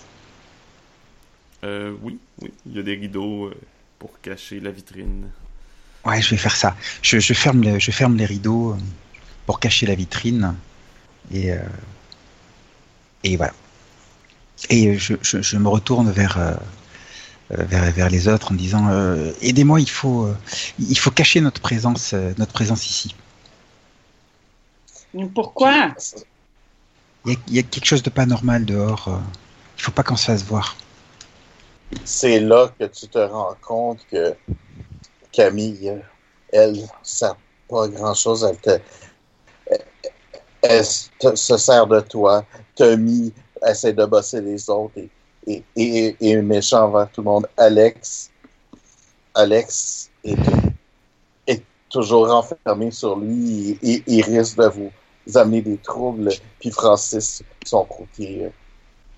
Oui, 1.64 2.18
oui, 2.42 2.52
il 2.66 2.76
y 2.76 2.80
a 2.80 2.84
des 2.84 2.96
rideaux 2.96 3.52
pour 4.00 4.20
cacher 4.22 4.60
la 4.60 4.72
vitrine. 4.72 5.30
Ouais, 6.06 6.20
je 6.22 6.32
vais 6.32 6.38
faire 6.38 6.56
ça. 6.56 6.76
Je, 7.04 7.20
je 7.20 7.34
ferme, 7.34 7.62
le- 7.62 7.78
je 7.78 7.92
ferme 7.92 8.16
les 8.16 8.26
rideaux 8.26 8.76
pour 9.46 9.60
cacher 9.60 9.86
la 9.86 9.96
vitrine. 9.96 10.56
Et, 11.32 11.52
et 13.24 13.38
voilà. 13.38 13.54
Et 14.70 14.98
je, 14.98 15.14
je, 15.22 15.42
je 15.42 15.58
me 15.58 15.68
retourne 15.68 16.10
vers, 16.10 16.40
vers, 17.58 17.92
vers 17.92 18.10
les 18.10 18.28
autres 18.28 18.52
en 18.52 18.56
disant 18.56 18.88
euh, 18.90 19.32
Aidez-moi, 19.42 19.80
il 19.82 19.90
faut, 19.90 20.26
euh, 20.26 20.36
il 20.80 20.98
faut 20.98 21.12
cacher 21.12 21.42
notre 21.42 21.62
présence, 21.62 22.14
euh, 22.14 22.34
notre 22.38 22.54
présence 22.54 22.90
ici. 22.90 23.16
Pourquoi? 25.36 25.96
Il 27.26 27.32
y, 27.34 27.36
a, 27.36 27.40
il 27.48 27.56
y 27.56 27.60
a 27.60 27.64
quelque 27.64 27.86
chose 27.86 28.04
de 28.04 28.10
pas 28.12 28.26
normal 28.26 28.66
dehors. 28.66 29.08
euh. 29.08 29.18
Il 29.78 29.82
faut 29.84 29.92
pas 29.92 30.04
qu'on 30.04 30.16
se 30.16 30.26
fasse 30.26 30.44
voir. 30.44 30.76
c'est 32.06 32.40
là 32.40 32.70
que 32.80 32.86
tu 32.86 33.08
te 33.10 33.18
rends 33.20 33.56
compte 33.62 34.06
que 34.08 34.36
Camille, 35.32 36.02
elle, 36.54 36.74
ne 36.74 36.86
sert 37.04 37.38
pas 37.68 37.86
à 37.86 37.88
grand-chose. 37.90 38.44
Elle, 38.44 38.60
te, 38.60 38.80
elle 40.62 40.86
te- 41.20 41.36
se 41.36 41.58
sert 41.58 41.88
de 41.88 42.00
toi. 42.02 42.46
Tommy 42.76 43.34
essaie 43.68 43.94
de 43.94 44.06
bosser 44.06 44.42
les 44.42 44.70
autres 44.70 44.98
et, 44.98 45.12
et, 45.48 45.64
et, 45.76 46.16
et 46.20 46.30
est 46.32 46.42
méchant 46.42 46.86
envers 46.86 47.10
tout 47.12 47.22
le 47.22 47.26
monde. 47.26 47.48
Alex, 47.58 48.30
Alex 49.34 50.10
est, 50.24 50.38
est 51.48 51.64
toujours 51.90 52.32
enfermé 52.32 52.92
sur 52.92 53.18
lui 53.18 53.78
et, 53.82 54.04
et- 54.08 54.22
risque 54.22 54.58
de 54.58 54.68
vous 54.68 55.38
amener 55.38 55.62
des 55.62 55.78
troubles. 55.78 56.30
Puis 56.60 56.72
Francis, 56.72 57.44
son 57.66 57.86
côté, 57.86 58.50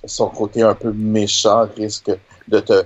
son 0.06 0.30
côté 0.30 0.62
un 0.62 0.76
peu 0.76 0.92
méchant, 0.94 1.68
risque 1.76 2.12
de 2.48 2.60
te 2.60 2.86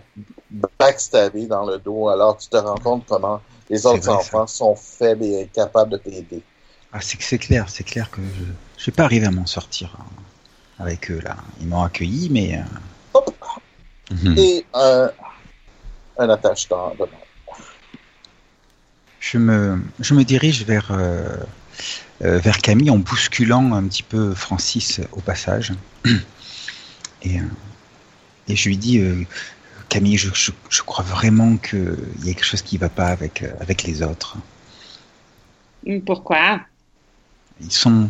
backstabber 0.79 1.45
dans 1.47 1.65
le 1.65 1.77
dos. 1.77 2.09
Alors 2.09 2.37
tu 2.37 2.47
te 2.47 2.57
rends 2.57 2.75
compte 2.75 3.05
comment 3.07 3.41
les 3.69 3.85
autres 3.85 4.05
ça. 4.05 4.13
enfants 4.13 4.47
sont 4.47 4.75
faibles 4.75 5.25
et 5.25 5.43
incapables 5.43 5.91
de 5.91 5.97
t'aider. 5.97 6.41
Ah, 6.93 7.01
c'est 7.01 7.37
clair, 7.37 7.65
c'est 7.69 7.83
clair 7.83 8.09
que 8.09 8.21
je, 8.21 8.45
je 8.81 8.85
vais 8.85 8.95
pas 8.95 9.03
arriver 9.03 9.27
à 9.27 9.31
m'en 9.31 9.45
sortir 9.45 9.95
hein, 9.99 10.05
avec 10.79 11.11
eux 11.11 11.19
là. 11.23 11.35
Ils 11.59 11.67
m'ont 11.67 11.83
accueilli, 11.83 12.29
mais. 12.29 12.55
euh, 12.57 12.61
Mhm. 14.11 14.37
Et 14.37 14.65
un, 14.73 15.11
un 16.17 16.29
attache-temps 16.29 16.95
de 16.99 17.05
Je 19.19 19.37
me, 19.37 19.81
je 19.99 20.13
me 20.13 20.23
dirige 20.23 20.63
vers, 20.63 20.91
euh, 20.91 21.35
euh, 22.23 22.39
vers 22.39 22.59
Camille 22.59 22.89
en 22.89 22.97
bousculant 22.97 23.73
un 23.73 23.83
petit 23.87 24.03
peu 24.03 24.33
Francis 24.33 25.01
au 25.11 25.19
passage. 25.19 25.73
Et, 27.23 27.39
euh, 27.39 27.43
et 28.47 28.55
je 28.55 28.69
lui 28.69 28.77
dis, 28.77 28.99
euh, 28.99 29.25
Camille, 29.89 30.17
je, 30.17 30.29
je, 30.35 30.51
je 30.69 30.83
crois 30.83 31.03
vraiment 31.03 31.57
qu'il 31.57 31.97
y 32.23 32.29
a 32.29 32.33
quelque 32.33 32.45
chose 32.45 32.61
qui 32.61 32.77
va 32.77 32.89
pas 32.89 33.07
avec, 33.07 33.43
avec 33.59 33.83
les 33.83 34.03
autres. 34.03 34.37
Pourquoi? 36.05 36.61
Ils 37.59 37.71
sont, 37.71 38.07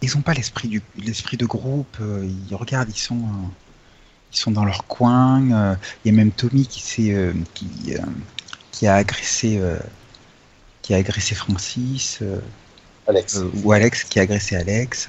ils 0.00 0.16
ont 0.16 0.22
pas 0.22 0.32
l'esprit 0.32 0.68
du, 0.68 0.82
l'esprit 0.96 1.36
de 1.36 1.44
groupe. 1.44 1.98
Ils 2.00 2.54
regardent, 2.54 2.88
ils 2.88 2.98
sont, 2.98 3.18
euh, 3.18 3.48
ils 4.32 4.36
sont 4.36 4.50
dans 4.50 4.64
leur 4.64 4.84
coin. 4.86 5.50
euh, 5.52 5.74
Il 6.04 6.12
y 6.12 6.14
a 6.14 6.16
même 6.16 6.32
Tommy 6.32 6.66
qui 6.66 6.80
s'est, 6.80 7.12
euh, 7.12 7.32
qui, 7.54 7.68
euh, 7.94 7.98
qui 8.72 8.86
a 8.86 8.94
agressé, 8.96 9.58
euh, 9.58 9.78
qui 10.82 10.94
a 10.94 10.98
agressé 10.98 11.34
Francis, 11.34 12.18
euh, 12.22 12.40
Alex. 13.06 13.36
euh, 13.36 13.50
ou 13.64 13.72
Alex 13.72 14.04
qui 14.04 14.18
a 14.18 14.22
agressé 14.22 14.56
Alex. 14.56 15.08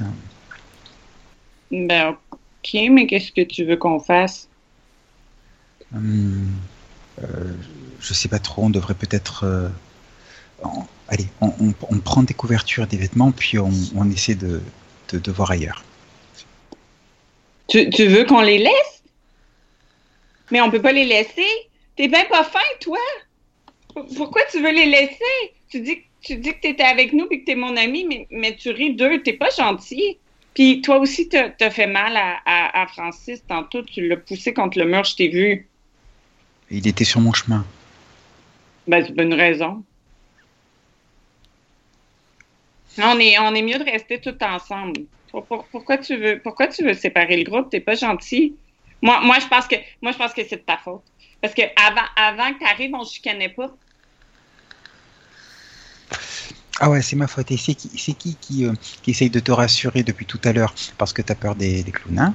Ben, 1.71 2.17
ok, 2.31 2.73
mais 2.91 3.07
qu'est-ce 3.07 3.31
que 3.31 3.41
tu 3.41 3.65
veux 3.65 3.77
qu'on 3.77 3.99
fasse? 3.99 4.49
Hum, 5.93 6.49
euh, 7.23 7.53
je 7.99 8.13
sais 8.13 8.27
pas 8.27 8.39
trop. 8.39 8.63
On 8.65 8.69
devrait 8.69 8.93
peut-être, 8.93 9.43
euh, 9.45 9.69
en- 10.63 10.87
allez, 11.07 11.27
on, 11.41 11.53
on- 11.59 11.73
on 11.89 11.99
prend 11.99 12.23
des 12.23 12.33
couvertures, 12.33 12.87
des 12.87 12.97
vêtements, 12.97 13.31
puis 13.31 13.59
on, 13.59 13.71
on 13.95 14.09
essaie 14.09 14.35
de, 14.35 14.61
de, 15.11 15.19
de 15.19 15.31
voir 15.31 15.51
ailleurs. 15.51 15.83
Tu, 17.67 17.89
tu 17.89 18.07
veux 18.07 18.25
qu'on 18.25 18.41
les 18.41 18.59
laisse? 18.59 18.96
Mais 20.51 20.61
on 20.61 20.71
peut 20.71 20.81
pas 20.81 20.91
les 20.91 21.05
laisser. 21.05 21.45
T'es 21.95 22.07
bien 22.07 22.25
pas 22.25 22.43
fin, 22.43 22.59
toi. 22.79 22.99
Pourquoi 24.15 24.41
tu 24.51 24.61
veux 24.61 24.71
les 24.71 24.85
laisser? 24.85 25.53
Tu 25.69 25.81
dis, 25.81 25.97
que- 25.97 26.05
tu 26.21 26.35
dis 26.37 26.53
que 26.53 26.59
t'étais 26.61 26.83
avec 26.83 27.13
nous 27.13 27.27
et 27.31 27.41
que 27.41 27.45
t'es 27.45 27.55
mon 27.55 27.75
ami, 27.75 28.05
mais, 28.05 28.27
mais 28.29 28.55
tu 28.55 28.69
ris 28.69 28.93
d'eux. 28.95 29.21
T'es 29.23 29.33
pas 29.33 29.49
gentil. 29.49 30.17
Puis 30.53 30.81
toi 30.81 30.97
aussi, 30.99 31.29
t'as 31.29 31.49
t'as 31.49 31.69
fait 31.69 31.87
mal 31.87 32.15
à, 32.17 32.37
à, 32.45 32.81
à 32.83 32.87
Francis 32.87 33.43
tantôt. 33.47 33.83
Tu 33.83 34.07
l'as 34.07 34.17
poussé 34.17 34.53
contre 34.53 34.79
le 34.79 34.85
mur, 34.85 35.03
je 35.03 35.15
t'ai 35.15 35.27
vu. 35.27 35.67
Il 36.71 36.87
était 36.87 37.03
sur 37.03 37.19
mon 37.21 37.33
chemin. 37.33 37.65
Ben, 38.87 39.05
c'est 39.05 39.21
une 39.21 39.33
raison. 39.33 39.83
On 42.99 43.19
est, 43.19 43.37
on 43.39 43.53
est 43.53 43.61
mieux 43.61 43.77
de 43.77 43.83
rester 43.83 44.19
tout 44.19 44.35
ensemble. 44.43 45.01
Pour- 45.29 45.45
pour- 45.45 45.65
pourquoi 45.67 45.97
tu 45.97 46.15
veux, 46.15 46.39
pourquoi 46.41 46.67
tu 46.67 46.83
veux 46.83 46.93
séparer 46.93 47.37
le 47.37 47.43
groupe? 47.43 47.69
T'es 47.69 47.79
pas 47.79 47.95
gentil. 47.95 48.55
Moi, 49.01 49.21
moi, 49.21 49.39
je 49.39 49.47
pense 49.47 49.67
que, 49.67 49.75
moi, 50.01 50.11
je 50.11 50.17
pense 50.17 50.33
que 50.33 50.43
c'est 50.47 50.57
de 50.57 50.61
ta 50.61 50.77
faute. 50.77 51.05
Parce 51.41 51.53
que 51.53 51.61
avant, 51.75 52.07
avant 52.15 52.53
que 52.53 52.59
t'arrives, 52.59 52.93
on 52.93 53.03
se 53.03 53.15
chicanait 53.15 53.49
pas. 53.49 53.69
Ah 56.79 56.89
ouais, 56.89 57.01
c'est 57.01 57.15
ma 57.15 57.27
faute. 57.27 57.51
Et 57.51 57.57
c'est 57.57 57.75
qui, 57.75 57.89
c'est 57.97 58.13
qui 58.13 58.35
qui, 58.35 58.65
euh, 58.65 58.73
qui 59.01 59.11
essaye 59.11 59.29
de 59.29 59.39
te 59.39 59.51
rassurer 59.51 60.03
depuis 60.03 60.25
tout 60.25 60.41
à 60.43 60.53
l'heure 60.53 60.73
parce 60.97 61.13
que 61.13 61.21
t'as 61.21 61.35
peur 61.35 61.55
des, 61.55 61.83
des 61.83 61.91
clowns, 61.91 62.19
hein? 62.19 62.33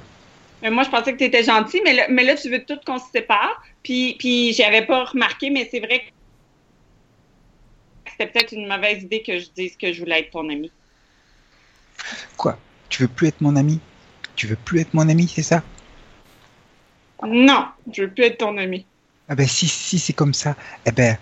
Mais 0.63 0.71
moi, 0.71 0.85
je 0.85 0.91
pensais 0.91 1.13
que 1.13 1.19
t'étais 1.19 1.43
gentil, 1.43 1.81
mais 1.85 1.93
là, 1.93 2.07
mais 2.09 2.23
là, 2.23 2.37
tu 2.37 2.49
veux 2.49 2.65
tout 2.65 2.79
qu'on 2.87 2.99
se 2.99 3.11
sépare. 3.13 3.61
Puis, 3.83 4.17
puis 4.19 4.53
j'avais 4.53 4.87
pas 4.87 5.05
remarqué, 5.05 5.51
mais 5.51 5.69
c'est 5.71 5.81
vrai 5.81 6.01
que 6.01 6.05
c'était 8.11 8.31
peut-être 8.31 8.53
une 8.53 8.69
mauvaise 8.69 9.03
idée 9.03 9.23
que 9.23 9.39
je 9.39 9.49
dise 9.57 9.77
que 9.77 9.93
je 9.93 10.01
voulais 10.01 10.21
être 10.21 10.31
ton 10.31 10.49
ami. 10.49 10.73
Quoi? 12.37 12.59
Tu 12.89 13.03
veux 13.03 13.09
plus 13.09 13.29
être 13.29 13.41
mon 13.41 13.57
ami? 13.57 13.81
Tu 14.37 14.47
veux 14.47 14.57
plus 14.57 14.81
être 14.81 14.95
mon 14.95 15.09
ami, 15.09 15.29
c'est 15.29 15.43
ça? 15.43 15.63
Non, 17.25 17.67
je 17.93 18.03
veux 18.03 18.11
plus 18.11 18.25
être 18.25 18.39
ton 18.39 18.57
ami. 18.59 18.87
Ah 19.29 19.35
ben 19.35 19.47
si, 19.47 19.69
si 19.69 19.99
c'est 19.99 20.13
comme 20.13 20.35
ça, 20.35 20.57
eh 20.85 20.91
ben, 20.93 21.17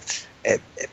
eh, 0.44 0.56
eh, 0.78 0.86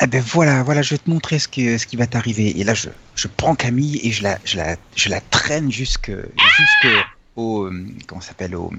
eh 0.00 0.06
ben 0.06 0.20
voilà, 0.22 0.62
voilà, 0.62 0.82
je 0.82 0.94
vais 0.94 0.98
te 0.98 1.08
montrer 1.08 1.38
ce, 1.38 1.46
que, 1.48 1.78
ce 1.78 1.86
qui 1.86 1.96
va 1.96 2.06
t'arriver. 2.06 2.58
Et 2.58 2.64
là, 2.64 2.74
je, 2.74 2.88
je 3.14 3.28
prends 3.28 3.54
Camille 3.54 4.00
et 4.02 4.10
je 4.10 4.22
la, 4.24 4.38
je 4.44 4.56
la, 4.56 4.76
je 4.96 5.08
la 5.08 5.20
traîne 5.20 5.70
jusque, 5.70 6.10
jusque 6.10 6.88
au, 7.36 7.64
euh, 7.66 7.86
comment 8.06 8.20
s'appelle, 8.20 8.56
au, 8.56 8.72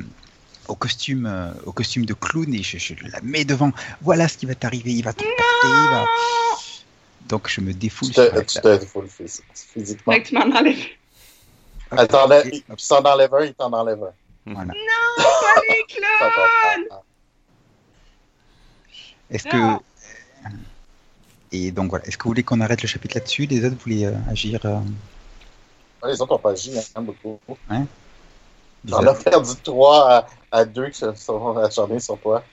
au 0.68 0.76
costume, 0.76 1.26
euh, 1.26 1.52
au 1.66 1.72
costume 1.72 2.06
de 2.06 2.14
clown 2.14 2.54
et 2.54 2.62
je, 2.62 2.78
je 2.78 2.94
la 3.12 3.22
mets 3.24 3.46
devant. 3.46 3.72
Voilà 4.02 4.28
ce 4.28 4.38
qui 4.38 4.46
va 4.46 4.56
t'arriver. 4.56 4.92
Il 4.92 5.04
va 5.04 5.14
te 5.14 5.24
porter, 5.24 5.36
il 5.64 5.90
va. 5.92 6.06
Donc 7.28 7.48
je 7.48 7.62
me 7.62 7.74
défoule 7.74 8.10
Tu 8.10 8.16
te, 8.16 8.22
elle. 8.22 8.46
tu 8.46 8.60
te 8.60 8.78
défoules 8.78 9.06
phys- 9.08 9.42
physiquement. 9.54 10.14
Tu 10.24 10.34
m'en 10.36 10.42
enlèves. 10.42 10.78
Elle 11.98 12.08
t'enlève- 12.08 12.48
Et- 12.48 12.64
il 12.70 12.76
s'en 12.78 13.02
enlève 13.02 13.34
un, 13.34 13.46
il 13.46 13.54
t'en 13.54 13.72
enlève 13.72 14.04
un. 14.04 14.14
Voilà. 14.54 14.74
Pas 15.40 16.30
les. 16.78 16.88
Est-ce 19.32 19.44
que 19.44 19.58
et 21.52 21.72
donc 21.72 21.90
voilà, 21.90 22.06
est-ce 22.06 22.18
que 22.18 22.24
vous 22.24 22.30
voulez 22.30 22.44
qu'on 22.44 22.62
arrête 22.62 22.82
le 22.84 22.88
chapitre 22.88 23.16
là-dessus? 23.18 23.46
Les 23.48 23.66
autres 23.66 23.76
voulaient 23.84 24.06
euh, 24.06 24.14
agir 24.30 24.60
euh, 24.66 24.80
Ouais, 26.04 26.12
Les 26.12 26.22
autres 26.22 26.36
ont 26.36 26.40
pas 26.40 26.52
agi, 26.52 26.72
hein, 26.96 27.02
beaucoup. 27.02 27.40
T'en 27.48 27.86
bizarre 28.84 29.10
as 29.10 29.14
perdu 29.16 29.52
trois 29.64 30.12
à, 30.12 30.28
à 30.52 30.66
deux 30.66 30.90
qui 30.90 31.00
se 31.00 31.14
sont 31.16 31.58
acharnés 31.58 32.00
sur 32.00 32.20
toi. 32.20 32.44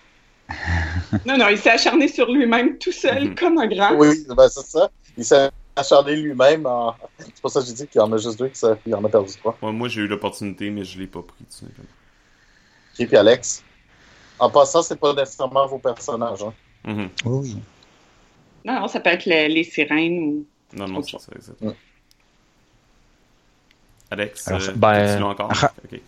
Non, 1.27 1.37
non, 1.37 1.49
il 1.49 1.59
s'est 1.59 1.71
acharné 1.71 2.09
sur 2.09 2.31
lui-même 2.33 2.79
tout 2.79 2.93
seul, 2.93 3.29
Mhm. 3.29 3.35
comme 3.35 3.59
un 3.59 3.67
grand. 3.67 3.95
Oui, 3.97 4.25
ben 4.29 4.49
c'est 4.49 4.65
ça. 4.67 4.91
Il 5.17 5.25
s'est 5.25 5.51
acharné 5.77 6.17
lui-même. 6.17 6.65
en- 6.67 6.95
C'est 7.19 7.41
pour 7.41 7.51
ça 7.51 7.61
que 7.61 7.67
j'ai 7.67 7.75
dit 7.75 7.87
qu'il 7.87 8.01
y 8.01 8.05
en 8.05 8.13
a 8.13 8.17
juste 8.17 8.39
deux 8.39 8.49
qui 8.49 8.61
il 8.87 8.95
en 8.95 9.05
a 9.05 9.09
perdu 9.09 9.33
trois. 9.37 9.57
Ouais, 9.61 9.73
moi, 9.73 9.89
j'ai 9.89 10.01
eu 10.03 10.07
l'opportunité, 10.07 10.71
mais 10.71 10.85
je 10.85 10.99
l'ai 10.99 11.07
pas 11.07 11.23
pris, 11.23 11.45
tout 11.45 11.57
simplement. 11.57 11.89
Et 12.99 13.07
puis 13.07 13.17
Alex. 13.17 13.63
En 14.39 14.51
passant, 14.51 14.83
c'est 14.83 14.97
pas 14.99 15.13
nécessairement 15.15 15.67
vos 15.67 15.79
personnages. 15.79 16.43
Hein. 16.43 16.53
Mhm. 16.85 17.09
Oh 17.25 17.41
oui. 17.43 17.57
Non, 18.65 18.81
non, 18.81 18.89
ça 18.89 19.01
peut 19.01 19.11
être 19.11 19.27
le- 19.27 19.49
les 19.49 19.65
sirènes 19.65 20.19
ou. 20.19 20.47
Non, 20.75 20.89
non, 20.89 21.03
c'est 21.03 21.19
ça, 21.19 21.33
exact. 21.35 21.61
Ouais. 21.63 21.77
Alex, 24.11 24.49
Alors, 24.49 24.61
euh, 24.63 24.73
ben, 24.77 25.15
tu 25.17 25.21
l'as 25.21 25.27
encore? 25.27 25.51
Ok. 25.51 26.01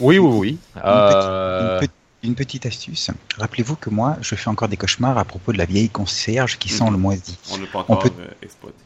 Oui, 0.00 0.18
oui, 0.18 0.38
oui. 0.38 0.58
Une, 0.76 0.82
Euh, 0.84 1.78
petite, 1.80 1.92
une 2.22 2.34
petite 2.36 2.66
astuce. 2.66 3.10
Rappelez-vous 3.36 3.74
que 3.76 3.90
moi, 3.90 4.16
je 4.20 4.34
fais 4.36 4.48
encore 4.48 4.68
des 4.68 4.76
cauchemars 4.76 5.18
à 5.18 5.24
propos 5.24 5.52
de 5.52 5.58
la 5.58 5.64
vieille 5.64 5.88
concierge 5.88 6.56
qui 6.58 6.68
sent 6.68 6.88
le 6.90 6.96
moisi. 6.96 7.36
On 7.50 7.54
encore 7.80 7.98
peut- 7.98 8.12
euh, 8.20 8.28
exploité. 8.42 8.76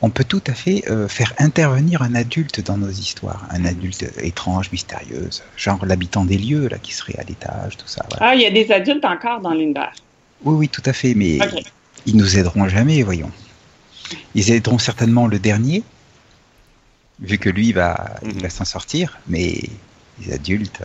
On 0.00 0.08
peut 0.08 0.24
tout 0.24 0.42
à 0.46 0.54
fait 0.54 0.84
euh, 0.90 1.06
faire 1.06 1.34
intervenir 1.38 2.00
un 2.00 2.14
adulte 2.14 2.60
dans 2.62 2.78
nos 2.78 2.88
histoires, 2.88 3.46
un 3.50 3.66
adulte 3.66 4.06
étrange, 4.22 4.72
mystérieux, 4.72 5.28
genre 5.56 5.84
l'habitant 5.84 6.24
des 6.24 6.38
lieux 6.38 6.68
là 6.68 6.78
qui 6.78 6.94
serait 6.94 7.18
à 7.18 7.22
l'étage, 7.24 7.76
tout 7.76 7.86
ça. 7.86 8.04
voilà. 8.08 8.30
Ah, 8.30 8.34
il 8.34 8.40
y 8.40 8.46
a 8.46 8.50
des 8.50 8.72
adultes 8.72 9.04
encore 9.04 9.40
dans 9.40 9.52
l'univers. 9.52 9.92
Oui, 10.44 10.54
oui, 10.54 10.68
tout 10.70 10.82
à 10.86 10.94
fait, 10.94 11.12
mais 11.14 11.38
Ok. 11.42 11.62
ils 12.06 12.16
nous 12.16 12.38
aideront 12.38 12.66
jamais, 12.66 13.02
voyons. 13.02 13.30
Ils 14.34 14.50
aideront 14.52 14.78
certainement 14.78 15.26
le 15.26 15.38
dernier, 15.38 15.82
vu 17.20 17.36
que 17.36 17.50
lui 17.50 17.72
va, 17.74 18.16
il 18.22 18.40
va 18.40 18.48
s'en 18.48 18.64
sortir, 18.64 19.18
mais 19.28 19.60
les 20.24 20.32
adultes. 20.32 20.80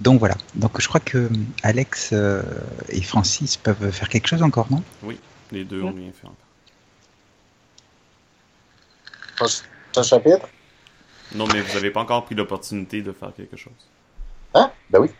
Donc 0.00 0.18
voilà. 0.18 0.36
Donc 0.54 0.80
je 0.80 0.88
crois 0.88 1.00
que 1.00 1.18
euh, 1.18 1.28
Alex 1.62 2.10
euh, 2.12 2.42
et 2.88 3.02
Francis 3.02 3.56
peuvent 3.56 3.90
faire 3.90 4.08
quelque 4.08 4.26
chose 4.26 4.42
encore, 4.42 4.66
non? 4.70 4.82
Les 5.52 5.64
deux 5.64 5.82
ont 5.82 5.92
rien 5.92 6.10
fait 6.12 6.26
encore. 6.26 6.36
Prochain 9.36 10.02
chapitre? 10.02 10.48
Non, 11.34 11.46
mais 11.52 11.60
vous 11.60 11.76
avez 11.76 11.90
pas 11.90 12.00
encore 12.00 12.24
pris 12.24 12.34
l'opportunité 12.34 13.02
de 13.02 13.12
faire 13.12 13.32
quelque 13.36 13.56
chose. 13.56 13.72
Hein? 14.54 14.70
Ben 14.90 15.00
oui. 15.00 15.10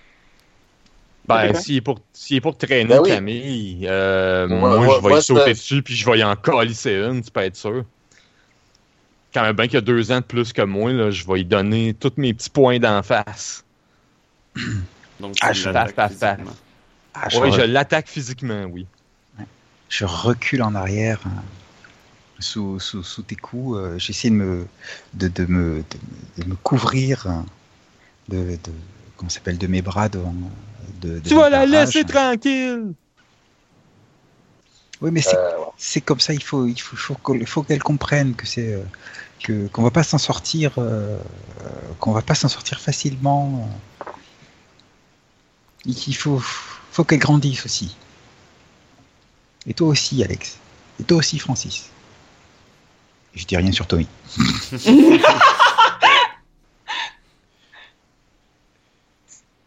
ben, 1.26 1.54
s'il 1.54 1.76
est 1.76 1.80
pour, 1.80 2.00
est 2.30 2.40
pour 2.40 2.56
traîner 2.56 2.84
Ben 2.84 3.00
oui. 3.00 3.10
Camille, 3.10 3.86
euh, 3.88 4.46
Moi- 4.46 4.58
moi, 4.58 4.86
moi- 4.86 4.96
je 4.96 5.02
vais 5.02 5.08
moi, 5.08 5.18
y 5.18 5.22
sauter 5.22 5.44
te- 5.44 5.50
dessus 5.50 5.82
puis 5.82 5.94
je 5.94 6.08
vais 6.08 6.18
y 6.18 6.24
en 6.24 6.36
colisser 6.36 6.92
une, 6.94 7.22
tu 7.22 7.30
peux 7.30 7.40
être 7.40 7.56
sûr. 7.56 7.84
Quand 9.32 9.42
même 9.42 9.56
bien 9.56 9.66
qu'il 9.66 9.74
y 9.74 9.78
a 9.78 9.80
deux 9.80 10.12
ans 10.12 10.20
de 10.20 10.24
plus 10.24 10.52
que 10.52 10.62
moi, 10.62 10.92
là, 10.92 11.10
je 11.10 11.26
vais 11.26 11.40
y 11.40 11.44
donner 11.44 11.94
tous 11.94 12.12
mes 12.16 12.32
petits 12.34 12.50
points 12.50 12.78
d'en 12.78 13.02
face. 13.02 13.64
Donc, 15.20 15.36
Ah, 15.40 15.52
je- 15.52 15.70
paf, 15.70 15.94
paf, 15.94 16.18
paf. 16.18 16.38
physiquement. 16.38 16.52
Ah, 17.14 17.28
je, 17.28 17.38
Oui, 17.40 17.52
je 17.52 17.60
l'attaque 17.62 18.08
physiquement, 18.08 18.64
oui. 18.64 18.86
je 19.88 20.04
recule 20.04 20.62
en 20.62 20.74
arrière 20.74 21.20
euh, 21.26 21.30
sous, 22.40 22.80
sous, 22.80 23.02
sous 23.02 23.22
tes 23.22 23.36
coups. 23.36 23.76
euh, 23.78 23.98
J'essaie 23.98 24.30
de 24.30 24.34
me, 24.34 24.66
de, 25.14 25.28
de 25.28 25.46
me, 25.46 25.84
de, 26.36 26.42
de 26.42 26.48
me 26.48 26.56
couvrir 26.56 27.26
euh, 27.26 27.32
de, 28.28 28.56
de 28.56 28.72
comment 29.16 29.30
s'appelle 29.30 29.58
de 29.58 29.66
mes 29.66 29.82
bras 29.82 30.08
devant. 30.08 30.34
De, 31.00 31.18
de 31.18 31.28
Tu 31.28 31.34
vas 31.34 31.48
la 31.50 31.66
laisser 31.66 32.04
tranquille! 32.04 32.94
Oui, 35.00 35.10
mais 35.12 35.20
c'est 35.20 35.36
Euh, 35.36 36.00
comme 36.04 36.20
ça. 36.20 36.32
Il 36.34 36.42
faut, 36.42 36.66
il 36.66 36.80
faut, 36.80 36.96
faut 36.96 37.14
qu'elle- 37.14 37.46
faut 37.46 37.62
qu'elle 37.62 37.82
comprenne 37.82 38.34
que 38.34 38.46
c'est 38.46 38.74
euh, 38.74 38.82
que 39.42 39.66
qu'on 39.68 39.82
va 39.82 39.90
pas 39.90 40.02
s'en 40.02 40.18
sortir, 40.18 40.72
euh, 40.78 41.18
euh, 41.64 41.70
qu'on 42.00 42.12
va 42.12 42.22
pas 42.22 42.34
s'en 42.34 42.48
sortir 42.48 42.80
facilement. 42.80 43.68
Il 45.86 46.14
faut, 46.16 46.38
faut 46.38 47.04
qu'elle 47.04 47.18
grandisse 47.18 47.64
aussi. 47.66 47.96
Et 49.66 49.74
toi 49.74 49.88
aussi, 49.88 50.22
Alex. 50.22 50.58
Et 51.00 51.04
toi 51.04 51.18
aussi, 51.18 51.38
Francis. 51.38 51.90
Et 53.34 53.38
je 53.38 53.46
dis 53.46 53.56
rien 53.56 53.72
sur 53.72 53.86
Tommy. 53.86 54.08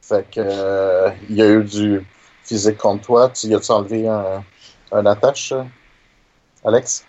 Fait 0.02 0.26
que, 0.32 0.40
euh, 0.40 1.12
il 1.30 1.36
y 1.36 1.42
a 1.42 1.50
eu 1.50 1.64
du 1.64 2.02
physique 2.44 2.78
contre 2.78 3.06
toi. 3.06 3.30
Tu 3.30 3.48
y 3.48 3.56
as-tu 3.56 3.72
enlevé 3.72 4.08
un, 4.08 4.44
un 4.94 5.06
attache, 5.06 5.54
Alex? 6.64 7.04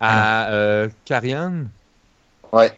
À 0.00 0.50
euh, 0.50 0.88
Karian? 1.06 1.64
Ouais. 2.52 2.76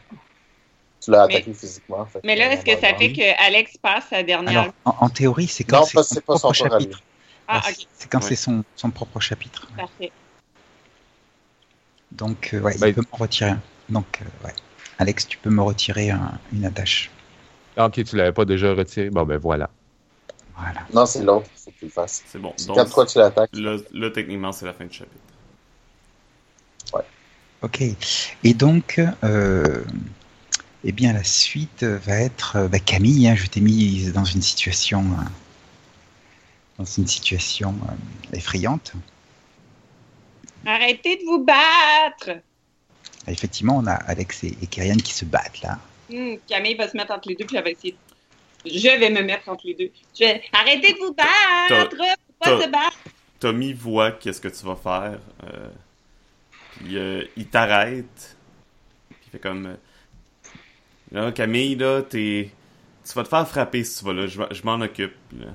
Tu 1.01 1.11
l'as 1.11 1.27
Mais- 1.27 1.37
attaqué 1.37 1.55
physiquement. 1.55 2.05
fait 2.07 2.21
Mais 2.25 2.37
là, 2.37 2.53
est-ce 2.53 2.65
que 2.65 2.79
ça 2.79 2.95
fait 2.95 3.13
que 3.13 3.43
Alex 3.47 3.77
passe 3.79 4.05
sa 4.11 4.23
dernière. 4.23 4.61
Alors, 4.63 4.75
en, 4.85 4.97
en 5.07 5.09
théorie, 5.09 5.47
c'est 5.47 5.65
quand 5.65 5.85
c'est 5.85 5.97
son 5.97 6.03
c'est 6.03 6.21
pas 6.25 6.35
propre 6.39 6.53
chapitre. 6.55 7.03
Ah, 7.49 7.63
Ouais, 7.67 7.75
C'est 7.95 8.09
quand 8.11 8.19
Ouais. 8.19 8.29
c'est 8.29 8.37
son, 8.37 8.65
son 8.77 8.91
propre 8.91 9.19
chapitre. 9.19 9.67
parfait. 9.77 10.13
Donc, 12.13 12.51
euh, 12.53 12.61
ouais, 12.61 12.77
Bah, 12.79 12.89
il 12.89 12.95
peut 12.95 13.01
me 13.13 13.17
retirer 13.19 13.51
un. 13.51 13.61
Donc, 13.89 14.21
euh, 14.23 14.47
ouais. 14.47 14.53
Alex, 14.99 15.27
tu 15.27 15.39
peux 15.39 15.51
me 15.51 15.63
retirer 15.63 16.11
un- 16.11 16.39
une 16.53 16.65
attache. 16.65 17.11
Ah, 17.77 17.87
ok, 17.87 18.05
tu 18.05 18.17
l'avais 18.17 18.33
pas 18.33 18.45
déjà 18.45 18.75
retiré. 18.75 19.11
Bon, 19.11 19.25
ben 19.25 19.39
voilà. 19.39 19.71
Voilà. 20.57 20.81
Non, 20.93 21.07
c'est 21.07 21.23
l'autre. 21.23 21.47
Faut 21.57 21.71
que 21.71 21.79
tu 21.79 21.85
le 21.87 21.91
fasses. 21.91 22.23
C'est 22.27 22.39
bon. 22.39 22.53
C'est 22.57 22.67
Donc, 22.67 22.77
quand 22.77 22.85
toi 22.91 23.07
tu 23.07 23.19
l'attaques. 23.19 23.51
là, 23.55 23.77
là, 23.93 24.11
techniquement, 24.11 24.53
c'est 24.53 24.67
la 24.67 24.75
fin 24.75 24.85
du 24.85 24.93
chapitre. 24.95 25.17
Ok. 27.63 27.83
Et 28.43 28.55
donc, 28.55 29.01
euh, 29.23 29.85
eh 30.85 30.93
bien, 30.93 31.13
la 31.13 31.25
suite 31.25 31.83
va 31.85 32.17
être 32.21 32.57
euh, 32.57 32.69
bah, 32.69 32.79
Camille. 32.79 33.29
hein, 33.29 33.35
je 33.37 33.47
t'ai 33.47 33.61
mis 33.61 34.11
dans 34.13 34.25
une 34.25 34.43
situation, 34.43 35.01
euh, 35.03 35.25
dans 36.79 36.85
une 36.85 37.07
situation 37.07 37.75
euh, 37.89 38.37
effrayante. 38.37 38.93
Arrêtez 40.67 41.17
de 41.17 41.23
vous 41.25 41.45
battre! 41.45 42.41
Effectivement, 43.27 43.79
on 43.79 43.87
a 43.87 43.93
Alex 43.95 44.45
et, 44.45 44.57
et 44.63 44.67
Kyrian 44.67 44.97
qui 44.97 45.13
se 45.13 45.25
battent 45.25 45.61
là. 45.63 45.79
Hmm, 46.11 46.35
Camille 46.49 46.75
va 46.75 46.89
se 46.89 46.97
mettre 46.97 47.13
entre 47.13 47.29
les 47.29 47.37
deux, 47.37 47.45
puis 47.47 47.57
elle 47.57 47.65
va 47.65 47.71
essayer. 47.71 47.93
de- 47.93 48.71
Je 48.71 48.99
vais 48.99 49.11
me 49.11 49.23
mettre 49.23 49.49
entre 49.49 49.67
les 49.67 49.75
deux. 49.75 49.91
Je 50.19 50.25
vais. 50.25 50.43
Arrêtez 50.53 50.93
de 50.95 50.99
vous 50.99 51.15
battre! 51.15 51.89
Faut 51.97 52.57
pas 52.59 52.63
se 52.63 52.69
battre! 52.69 52.99
Tommy 53.39 53.73
voit 53.73 54.13
qu'est-ce 54.13 54.41
que 54.41 54.49
tu 54.49 54.65
vas 54.67 54.77
faire. 54.77 55.19
euh, 55.45 55.69
puis 56.77 56.97
euh, 56.99 57.25
il 57.37 57.47
t'arrête. 57.47 58.37
Puis 59.11 59.19
il 59.27 59.31
fait 59.33 59.39
comme. 59.39 59.77
Euh, 61.15 61.27
là, 61.27 61.33
Camille, 61.33 61.77
là, 61.77 62.03
t'es. 62.03 62.51
Tu 63.07 63.15
vas 63.15 63.23
te 63.25 63.29
faire 63.29 63.49
frapper 63.49 63.83
si 63.85 63.99
tu 63.99 64.05
vas 64.05 64.13
là. 64.13 64.27
Je, 64.27 64.63
m'en 64.65 64.81
occupe. 64.81 65.15
Là. 65.39 65.47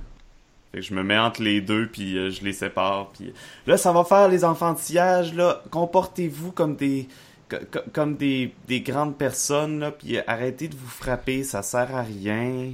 Fait 0.71 0.79
que 0.79 0.85
je 0.85 0.93
me 0.93 1.03
mets 1.03 1.17
entre 1.17 1.41
les 1.43 1.61
deux, 1.61 1.87
puis 1.87 2.17
euh, 2.17 2.31
je 2.31 2.43
les 2.43 2.53
sépare. 2.53 3.11
Puis 3.11 3.31
là, 3.67 3.77
ça 3.77 3.91
va 3.93 4.03
faire 4.03 4.27
les 4.27 4.43
enfantillages, 4.43 5.33
là. 5.33 5.63
Comportez-vous 5.71 6.51
comme 6.51 6.75
des. 6.75 7.07
co- 7.49 7.57
co- 7.71 7.79
Comme 7.93 8.15
des, 8.17 8.53
des 8.67 8.81
grandes 8.81 9.15
personnes, 9.17 9.79
là, 9.79 9.91
puis 9.91 10.17
arrêtez 10.27 10.67
de 10.67 10.75
vous 10.75 10.87
frapper, 10.89 11.43
ça 11.43 11.61
sert 11.61 11.95
à 11.95 12.01
rien. 12.01 12.71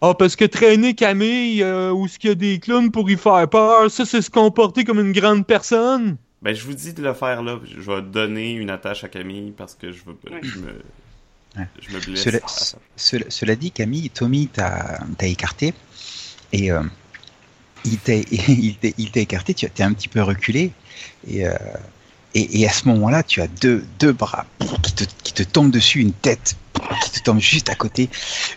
Ah, 0.00 0.12
parce 0.14 0.36
que 0.36 0.44
traîner 0.44 0.94
Camille 0.94 1.62
euh, 1.62 1.90
où 1.90 2.06
ce 2.08 2.18
qu'il 2.18 2.28
y 2.28 2.32
a 2.32 2.36
des 2.36 2.58
clowns 2.58 2.90
pour 2.90 3.08
y 3.10 3.16
faire 3.16 3.48
peur, 3.48 3.90
ça, 3.90 4.04
c'est 4.04 4.20
se 4.22 4.30
comporter 4.30 4.84
comme 4.84 5.00
une 5.00 5.12
grande 5.12 5.46
personne. 5.46 6.16
Ben, 6.42 6.54
je 6.54 6.64
vous 6.64 6.74
dis 6.74 6.92
de 6.92 7.02
le 7.02 7.14
faire 7.14 7.42
là. 7.42 7.58
Je 7.64 7.80
vais 7.90 8.02
donner 8.02 8.52
une 8.52 8.68
attache 8.70 9.04
à 9.04 9.08
Camille 9.08 9.52
parce 9.56 9.74
que 9.74 9.92
je 9.92 10.02
veux, 10.04 10.16
Ouais. 10.30 10.40
je 10.42 10.58
me, 10.58 10.66
Ouais. 11.56 11.66
je 11.80 11.90
me 11.90 12.00
blesse. 12.00 12.72
Cela, 12.96 13.56
dit, 13.56 13.70
Camille, 13.70 14.10
Tommy 14.10 14.48
t'a 14.48 14.98
écarté 15.22 15.74
et 16.52 16.70
euh, 16.70 16.82
il 17.84 17.98
t'a 17.98 18.14
écarté. 19.20 19.54
Tu 19.54 19.66
es 19.66 19.82
un 19.82 19.92
petit 19.92 20.08
peu 20.08 20.22
reculé 20.22 20.72
et, 21.28 21.46
euh, 21.46 21.54
et, 22.34 22.60
et 22.60 22.68
à 22.68 22.72
ce 22.72 22.88
moment-là, 22.88 23.22
tu 23.22 23.40
as 23.40 23.46
deux, 23.46 23.84
deux 23.98 24.12
bras 24.12 24.46
qui 24.82 24.92
te, 24.94 25.04
qui 25.22 25.32
te 25.32 25.42
tombent 25.42 25.70
dessus, 25.70 26.00
une 26.00 26.12
tête 26.12 26.56
qui 27.02 27.10
te 27.10 27.20
tombe 27.20 27.40
juste 27.40 27.70
à 27.70 27.74
côté, 27.74 28.08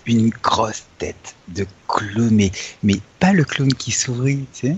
une 0.06 0.30
grosse 0.30 0.84
tête 0.98 1.36
de 1.48 1.66
clown, 1.88 2.30
mais, 2.32 2.52
mais 2.84 2.96
pas 3.20 3.32
le 3.34 3.44
clown 3.46 3.74
qui 3.74 3.92
sourit, 3.92 4.46
tu 4.54 4.68
sais. 4.68 4.78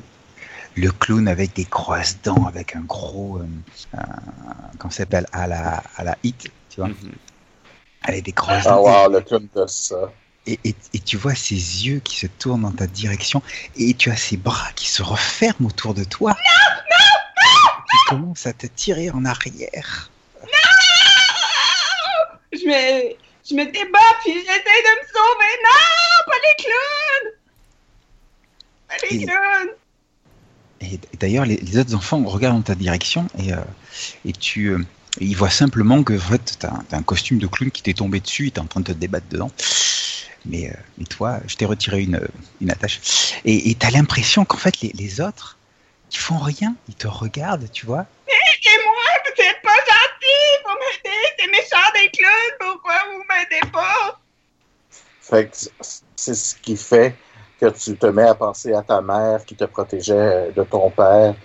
Le 0.75 0.89
clown 0.91 1.27
avec 1.27 1.53
des 1.55 1.65
grosses 1.65 2.17
dents, 2.23 2.45
avec 2.45 2.75
un 2.75 2.81
gros, 2.81 3.39
euh, 3.39 3.45
un- 3.97 4.07
comment 4.77 4.91
ça 4.91 4.99
s'appelle, 4.99 5.25
à 5.33 5.47
la, 5.47 5.83
à 5.97 6.03
la 6.03 6.17
hit, 6.23 6.49
tu 6.69 6.79
vois, 6.79 6.89
Mhm. 8.03 8.09
avec 8.09 8.23
des 8.23 8.31
grosses 8.31 8.63
Ah, 8.65 8.79
wow, 8.79 9.09
le 9.11 9.67
ça. 9.67 10.11
Et, 10.47 10.59
et- 10.63 10.75
et 10.93 10.99
tu 10.99 11.17
vois 11.17 11.35
ses 11.35 11.53
yeux 11.55 11.99
qui 11.99 12.17
se 12.17 12.25
tournent 12.25 12.61
dans 12.63 12.71
ta 12.71 12.87
direction 12.87 13.43
et 13.75 13.93
tu 13.93 14.09
as 14.09 14.15
ses 14.17 14.37
bras 14.37 14.71
qui 14.75 14.87
se 14.89 15.03
referment 15.03 15.67
autour 15.67 15.93
de 15.93 16.03
toi. 16.03 16.31
Non, 16.31 16.37
non, 16.89 16.97
non 16.97 17.83
Il 17.93 18.09
commence 18.09 18.45
à 18.47 18.53
te 18.53 18.65
tirer 18.67 19.11
en 19.11 19.23
arrière. 19.25 20.09
Je 22.53 22.65
me, 22.67 23.15
je 23.49 23.55
me 23.55 23.65
débat, 23.65 23.99
puis 24.23 24.33
j'essaie 24.33 24.83
de 24.83 25.01
me 25.01 25.07
sauver. 25.07 25.53
Non! 25.63 26.25
Pas 26.25 26.39
les 26.43 26.63
clowns! 26.63 27.33
Pas 28.89 28.95
les 29.09 29.15
Et- 29.15 29.25
clowns! 29.25 29.75
Et 30.81 31.17
d'ailleurs, 31.17 31.45
les, 31.45 31.57
les 31.57 31.77
autres 31.77 31.93
enfants 31.95 32.21
regardent 32.25 32.57
dans 32.57 32.61
ta 32.63 32.75
direction 32.75 33.27
et, 33.37 33.53
euh, 33.53 33.57
et 34.25 34.33
tu, 34.33 34.67
euh, 34.69 34.79
ils 35.19 35.35
voient 35.35 35.49
simplement 35.49 36.03
que 36.03 36.13
en 36.13 36.19
fait, 36.19 36.57
tu 36.59 36.65
as, 36.65 36.97
un 36.97 37.03
costume 37.03 37.37
de 37.37 37.47
clown 37.47 37.71
qui 37.71 37.81
t'est 37.81 37.93
tombé 37.93 38.19
dessus 38.19 38.47
et 38.47 38.51
tu 38.51 38.59
es 38.59 38.61
en 38.61 38.67
train 38.67 38.79
de 38.79 38.85
te 38.85 38.91
débattre 38.91 39.27
dedans. 39.29 39.51
Mais, 40.45 40.69
euh, 40.69 40.73
mais 40.97 41.05
toi, 41.05 41.39
je 41.45 41.55
t'ai 41.55 41.65
retiré 41.65 42.01
une, 42.01 42.19
une 42.61 42.71
attache. 42.71 42.99
Et 43.45 43.75
tu 43.75 43.85
as 43.85 43.91
l'impression 43.91 44.45
qu'en 44.45 44.57
fait, 44.57 44.81
les, 44.81 44.91
les 44.93 45.21
autres, 45.21 45.57
ils 46.11 46.17
font 46.17 46.39
rien, 46.39 46.75
ils 46.87 46.95
te 46.95 47.07
regardent, 47.07 47.69
tu 47.71 47.85
vois. 47.85 48.05
Aidez-moi, 48.27 49.03
vous 49.25 49.43
êtes 49.43 49.61
pas 49.61 49.69
gentils! 49.69 50.61
Vous 50.65 50.71
m'aidez! 50.71 51.17
C'est 51.39 51.47
méchant 51.47 51.91
des 51.93 52.09
clowns! 52.09 52.57
Pourquoi 52.59 52.95
vous 53.11 53.23
m'aidez 53.29 53.71
pas? 53.71 54.19
Fait 55.21 55.47
que 55.47 55.89
c'est 56.15 56.35
ce 56.35 56.55
qui 56.55 56.75
fait 56.75 57.15
que 57.59 57.67
tu 57.69 57.95
te 57.95 58.07
mets 58.07 58.27
à 58.27 58.35
penser 58.35 58.73
à 58.73 58.81
ta 58.81 59.01
mère 59.01 59.45
qui 59.45 59.55
te 59.55 59.65
protégeait 59.65 60.51
de 60.51 60.63
ton 60.63 60.89
père 60.89 61.35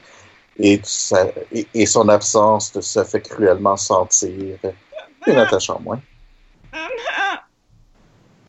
et, 0.59 0.81
sais- 0.85 1.35
et, 1.53 1.67
et 1.75 1.87
son 1.87 2.09
absence 2.09 2.73
te 2.73 2.81
se 2.81 3.05
fait 3.05 3.21
cruellement 3.21 3.77
sentir. 3.77 4.59
Une 5.27 5.37
attache 5.37 5.71
en 5.71 5.81
moins. 5.81 6.01
Maman! 6.73 7.41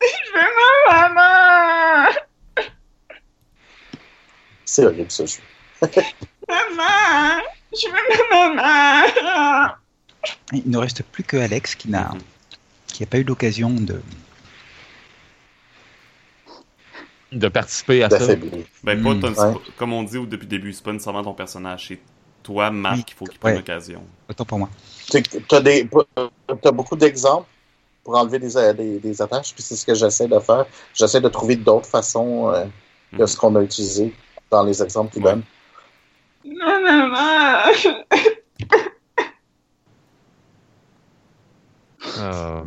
Je 0.01 0.34
veux 0.34 0.47
ma 0.89 1.10
maman! 1.10 2.12
C'est 4.66 4.86
horrible 4.86 5.10
ce 5.12 5.26
jeu. 5.26 5.39
Maman! 6.47 7.41
Je 7.74 7.88
veux 7.88 8.30
ma 8.32 8.53
maman! 8.53 9.74
Il 10.53 10.70
ne 10.70 10.78
reste 10.78 11.03
plus 11.03 11.24
que 11.24 11.38
Alex 11.38 11.76
qui 11.76 11.89
n'a 11.89 12.12
qui 12.88 13.03
n'a 13.03 13.08
pas 13.08 13.18
eu 13.18 13.24
l'occasion 13.24 13.70
de, 13.70 14.01
De 17.32 17.48
participer 17.50 18.04
à 18.04 18.10
ça. 18.10 18.26
Ben, 18.84 19.04
pas 19.04 19.14
Mm. 19.14 19.20
ton- 19.20 19.28
Ouais. 19.28 19.34
c'est 19.36 19.54
pas- 19.54 19.60
comme 19.78 19.94
on 19.94 20.04
dit 20.04 20.18
depuis 20.20 20.44
le 20.46 20.50
début, 20.50 20.72
c'est 20.74 20.84
pas 20.84 20.94
nécessairement 20.94 21.24
ton 21.24 21.34
personnage, 21.34 21.88
c'est 21.90 22.00
toi, 22.42 22.72
Marc, 22.72 22.96
Oui. 22.98 23.04
il 23.08 23.14
faut 23.14 23.26
qu'il 23.26 23.40
prenne 23.40 23.54
Ouais. 23.54 23.58
l'occasion. 23.60 24.02
Autant 24.30 24.46
pour 24.46 24.60
moi. 24.60 24.70
Tu 25.10 25.18
as, 25.52 25.62
des, 25.62 25.90
t'as 26.62 26.72
beaucoup 26.72 26.96
d'exemples 26.96 27.48
pour 28.04 28.16
enlever 28.18 28.40
des, 28.40 28.74
des, 28.74 29.00
des 29.00 29.22
attaches, 29.22 29.54
puis 29.54 29.62
c'est 29.62 29.76
ce 29.76 29.86
que 29.86 29.94
j'essaie 29.94 30.28
de 30.30 30.40
faire. 30.40 30.66
J'essaie 30.94 31.20
de 31.20 31.28
trouver 31.28 31.58
d'autres 31.58 31.88
façons 31.90 32.50
euh, 32.50 32.64
que 33.12 33.22
Mhm. 33.22 33.28
ce 33.28 33.36
qu'on 33.38 33.56
a 33.58 33.62
utilisé 33.62 34.14
dans 34.50 34.64
les 34.64 34.82
exemples 34.82 35.12
qu'il 35.12 35.24
Ouais. 35.26 35.32
donne. 35.34 35.44
Maman! 36.46 37.18
Euh, 42.20 42.64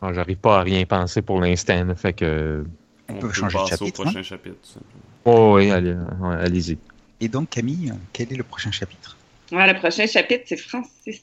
ah, 0.00 0.12
J'arrive 0.12 0.36
pas 0.36 0.58
à 0.60 0.62
rien 0.62 0.84
penser 0.84 1.22
pour 1.22 1.40
l'instant, 1.40 1.84
fait 1.96 2.12
que. 2.12 2.64
On 3.08 3.14
On 3.14 3.18
peut 3.18 3.28
peut 3.28 3.34
changer 3.34 3.58
de 3.58 3.66
chapitre, 3.66 4.00
au 4.00 4.04
prochain 4.04 4.22
chapitre. 4.22 4.56
tout 4.62 4.68
simplement. 4.68 5.02
Oh, 5.24 5.56
oui, 5.56 5.70
allez, 5.70 5.92
ouais, 5.92 6.34
allez-y. 6.36 6.78
Et 7.20 7.28
donc 7.28 7.50
Camille, 7.50 7.92
quel 8.12 8.32
est 8.32 8.36
le 8.36 8.42
prochain 8.42 8.70
chapitre? 8.70 9.16
Ouais, 9.52 9.72
le 9.72 9.78
prochain 9.78 10.06
chapitre, 10.06 10.44
c'est 10.46 10.56
Francis. 10.56 11.22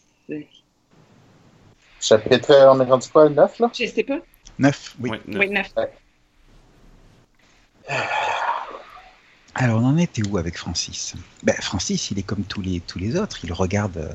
Chapitre, 2.02 2.52
euh, 2.52 2.72
on 2.72 2.80
est 2.80 2.86
rendu 2.86 3.08
quoi, 3.10 3.28
le 3.28 3.36
9, 3.36 3.60
là? 3.60 3.72
Je 3.78 3.86
sais 3.86 4.04
pas. 4.04 4.20
9, 4.60 4.96
oui. 5.02 5.12
Oui, 5.28 5.50
neuf. 5.50 5.74
Alors, 9.56 9.82
on 9.82 9.86
en 9.86 9.98
était 9.98 10.26
où 10.28 10.38
avec 10.38 10.58
Francis? 10.58 11.16
Ben, 11.44 11.56
Francis, 11.60 12.12
il 12.12 12.20
est 12.20 12.24
comme 12.24 12.44
tous 12.44 12.62
les, 12.62 12.80
tous 12.82 13.00
les 13.00 13.18
autres. 13.18 13.40
Il 13.44 13.52
regarde 13.52 13.98
euh, 13.98 14.14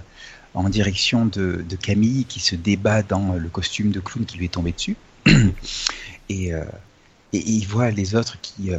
en 0.55 0.69
direction 0.71 1.27
de, 1.27 1.65
de 1.69 1.77
Camille 1.77 2.25
qui 2.25 2.41
se 2.41 2.55
débat 2.55 3.03
dans 3.03 3.35
le 3.35 3.49
costume 3.49 3.91
de 3.91 4.01
clown 4.01 4.25
qui 4.25 4.39
lui 4.39 4.47
est 4.47 4.55
tombé 4.55 4.73
dessus. 4.73 4.97
et, 6.29 6.55
euh, 6.55 6.65
et 7.35 7.51
il 7.51 7.67
voit 7.67 7.91
les 7.91 8.15
autres 8.15 8.39
qui, 8.41 8.73
euh, 8.73 8.79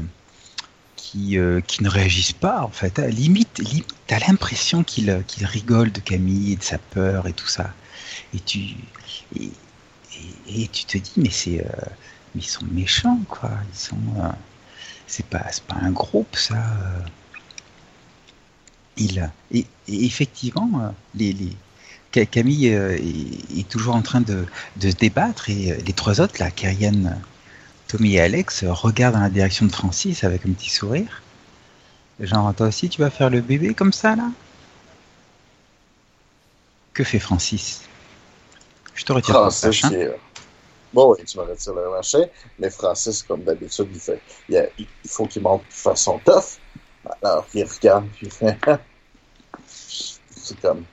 qui, 0.96 1.38
euh, 1.38 1.62
qui 1.62 1.84
ne 1.84 1.90
réagissent 1.90 2.34
pas, 2.34 2.62
en 2.62 2.70
fait. 2.70 3.00
À 3.00 3.08
Limite, 3.08 3.60
limite 3.60 3.88
t'as 4.08 4.20
l'impression 4.20 4.84
qu'il 4.84 5.10
euh, 5.10 5.22
qu'il 5.28 5.46
rigole 5.46 5.92
de 5.92 6.00
Camille 6.00 6.54
et 6.54 6.56
de 6.56 6.64
sa 6.64 6.78
peur 6.78 7.28
et 7.28 7.34
tout 7.34 7.48
ça. 7.48 7.74
Et 8.34 8.40
tu, 8.40 8.60
et, 9.40 9.52
et- 10.48 10.64
et 10.64 10.68
tu 10.70 10.86
te 10.86 10.98
dis, 10.98 11.12
mais 11.18 11.30
c'est, 11.30 11.66
ils 12.36 12.46
sont 12.46 12.66
méchants, 12.72 13.20
quoi. 13.28 13.52
Ils 13.74 13.78
sont, 13.78 13.98
c'est 15.08 15.26
pas, 15.26 15.46
pas 15.68 15.76
un 15.82 15.92
groupe, 15.92 16.36
ça. 16.38 16.56
Il, 18.98 19.30
et, 19.52 19.66
et 19.90 20.06
effectivement, 20.06 20.94
Camille 22.32 22.68
est, 22.68 23.68
toujours 23.70 23.96
en 23.96 24.02
train 24.02 24.22
de, 24.22 24.46
de 24.78 24.90
se 24.90 24.96
débattre 24.96 25.50
et 25.50 25.76
les 25.86 25.94
trois 25.94 26.22
autres, 26.22 26.36
là, 26.40 26.50
Kyrian, 26.52 27.20
Tommy 27.88 28.16
et 28.16 28.22
Alex, 28.22 28.64
euh, 28.64 28.72
regardent 28.74 29.16
dans 29.16 29.22
la 29.22 29.30
direction 29.30 29.66
de 29.66 29.72
Francis 29.72 30.24
avec 30.24 30.46
un 30.46 30.52
petit 30.52 30.70
sourire. 30.70 31.22
Genre, 32.20 32.54
toi 32.56 32.68
aussi, 32.68 32.90
tu 32.90 33.02
vas 33.02 33.10
faire 33.10 33.30
le 33.30 33.42
bébé 33.42 33.74
comme 33.74 33.94
ça, 33.94 34.16
là? 34.16 34.30
Que 36.94 37.04
fait 37.04 37.20
Francis? 37.20 37.82
Je 38.96 39.04
te 39.04 39.12
retire 39.12 39.36
ton 39.36 39.42
Francis, 39.42 39.66
machin. 39.66 39.92
est- 39.92 40.20
Bon, 40.94 41.14
oui, 41.14 41.26
tu 41.26 41.38
me 41.38 41.44
retires 41.44 41.74
le 41.74 41.90
machin, 41.92 42.24
mais 42.58 42.70
Francis, 42.70 43.22
comme 43.24 43.44
d'habitude, 43.44 43.90
il 43.94 44.00
fait. 44.00 44.22
Il, 44.50 44.88
faut 45.10 45.26
qu'il 45.26 45.42
montre 45.42 45.66
de 45.68 45.74
façon 45.74 46.20
tough. 46.20 46.60
Alors, 47.22 47.46
il 47.54 47.66
regarde, 47.66 48.08
puis 48.16 48.28
il 48.28 48.32
fait. 48.32 48.58
c'est 49.68 50.60
comme. 50.62 50.86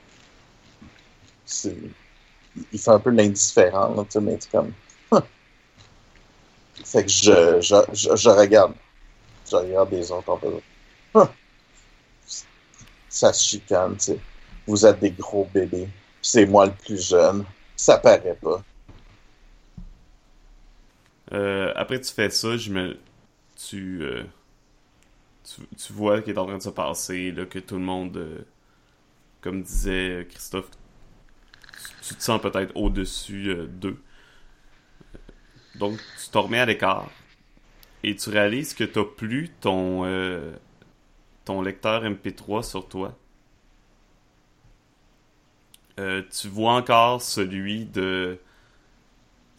Il 2.71 2.79
fait 2.79 2.91
un 2.91 2.99
peu 2.99 3.11
l'indifférent, 3.11 3.95
là, 3.95 4.03
tu 4.03 4.11
sais, 4.11 4.21
mais 4.21 4.37
c'est 4.39 4.51
comme. 4.51 4.73
Fait 6.85 7.03
que 7.03 7.11
je, 7.11 7.61
je, 7.61 8.15
je, 8.15 8.29
regarde. 8.29 8.73
Je 9.49 9.55
regarde 9.55 9.91
les 9.91 10.11
autres 10.11 10.29
en 10.29 10.37
faisant. 10.37 10.61
Ça 13.09 13.31
se 13.31 13.47
chicane, 13.47 13.95
tu 13.97 14.05
sais. 14.05 14.19
Vous 14.65 14.85
êtes 14.85 14.99
des 14.99 15.11
gros 15.11 15.47
bébés. 15.53 15.87
C'est 16.21 16.45
moi 16.45 16.65
le 16.65 16.71
plus 16.71 17.09
jeune. 17.09 17.45
Ça 17.75 17.97
paraît 17.97 18.37
pas. 18.41 18.63
Euh, 21.31 21.71
après 21.75 21.99
tu 21.99 22.11
fais 22.13 22.29
ça, 22.29 22.49
tu, 22.57 24.03
euh, 24.03 24.23
tu, 25.43 25.61
tu 25.77 25.93
vois 25.93 26.21
qu'il 26.21 26.33
est 26.33 26.37
en 26.37 26.45
train 26.45 26.57
de 26.57 26.63
se 26.63 26.69
passer, 26.69 27.33
que 27.49 27.59
tout 27.59 27.75
le 27.75 27.81
monde, 27.81 28.17
euh, 28.17 28.39
comme 29.41 29.63
disait 29.63 30.27
Christophe, 30.29 30.69
tu, 30.71 32.07
tu 32.09 32.15
te 32.15 32.23
sens 32.23 32.41
peut-être 32.41 32.75
au-dessus 32.75 33.49
euh, 33.49 33.67
d'eux. 33.67 33.99
Donc 35.75 35.97
tu 36.21 36.29
te 36.29 36.37
remets 36.37 36.59
à 36.59 36.65
l'écart 36.65 37.09
et 38.03 38.15
tu 38.15 38.29
réalises 38.29 38.73
que 38.73 38.83
t'as 38.83 39.03
plus 39.03 39.49
ton, 39.61 40.05
euh, 40.05 40.51
ton 41.45 41.61
lecteur 41.61 42.03
MP3 42.03 42.63
sur 42.63 42.87
toi. 42.87 43.17
Euh, 45.99 46.23
tu 46.31 46.47
vois 46.47 46.73
encore 46.73 47.21
celui 47.21 47.85
de 47.85 48.39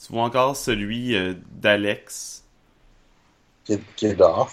tu 0.04 0.12
vois 0.12 0.24
encore 0.24 0.56
celui 0.56 1.14
euh, 1.14 1.34
d'Alex 1.52 2.44
Qui 3.64 3.74
est, 3.74 3.80
qui 3.94 4.06
est 4.06 4.14
dehors. 4.14 4.50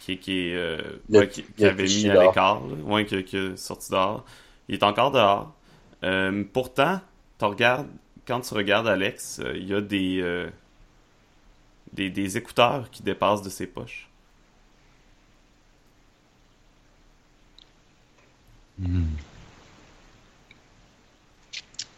qui, 0.00 0.18
qui, 0.18 0.54
euh, 0.54 0.80
ouais, 1.10 1.30
avait 1.60 1.84
mis 1.84 2.08
à 2.08 2.24
l'écart, 2.24 2.62
ouais, 2.64 3.04
qui, 3.04 3.14
est 3.14 3.56
sorti 3.56 3.90
dehors. 3.90 4.24
Il 4.68 4.74
est 4.76 4.82
encore 4.82 5.10
dehors. 5.10 5.54
Pourtant, 6.52 7.00
tu 7.38 7.44
regardes, 7.44 7.88
quand 8.26 8.40
tu 8.40 8.54
regardes 8.54 8.88
Alex, 8.88 9.40
il 9.54 9.68
y 9.68 9.74
a 9.74 9.82
des, 9.82 10.48
des, 11.92 12.10
des 12.10 12.36
écouteurs 12.36 12.90
qui 12.90 13.02
dépassent 13.02 13.42
de 13.42 13.50
ses 13.50 13.66
poches. 13.66 14.08
Hmm. 18.78 19.04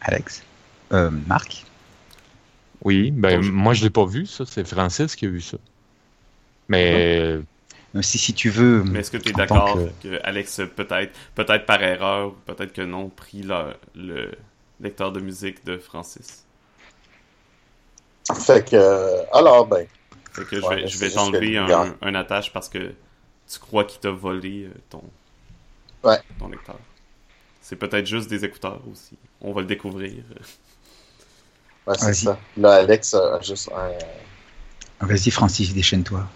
Alex? 0.01 0.43
Euh, 0.91 1.11
Marc? 1.27 1.65
Oui, 2.83 3.11
ben 3.11 3.37
Bonjour. 3.37 3.53
moi 3.53 3.73
je 3.73 3.83
l'ai 3.83 3.89
pas 3.91 4.05
vu, 4.05 4.25
ça. 4.25 4.45
C'est 4.47 4.67
Francis 4.67 5.15
qui 5.15 5.25
a 5.27 5.29
vu 5.29 5.41
ça. 5.41 5.57
Mais 6.67 7.19
euh, 7.19 7.41
Euh, 7.95 8.01
si, 8.01 8.17
si 8.17 8.33
tu 8.33 8.49
veux. 8.49 8.83
Mais 8.85 8.99
est-ce 9.01 9.11
que 9.11 9.17
tu 9.17 9.29
es 9.29 9.33
d'accord 9.33 9.77
que- 10.01 10.07
que... 10.07 10.19
Alex, 10.23 10.61
peut-être, 10.75 11.11
peut-être 11.35 11.65
par 11.65 11.83
erreur, 11.83 12.33
peut-être 12.45 12.71
que 12.73 12.81
non, 12.81 13.09
pris 13.09 13.43
le, 13.43 13.75
le 13.95 14.31
lecteur 14.79 15.11
de 15.11 15.19
musique 15.19 15.65
de 15.65 15.77
Francis? 15.77 16.45
Fait 18.45 18.67
que. 18.69 18.75
euh, 18.75 19.23
alors, 19.33 19.65
ben. 19.67 19.85
Fait 20.33 20.45
que 20.45 20.55
je 20.61 20.67
vais, 20.67 20.87
je 20.87 20.97
vais 20.99 21.09
t'enlever 21.11 21.57
un, 21.57 21.95
un 22.01 22.15
attache 22.15 22.53
parce 22.53 22.69
que 22.69 22.93
tu 23.51 23.59
crois 23.59 23.83
qu'il 23.83 23.99
t'a 23.99 24.11
volé 24.11 24.63
euh, 24.65 24.71
ton, 24.89 25.03
Ouais. 26.03 26.19
ton 26.39 26.47
lecteur. 26.47 26.77
C'est 27.61 27.75
peut-être 27.75 28.05
juste 28.07 28.29
des 28.29 28.43
écouteurs 28.45 28.79
aussi. 28.91 29.17
On 29.41 29.51
va 29.53 29.61
le 29.61 29.67
découvrir. 29.67 30.13
Ouais, 31.87 31.95
c'est 31.97 32.05
Vas-y. 32.05 32.15
ça. 32.15 32.39
Là, 32.57 32.73
Alex 32.73 33.15
a 33.15 33.41
juste 33.41 33.71
un. 33.75 35.05
Vas-y, 35.07 35.31
Francis, 35.31 35.73
déchaîne-toi. 35.73 36.27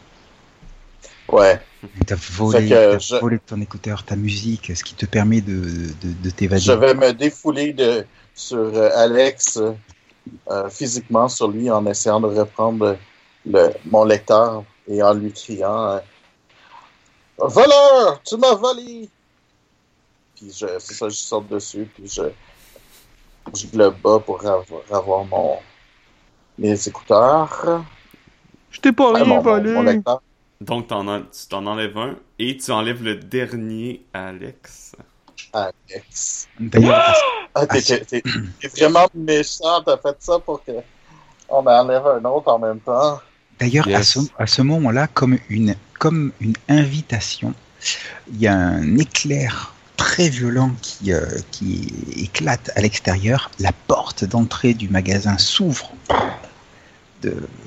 Ouais. 1.27 1.61
T'as 2.07 2.15
volé, 2.15 2.67
je- 2.67 3.19
volé 3.19 3.37
ton 3.37 3.61
écouteur, 3.61 4.03
ta 4.03 4.15
musique, 4.15 4.71
ce 4.75 4.83
qui 4.83 4.95
te 4.95 5.05
permet 5.05 5.41
de, 5.41 5.53
de, 6.01 6.13
de 6.23 6.29
t'évader. 6.31 6.61
Je 6.63 6.71
vais 6.71 6.95
me 6.95 7.13
défouler 7.13 7.73
de, 7.73 8.05
sur 8.33 8.57
euh, 8.57 8.89
Alex 8.95 9.59
euh, 10.49 10.69
physiquement 10.69 11.27
sur 11.27 11.47
lui 11.49 11.69
en 11.69 11.85
essayant 11.85 12.19
de 12.19 12.27
reprendre 12.27 12.97
le, 13.45 13.69
mon 13.85 14.05
lecteur 14.05 14.63
et 14.87 15.01
en 15.03 15.13
lui 15.13 15.31
criant 15.31 15.87
euh, 15.89 15.99
Voleur, 17.37 18.21
tu 18.23 18.37
m'as 18.37 18.55
volé! 18.55 19.09
Puis 20.35 20.51
je, 20.51 20.67
c'est 20.79 20.93
ça, 20.93 21.09
je 21.09 21.15
saute 21.15 21.47
dessus, 21.49 21.87
puis 21.93 22.07
je, 22.07 22.23
je 23.53 23.77
le 23.77 23.89
bats 23.89 24.19
pour 24.19 24.39
avoir, 24.45 24.81
avoir 24.91 25.25
mon, 25.25 25.57
mes 26.57 26.87
écouteurs. 26.87 27.83
je 28.71 28.79
t'ai 28.79 28.91
pas 28.91 29.13
rien 29.13 29.39
volé. 29.39 30.01
Donc, 30.61 30.87
t'en 30.87 31.07
en- 31.07 31.21
tu 31.21 31.47
t'en 31.49 31.65
enlèves 31.65 31.97
un 31.97 32.15
et 32.39 32.55
tu 32.57 32.71
enlèves 32.71 33.03
le 33.03 33.15
dernier 33.15 34.05
à 34.13 34.29
Alex. 34.29 34.95
Alex. 35.55 36.47
D'ailleurs, 36.59 37.13
Ah, 37.57 37.65
t'es, 37.67 37.81
t'es- 38.05 38.23
vraiment 38.77 39.07
méchant, 39.13 39.81
t'as 39.85 39.97
fait 39.97 40.15
ça 40.19 40.39
pour 40.39 40.61
que 40.63 40.73
on 41.47 41.65
enlève 41.65 42.05
un 42.05 42.25
autre 42.25 42.51
en 42.51 42.59
même 42.59 42.79
temps. 42.81 43.19
D'ailleurs, 43.59 43.87
à 43.87 44.03
ce, 44.03 44.19
à 44.37 44.45
ce 44.47 44.61
moment-là, 44.61 45.07
comme 45.07 45.37
une, 45.49 45.75
comme 45.99 46.33
une 46.41 46.55
invitation, 46.67 47.53
il 48.29 48.41
y 48.41 48.47
a 48.47 48.53
un 48.55 48.97
éclair 48.97 49.73
très 49.95 50.27
violent 50.27 50.71
qui, 50.81 51.13
euh, 51.13 51.25
qui 51.51 51.93
éclate 52.17 52.71
à 52.75 52.81
l'extérieur. 52.81 53.49
La 53.59 53.71
porte 53.87 54.25
d'entrée 54.25 54.73
du 54.73 54.89
magasin 54.89 55.37
s'ouvre 55.37 55.91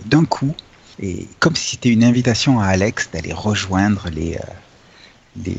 d'un 0.04 0.24
coup, 0.26 0.54
et 1.00 1.26
comme 1.40 1.56
si 1.56 1.70
c'était 1.76 1.88
une 1.88 2.04
invitation 2.04 2.60
à 2.60 2.66
Alex 2.66 3.08
d'aller 3.10 3.32
rejoindre 3.32 4.08
les, 4.10 4.36
euh, 4.36 4.40
les. 5.44 5.56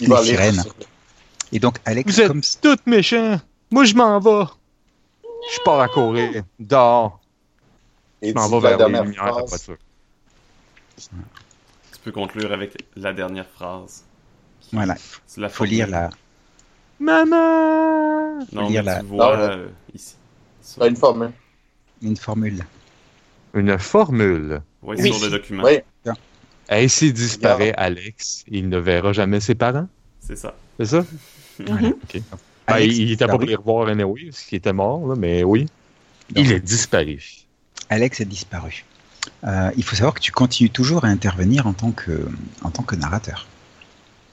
Il 0.00 0.04
Les 0.08 0.12
va 0.14 0.18
aller 0.18 0.28
sirènes. 0.28 0.62
sur- 0.62 0.74
Et 1.52 1.58
donc 1.58 1.78
Alex, 1.84 2.12
Vous 2.12 2.20
êtes 2.20 2.28
comme 2.28 2.40
tous 2.62 2.76
méchants. 2.86 3.40
Moi 3.70 3.84
je 3.84 3.94
m'en 3.94 4.18
vais. 4.20 4.44
Je 5.54 5.60
pars 5.64 5.80
à 5.80 5.88
courir. 5.88 6.42
Dehors. 6.58 7.20
Et 8.22 8.30
Je 8.30 8.34
m'en 8.34 8.48
vais 8.48 8.54
la 8.54 8.60
vers 8.60 8.70
les 8.70 8.76
dernière 8.78 9.04
lumières 9.04 9.28
phrase. 9.28 9.48
voiture. 9.48 9.76
Tu 10.96 11.98
peux 12.04 12.12
conclure 12.12 12.52
avec 12.52 12.76
la 12.96 13.12
dernière 13.12 13.46
phrase. 13.48 14.04
voilà, 14.72 14.96
la 15.36 15.48
faut 15.48 15.64
lire 15.64 15.86
la. 15.88 16.10
Maman! 17.00 18.38
Non, 18.52 18.68
lire 18.68 18.82
mais 18.82 18.90
la- 18.90 19.00
tu 19.00 19.06
vois 19.06 19.36
Non, 19.36 19.42
euh, 19.42 19.68
ici. 19.94 20.14
Sur, 20.62 20.78
Pas 20.80 20.88
une 20.88 20.96
formule. 20.96 21.32
une 22.02 22.16
formule. 22.16 22.64
Une 23.54 23.78
formule. 23.78 24.60
ouais, 24.82 24.96
Oui. 25.00 25.12
sur 25.12 25.24
le 25.24 25.30
document. 25.30 25.62
Oui. 25.64 25.78
Ainsi 26.68 27.12
disparaît 27.12 27.72
Alex. 27.76 28.44
Il 28.48 28.68
ne 28.68 28.78
verra 28.78 29.12
jamais 29.12 29.40
ses 29.40 29.54
parents. 29.54 29.88
C'est 30.20 30.36
ça. 30.36 30.54
C'est 30.78 30.86
ça? 30.86 31.04
Voilà. 31.66 31.88
Ok. 31.88 32.20
Ben, 32.68 32.74
Alex 32.74 32.96
il 32.98 33.02
il 33.02 33.12
était 33.12 33.26
pas 33.26 33.30
pour 33.30 33.38
disparu. 33.40 33.46
les 33.48 33.56
revoir 33.56 33.88
anyway, 33.88 34.26
parce 34.30 34.42
qu'il 34.42 34.58
était 34.58 34.72
mort, 34.74 35.06
là, 35.08 35.14
mais 35.16 35.42
oui. 35.44 35.66
Donc, 36.30 36.44
Il 36.44 36.52
est 36.52 36.60
disparu. 36.60 37.22
Alex 37.88 38.20
a 38.20 38.24
disparu. 38.24 38.84
Euh, 39.44 39.70
il 39.76 39.82
faut 39.82 39.96
savoir 39.96 40.14
que 40.14 40.20
tu 40.20 40.32
continues 40.32 40.70
toujours 40.70 41.04
à 41.04 41.08
intervenir 41.08 41.66
en 41.66 41.72
tant 41.72 41.90
que, 41.92 42.28
en 42.62 42.70
tant 42.70 42.82
que 42.82 42.94
narrateur. 42.96 43.46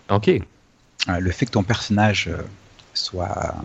Ok. 0.09 0.27
Euh, 0.29 1.19
le 1.19 1.31
fait 1.31 1.45
que 1.45 1.51
ton 1.51 1.63
personnage 1.63 2.27
euh, 2.27 2.41
soit, 2.93 3.55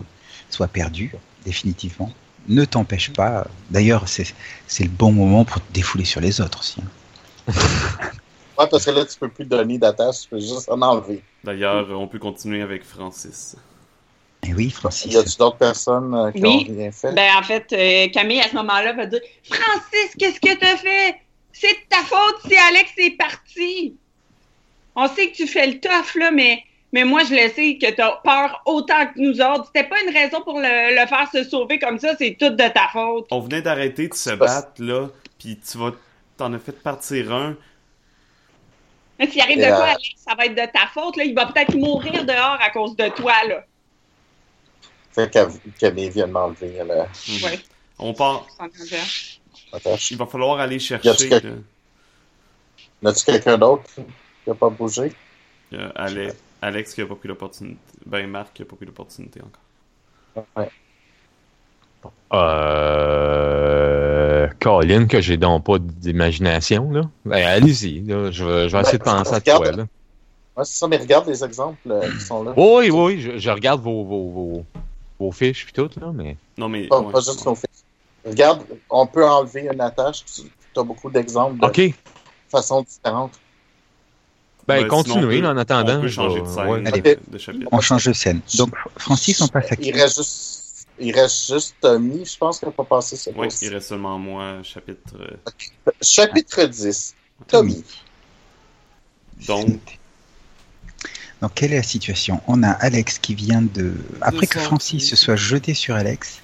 soit 0.49 0.67
perdu, 0.69 1.13
définitivement, 1.45 2.13
ne 2.47 2.63
t'empêche 2.65 3.11
pas. 3.11 3.47
D'ailleurs, 3.69 4.07
c'est 4.07 4.33
c'est 4.67 4.83
le 4.85 4.89
bon 4.89 5.11
moment 5.11 5.43
pour 5.45 5.61
te 5.61 5.73
défouler 5.73 6.05
sur 6.05 6.21
les 6.21 6.39
autres 6.41 6.59
aussi. 6.61 6.81
hein. 6.81 7.53
Ouais, 8.57 8.67
parce 8.69 8.85
que 8.85 8.91
là, 8.91 9.05
tu 9.05 9.17
peux 9.17 9.29
plus 9.29 9.45
donner 9.45 9.77
d'attache, 9.77 10.21
tu 10.23 10.29
peux 10.29 10.39
juste 10.39 10.69
en 10.69 10.81
enlever. 10.81 11.23
D'ailleurs, 11.43 11.87
on 11.91 12.07
peut 12.07 12.19
continuer 12.19 12.61
avec 12.61 12.83
Francis. 12.83 13.55
Et 14.47 14.53
oui, 14.53 14.69
Francis. 14.69 15.11
Y 15.13 15.17
a-tu 15.17 15.37
d'autres 15.37 15.57
personnes 15.57 16.13
euh, 16.15 16.31
qui 16.31 16.41
Oui. 16.41 16.67
ont 16.69 16.73
rien 16.73 16.91
fait? 16.91 17.13
Ben, 17.13 17.29
en 17.37 17.43
fait, 17.43 17.65
euh, 17.73 18.07
Camille, 18.11 18.41
à 18.41 18.49
ce 18.49 18.55
moment-là, 18.55 18.93
va 18.93 19.05
dire 19.05 19.21
Francis, 19.43 20.15
qu'est-ce 20.17 20.39
que 20.39 20.57
t'as 20.57 20.77
fait? 20.77 21.15
C'est 21.53 21.67
de 21.73 21.87
ta 21.89 21.97
faute 21.97 22.39
si 22.47 22.55
Alex 22.55 22.91
est 22.97 23.17
parti. 23.17 23.95
On 24.95 25.07
sait 25.07 25.29
que 25.31 25.35
tu 25.35 25.47
fais 25.47 25.67
le 25.67 25.79
tough, 25.79 26.15
là, 26.15 26.31
mais, 26.31 26.63
mais 26.91 27.05
moi, 27.05 27.21
je 27.23 27.33
le 27.33 27.49
sais 27.53 27.77
que 27.77 27.91
t'as 27.91 28.17
peur 28.23 28.61
autant 28.65 29.05
que 29.07 29.19
nous 29.19 29.39
autres. 29.41 29.65
C'était 29.73 29.87
pas 29.87 30.01
une 30.05 30.13
raison 30.13 30.41
pour 30.41 30.59
le, 30.59 30.99
le 31.01 31.07
faire 31.07 31.29
se 31.31 31.43
sauver 31.43 31.79
comme 31.79 31.99
ça, 31.99 32.15
c'est 32.17 32.35
tout 32.39 32.49
de 32.49 32.67
ta 32.67 32.87
faute. 32.91 33.27
On 33.31 33.39
venait 33.39 33.61
d'arrêter 33.61 34.07
de 34.07 34.13
se 34.13 34.31
battre, 34.31 34.71
là, 34.79 35.07
puis 35.39 35.57
tu 35.59 35.77
vas... 35.77 35.91
T'en 36.37 36.51
as 36.53 36.59
fait 36.59 36.71
partir 36.71 37.31
un. 37.31 37.55
Mais 39.21 39.27
S'il 39.31 39.41
arrive 39.41 39.59
de 39.59 39.67
quoi, 39.67 39.77
euh, 39.79 39.91
Alex, 39.91 40.09
ça 40.17 40.35
va 40.35 40.45
être 40.47 40.55
de 40.55 40.71
ta 40.71 40.87
faute. 40.87 41.15
Là. 41.15 41.23
Il 41.23 41.35
va 41.35 41.45
peut-être 41.45 41.75
mourir 41.75 42.25
dehors 42.25 42.57
à 42.59 42.69
cause 42.71 42.95
de 42.95 43.07
toi. 43.09 43.33
Là. 43.47 43.63
Fait 45.11 45.31
que 45.31 45.39
Camille 45.79 46.09
vient 46.09 46.27
de 46.27 46.31
m'enlever 46.31 46.83
la 46.83 47.05
Mhm. 47.05 47.43
Ouais. 47.43 47.59
On 47.99 48.13
part... 48.13 48.47
Il 50.09 50.17
va 50.17 50.25
falloir 50.25 50.59
aller 50.59 50.79
chercher... 50.79 51.29
là. 51.29 51.39
Y 53.03 53.07
a-tu 53.07 53.25
quelqu'un 53.25 53.57
d'autre 53.57 53.83
qui 54.43 54.49
a 54.49 54.55
pas 54.55 54.69
bougé? 54.69 55.13
Il 55.71 55.79
y 55.79 55.81
a 55.83 55.89
Ale- 55.95 56.33
Alex 56.61 56.93
qui 56.93 57.01
a 57.01 57.05
pas 57.05 57.15
pris 57.15 57.27
l'opportunité. 57.27 57.79
Ben, 58.05 58.27
Marc 58.27 58.53
qui 58.53 58.61
a 58.63 58.65
pas 58.65 58.75
pris 58.75 58.85
l'opportunité 58.85 59.39
encore. 59.41 60.45
Ouais. 60.55 60.69
Euh. 62.33 63.90
Colin, 64.61 65.07
que 65.07 65.19
j'ai 65.21 65.37
donc 65.37 65.65
pas 65.65 65.79
d'imagination, 65.79 66.91
là. 66.91 67.01
Ben, 67.25 67.45
allez-y, 67.45 68.01
là. 68.01 68.31
Je 68.31 68.45
vais, 68.45 68.69
je 68.69 68.75
vais 68.77 68.81
essayer 68.83 68.97
de 68.99 69.03
Ben, 69.03 69.17
penser 69.17 69.33
à 69.33 69.39
regarde. 69.39 69.63
toi, 69.63 69.71
là. 69.75 69.83
Ouais, 70.57 70.65
c'est 70.65 70.77
ça, 70.77 70.87
mais 70.87 70.97
regarde 70.97 71.27
les 71.27 71.43
exemples 71.43 71.77
euh, 71.89 72.11
qui 72.11 72.23
sont 72.23 72.43
là. 72.43 72.53
Oui, 72.55 72.89
oui, 72.89 72.91
oui, 72.91 73.21
je, 73.21 73.37
je 73.37 73.49
regarde 73.49 73.81
vos, 73.81 74.03
vos, 74.03 74.29
vos, 74.29 74.65
vos 75.19 75.31
fiches 75.31 75.65
puis 75.65 75.73
tout, 75.73 75.89
là, 75.99 76.11
mais. 76.13 76.37
Non, 76.57 76.69
mais... 76.69 76.87
Pas, 76.87 76.99
ouais. 76.99 77.11
pas 77.11 77.19
juste 77.21 77.45
nos 77.45 77.55
fils. 77.55 77.83
Regarde, 78.25 78.61
on 78.89 79.07
peut 79.07 79.25
enlever 79.27 79.67
une 79.73 79.81
attache. 79.81 80.23
Tu 80.25 80.43
as 80.79 80.83
beaucoup 80.83 81.09
d'exemples 81.09 81.59
de 81.59 81.65
Ok. 81.65 81.95
façons 82.49 82.83
différentes. 82.83 83.33
Ben, 84.67 84.75
Ouais, 84.75 84.79
sinon, 84.81 84.89
continuez, 84.89 85.41
là, 85.41 85.49
en 85.51 85.57
attendant. 85.57 85.97
On 85.97 86.01
peut 86.01 86.07
changer 86.07 86.41
de 86.41 86.45
scène, 86.45 86.67
ouais. 86.67 86.83
Allez. 86.85 87.01
de, 87.01 87.19
de 87.29 87.37
chapitre. 87.39 87.67
On 87.71 87.81
change 87.81 88.05
de 88.05 88.13
scène. 88.13 88.41
Donc, 88.57 88.69
Francis, 88.97 89.41
on 89.41 89.47
passe 89.47 89.71
à 89.71 89.75
qui? 89.75 89.89
Il 89.89 89.95
reste 89.99 90.17
juste, 90.17 90.60
il 91.01 91.13
reste 91.13 91.47
juste 91.53 91.75
Tommy, 91.81 92.25
je 92.25 92.37
pense 92.37 92.59
qu'il 92.59 92.67
n'a 92.67 92.73
pas 92.73 92.83
passé 92.83 93.15
ce 93.17 93.29
Oui, 93.35 93.47
il 93.61 93.73
reste 93.73 93.89
seulement 93.89 94.17
moi, 94.19 94.61
chapitre... 94.63 95.15
euh, 95.19 95.91
Chapitre 96.01 96.63
10. 96.65 97.15
Tommy. 97.47 97.83
Donc, 99.47 99.99
Donc, 101.41 101.51
quelle 101.55 101.73
est 101.73 101.77
la 101.77 101.83
situation? 101.83 102.41
On 102.47 102.61
a 102.63 102.69
Alex 102.69 103.17
qui 103.19 103.33
vient 103.35 103.61
de. 103.61 103.93
Après 104.21 104.45
que. 104.47 104.59
Francis 104.59 105.09
se 105.09 105.15
soit 105.15 105.35
jeté 105.35 105.73
sur 105.73 105.95
Alex, 105.95 106.39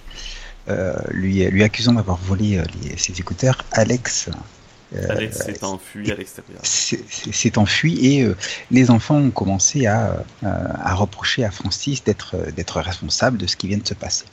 euh, 0.69 0.95
lui, 1.11 1.45
lui 1.45 1.63
accusant 1.63 1.93
d'avoir 1.93 2.17
volé 2.17 2.57
euh, 2.57 2.63
les- 2.83 2.97
ses 2.97 3.13
écouteurs, 3.19 3.63
Alex 3.71 4.29
euh, 4.95 5.05
Alex 5.09 5.37
s'est 5.39 5.63
enfui 5.63 6.09
à 6.11 6.15
l'extérieur. 6.15 6.59
s'est 6.63 7.03
s'est 7.09 7.57
enfui 7.57 8.03
et 8.13 8.23
euh, 8.23 8.35
les 8.71 8.89
enfants 8.89 9.17
ont 9.17 9.31
commencé 9.31 9.85
à, 9.85 10.25
euh, 10.43 10.67
à 10.81 10.95
reprocher 10.95 11.43
à 11.43 11.51
Francis 11.51 12.03
d'être 12.03 12.35
d'être 12.53 12.79
responsable 12.81 13.37
de 13.37 13.45
ce 13.47 13.55
qui 13.57 13.67
vient 13.67 13.77
de 13.77 13.87
se 13.87 13.93
passer. 13.93 14.25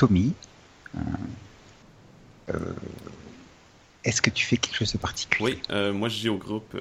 Tommy, 0.00 0.32
euh, 0.96 1.00
euh, 2.54 2.72
est-ce 4.02 4.22
que 4.22 4.30
tu 4.30 4.46
fais 4.46 4.56
quelque 4.56 4.76
chose 4.76 4.92
de 4.94 4.96
particulier? 4.96 5.44
Oui, 5.44 5.62
euh, 5.68 5.92
moi 5.92 6.08
je 6.08 6.20
dis 6.20 6.30
au 6.30 6.38
groupe, 6.38 6.74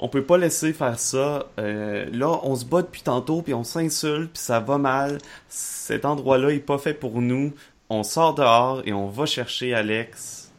on 0.00 0.08
peut 0.08 0.24
pas 0.24 0.36
laisser 0.36 0.72
faire 0.72 0.98
ça. 0.98 1.46
Là, 1.56 2.40
on 2.42 2.56
se 2.56 2.64
bat 2.64 2.82
depuis 2.82 3.02
tantôt, 3.02 3.42
puis 3.42 3.54
on 3.54 3.62
s'insulte, 3.62 4.32
puis 4.32 4.42
ça 4.42 4.58
va 4.58 4.76
mal. 4.76 5.18
Cet 5.48 6.04
endroit-là 6.04 6.50
est 6.50 6.58
pas 6.58 6.78
fait 6.78 6.94
pour 6.94 7.20
nous. 7.22 7.54
On 7.90 8.02
sort 8.02 8.34
dehors 8.34 8.82
et 8.84 8.92
on 8.92 9.06
va 9.06 9.24
chercher 9.24 9.72
Alex. 9.72 10.50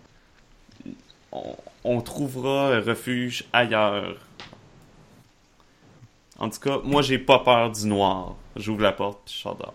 On, 1.34 1.57
on 1.84 1.99
trouvera 1.99 2.80
refuge 2.80 3.44
ailleurs. 3.52 4.15
En 6.39 6.49
tout 6.49 6.61
cas, 6.61 6.80
moi 6.85 7.02
j'ai 7.02 7.19
pas 7.19 7.39
peur 7.39 7.72
du 7.72 7.88
noir. 7.88 8.38
J'ouvre 8.56 8.84
la 8.84 8.94
porte, 8.94 9.19
puis 9.26 9.35
je 9.35 9.41
sors 9.41 9.57
dehors. 9.57 9.73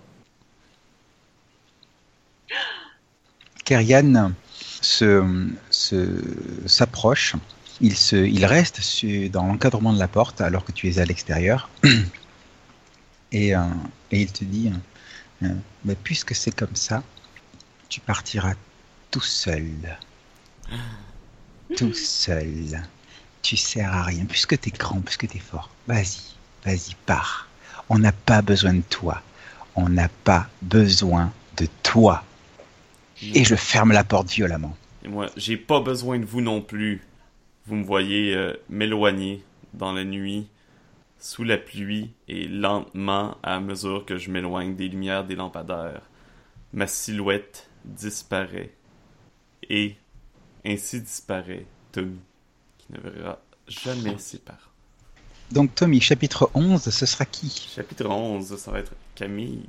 Kerrigan 3.64 4.32
se, 4.80 5.24
se- 5.70 6.22
s'approche, 6.66 7.34
il, 7.80 7.97
se, 7.97 8.16
il 8.16 8.44
reste 8.44 8.80
su- 8.80 9.28
dans 9.28 9.47
l'encadrement 9.47 9.93
de 9.93 9.98
la 9.98 10.09
porte 10.09 10.40
alors 10.40 10.64
que 10.64 10.72
tu 10.72 10.89
es 10.89 10.98
à 10.98 11.05
l'extérieur. 11.05 11.68
Et, 13.32 13.56
euh, 13.56 13.60
et 14.10 14.20
il 14.20 14.30
te 14.30 14.44
dit, 14.44 14.70
euh, 15.43 15.47
mais 15.86 15.94
puisque 15.94 16.34
c'est 16.34 16.55
comme 16.55 16.76
ça, 16.76 17.02
tu 17.89 18.01
partiras 18.01 18.55
tout 19.10 19.22
seul. 19.22 19.70
Tout 21.76 21.94
seul. 21.94 22.82
Tu 23.40 23.56
sers 23.56 23.90
à 23.90 24.02
rien. 24.02 24.26
Puisque 24.26 24.60
tu 24.60 24.68
es 24.68 24.72
grand, 24.72 25.01
puisque 25.01 25.26
tu 25.26 25.39
es 25.39 25.40
fort, 25.40 25.70
vas-y, 25.86 26.20
vas-y, 26.64 26.94
pars. 27.06 27.48
On 27.89 27.98
n'a 27.98 28.12
pas 28.12 28.43
besoin 28.43 28.74
de 28.74 28.82
toi. 28.82 29.22
On 29.74 29.89
n'a 29.89 30.09
pas 30.09 30.48
besoin 30.60 31.32
de 31.56 31.66
toi. 31.82 32.22
Et 33.22 33.44
je 33.44 33.54
ferme 33.54 33.92
la 33.92 34.04
porte 34.04 34.30
violemment. 34.30 34.76
Et 35.04 35.08
moi, 35.08 35.30
j'ai 35.36 35.56
pas 35.56 35.80
besoin 35.80 36.18
de 36.18 36.24
vous 36.24 36.40
non 36.40 36.60
plus. 36.60 37.02
Vous 37.66 37.76
me 37.76 37.84
voyez 37.84 38.34
euh, 38.34 38.54
m'éloigner 38.68 39.44
dans 39.74 39.92
la 39.92 40.04
nuit, 40.04 40.48
sous 41.18 41.44
la 41.44 41.58
pluie, 41.58 42.10
et 42.28 42.48
lentement, 42.48 43.36
à 43.42 43.60
mesure 43.60 44.04
que 44.04 44.18
je 44.18 44.30
m'éloigne 44.30 44.74
des 44.74 44.88
lumières 44.88 45.24
des 45.24 45.36
lampadaires, 45.36 46.02
ma 46.72 46.86
silhouette 46.86 47.68
disparaît. 47.84 48.72
Et 49.68 49.96
ainsi 50.64 51.00
disparaît 51.00 51.66
Tommy, 51.92 52.18
qui 52.78 52.86
ne 52.92 52.98
verra 52.98 53.38
jamais 53.68 54.18
ses 54.18 54.38
parents. 54.38 54.58
Donc 55.50 55.74
Tommy, 55.74 56.00
chapitre 56.00 56.50
11, 56.54 56.88
ce 56.88 57.06
sera 57.06 57.24
qui? 57.24 57.68
Chapitre 57.74 58.06
11, 58.06 58.56
ça 58.56 58.70
va 58.70 58.78
être 58.80 58.94
Camille. 59.14 59.68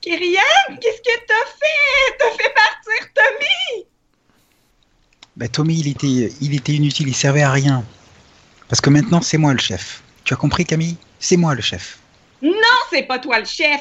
Kyrian, 0.00 0.76
qu'est-ce 0.80 1.02
que 1.02 1.26
t'as 1.26 1.46
fait? 1.58 2.16
T'as 2.18 2.30
fait 2.30 2.54
partir 2.54 3.12
Tommy! 3.14 3.86
bah, 5.36 5.48
Tommy, 5.48 5.80
il 5.80 5.88
était, 5.88 6.34
il 6.40 6.54
était 6.54 6.72
inutile, 6.72 7.08
il 7.08 7.14
servait 7.14 7.42
à 7.42 7.50
rien. 7.50 7.84
Parce 8.68 8.80
que 8.80 8.90
maintenant, 8.90 9.20
c'est 9.20 9.38
moi 9.38 9.52
le 9.52 9.58
chef. 9.58 10.02
Tu 10.24 10.34
as 10.34 10.36
compris 10.36 10.64
Camille? 10.64 10.96
C'est 11.18 11.36
moi 11.36 11.54
le 11.54 11.62
chef. 11.62 11.98
Non, 12.42 12.52
c'est 12.90 13.02
pas 13.02 13.18
toi 13.18 13.38
le 13.38 13.44
chef. 13.44 13.80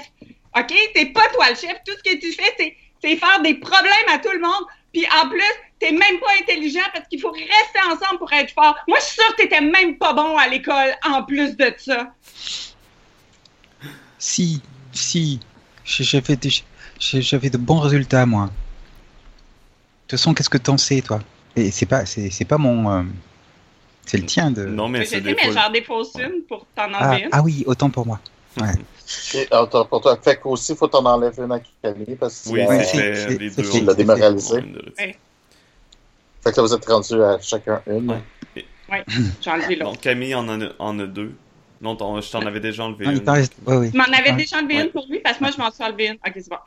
OK? 0.58 0.74
C'est 0.96 1.08
pas 1.08 1.28
toi 1.34 1.50
le 1.50 1.56
chef. 1.56 1.78
Tout 1.86 1.94
ce 1.98 2.12
que 2.12 2.18
tu 2.18 2.32
fais, 2.32 2.54
c'est, 2.58 2.76
c'est 3.04 3.16
faire 3.18 3.42
des 3.42 3.56
problèmes 3.56 4.10
à 4.10 4.20
tout 4.20 4.32
le 4.32 4.40
monde. 4.40 4.66
Puis 4.94 5.06
en 5.22 5.30
plus, 5.30 5.42
t'es 5.80 5.92
même 5.92 6.20
pas 6.20 6.32
intelligent 6.42 6.86
parce 6.94 7.08
qu'il 7.08 7.20
faut 7.22 7.32
rester 7.32 7.80
ensemble 7.86 8.20
pour 8.20 8.32
être 8.34 8.54
fort. 8.54 8.76
Moi, 8.88 8.98
je 9.00 9.06
suis 9.06 9.16
sûre 9.16 9.36
que 9.36 9.44
t'étais 9.44 9.62
même 9.62 9.98
pas 9.98 10.14
bon 10.14 10.38
à 10.38 10.48
l'école 10.48 10.96
en 11.06 11.24
plus 11.24 11.56
de 11.56 11.74
ça. 11.78 12.14
Si, 14.18 14.62
si, 14.92 15.40
j'ai- 15.90 16.04
j'avais 16.04 16.36
de, 16.36 16.50
j'ai- 17.00 17.22
j'avais 17.22 17.50
de 17.50 17.58
bons 17.58 17.80
résultats, 17.80 18.26
moi. 18.26 18.46
De 18.46 18.50
toute 20.08 20.20
façon, 20.20 20.34
qu'est-ce 20.34 20.50
que 20.50 20.58
t'en 20.58 20.78
sais, 20.78 21.02
toi? 21.02 21.20
Et 21.56 21.72
c'est 21.72 21.86
pas, 21.86 22.06
c'est, 22.06 22.30
c'est 22.30 22.46
pas 22.46 22.58
mon... 22.58 22.90
euh, 22.92 23.04
c'est 24.06 24.18
le 24.18 24.26
tien 24.26 24.52
de... 24.52 24.66
Non, 24.66 24.88
mais 24.88 25.06
c'est 25.06 25.22
mais 25.22 25.36
des 25.72 25.82
fausses 25.84 26.14
unes 26.16 26.42
pour 26.48 26.66
t'en 26.76 26.88
ah, 26.94 27.10
enlever 27.12 27.24
une. 27.24 27.30
ah 27.32 27.42
oui, 27.42 27.64
autant 27.68 27.90
pour 27.90 28.06
moi. 28.06 28.20
Et, 29.34 29.48
attends, 29.52 29.86
pour 29.86 30.02
toi, 30.02 30.18
fait 30.22 30.40
qu'aussi, 30.40 30.76
faut 30.76 30.88
t'en 30.88 31.06
enlever 31.06 31.42
une 31.44 31.52
à 31.52 31.60
Camille 31.82 32.16
parce 32.20 32.42
que 32.42 32.50
Oui, 32.50 32.62
Ouais, 32.66 32.84
c'était 32.84 33.16
c'est- 33.16 33.38
les 33.38 33.50
deux. 33.50 33.64
c'est- 33.64 33.78
il 33.80 33.86
l'a 33.86 33.94
démoralisé. 33.94 34.60
une 34.60 34.76
Ouais. 34.98 35.18
Fait 36.44 36.52
que 36.52 36.56
là, 36.58 36.64
vous 36.64 36.74
êtes 36.74 36.86
rendus 36.86 37.22
à 37.22 37.40
chacun 37.42 37.82
une. 37.88 38.12
Ouais. 38.12 39.04
J'ai 39.42 39.50
enlevé 39.52 39.76
l'autre. 39.76 39.92
Donc 39.92 40.02
Camille 40.02 40.34
en 40.36 40.48
a, 40.50 40.70
en 40.80 41.00
a 41.00 41.06
deux. 41.06 41.36
Non, 41.82 41.96
je 42.22 42.30
t'en 42.32 42.42
avais 42.46 42.60
déjà 42.60 42.84
enlevé 42.84 43.06
Non, 43.06 43.12
une. 43.14 43.30
ouais, 43.30 43.78
ouais. 43.78 43.92
Tu 43.92 43.98
m'en 43.98 44.04
avais 44.04 44.32
Ouais. 44.32 44.36
déjà 44.36 44.58
enlevé 44.58 44.76
Ouais. 44.78 44.84
une 44.86 44.90
pour 44.92 45.06
lui 45.10 45.20
parce 45.20 45.38
que 45.38 45.44
moi, 45.44 45.52
je 45.56 45.62
m'en 45.62 45.72
suis 45.72 45.84
enlevé 45.84 46.08
une. 46.08 46.14
OK, 46.16 46.34
c'est 46.36 46.50
bon. 46.50 46.58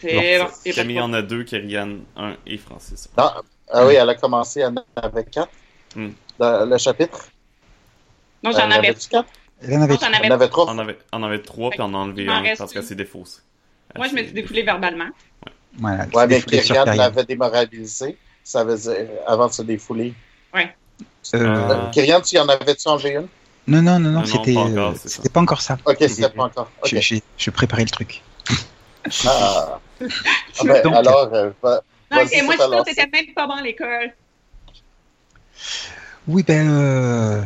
C'est 0.00 0.38
bon. 0.38 0.44
De 0.66 0.72
Camille 0.74 1.00
en 1.00 1.12
a 1.12 1.22
deux, 1.22 1.44
Kyrian 1.44 1.96
un 2.16 2.36
et 2.46 2.56
Francis. 2.58 3.08
Non, 3.16 3.30
ah 3.70 3.86
oui, 3.86 3.94
elle 3.94 4.08
a 4.08 4.14
commencé 4.14 4.60
elle 4.60 4.74
en 4.78 4.84
avait 5.02 5.24
quatre. 5.24 5.50
Hmm. 5.94 6.10
Dans 6.38 6.64
le 6.68 6.78
chapitre? 6.78 7.28
Non, 8.42 8.50
j'en 8.52 8.58
avais. 8.70 8.88
avait-tu 8.88 9.08
quatre? 9.08 9.28
Elle 9.62 9.74
en 9.78 9.82
avait 9.82 9.94
Non, 9.94 9.98
avais 10.02 10.28
en 10.28 10.34
avait 10.34 10.48
trois. 10.48 10.66
On 10.68 10.78
avait, 10.78 10.98
on 11.12 11.22
avait 11.22 11.42
trois, 11.42 11.70
puis 11.70 11.80
on 11.80 11.94
a 11.94 11.96
enlevé 11.96 12.24
m'en 12.24 12.32
un 12.34 12.42
parce 12.42 12.60
une. 12.60 12.74
qu'elle 12.74 12.84
s'est 12.84 12.94
défaussée. 12.94 13.40
Moi, 13.96 14.08
je 14.08 14.14
me 14.14 14.22
suis 14.24 14.32
défoulée 14.32 14.62
verbalement. 14.62 15.08
Voilà, 15.78 16.06
Ouais, 16.12 16.26
mais 16.26 16.42
Kyrian 16.42 16.84
l'avait 16.86 17.24
démoralisé. 17.24 18.16
Ça 18.42 18.64
veut 18.64 18.76
dire, 18.76 19.08
avant 19.26 19.46
de 19.46 19.52
se 19.52 19.62
défouler. 19.62 20.12
Euh, 21.34 21.68
Ah. 21.70 21.90
Kyrian, 21.92 22.20
tu 22.20 22.38
en 22.38 22.46
avais-tu 22.48 22.86
enlevé 22.88 23.12
une? 23.14 23.28
Non, 23.66 23.80
non, 23.82 23.98
non, 23.98 24.10
non, 24.10 24.24
c'était 24.26 24.54
pas 24.54 24.60
encore, 24.60 24.90
euh, 24.90 24.94
c'est 25.00 25.08
ça. 25.08 25.16
c'était 25.16 25.28
pas 25.30 25.40
encore 25.40 25.62
ça. 25.62 25.78
Ok, 25.86 25.96
c'était 26.00 26.28
pas 26.28 26.44
encore. 26.44 26.70
Ok. 26.82 26.90
Je, 26.90 27.00
je, 27.00 27.14
je 27.38 27.50
préparais 27.50 27.84
le 27.84 27.90
truc. 27.90 28.22
Ah. 29.26 29.78
Ah 30.00 30.64
ben, 30.64 30.82
Donc- 30.82 30.94
alors, 30.94 31.30
euh, 31.32 31.50
Non, 31.62 31.78
Vas-y, 32.10 32.40
ok, 32.40 32.44
moi, 32.44 32.54
je 32.54 32.62
sûre 32.62 32.84
que 32.84 32.84
t'étais 32.90 33.06
même 33.12 33.32
pas 33.34 33.46
bon 33.46 33.54
à 33.54 33.62
l'école. 33.62 34.12
Oui, 36.26 36.42
ben, 36.42 36.68
euh, 36.70 37.42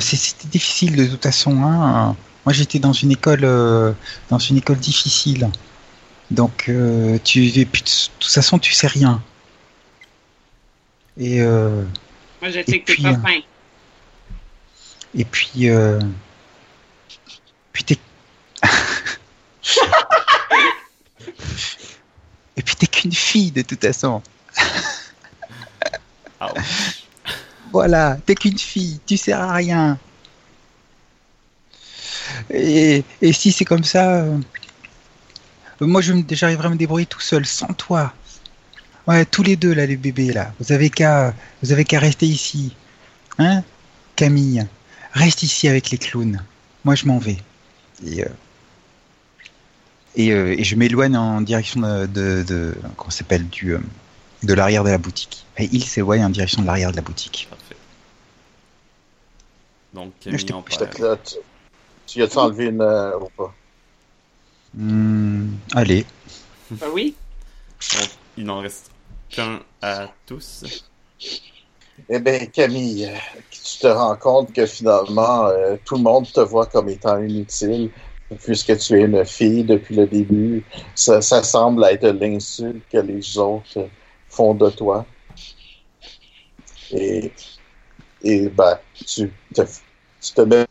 c'était 0.00 0.48
difficile 0.48 0.96
de 0.96 1.06
toute 1.06 1.22
façon. 1.22 1.62
Hein. 1.62 2.14
Moi, 2.44 2.52
j'étais 2.52 2.78
dans 2.78 2.92
une 2.92 3.10
école, 3.10 3.44
euh, 3.44 3.92
dans 4.30 4.38
une 4.38 4.58
école 4.58 4.76
difficile. 4.78 5.50
Donc, 6.30 6.68
euh, 6.68 7.18
tu, 7.24 7.46
et 7.46 7.64
puis, 7.66 7.82
de 7.82 7.88
toute 8.20 8.30
façon, 8.32 8.58
tu 8.58 8.72
sais 8.72 8.86
rien. 8.86 9.22
Et, 11.18 11.40
euh, 11.40 11.82
Moi, 12.40 12.50
je 12.50 12.60
sais 12.64 12.80
que 12.80 12.92
t'es 12.92 13.02
pas 13.02 13.14
fin. 13.18 13.40
Et 15.14 15.24
puis, 15.24 15.68
euh, 15.70 16.00
puis 17.72 17.84
t'es, 17.84 17.98
et 22.56 22.62
puis 22.62 22.76
t'es 22.76 22.86
qu'une 22.86 23.12
fille 23.12 23.50
de 23.52 23.62
toute 23.62 23.80
façon. 23.84 24.22
Voilà, 27.72 28.18
t'es 28.24 28.34
qu'une 28.34 28.58
fille, 28.58 29.00
tu 29.06 29.16
sers 29.16 29.40
à 29.40 29.52
rien. 29.52 29.98
Et, 32.50 33.04
et 33.20 33.32
si 33.32 33.52
c'est 33.52 33.64
comme 33.64 33.84
ça, 33.84 34.20
euh, 34.22 34.38
moi 35.80 36.00
je 36.00 36.12
me- 36.12 36.24
j'arriverai 36.30 36.66
à 36.68 36.70
me 36.70 36.76
débrouiller 36.76 37.06
tout 37.06 37.20
seul, 37.20 37.44
sans 37.46 37.72
toi. 37.74 38.12
Ouais, 39.06 39.24
tous 39.24 39.42
les 39.42 39.56
deux 39.56 39.74
là, 39.74 39.86
les 39.86 39.96
bébés 39.96 40.32
là, 40.32 40.52
vous 40.60 40.72
avez 40.72 40.90
qu'à, 40.90 41.34
vous 41.62 41.72
avez 41.72 41.84
qu'à 41.84 41.98
rester 41.98 42.26
ici, 42.26 42.76
hein, 43.38 43.62
Camille, 44.16 44.66
reste 45.12 45.42
ici 45.42 45.68
avec 45.68 45.90
les 45.90 45.98
clowns. 45.98 46.42
Moi 46.84 46.94
je 46.94 47.06
m'en 47.06 47.18
vais. 47.18 47.38
Et, 48.06 48.24
euh, 48.24 48.28
et, 50.16 50.32
euh, 50.32 50.58
et 50.58 50.64
je 50.64 50.76
m'éloigne 50.76 51.16
en 51.16 51.40
direction 51.40 51.80
de, 51.80 52.06
de, 52.06 52.44
de 52.46 52.74
comment 52.96 53.10
s'appelle 53.10 53.48
du, 53.48 53.74
euh, 53.74 53.80
de 54.42 54.54
l'arrière 54.54 54.84
de 54.84 54.90
la 54.90 54.98
boutique. 54.98 55.44
Et 55.56 55.68
il 55.72 55.84
s'éloigne 55.84 56.24
en 56.24 56.30
direction 56.30 56.62
de 56.62 56.66
l'arrière 56.66 56.92
de 56.92 56.96
la 56.96 57.02
boutique. 57.02 57.48
Parfait. 57.50 57.76
Donc, 59.92 60.12
je 60.24 60.52
en 60.52 60.62
tu, 62.06 62.22
as-tu 62.22 62.38
enlevé 62.38 62.66
une 62.66 62.80
euh, 62.80 63.18
ou 63.18 63.28
pas? 63.36 63.54
Hmm, 64.74 65.56
allez. 65.74 66.06
Ben 66.70 66.86
oui. 66.92 67.14
Donc, 67.94 68.08
il 68.36 68.44
n'en 68.44 68.60
reste 68.60 68.90
qu'un 69.28 69.60
à 69.82 70.08
tous. 70.26 70.64
Eh 72.06 72.20
bien, 72.20 72.46
Camille, 72.46 73.06
euh, 73.06 73.16
tu 73.50 73.78
te 73.80 73.86
rends 73.86 74.16
compte 74.16 74.52
que 74.52 74.66
finalement, 74.66 75.46
euh, 75.46 75.76
tout 75.84 75.96
le 75.96 76.02
monde 76.02 76.30
te 76.30 76.40
voit 76.40 76.66
comme 76.66 76.88
étant 76.88 77.18
inutile, 77.18 77.90
puisque 78.44 78.76
tu 78.78 78.98
es 78.98 79.04
une 79.04 79.24
fille 79.24 79.64
depuis 79.64 79.96
le 79.96 80.06
début. 80.06 80.64
Ça, 80.94 81.20
semble 81.22 81.84
être 81.84 82.08
l'insulte 82.08 82.84
que 82.90 82.98
les 82.98 83.38
autres 83.38 83.88
font 84.28 84.54
de 84.54 84.70
toi. 84.70 85.06
Et, 86.90 87.32
et 88.22 88.48
ben, 88.48 88.78
tu 88.94 89.30
te, 89.54 89.62
tu 89.62 90.32
te 90.34 90.40
mets 90.42 90.66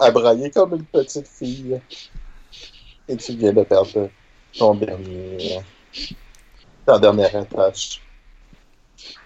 à 0.00 0.10
brailler 0.10 0.50
comme 0.50 0.74
une 0.74 0.84
petite 0.84 1.28
fille. 1.28 1.80
Et 3.08 3.16
tu 3.16 3.34
viens 3.36 3.52
de 3.52 3.62
perdre 3.62 4.10
ton 4.58 4.74
dernier, 4.74 5.60
ta 6.86 6.98
dernière 6.98 7.34
attache. 7.36 8.01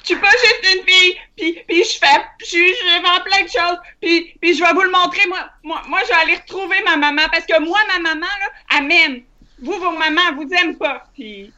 Je 0.02 0.06
suis 0.06 0.16
pas 0.16 0.30
juste 0.30 0.76
une 0.76 0.86
fille, 0.86 1.16
puis, 1.36 1.64
puis 1.66 1.84
je 1.84 1.98
fais, 1.98 2.22
je, 2.40 2.56
je 2.56 3.02
vends 3.02 3.24
plein 3.24 3.42
de 3.42 3.48
choses, 3.48 3.78
puis, 4.00 4.36
puis 4.40 4.54
je 4.54 4.62
vais 4.62 4.72
vous 4.72 4.82
le 4.82 4.90
montrer. 4.90 5.26
Moi, 5.26 5.40
moi, 5.64 5.82
moi, 5.88 6.00
je 6.04 6.08
vais 6.08 6.22
aller 6.22 6.36
retrouver 6.36 6.76
ma 6.84 6.96
maman, 6.96 7.22
parce 7.30 7.44
que 7.44 7.58
moi, 7.60 7.78
ma 7.88 7.98
maman, 7.98 8.26
là, 8.26 8.76
elle 8.76 8.86
m'aime. 8.86 9.22
Vous, 9.60 9.72
vos 9.72 9.90
mamans, 9.90 10.34
vous 10.36 10.48
aiment 10.52 10.76
pas. 10.76 11.04
Puis, 11.14 11.52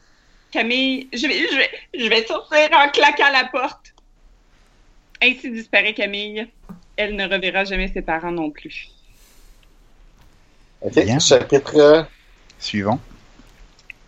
Camille, 0.51 1.09
je 1.12 1.27
vais, 1.27 1.47
je 1.51 1.57
vais, 1.57 1.70
je 1.95 2.09
vais 2.09 2.24
sortir 2.27 2.69
en 2.73 2.89
claquant 2.89 3.31
la 3.31 3.45
porte. 3.47 3.95
Ainsi 5.20 5.51
disparaît 5.51 5.95
Camille. 5.95 6.49
Elle 6.97 7.16
ne 7.16 7.28
reverra 7.28 7.65
jamais 7.65 7.89
ses 7.93 8.03
parents 8.03 8.31
non 8.31 8.51
plus. 8.51 8.89
OK? 10.81 10.95
Bien. 10.95 11.19
Chapitre. 11.19 12.09
Suivant. 12.59 13.01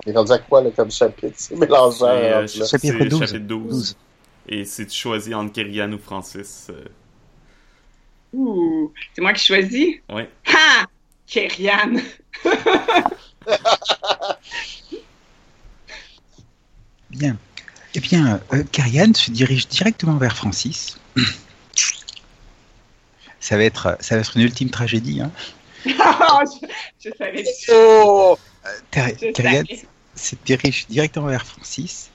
Il 0.06 0.12
est 0.12 0.16
rendu 0.16 0.32
à 0.32 0.38
quoi, 0.38 0.62
là, 0.62 0.70
comme 0.70 0.90
chapitre? 0.90 1.34
C'est 1.36 1.56
mélangeant. 1.56 2.46
C'est, 2.46 2.56
euh. 2.62 2.66
Chapitre 2.66 2.96
c'est 2.98 3.08
12. 3.08 3.20
chapitre 3.20 3.38
12. 3.46 3.68
12. 3.70 3.96
Et 4.48 4.64
si 4.64 4.86
tu 4.86 4.96
choisis 4.98 5.34
entre 5.34 5.52
Kyrian 5.52 5.92
ou 5.92 5.98
Francis, 5.98 6.68
euh, 6.70 6.84
Ouh, 8.32 8.92
c'est 9.14 9.20
moi 9.22 9.32
qui 9.32 9.44
choisis? 9.44 9.96
ouais. 10.12 10.30
Ha! 10.46 10.86
Kériane. 11.26 12.00
Bien. 17.10 17.36
Eh 17.94 18.00
bien, 18.00 18.40
euh, 18.52 18.62
Karian 18.70 19.12
se 19.14 19.30
dirige 19.30 19.66
directement 19.68 20.16
vers 20.16 20.36
Francis. 20.36 20.98
Ça 23.42 23.56
va 23.56 23.64
être, 23.64 23.96
ça 24.00 24.14
va 24.16 24.20
être 24.20 24.36
une 24.36 24.42
ultime 24.42 24.68
tragédie. 24.68 25.22
Hein. 25.22 25.30
je, 25.86 25.90
je 27.02 27.10
savais. 27.16 27.44
Oh! 27.72 28.36
Ter- 28.90 29.16
Je 29.18 29.32
Karian 29.32 29.64
savais. 29.66 29.82
Se 30.20 30.36
dirige 30.44 30.86
directement 30.88 31.26
vers 31.26 31.46
Francis 31.46 32.10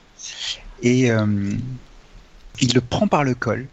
et 0.82 1.10
euh, 1.10 1.52
il 2.60 2.74
le 2.74 2.80
prend 2.80 3.08
par 3.08 3.24
le 3.24 3.34
col. 3.34 3.66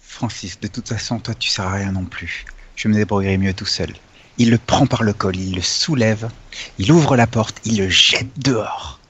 Francis, 0.00 0.60
de 0.60 0.68
toute 0.68 0.88
façon, 0.88 1.18
toi, 1.18 1.34
tu 1.34 1.48
sers 1.48 1.66
à 1.66 1.72
rien 1.72 1.92
non 1.92 2.04
plus. 2.04 2.44
Je 2.76 2.88
me 2.88 2.94
débrouillerai 2.94 3.38
mieux 3.38 3.54
tout 3.54 3.66
seul. 3.66 3.94
Il 4.38 4.50
le 4.50 4.58
prend 4.58 4.86
par 4.86 5.02
le 5.02 5.12
col, 5.12 5.36
il 5.36 5.54
le 5.54 5.62
soulève, 5.62 6.30
il 6.78 6.92
ouvre 6.92 7.16
la 7.16 7.26
porte, 7.26 7.60
il 7.64 7.78
le 7.78 7.88
jette 7.88 8.38
dehors 8.38 9.00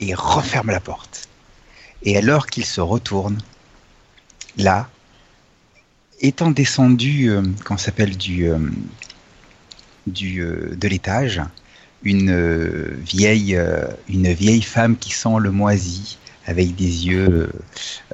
et 0.00 0.14
referme 0.14 0.70
la 0.70 0.80
porte. 0.80 1.28
Et 2.02 2.16
alors 2.16 2.46
qu'il 2.46 2.64
se 2.64 2.80
retourne, 2.80 3.38
là, 4.56 4.88
étant 6.20 6.50
descendu, 6.50 7.30
qu'on 7.64 7.78
s'appelle 7.78 8.16
euh, 8.28 8.58
du 10.06 10.42
euh, 10.42 10.74
de 10.76 10.88
l'étage, 10.88 11.40
une 12.04 12.30
euh, 12.30 12.94
vieille, 12.98 13.56
euh, 13.56 13.86
une 14.08 14.32
vieille 14.32 14.62
femme 14.62 14.96
qui 14.96 15.10
sent 15.10 15.36
le 15.40 15.50
moisi, 15.50 16.18
avec 16.46 16.74
des 16.76 17.06
yeux 17.06 17.50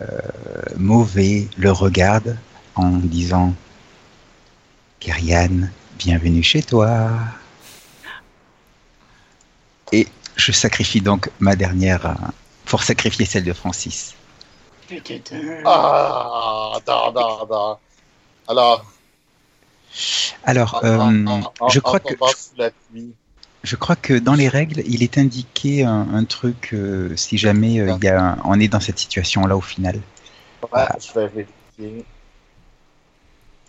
euh, 0.01 0.07
mauvais, 0.77 1.49
le 1.59 1.73
regarde 1.73 2.37
en 2.77 2.91
disant 2.91 3.53
Kyrian, 5.01 5.69
bienvenue 5.99 6.43
chez 6.43 6.63
toi. 6.63 7.11
Et 9.93 10.07
je 10.37 10.53
sacrifie 10.53 11.01
donc 11.01 11.29
ma 11.41 11.57
dernière 11.57 12.15
pour 12.67 12.83
sacrifier 12.85 13.27
celle 13.27 13.45
de 13.45 13.53
Francis. 13.53 14.15
Ah, 15.65 16.79
non, 16.87 17.13
non, 17.13 17.47
non. 17.51 17.79
Alors, 18.49 18.93
Alors, 20.45 20.85
euh, 20.85 20.97
en- 20.99 21.27
en- 21.27 21.53
en 21.61 21.69
je 21.69 21.81
crois 21.81 21.99
que 22.01 22.15
je 23.63 23.77
crois 23.77 23.97
que 23.97 24.15
dans 24.15 24.35
les 24.35 24.49
règles, 24.49 24.83
il 24.87 25.03
est 25.03 25.19
indiqué 25.19 25.85
un, 25.85 26.25
truc 26.25 26.71
euh, 26.73 27.15
si 27.17 27.37
jamais 27.37 27.81
euh, 27.81 27.95
on 28.45 28.59
est 28.59 28.69
dans 28.69 28.81
cette 28.81 28.99
situation-là 28.99 29.57
au 29.57 29.61
final. 29.61 30.01
ouais, 30.73 30.87
je 30.99 31.13
vais 31.19 31.27
vérifier 31.29 32.05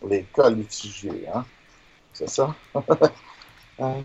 les 0.07 0.23
cas 0.33 0.49
litigés, 0.49 1.25
hein. 1.33 1.45
C'est 2.13 2.29
ça? 2.29 2.53
Euh, 3.79 3.99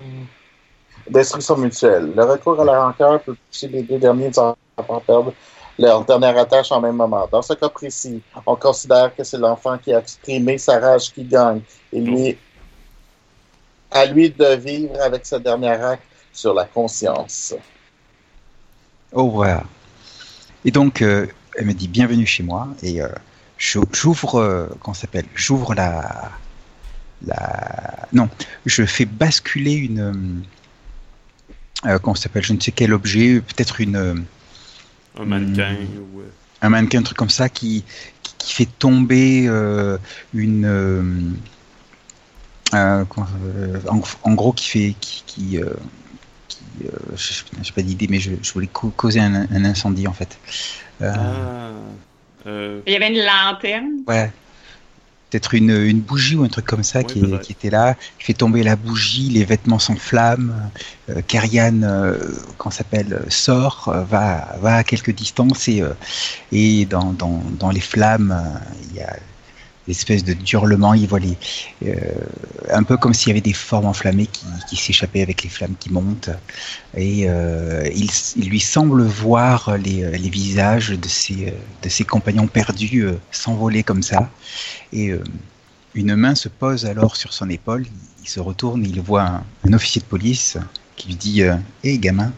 Destruction 1.10 1.58
mutuelle. 1.58 2.14
Le 2.16 2.24
recours 2.24 2.58
à 2.62 2.64
la 2.64 2.82
rancœur 2.82 3.20
peut 3.20 3.34
pousser 3.34 3.68
les 3.68 3.82
deux 3.82 3.98
derniers 3.98 4.30
enfants 4.38 4.56
à 4.78 5.00
perdre 5.00 5.34
leur 5.78 6.04
dernière 6.04 6.38
attache 6.38 6.72
en 6.72 6.80
même 6.80 6.96
moment. 6.96 7.28
Dans 7.30 7.42
ce 7.42 7.52
cas 7.52 7.68
précis, 7.68 8.22
on 8.46 8.56
considère 8.56 9.14
que 9.14 9.22
c'est 9.22 9.36
l'enfant 9.36 9.76
qui 9.76 9.92
a 9.92 9.98
exprimé 9.98 10.56
sa 10.56 10.78
rage 10.78 11.12
qui 11.12 11.24
gagne. 11.24 11.60
Et 11.92 12.00
lui, 12.00 12.38
à 13.90 14.04
lui 14.06 14.30
de 14.30 14.54
vivre 14.56 15.00
avec 15.00 15.24
ce 15.26 15.36
dernier 15.36 15.70
acte 15.70 16.02
sur 16.32 16.52
la 16.54 16.64
conscience. 16.64 17.54
Oh 19.12 19.30
voilà. 19.30 19.64
Et 20.64 20.70
donc, 20.70 21.00
euh, 21.02 21.26
elle 21.56 21.66
me 21.66 21.72
dit 21.74 21.88
bienvenue 21.88 22.26
chez 22.26 22.42
moi 22.42 22.68
et 22.82 23.00
euh, 23.00 23.08
j'ouvre, 23.58 24.36
euh, 24.36 24.66
comment 24.80 24.94
ça 24.94 25.02
s'appelle? 25.02 25.26
J'ouvre 25.34 25.74
la, 25.74 26.32
la, 27.24 28.08
non, 28.12 28.28
je 28.66 28.84
fais 28.84 29.04
basculer 29.06 29.72
une, 29.74 30.00
euh, 30.00 30.12
euh, 31.88 31.98
comment 31.98 32.14
ça 32.14 32.24
s'appelle? 32.24 32.44
Je 32.44 32.52
ne 32.52 32.60
sais 32.60 32.72
quel 32.72 32.92
objet, 32.92 33.40
peut-être 33.40 33.80
une, 33.80 34.26
Un 35.18 35.24
mannequin 35.24 35.76
ou. 36.14 36.22
un 36.60 36.68
mannequin, 36.68 36.98
un 36.98 37.02
truc 37.02 37.16
comme 37.16 37.30
ça 37.30 37.48
qui, 37.48 37.84
qui, 38.22 38.34
qui 38.38 38.52
fait 38.54 38.68
tomber 38.78 39.46
euh, 39.48 39.96
une, 40.34 40.64
euh, 40.66 41.02
euh, 41.02 41.02
comment- 41.02 41.32
euh, 41.32 41.32
en, 42.72 43.04
en 44.22 44.34
gros, 44.34 44.52
qui 44.52 44.68
fait, 44.68 44.94
qui, 45.00 45.22
qui, 45.26 45.58
euh, 45.58 45.70
qui, 46.48 46.58
euh, 46.86 47.16
je 47.16 47.32
n'ai 47.58 47.70
pas 47.74 47.82
d'idée, 47.82 48.06
mais 48.08 48.20
je, 48.20 48.32
je 48.42 48.52
voulais 48.52 48.66
cau- 48.68 48.92
causer 48.96 49.20
un, 49.20 49.46
un 49.50 49.64
incendie 49.64 50.06
en 50.08 50.12
fait. 50.12 50.36
Euh, 51.02 51.12
Ah. 51.14 51.70
Euh, 52.46 52.80
Il 52.86 52.92
y 52.92 52.96
avait 52.96 53.08
une 53.08 53.24
lanterne. 53.24 53.88
Ouais. 54.06 54.30
peut-être 55.30 55.54
une, 55.54 55.70
une 55.70 55.98
bougie 56.00 56.36
ou 56.36 56.44
un 56.44 56.48
truc 56.48 56.64
comme 56.66 56.84
ça 56.84 57.00
Oui, 57.00 57.06
qui, 57.06 57.38
qui 57.40 57.52
était 57.52 57.70
là. 57.70 57.96
Il 58.20 58.24
fait 58.24 58.34
tomber 58.34 58.62
la 58.62 58.76
bougie, 58.76 59.28
les 59.30 59.44
vêtements 59.44 59.80
s'enflamment. 59.80 60.52
Euh, 61.10 61.20
Karian, 61.26 61.82
euh, 61.82 62.16
qu'on 62.58 62.70
s'appelle, 62.70 63.12
euh, 63.14 63.28
sort, 63.28 63.88
euh, 63.92 64.04
va, 64.04 64.56
va 64.60 64.76
à 64.76 64.84
quelques 64.84 65.10
distances 65.12 65.66
et, 65.66 65.82
euh, 65.82 65.90
et 66.52 66.86
dans, 66.86 67.12
dans, 67.12 67.42
dans 67.58 67.70
les 67.70 67.80
flammes, 67.80 68.30
euh, 68.30 68.58
il 68.90 68.96
y 68.96 69.00
a 69.00 69.16
l'espèce 69.88 70.24
de 70.24 70.36
hurlement. 70.52 70.94
Il 70.94 71.08
voit 71.08 71.20
les, 71.20 71.36
euh, 71.84 71.94
un 72.70 72.82
peu 72.82 72.96
comme 72.96 73.14
s'il 73.14 73.28
y 73.28 73.32
avait 73.32 73.40
des 73.40 73.52
formes 73.52 73.86
enflammées 73.86 74.26
qui, 74.26 74.46
qui 74.68 74.76
s'échappaient 74.76 75.22
avec 75.22 75.42
les 75.42 75.48
flammes 75.50 75.76
qui 75.78 75.90
montent. 75.90 76.30
Et 76.96 77.28
euh, 77.28 77.88
il, 77.94 78.10
il 78.36 78.48
lui 78.48 78.60
semble 78.60 79.02
voir 79.02 79.76
les, 79.78 80.18
les 80.18 80.30
visages 80.30 80.90
de 80.90 81.08
ses, 81.08 81.54
de 81.82 81.88
ses 81.88 82.04
compagnons 82.04 82.46
perdus 82.46 83.06
euh, 83.06 83.18
s'envoler 83.30 83.82
comme 83.82 84.02
ça. 84.02 84.30
Et 84.92 85.10
euh, 85.10 85.22
une 85.94 86.14
main 86.14 86.34
se 86.34 86.48
pose 86.48 86.86
alors 86.86 87.16
sur 87.16 87.32
son 87.32 87.48
épaule. 87.50 87.86
Il, 88.22 88.28
se 88.28 88.40
retourne 88.40 88.84
et 88.84 88.88
il 88.88 89.00
voit 89.00 89.22
un, 89.22 89.44
un 89.64 89.72
officier 89.72 90.00
de 90.00 90.06
police 90.06 90.58
qui 90.96 91.08
lui 91.08 91.14
dit 91.14 91.42
euh, 91.42 91.56
Hé 91.84 91.98
gamin, 91.98 92.32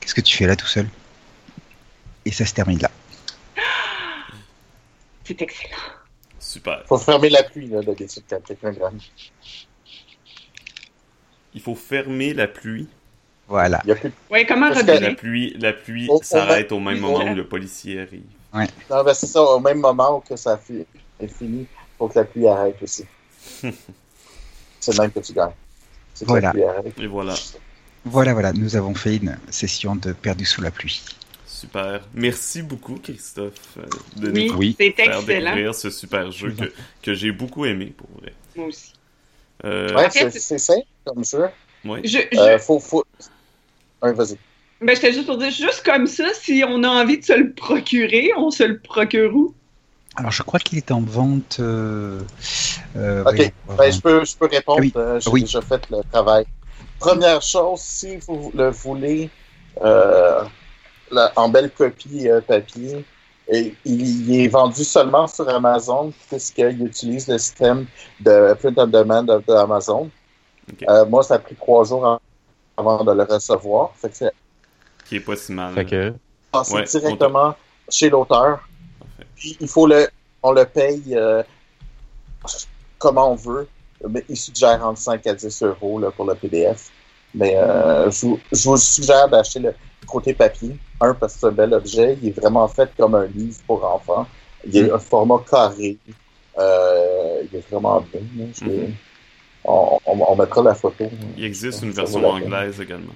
qu'est-ce 0.00 0.14
que 0.14 0.20
tu 0.20 0.36
fais 0.36 0.46
là 0.46 0.56
tout 0.56 0.66
seul? 0.66 0.88
Et 2.24 2.32
ça 2.32 2.46
se 2.46 2.54
termine 2.54 2.78
là. 2.78 2.90
C'est 5.24 5.40
excellent. 5.40 5.93
Super. 6.54 6.84
Faut 6.86 6.98
fermer 6.98 7.30
la 7.30 7.42
pluie, 7.42 7.66
là, 7.66 7.82
d'habitude, 7.82 8.22
quand 8.30 8.40
quelqu'un 8.44 8.70
gagne. 8.70 9.00
Il 11.52 11.60
faut 11.60 11.74
fermer 11.74 12.32
la 12.32 12.46
pluie. 12.46 12.86
Voilà. 13.48 13.80
Il 13.84 13.88
y 13.88 13.90
a 13.92 13.96
plus 13.96 14.08
de... 14.10 14.14
Oui, 14.30 14.46
comment 14.46 14.70
que 14.70 15.00
La 15.00 15.14
pluie, 15.14 15.56
la 15.58 15.72
pluie 15.72 16.08
s'arrête 16.22 16.70
au 16.70 16.78
même 16.78 17.00
moment 17.00 17.24
où 17.24 17.34
le 17.34 17.48
policier 17.48 18.02
arrive. 18.02 18.22
Non, 18.88 19.02
ben, 19.02 19.14
c'est 19.14 19.26
ça, 19.26 19.42
au 19.42 19.58
même 19.58 19.80
moment 19.80 20.18
où 20.18 20.20
que 20.20 20.36
ça 20.36 20.56
fi- 20.56 20.86
est 21.18 21.26
fini, 21.26 21.66
faut 21.98 22.06
que 22.06 22.20
la 22.20 22.24
pluie 22.24 22.46
arrête 22.46 22.80
aussi. 22.80 23.04
c'est 24.78 24.92
le 24.94 25.00
même 25.00 25.10
que 25.10 25.18
tu 25.18 25.32
gagnes. 25.32 25.50
Voilà. 26.22 26.46
la 26.46 26.50
pluie 26.52 26.62
arrête. 26.62 26.98
Et 27.00 27.06
voilà. 27.08 27.34
Voilà, 28.04 28.32
voilà, 28.32 28.52
nous 28.52 28.76
avons 28.76 28.94
fait 28.94 29.16
une 29.16 29.36
session 29.50 29.96
de 29.96 30.12
perdu 30.12 30.44
sous 30.44 30.62
la 30.62 30.70
pluie. 30.70 31.02
Super. 31.54 32.00
Merci 32.14 32.62
beaucoup, 32.62 32.96
Christophe, 32.96 33.78
euh, 33.78 33.84
de 34.16 34.30
Oui, 34.32 34.48
nous 34.50 34.58
Oui. 34.58 34.76
c'est 34.78 34.90
faire 34.90 35.18
excellent. 35.18 35.50
découvrir 35.50 35.74
ce 35.74 35.88
super 35.90 36.30
jeu 36.32 36.50
que, 36.50 36.72
que 37.00 37.14
j'ai 37.14 37.30
beaucoup 37.30 37.64
aimé, 37.64 37.92
pour 37.96 38.08
vrai. 38.20 38.32
Moi 38.56 38.66
aussi. 38.66 38.92
Euh, 39.64 39.94
Ouais, 39.94 40.10
c'est 40.10 40.58
simple 40.58 40.82
comme 41.04 41.24
jeu. 41.24 41.46
ouais. 41.84 42.00
Je, 42.02 42.18
je, 42.32 42.38
Euh, 42.38 42.58
faut, 42.58 42.80
faut... 42.80 43.04
Ouais, 44.02 44.12
vas-y. 44.12 44.36
ben, 44.80 44.96
j'étais 44.96 45.12
juste 45.12 45.26
pour 45.26 45.38
dire, 45.38 45.50
juste 45.52 45.82
comme 45.84 46.08
ça, 46.08 46.24
si 46.34 46.64
on 46.66 46.82
a 46.82 46.88
envie 46.88 47.18
de 47.18 47.24
se 47.24 47.32
le 47.32 47.52
procurer, 47.52 48.32
on 48.36 48.50
se 48.50 48.64
le 48.64 48.78
procure 48.80 49.34
où? 49.34 49.54
Alors, 50.16 50.32
je 50.32 50.42
crois 50.42 50.58
qu'il 50.58 50.78
est 50.78 50.90
en 50.90 51.00
vente. 51.02 51.58
euh, 51.60 52.20
euh, 52.96 53.24
Ok. 53.24 53.52
Ben, 53.78 53.92
je, 53.92 54.00
peux, 54.00 54.24
je 54.24 54.36
peux 54.36 54.46
répondre. 54.46 54.80
Oui. 54.80 54.92
J'ai 55.20 55.30
Oui. 55.30 55.40
déjà 55.42 55.60
fait 55.60 55.88
le 55.88 55.98
travail. 56.10 56.46
Première 56.98 57.42
chose, 57.42 57.80
si 57.80 58.16
vous 58.26 58.50
le 58.56 58.70
voulez 58.70 59.30
euh, 59.82 60.44
en 61.36 61.48
belle 61.48 61.70
copie 61.70 62.28
euh, 62.28 62.40
papier, 62.40 63.04
et 63.48 63.74
il, 63.84 64.28
il 64.30 64.40
est 64.44 64.48
vendu 64.48 64.84
seulement 64.84 65.26
sur 65.26 65.48
Amazon 65.48 66.12
puisqu'il 66.28 66.82
utilise 66.86 67.28
le 67.28 67.36
système 67.38 67.86
de 68.20 68.54
print 68.54 68.78
on 68.78 68.86
demand 68.86 69.22
de- 69.22 69.42
d'Amazon. 69.46 70.10
Euh, 70.88 71.04
moi, 71.04 71.22
ça 71.22 71.34
a 71.34 71.38
pris 71.38 71.54
trois 71.54 71.84
jours 71.84 72.18
avant 72.76 73.04
de 73.04 73.12
le 73.12 73.22
recevoir. 73.24 73.92
Fait 73.96 74.08
que 74.08 74.16
c'est 74.16 74.32
Qui 75.06 75.16
est 75.16 75.20
pas 75.20 75.36
si 75.36 75.52
mal. 75.52 75.74
Fait 75.74 75.84
que, 75.84 76.14
passé 76.50 76.74
Ouais, 76.74 76.84
directement 76.84 77.54
chez 77.90 78.08
l'auteur. 78.08 78.66
Puis 79.36 79.56
il 79.60 79.68
faut 79.68 79.86
le, 79.86 80.08
on 80.42 80.52
le 80.52 80.64
paye 80.64 81.02
euh, 81.14 81.42
comment 82.98 83.32
on 83.32 83.34
veut, 83.34 83.68
mais 84.08 84.24
il 84.28 84.36
suggère 84.36 84.84
entre 84.86 85.00
5 85.00 85.26
à 85.26 85.34
10 85.34 85.62
euros 85.62 85.98
là, 85.98 86.10
pour 86.10 86.24
le 86.24 86.34
PDF. 86.34 86.90
Mais 87.34 87.56
euh, 87.56 88.10
je, 88.10 88.26
vous- 88.26 88.40
je 88.52 88.68
vous 88.68 88.76
suggère 88.76 89.28
d'acheter 89.28 89.58
le 89.58 89.74
côté 90.04 90.34
papier. 90.34 90.76
Un, 91.00 91.14
parce 91.14 91.34
que 91.34 91.40
c'est 91.40 91.46
un 91.46 91.52
bel 91.52 91.74
objet. 91.74 92.16
Il 92.22 92.28
est 92.28 92.38
vraiment 92.40 92.66
fait 92.68 92.90
comme 92.96 93.14
un 93.14 93.26
livre 93.26 93.58
pour 93.66 93.84
enfants. 93.84 94.26
Il 94.66 94.76
est 94.76 94.90
un 94.90 94.98
format 94.98 95.42
carré. 95.50 95.96
Euh, 96.58 97.42
il 97.52 97.58
est 97.58 97.68
vraiment 97.70 98.00
bien. 98.12 98.20
l'ai- 98.62 98.86
Mhm. 98.88 98.94
on, 99.64 99.98
on- 100.06 100.24
on 100.32 100.36
mettra 100.36 100.62
la 100.62 100.74
photo. 100.74 101.04
Il 101.36 101.44
existe 101.44 101.82
une 101.82 101.90
version 101.90 102.24
anglaise 102.28 102.80
également. 102.80 103.12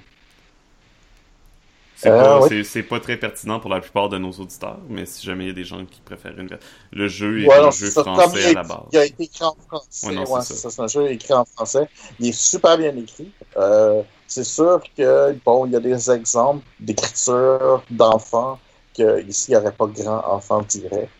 C'est 1.96 2.10
Euh, 2.10 2.82
pas, 2.88 3.00
très 3.00 3.16
pertinent 3.16 3.58
pour 3.58 3.70
la 3.70 3.80
plupart 3.80 4.08
de 4.08 4.18
nos 4.18 4.30
auditeurs, 4.30 4.78
mais 4.88 5.04
si 5.04 5.26
jamais 5.26 5.44
il 5.44 5.48
y 5.48 5.50
a 5.50 5.54
des 5.54 5.64
gens 5.64 5.84
qui 5.84 6.00
préfèrent 6.00 6.38
une 6.38 6.46
ver- 6.46 6.60
Le 6.92 7.08
jeu 7.08 7.42
est 7.42 7.46
Ouais, 7.48 7.56
un 7.58 7.72
jeu 7.72 7.90
français 7.90 8.44
à 8.44 8.52
la 8.52 8.62
base. 8.62 8.78
Il 8.92 8.98
a 8.98 9.04
été 9.04 9.24
écrit 9.24 9.44
en 9.44 9.56
français. 9.66 10.16
Ouais. 10.16 10.40
C'est 10.42 10.80
un 10.80 10.86
jeu 10.86 11.10
écrit 11.10 11.34
en 11.34 11.44
français. 11.44 11.88
Il 12.20 12.28
est 12.28 12.32
super 12.32 12.78
bien 12.78 12.96
écrit. 12.96 13.32
Euh, 13.56 14.02
c'est 14.28 14.44
sûr 14.44 14.82
que, 14.96 15.32
bon, 15.44 15.66
il 15.66 15.72
y 15.72 15.76
a 15.76 15.80
des 15.80 16.10
exemples 16.10 16.64
d'écriture 16.80 17.82
d'enfants 17.90 18.58
que 18.96 19.22
ici, 19.26 19.52
il 19.52 19.54
n'y 19.54 19.60
aurait 19.62 19.72
pas 19.72 19.86
grand 19.88 20.22
enfant 20.26 20.62
direct. 20.62 21.10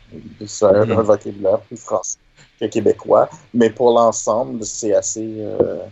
C'est 0.47 0.67
un, 0.67 0.83
un 0.91 1.03
vocabulaire 1.03 1.61
plus 1.63 1.79
français 1.79 2.19
que 2.61 2.67
québécois. 2.67 3.29
Mais 3.55 3.71
pour 3.71 3.93
l'ensemble, 3.93 4.65
c'est 4.65 4.95
assez, 4.95 5.27
euh, 5.39 5.87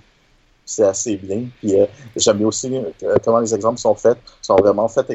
c'est 0.65 0.85
assez 0.85 1.17
bien. 1.17 1.45
Puis 1.61 1.81
euh, 1.81 1.87
j'aime 2.17 2.45
aussi 2.45 2.75
euh, 2.77 3.17
comment 3.25 3.41
les 3.41 3.55
exemples 3.55 3.79
sont 3.81 3.95
faits. 3.97 4.19
sont 4.43 4.57
vraiment 4.57 4.89
faits 4.89 5.11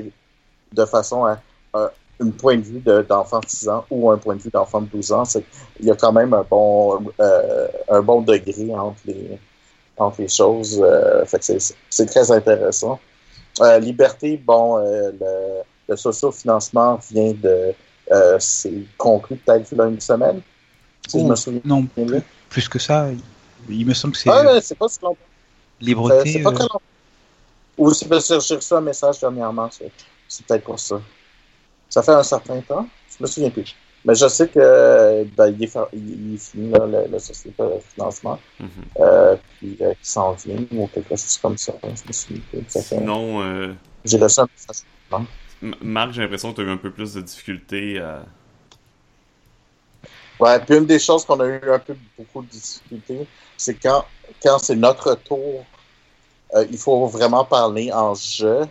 de 0.74 0.86
façon 0.86 1.26
à, 1.26 1.40
à 1.74 1.92
un 2.22 2.30
point 2.32 2.58
de 2.58 2.62
vue 2.64 2.80
de- 2.80 3.02
d'enfant 3.04 3.40
de 3.42 3.48
6 3.50 3.70
ans 3.70 3.86
ou 3.90 4.12
un 4.12 4.18
point 4.18 4.36
de 4.36 4.42
vue 4.42 4.52
d'enfant 4.52 4.82
de 4.82 4.88
12 4.88 5.12
ans. 5.12 5.26
C'est- 5.26 5.44
Il 5.80 5.88
y 5.88 5.92
a 5.92 5.96
quand 5.96 6.14
même 6.14 6.34
un 6.34 6.44
bon, 6.50 7.02
euh, 7.20 7.68
un 7.90 8.02
bon 8.02 8.22
degré 8.22 8.74
entre 8.76 9.00
les, 9.06 9.40
entre 9.98 10.22
les 10.22 10.28
choses. 10.28 10.82
euh, 10.84 11.26
fait 11.26 11.40
que 11.40 11.60
c'est- 11.90 12.06
très 12.08 12.32
intéressant. 12.32 13.00
Euh, 13.62 13.80
Liberté, 13.80 14.38
bon, 14.38 14.78
euh, 14.78 15.12
le, 15.20 15.62
le 15.90 15.96
socio-financement 15.96 17.00
vient 17.12 17.34
de. 17.34 17.74
Euh, 18.12 18.38
c'est 18.40 18.74
conclu 18.98 19.36
peut-être 19.38 19.72
il 19.72 19.78
y 19.78 19.82
a 19.82 19.86
une 19.86 20.00
semaine. 20.02 20.42
Si 21.08 21.20
je 21.20 21.24
Oh, 21.26 21.28
me 21.28 21.36
souviens 21.36 21.62
Non, 21.66 21.86
plus, 21.86 22.22
plus 22.50 22.68
que 22.70 22.80
ça. 22.80 23.08
Il 23.70 23.86
me 23.86 23.94
semble 23.94 24.14
que 24.14 24.20
c'est 24.20 24.30
Ah, 24.30 24.44
ouais, 24.46 24.62
c'est 24.62 24.76
pas 24.78 24.88
si 24.90 25.00
longtemps. 25.02 25.18
Libreté. 25.80 26.32
C'est 26.34 26.42
pas 26.42 26.52
très 26.52 26.64
long. 26.64 26.80
Ou 27.78 27.94
c'est 27.94 28.08
parce 28.08 28.28
que 28.28 28.40
j'ai 28.40 28.56
reçu 28.56 28.74
un 28.74 28.82
message 28.82 29.20
dernièrement. 29.20 29.70
C'est 30.28 30.46
peut-être 30.46 30.64
pour 30.64 30.80
ça. 30.80 31.02
Ça 31.90 32.02
fait 32.04 32.12
un 32.12 32.24
certain 32.24 32.60
temps. 32.62 32.88
Je 33.18 33.24
me 33.24 33.28
souviens 33.28 33.50
plus. 33.50 33.76
Mais 34.04 34.16
je 34.16 34.28
sais 34.28 34.48
que 34.48 35.24
ben, 35.38 35.48
il, 35.48 35.64
est, 35.64 35.78
il, 35.94 36.40
finit 36.40 36.72
là, 36.72 36.86
le, 36.86 37.12
le 37.12 37.20
société 37.20 37.62
de 37.64 37.80
financement. 37.94 38.40
Mhm. 38.60 38.70
Euh, 39.00 39.36
puis 39.58 39.78
euh, 39.82 39.94
s'en 40.02 40.34
vient 40.34 40.64
ou 40.72 40.88
quelque 40.88 41.10
chose 41.10 41.38
comme 41.42 41.58
ça. 41.58 41.74
Je 41.84 41.88
me 42.08 42.62
Sinon, 42.68 43.42
euh, 43.42 43.74
J'ai 44.04 44.18
reçu 44.18 44.40
un 44.40 44.48
message. 44.48 44.86
Marc, 45.82 46.14
j'ai 46.14 46.22
l'impression 46.24 46.52
que 46.52 46.56
tu 46.56 46.62
as 46.62 46.70
eu 46.70 46.72
un 46.72 46.78
peu 46.78 46.92
plus 46.92 47.14
de 47.14 47.22
difficultés 47.22 48.00
à. 48.00 48.24
Ouais, 50.40 50.60
puis 50.60 50.76
une 50.76 50.88
des 50.88 50.98
choses 50.98 51.24
qu'on 51.24 51.40
a 51.40 51.46
eu 51.46 51.72
un 51.72 51.78
peu 51.78 51.96
beaucoup 52.18 52.42
de 52.42 52.48
difficultés, 52.48 53.28
c'est 53.56 53.76
quand, 53.76 54.04
quand 54.42 54.58
c'est 54.58 54.76
notre 54.76 55.14
tour, 55.14 55.64
euh, 56.56 56.66
il 56.72 56.80
faut 56.80 57.06
vraiment 57.06 57.46
parler 57.46 57.92
en 57.94 58.16
jeu. 58.16 58.62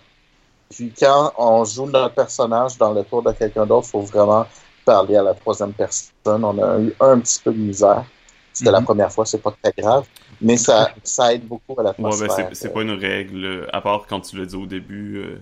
Puis 0.68 0.92
quand 0.98 1.32
on 1.38 1.64
joue 1.64 1.86
notre 1.86 2.16
personnage 2.16 2.76
dans 2.76 2.92
le 2.92 3.04
tour 3.04 3.22
de 3.22 3.30
quelqu'un 3.30 3.66
d'autre, 3.66 3.86
il 3.86 3.90
faut 3.90 4.00
vraiment 4.00 4.46
parler 4.84 5.16
à 5.16 5.22
la 5.22 5.34
troisième 5.34 5.72
personne. 5.74 6.44
On 6.44 6.58
a 6.62 6.80
eu 6.80 6.94
un 7.00 7.20
petit 7.20 7.40
peu 7.42 7.52
de 7.52 7.58
misère. 7.58 8.04
C'était 8.52 8.70
la 8.72 8.80
Mhm. 8.80 8.84
première 8.84 9.12
fois, 9.12 9.26
c'est 9.26 9.38
pas 9.42 9.52
très 9.62 9.72
grave, 9.76 10.06
mais 10.40 10.56
ça, 10.56 10.94
ça 11.04 11.34
aide 11.34 11.46
beaucoup 11.46 11.78
à 11.78 11.82
Ouais, 11.98 12.16
l'atmosphère. 12.18 12.28
ben 12.28 12.28
c'est- 12.28 12.54
c'est 12.54 12.72
pas 12.72 12.82
une 12.82 12.90
règle, 12.92 13.44
euh, 13.44 13.66
à 13.72 13.80
part 13.80 14.06
quand 14.08 14.20
tu 14.22 14.36
l'as 14.36 14.46
dit 14.46 14.56
au 14.56 14.66
début. 14.66 15.18
euh, 15.18 15.38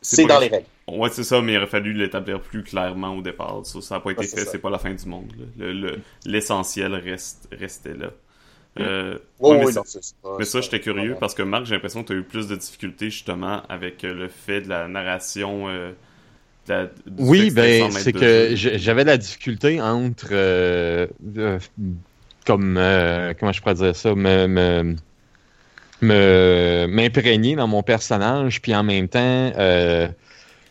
C'est 0.00 0.26
dans 0.26 0.38
les 0.38 0.48
règles. 0.48 0.66
Ouais, 0.88 1.10
c'est 1.10 1.24
ça, 1.24 1.42
mais 1.42 1.52
il 1.52 1.56
aurait 1.58 1.66
fallu 1.66 1.92
l'établir 1.92 2.40
plus 2.40 2.62
clairement 2.62 3.14
au 3.14 3.20
départ. 3.20 3.60
Ça, 3.66 3.96
n'a 3.96 4.00
pas 4.00 4.10
été 4.10 4.22
Ouais, 4.22 4.26
fait, 4.26 4.46
c'est 4.46 4.58
pas 4.58 4.70
la 4.70 4.78
fin 4.78 4.94
du 4.94 5.06
monde. 5.06 5.32
là. 5.38 5.44
Le- 5.58 5.72
le- 5.72 6.00
L'essentiel 6.24 6.94
reste, 6.94 7.46
restait 7.52 7.94
là. 7.94 8.10
Euh, 8.80 9.18
Oui, 9.40 9.50
ouais, 9.50 9.58
mais 9.58 9.66
oui, 9.66 9.72
ça- 9.72 9.80
non, 9.80 9.84
Mais 10.38 10.44
ça, 10.44 10.60
j'étais 10.60 10.80
curieux 10.80 11.16
parce 11.18 11.34
que 11.34 11.42
Marc, 11.42 11.66
j'ai 11.66 11.74
l'impression 11.74 12.02
que 12.02 12.08
tu 12.08 12.12
as 12.14 12.16
eu 12.16 12.24
plus 12.24 12.48
de 12.48 12.56
difficultés 12.56 13.10
justement 13.10 13.62
avec 13.68 14.04
euh, 14.04 14.14
le 14.14 14.28
fait 14.28 14.62
de 14.62 14.68
la 14.68 14.88
narration. 14.88 15.68
euh, 15.68 15.92
la- 16.68 16.88
Oui, 17.18 17.50
ben, 17.50 17.90
c'est 18.02 18.12
que 18.12 18.18
j'avais 18.78 19.04
la 19.04 19.16
difficulté 19.16 19.80
entre, 19.80 20.28
euh, 20.32 21.06
euh, 21.36 21.58
comme, 22.46 22.76
euh, 22.78 23.34
comment 23.38 23.52
je 23.52 23.60
pourrais 23.60 23.74
dire 23.74 23.96
ça, 23.96 24.14
me, 24.14 24.46
me- 24.46 24.96
m'imprégner 26.86 27.56
dans 27.56 27.66
mon 27.66 27.82
personnage, 27.82 28.62
puis 28.62 28.74
en 28.74 28.84
même 28.84 29.08
temps 29.08 29.52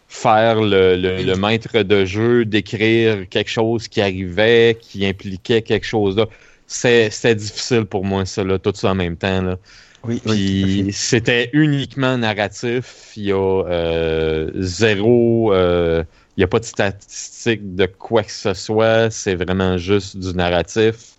faire 0.09 0.61
le, 0.61 0.95
le- 0.95 1.21
le 1.23 1.35
maître 1.35 1.81
de 1.83 2.05
jeu, 2.05 2.45
décrire 2.45 3.27
quelque 3.29 3.49
chose 3.49 3.87
qui 3.89 3.99
arrivait, 4.01 4.77
qui 4.79 5.05
impliquait 5.05 5.61
quelque 5.61 5.85
chose 5.85 6.15
là. 6.15 6.27
C'est- 6.65 7.09
C'était 7.09 7.35
difficile 7.35 7.83
pour 7.85 8.05
moi, 8.05 8.25
ça, 8.25 8.43
là, 8.43 8.57
tout 8.57 8.71
ça 8.73 8.91
en 8.91 8.95
même 8.95 9.17
temps. 9.17 9.41
Là. 9.41 9.57
Oui. 10.05 10.21
Puis 10.23 10.89
c'était 10.93 11.49
uniquement 11.53 12.17
narratif. 12.17 13.11
Il 13.15 13.23
y 13.25 13.31
a 13.31 13.63
euh, 13.65 14.51
zéro 14.55 15.53
euh, 15.53 16.03
Il 16.35 16.41
n'y 16.41 16.43
a 16.43 16.47
pas 16.47 16.59
de 16.59 16.65
statistiques 16.65 17.75
de 17.75 17.85
quoi 17.85 18.23
que 18.23 18.31
ce 18.31 18.53
soit. 18.53 19.09
C'est 19.11 19.35
vraiment 19.35 19.77
juste 19.77 20.17
du 20.17 20.33
narratif. 20.33 21.15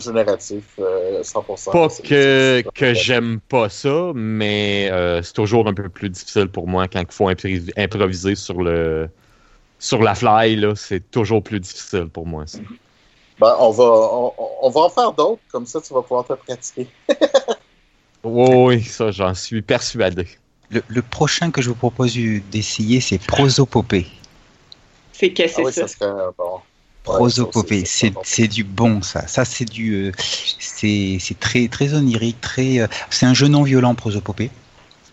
jeu 0.00 0.12
narratif, 0.12 0.64
euh, 0.78 1.22
100%. 1.22 1.72
Pas 1.72 1.88
C'est- 1.88 2.02
que, 2.02 2.62
que 2.74 2.94
j'aime 2.94 3.40
pas 3.48 3.68
ça, 3.68 4.12
mais 4.14 4.88
euh, 4.92 5.22
c'est 5.22 5.32
toujours 5.32 5.66
un 5.68 5.74
peu 5.74 5.88
plus 5.88 6.08
difficile 6.08 6.48
pour 6.48 6.68
moi 6.68 6.86
quand 6.88 7.00
il 7.00 7.12
faut 7.12 7.28
improviser 7.28 8.34
sur 8.36 8.62
le 8.62 9.08
sur 9.80 10.02
la 10.02 10.14
fly. 10.14 10.56
là, 10.56 10.74
C'est 10.74 11.10
toujours 11.10 11.42
plus 11.42 11.60
difficile 11.60 12.08
pour 12.08 12.26
moi. 12.26 12.46
Ça. 12.46 12.58
Ben, 13.40 13.54
on, 13.60 13.70
va, 13.70 13.84
on, 13.84 14.32
on 14.62 14.70
va 14.70 14.80
en 14.80 14.88
faire 14.88 15.12
d'autres, 15.12 15.42
comme 15.52 15.66
ça 15.66 15.80
tu 15.80 15.94
vas 15.94 16.02
pouvoir 16.02 16.24
te 16.26 16.32
pratiquer. 16.32 16.88
Oui, 18.28 18.76
oui, 18.76 18.84
ça, 18.84 19.10
j'en 19.10 19.34
suis 19.34 19.62
persuadé. 19.62 20.26
Le, 20.70 20.82
le 20.88 21.02
prochain 21.02 21.50
que 21.50 21.62
je 21.62 21.68
vous 21.70 21.74
propose 21.76 22.14
d'essayer, 22.50 23.00
c'est 23.00 23.18
prosopopée. 23.18 24.06
C'est 25.12 25.32
que 25.32 25.48
Ah 25.48 25.48
c'est 25.48 25.62
oui, 25.62 25.72
ça. 25.72 25.86
ça 25.86 25.88
serait 25.88 26.06
euh, 26.10 26.30
bon. 26.38 26.60
Prosopopée, 27.04 27.84
c'est 27.86 28.48
du 28.48 28.64
bon 28.64 29.00
ça. 29.02 29.26
Ça 29.26 29.44
c'est 29.44 29.64
du, 29.64 29.94
euh, 30.08 30.12
c'est 30.58 31.18
c'est 31.20 31.38
très 31.38 31.68
très 31.68 31.94
onirique, 31.94 32.40
très. 32.40 32.80
euh, 32.80 32.86
c'est 33.10 33.26
un 33.26 33.34
jeu 33.34 33.48
non 33.48 33.62
violent 33.62 33.94
prosopopée, 33.94 34.50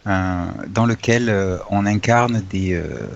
euh, 0.08 0.46
dans 0.68 0.86
lequel 0.86 1.30
euh, 1.30 1.58
on 1.70 1.86
incarne 1.86 2.42
des 2.50 2.74
euh, 2.74 3.08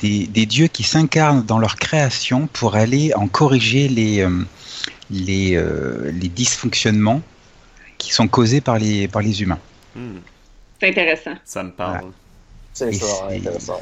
des, 0.00 0.26
des 0.28 0.46
dieux 0.46 0.68
qui 0.68 0.84
s'incarnent 0.84 1.44
dans 1.44 1.58
leur 1.58 1.76
création 1.76 2.46
pour 2.48 2.76
aller 2.76 3.12
en 3.14 3.28
corriger 3.28 3.88
les 3.88 4.20
euh, 4.20 4.30
les 5.10 5.56
euh, 5.56 6.10
les 6.12 6.28
dysfonctionnements 6.28 7.22
qui 8.02 8.12
sont 8.12 8.28
causés 8.28 8.60
par 8.60 8.78
les 8.78 9.08
par 9.08 9.22
les 9.22 9.42
humains. 9.42 9.58
Hmm, 9.94 10.18
C'est 10.80 10.88
intéressant. 10.88 11.34
ça 11.44 11.62
me 11.62 11.70
parle. 11.72 12.10
C'est 12.72 12.92
ça, 12.92 13.28
intéressant. 13.30 13.80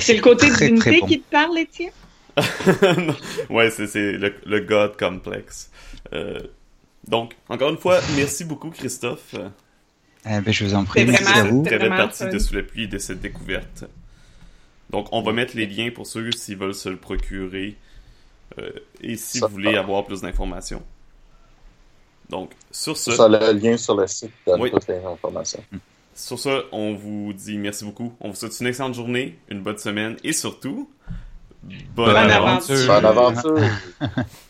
C'est 0.00 0.14
le 0.14 0.20
côté 0.22 0.50
d'unité 0.50 1.00
bon. 1.00 1.06
qui 1.06 1.20
te 1.20 1.30
parle, 1.30 1.58
Étienne? 1.58 1.92
ouais, 3.50 3.70
c'est 3.70 3.86
c'est 3.86 4.12
le, 4.12 4.34
le 4.44 4.60
God 4.60 4.96
complexe. 4.98 5.70
Euh, 6.12 6.40
donc, 7.06 7.34
encore 7.48 7.70
une 7.70 7.78
fois, 7.78 8.00
merci 8.16 8.44
beaucoup, 8.44 8.70
Christophe. 8.70 9.34
Euh, 9.34 9.48
Eh 10.28 10.40
ben, 10.40 10.52
je 10.52 10.64
vous 10.64 10.74
en 10.74 10.84
prie, 10.84 11.00
C'est 11.00 11.06
merci 11.06 11.22
vraiment- 11.24 11.40
à 11.40 11.50
vous. 11.50 11.62
Très 11.64 11.88
partie 11.88 12.26
de 12.28 12.38
Sous 12.38 12.54
la 12.54 12.62
pluie 12.62 12.88
de 12.88 12.98
cette 12.98 13.20
découverte. 13.20 13.84
Donc, 14.90 15.08
on 15.12 15.22
va 15.22 15.32
mettre 15.32 15.56
les 15.56 15.66
liens 15.66 15.90
pour 15.94 16.06
ceux 16.06 16.30
s'ils 16.32 16.56
veulent 16.56 16.74
se 16.74 16.88
le 16.88 16.96
procurer 16.96 17.76
euh, 18.58 18.70
et 19.02 19.16
si 19.16 19.38
Ça 19.38 19.46
vous 19.46 19.52
voulez 19.52 19.76
avoir 19.76 20.04
plus 20.04 20.20
d'informations. 20.22 20.82
Donc, 22.30 22.50
sur 22.70 22.96
ce, 22.96 23.12
Ça, 23.12 23.28
le 23.28 23.52
lien 23.52 23.76
sur 23.76 23.96
le 23.96 24.06
site 24.06 24.32
donne 24.46 24.60
Oui. 24.60 24.70
toutes 24.70 24.88
les 24.88 25.04
informations. 25.04 25.62
sur 26.14 26.38
ce, 26.38 26.64
on 26.72 26.94
vous 26.94 27.32
dit 27.32 27.56
merci 27.58 27.84
beaucoup. 27.84 28.12
On 28.20 28.30
vous 28.30 28.34
souhaite 28.36 28.58
une 28.60 28.66
excellente 28.66 28.94
journée, 28.94 29.38
une 29.48 29.62
bonne 29.62 29.78
semaine 29.78 30.16
et 30.24 30.32
surtout, 30.32 30.90
bonne, 31.62 32.06
Bonne 32.06 32.16
aventure. 32.16 32.74
aventure. 32.74 32.86
Bonne 32.86 33.04
aventure! 33.04 33.58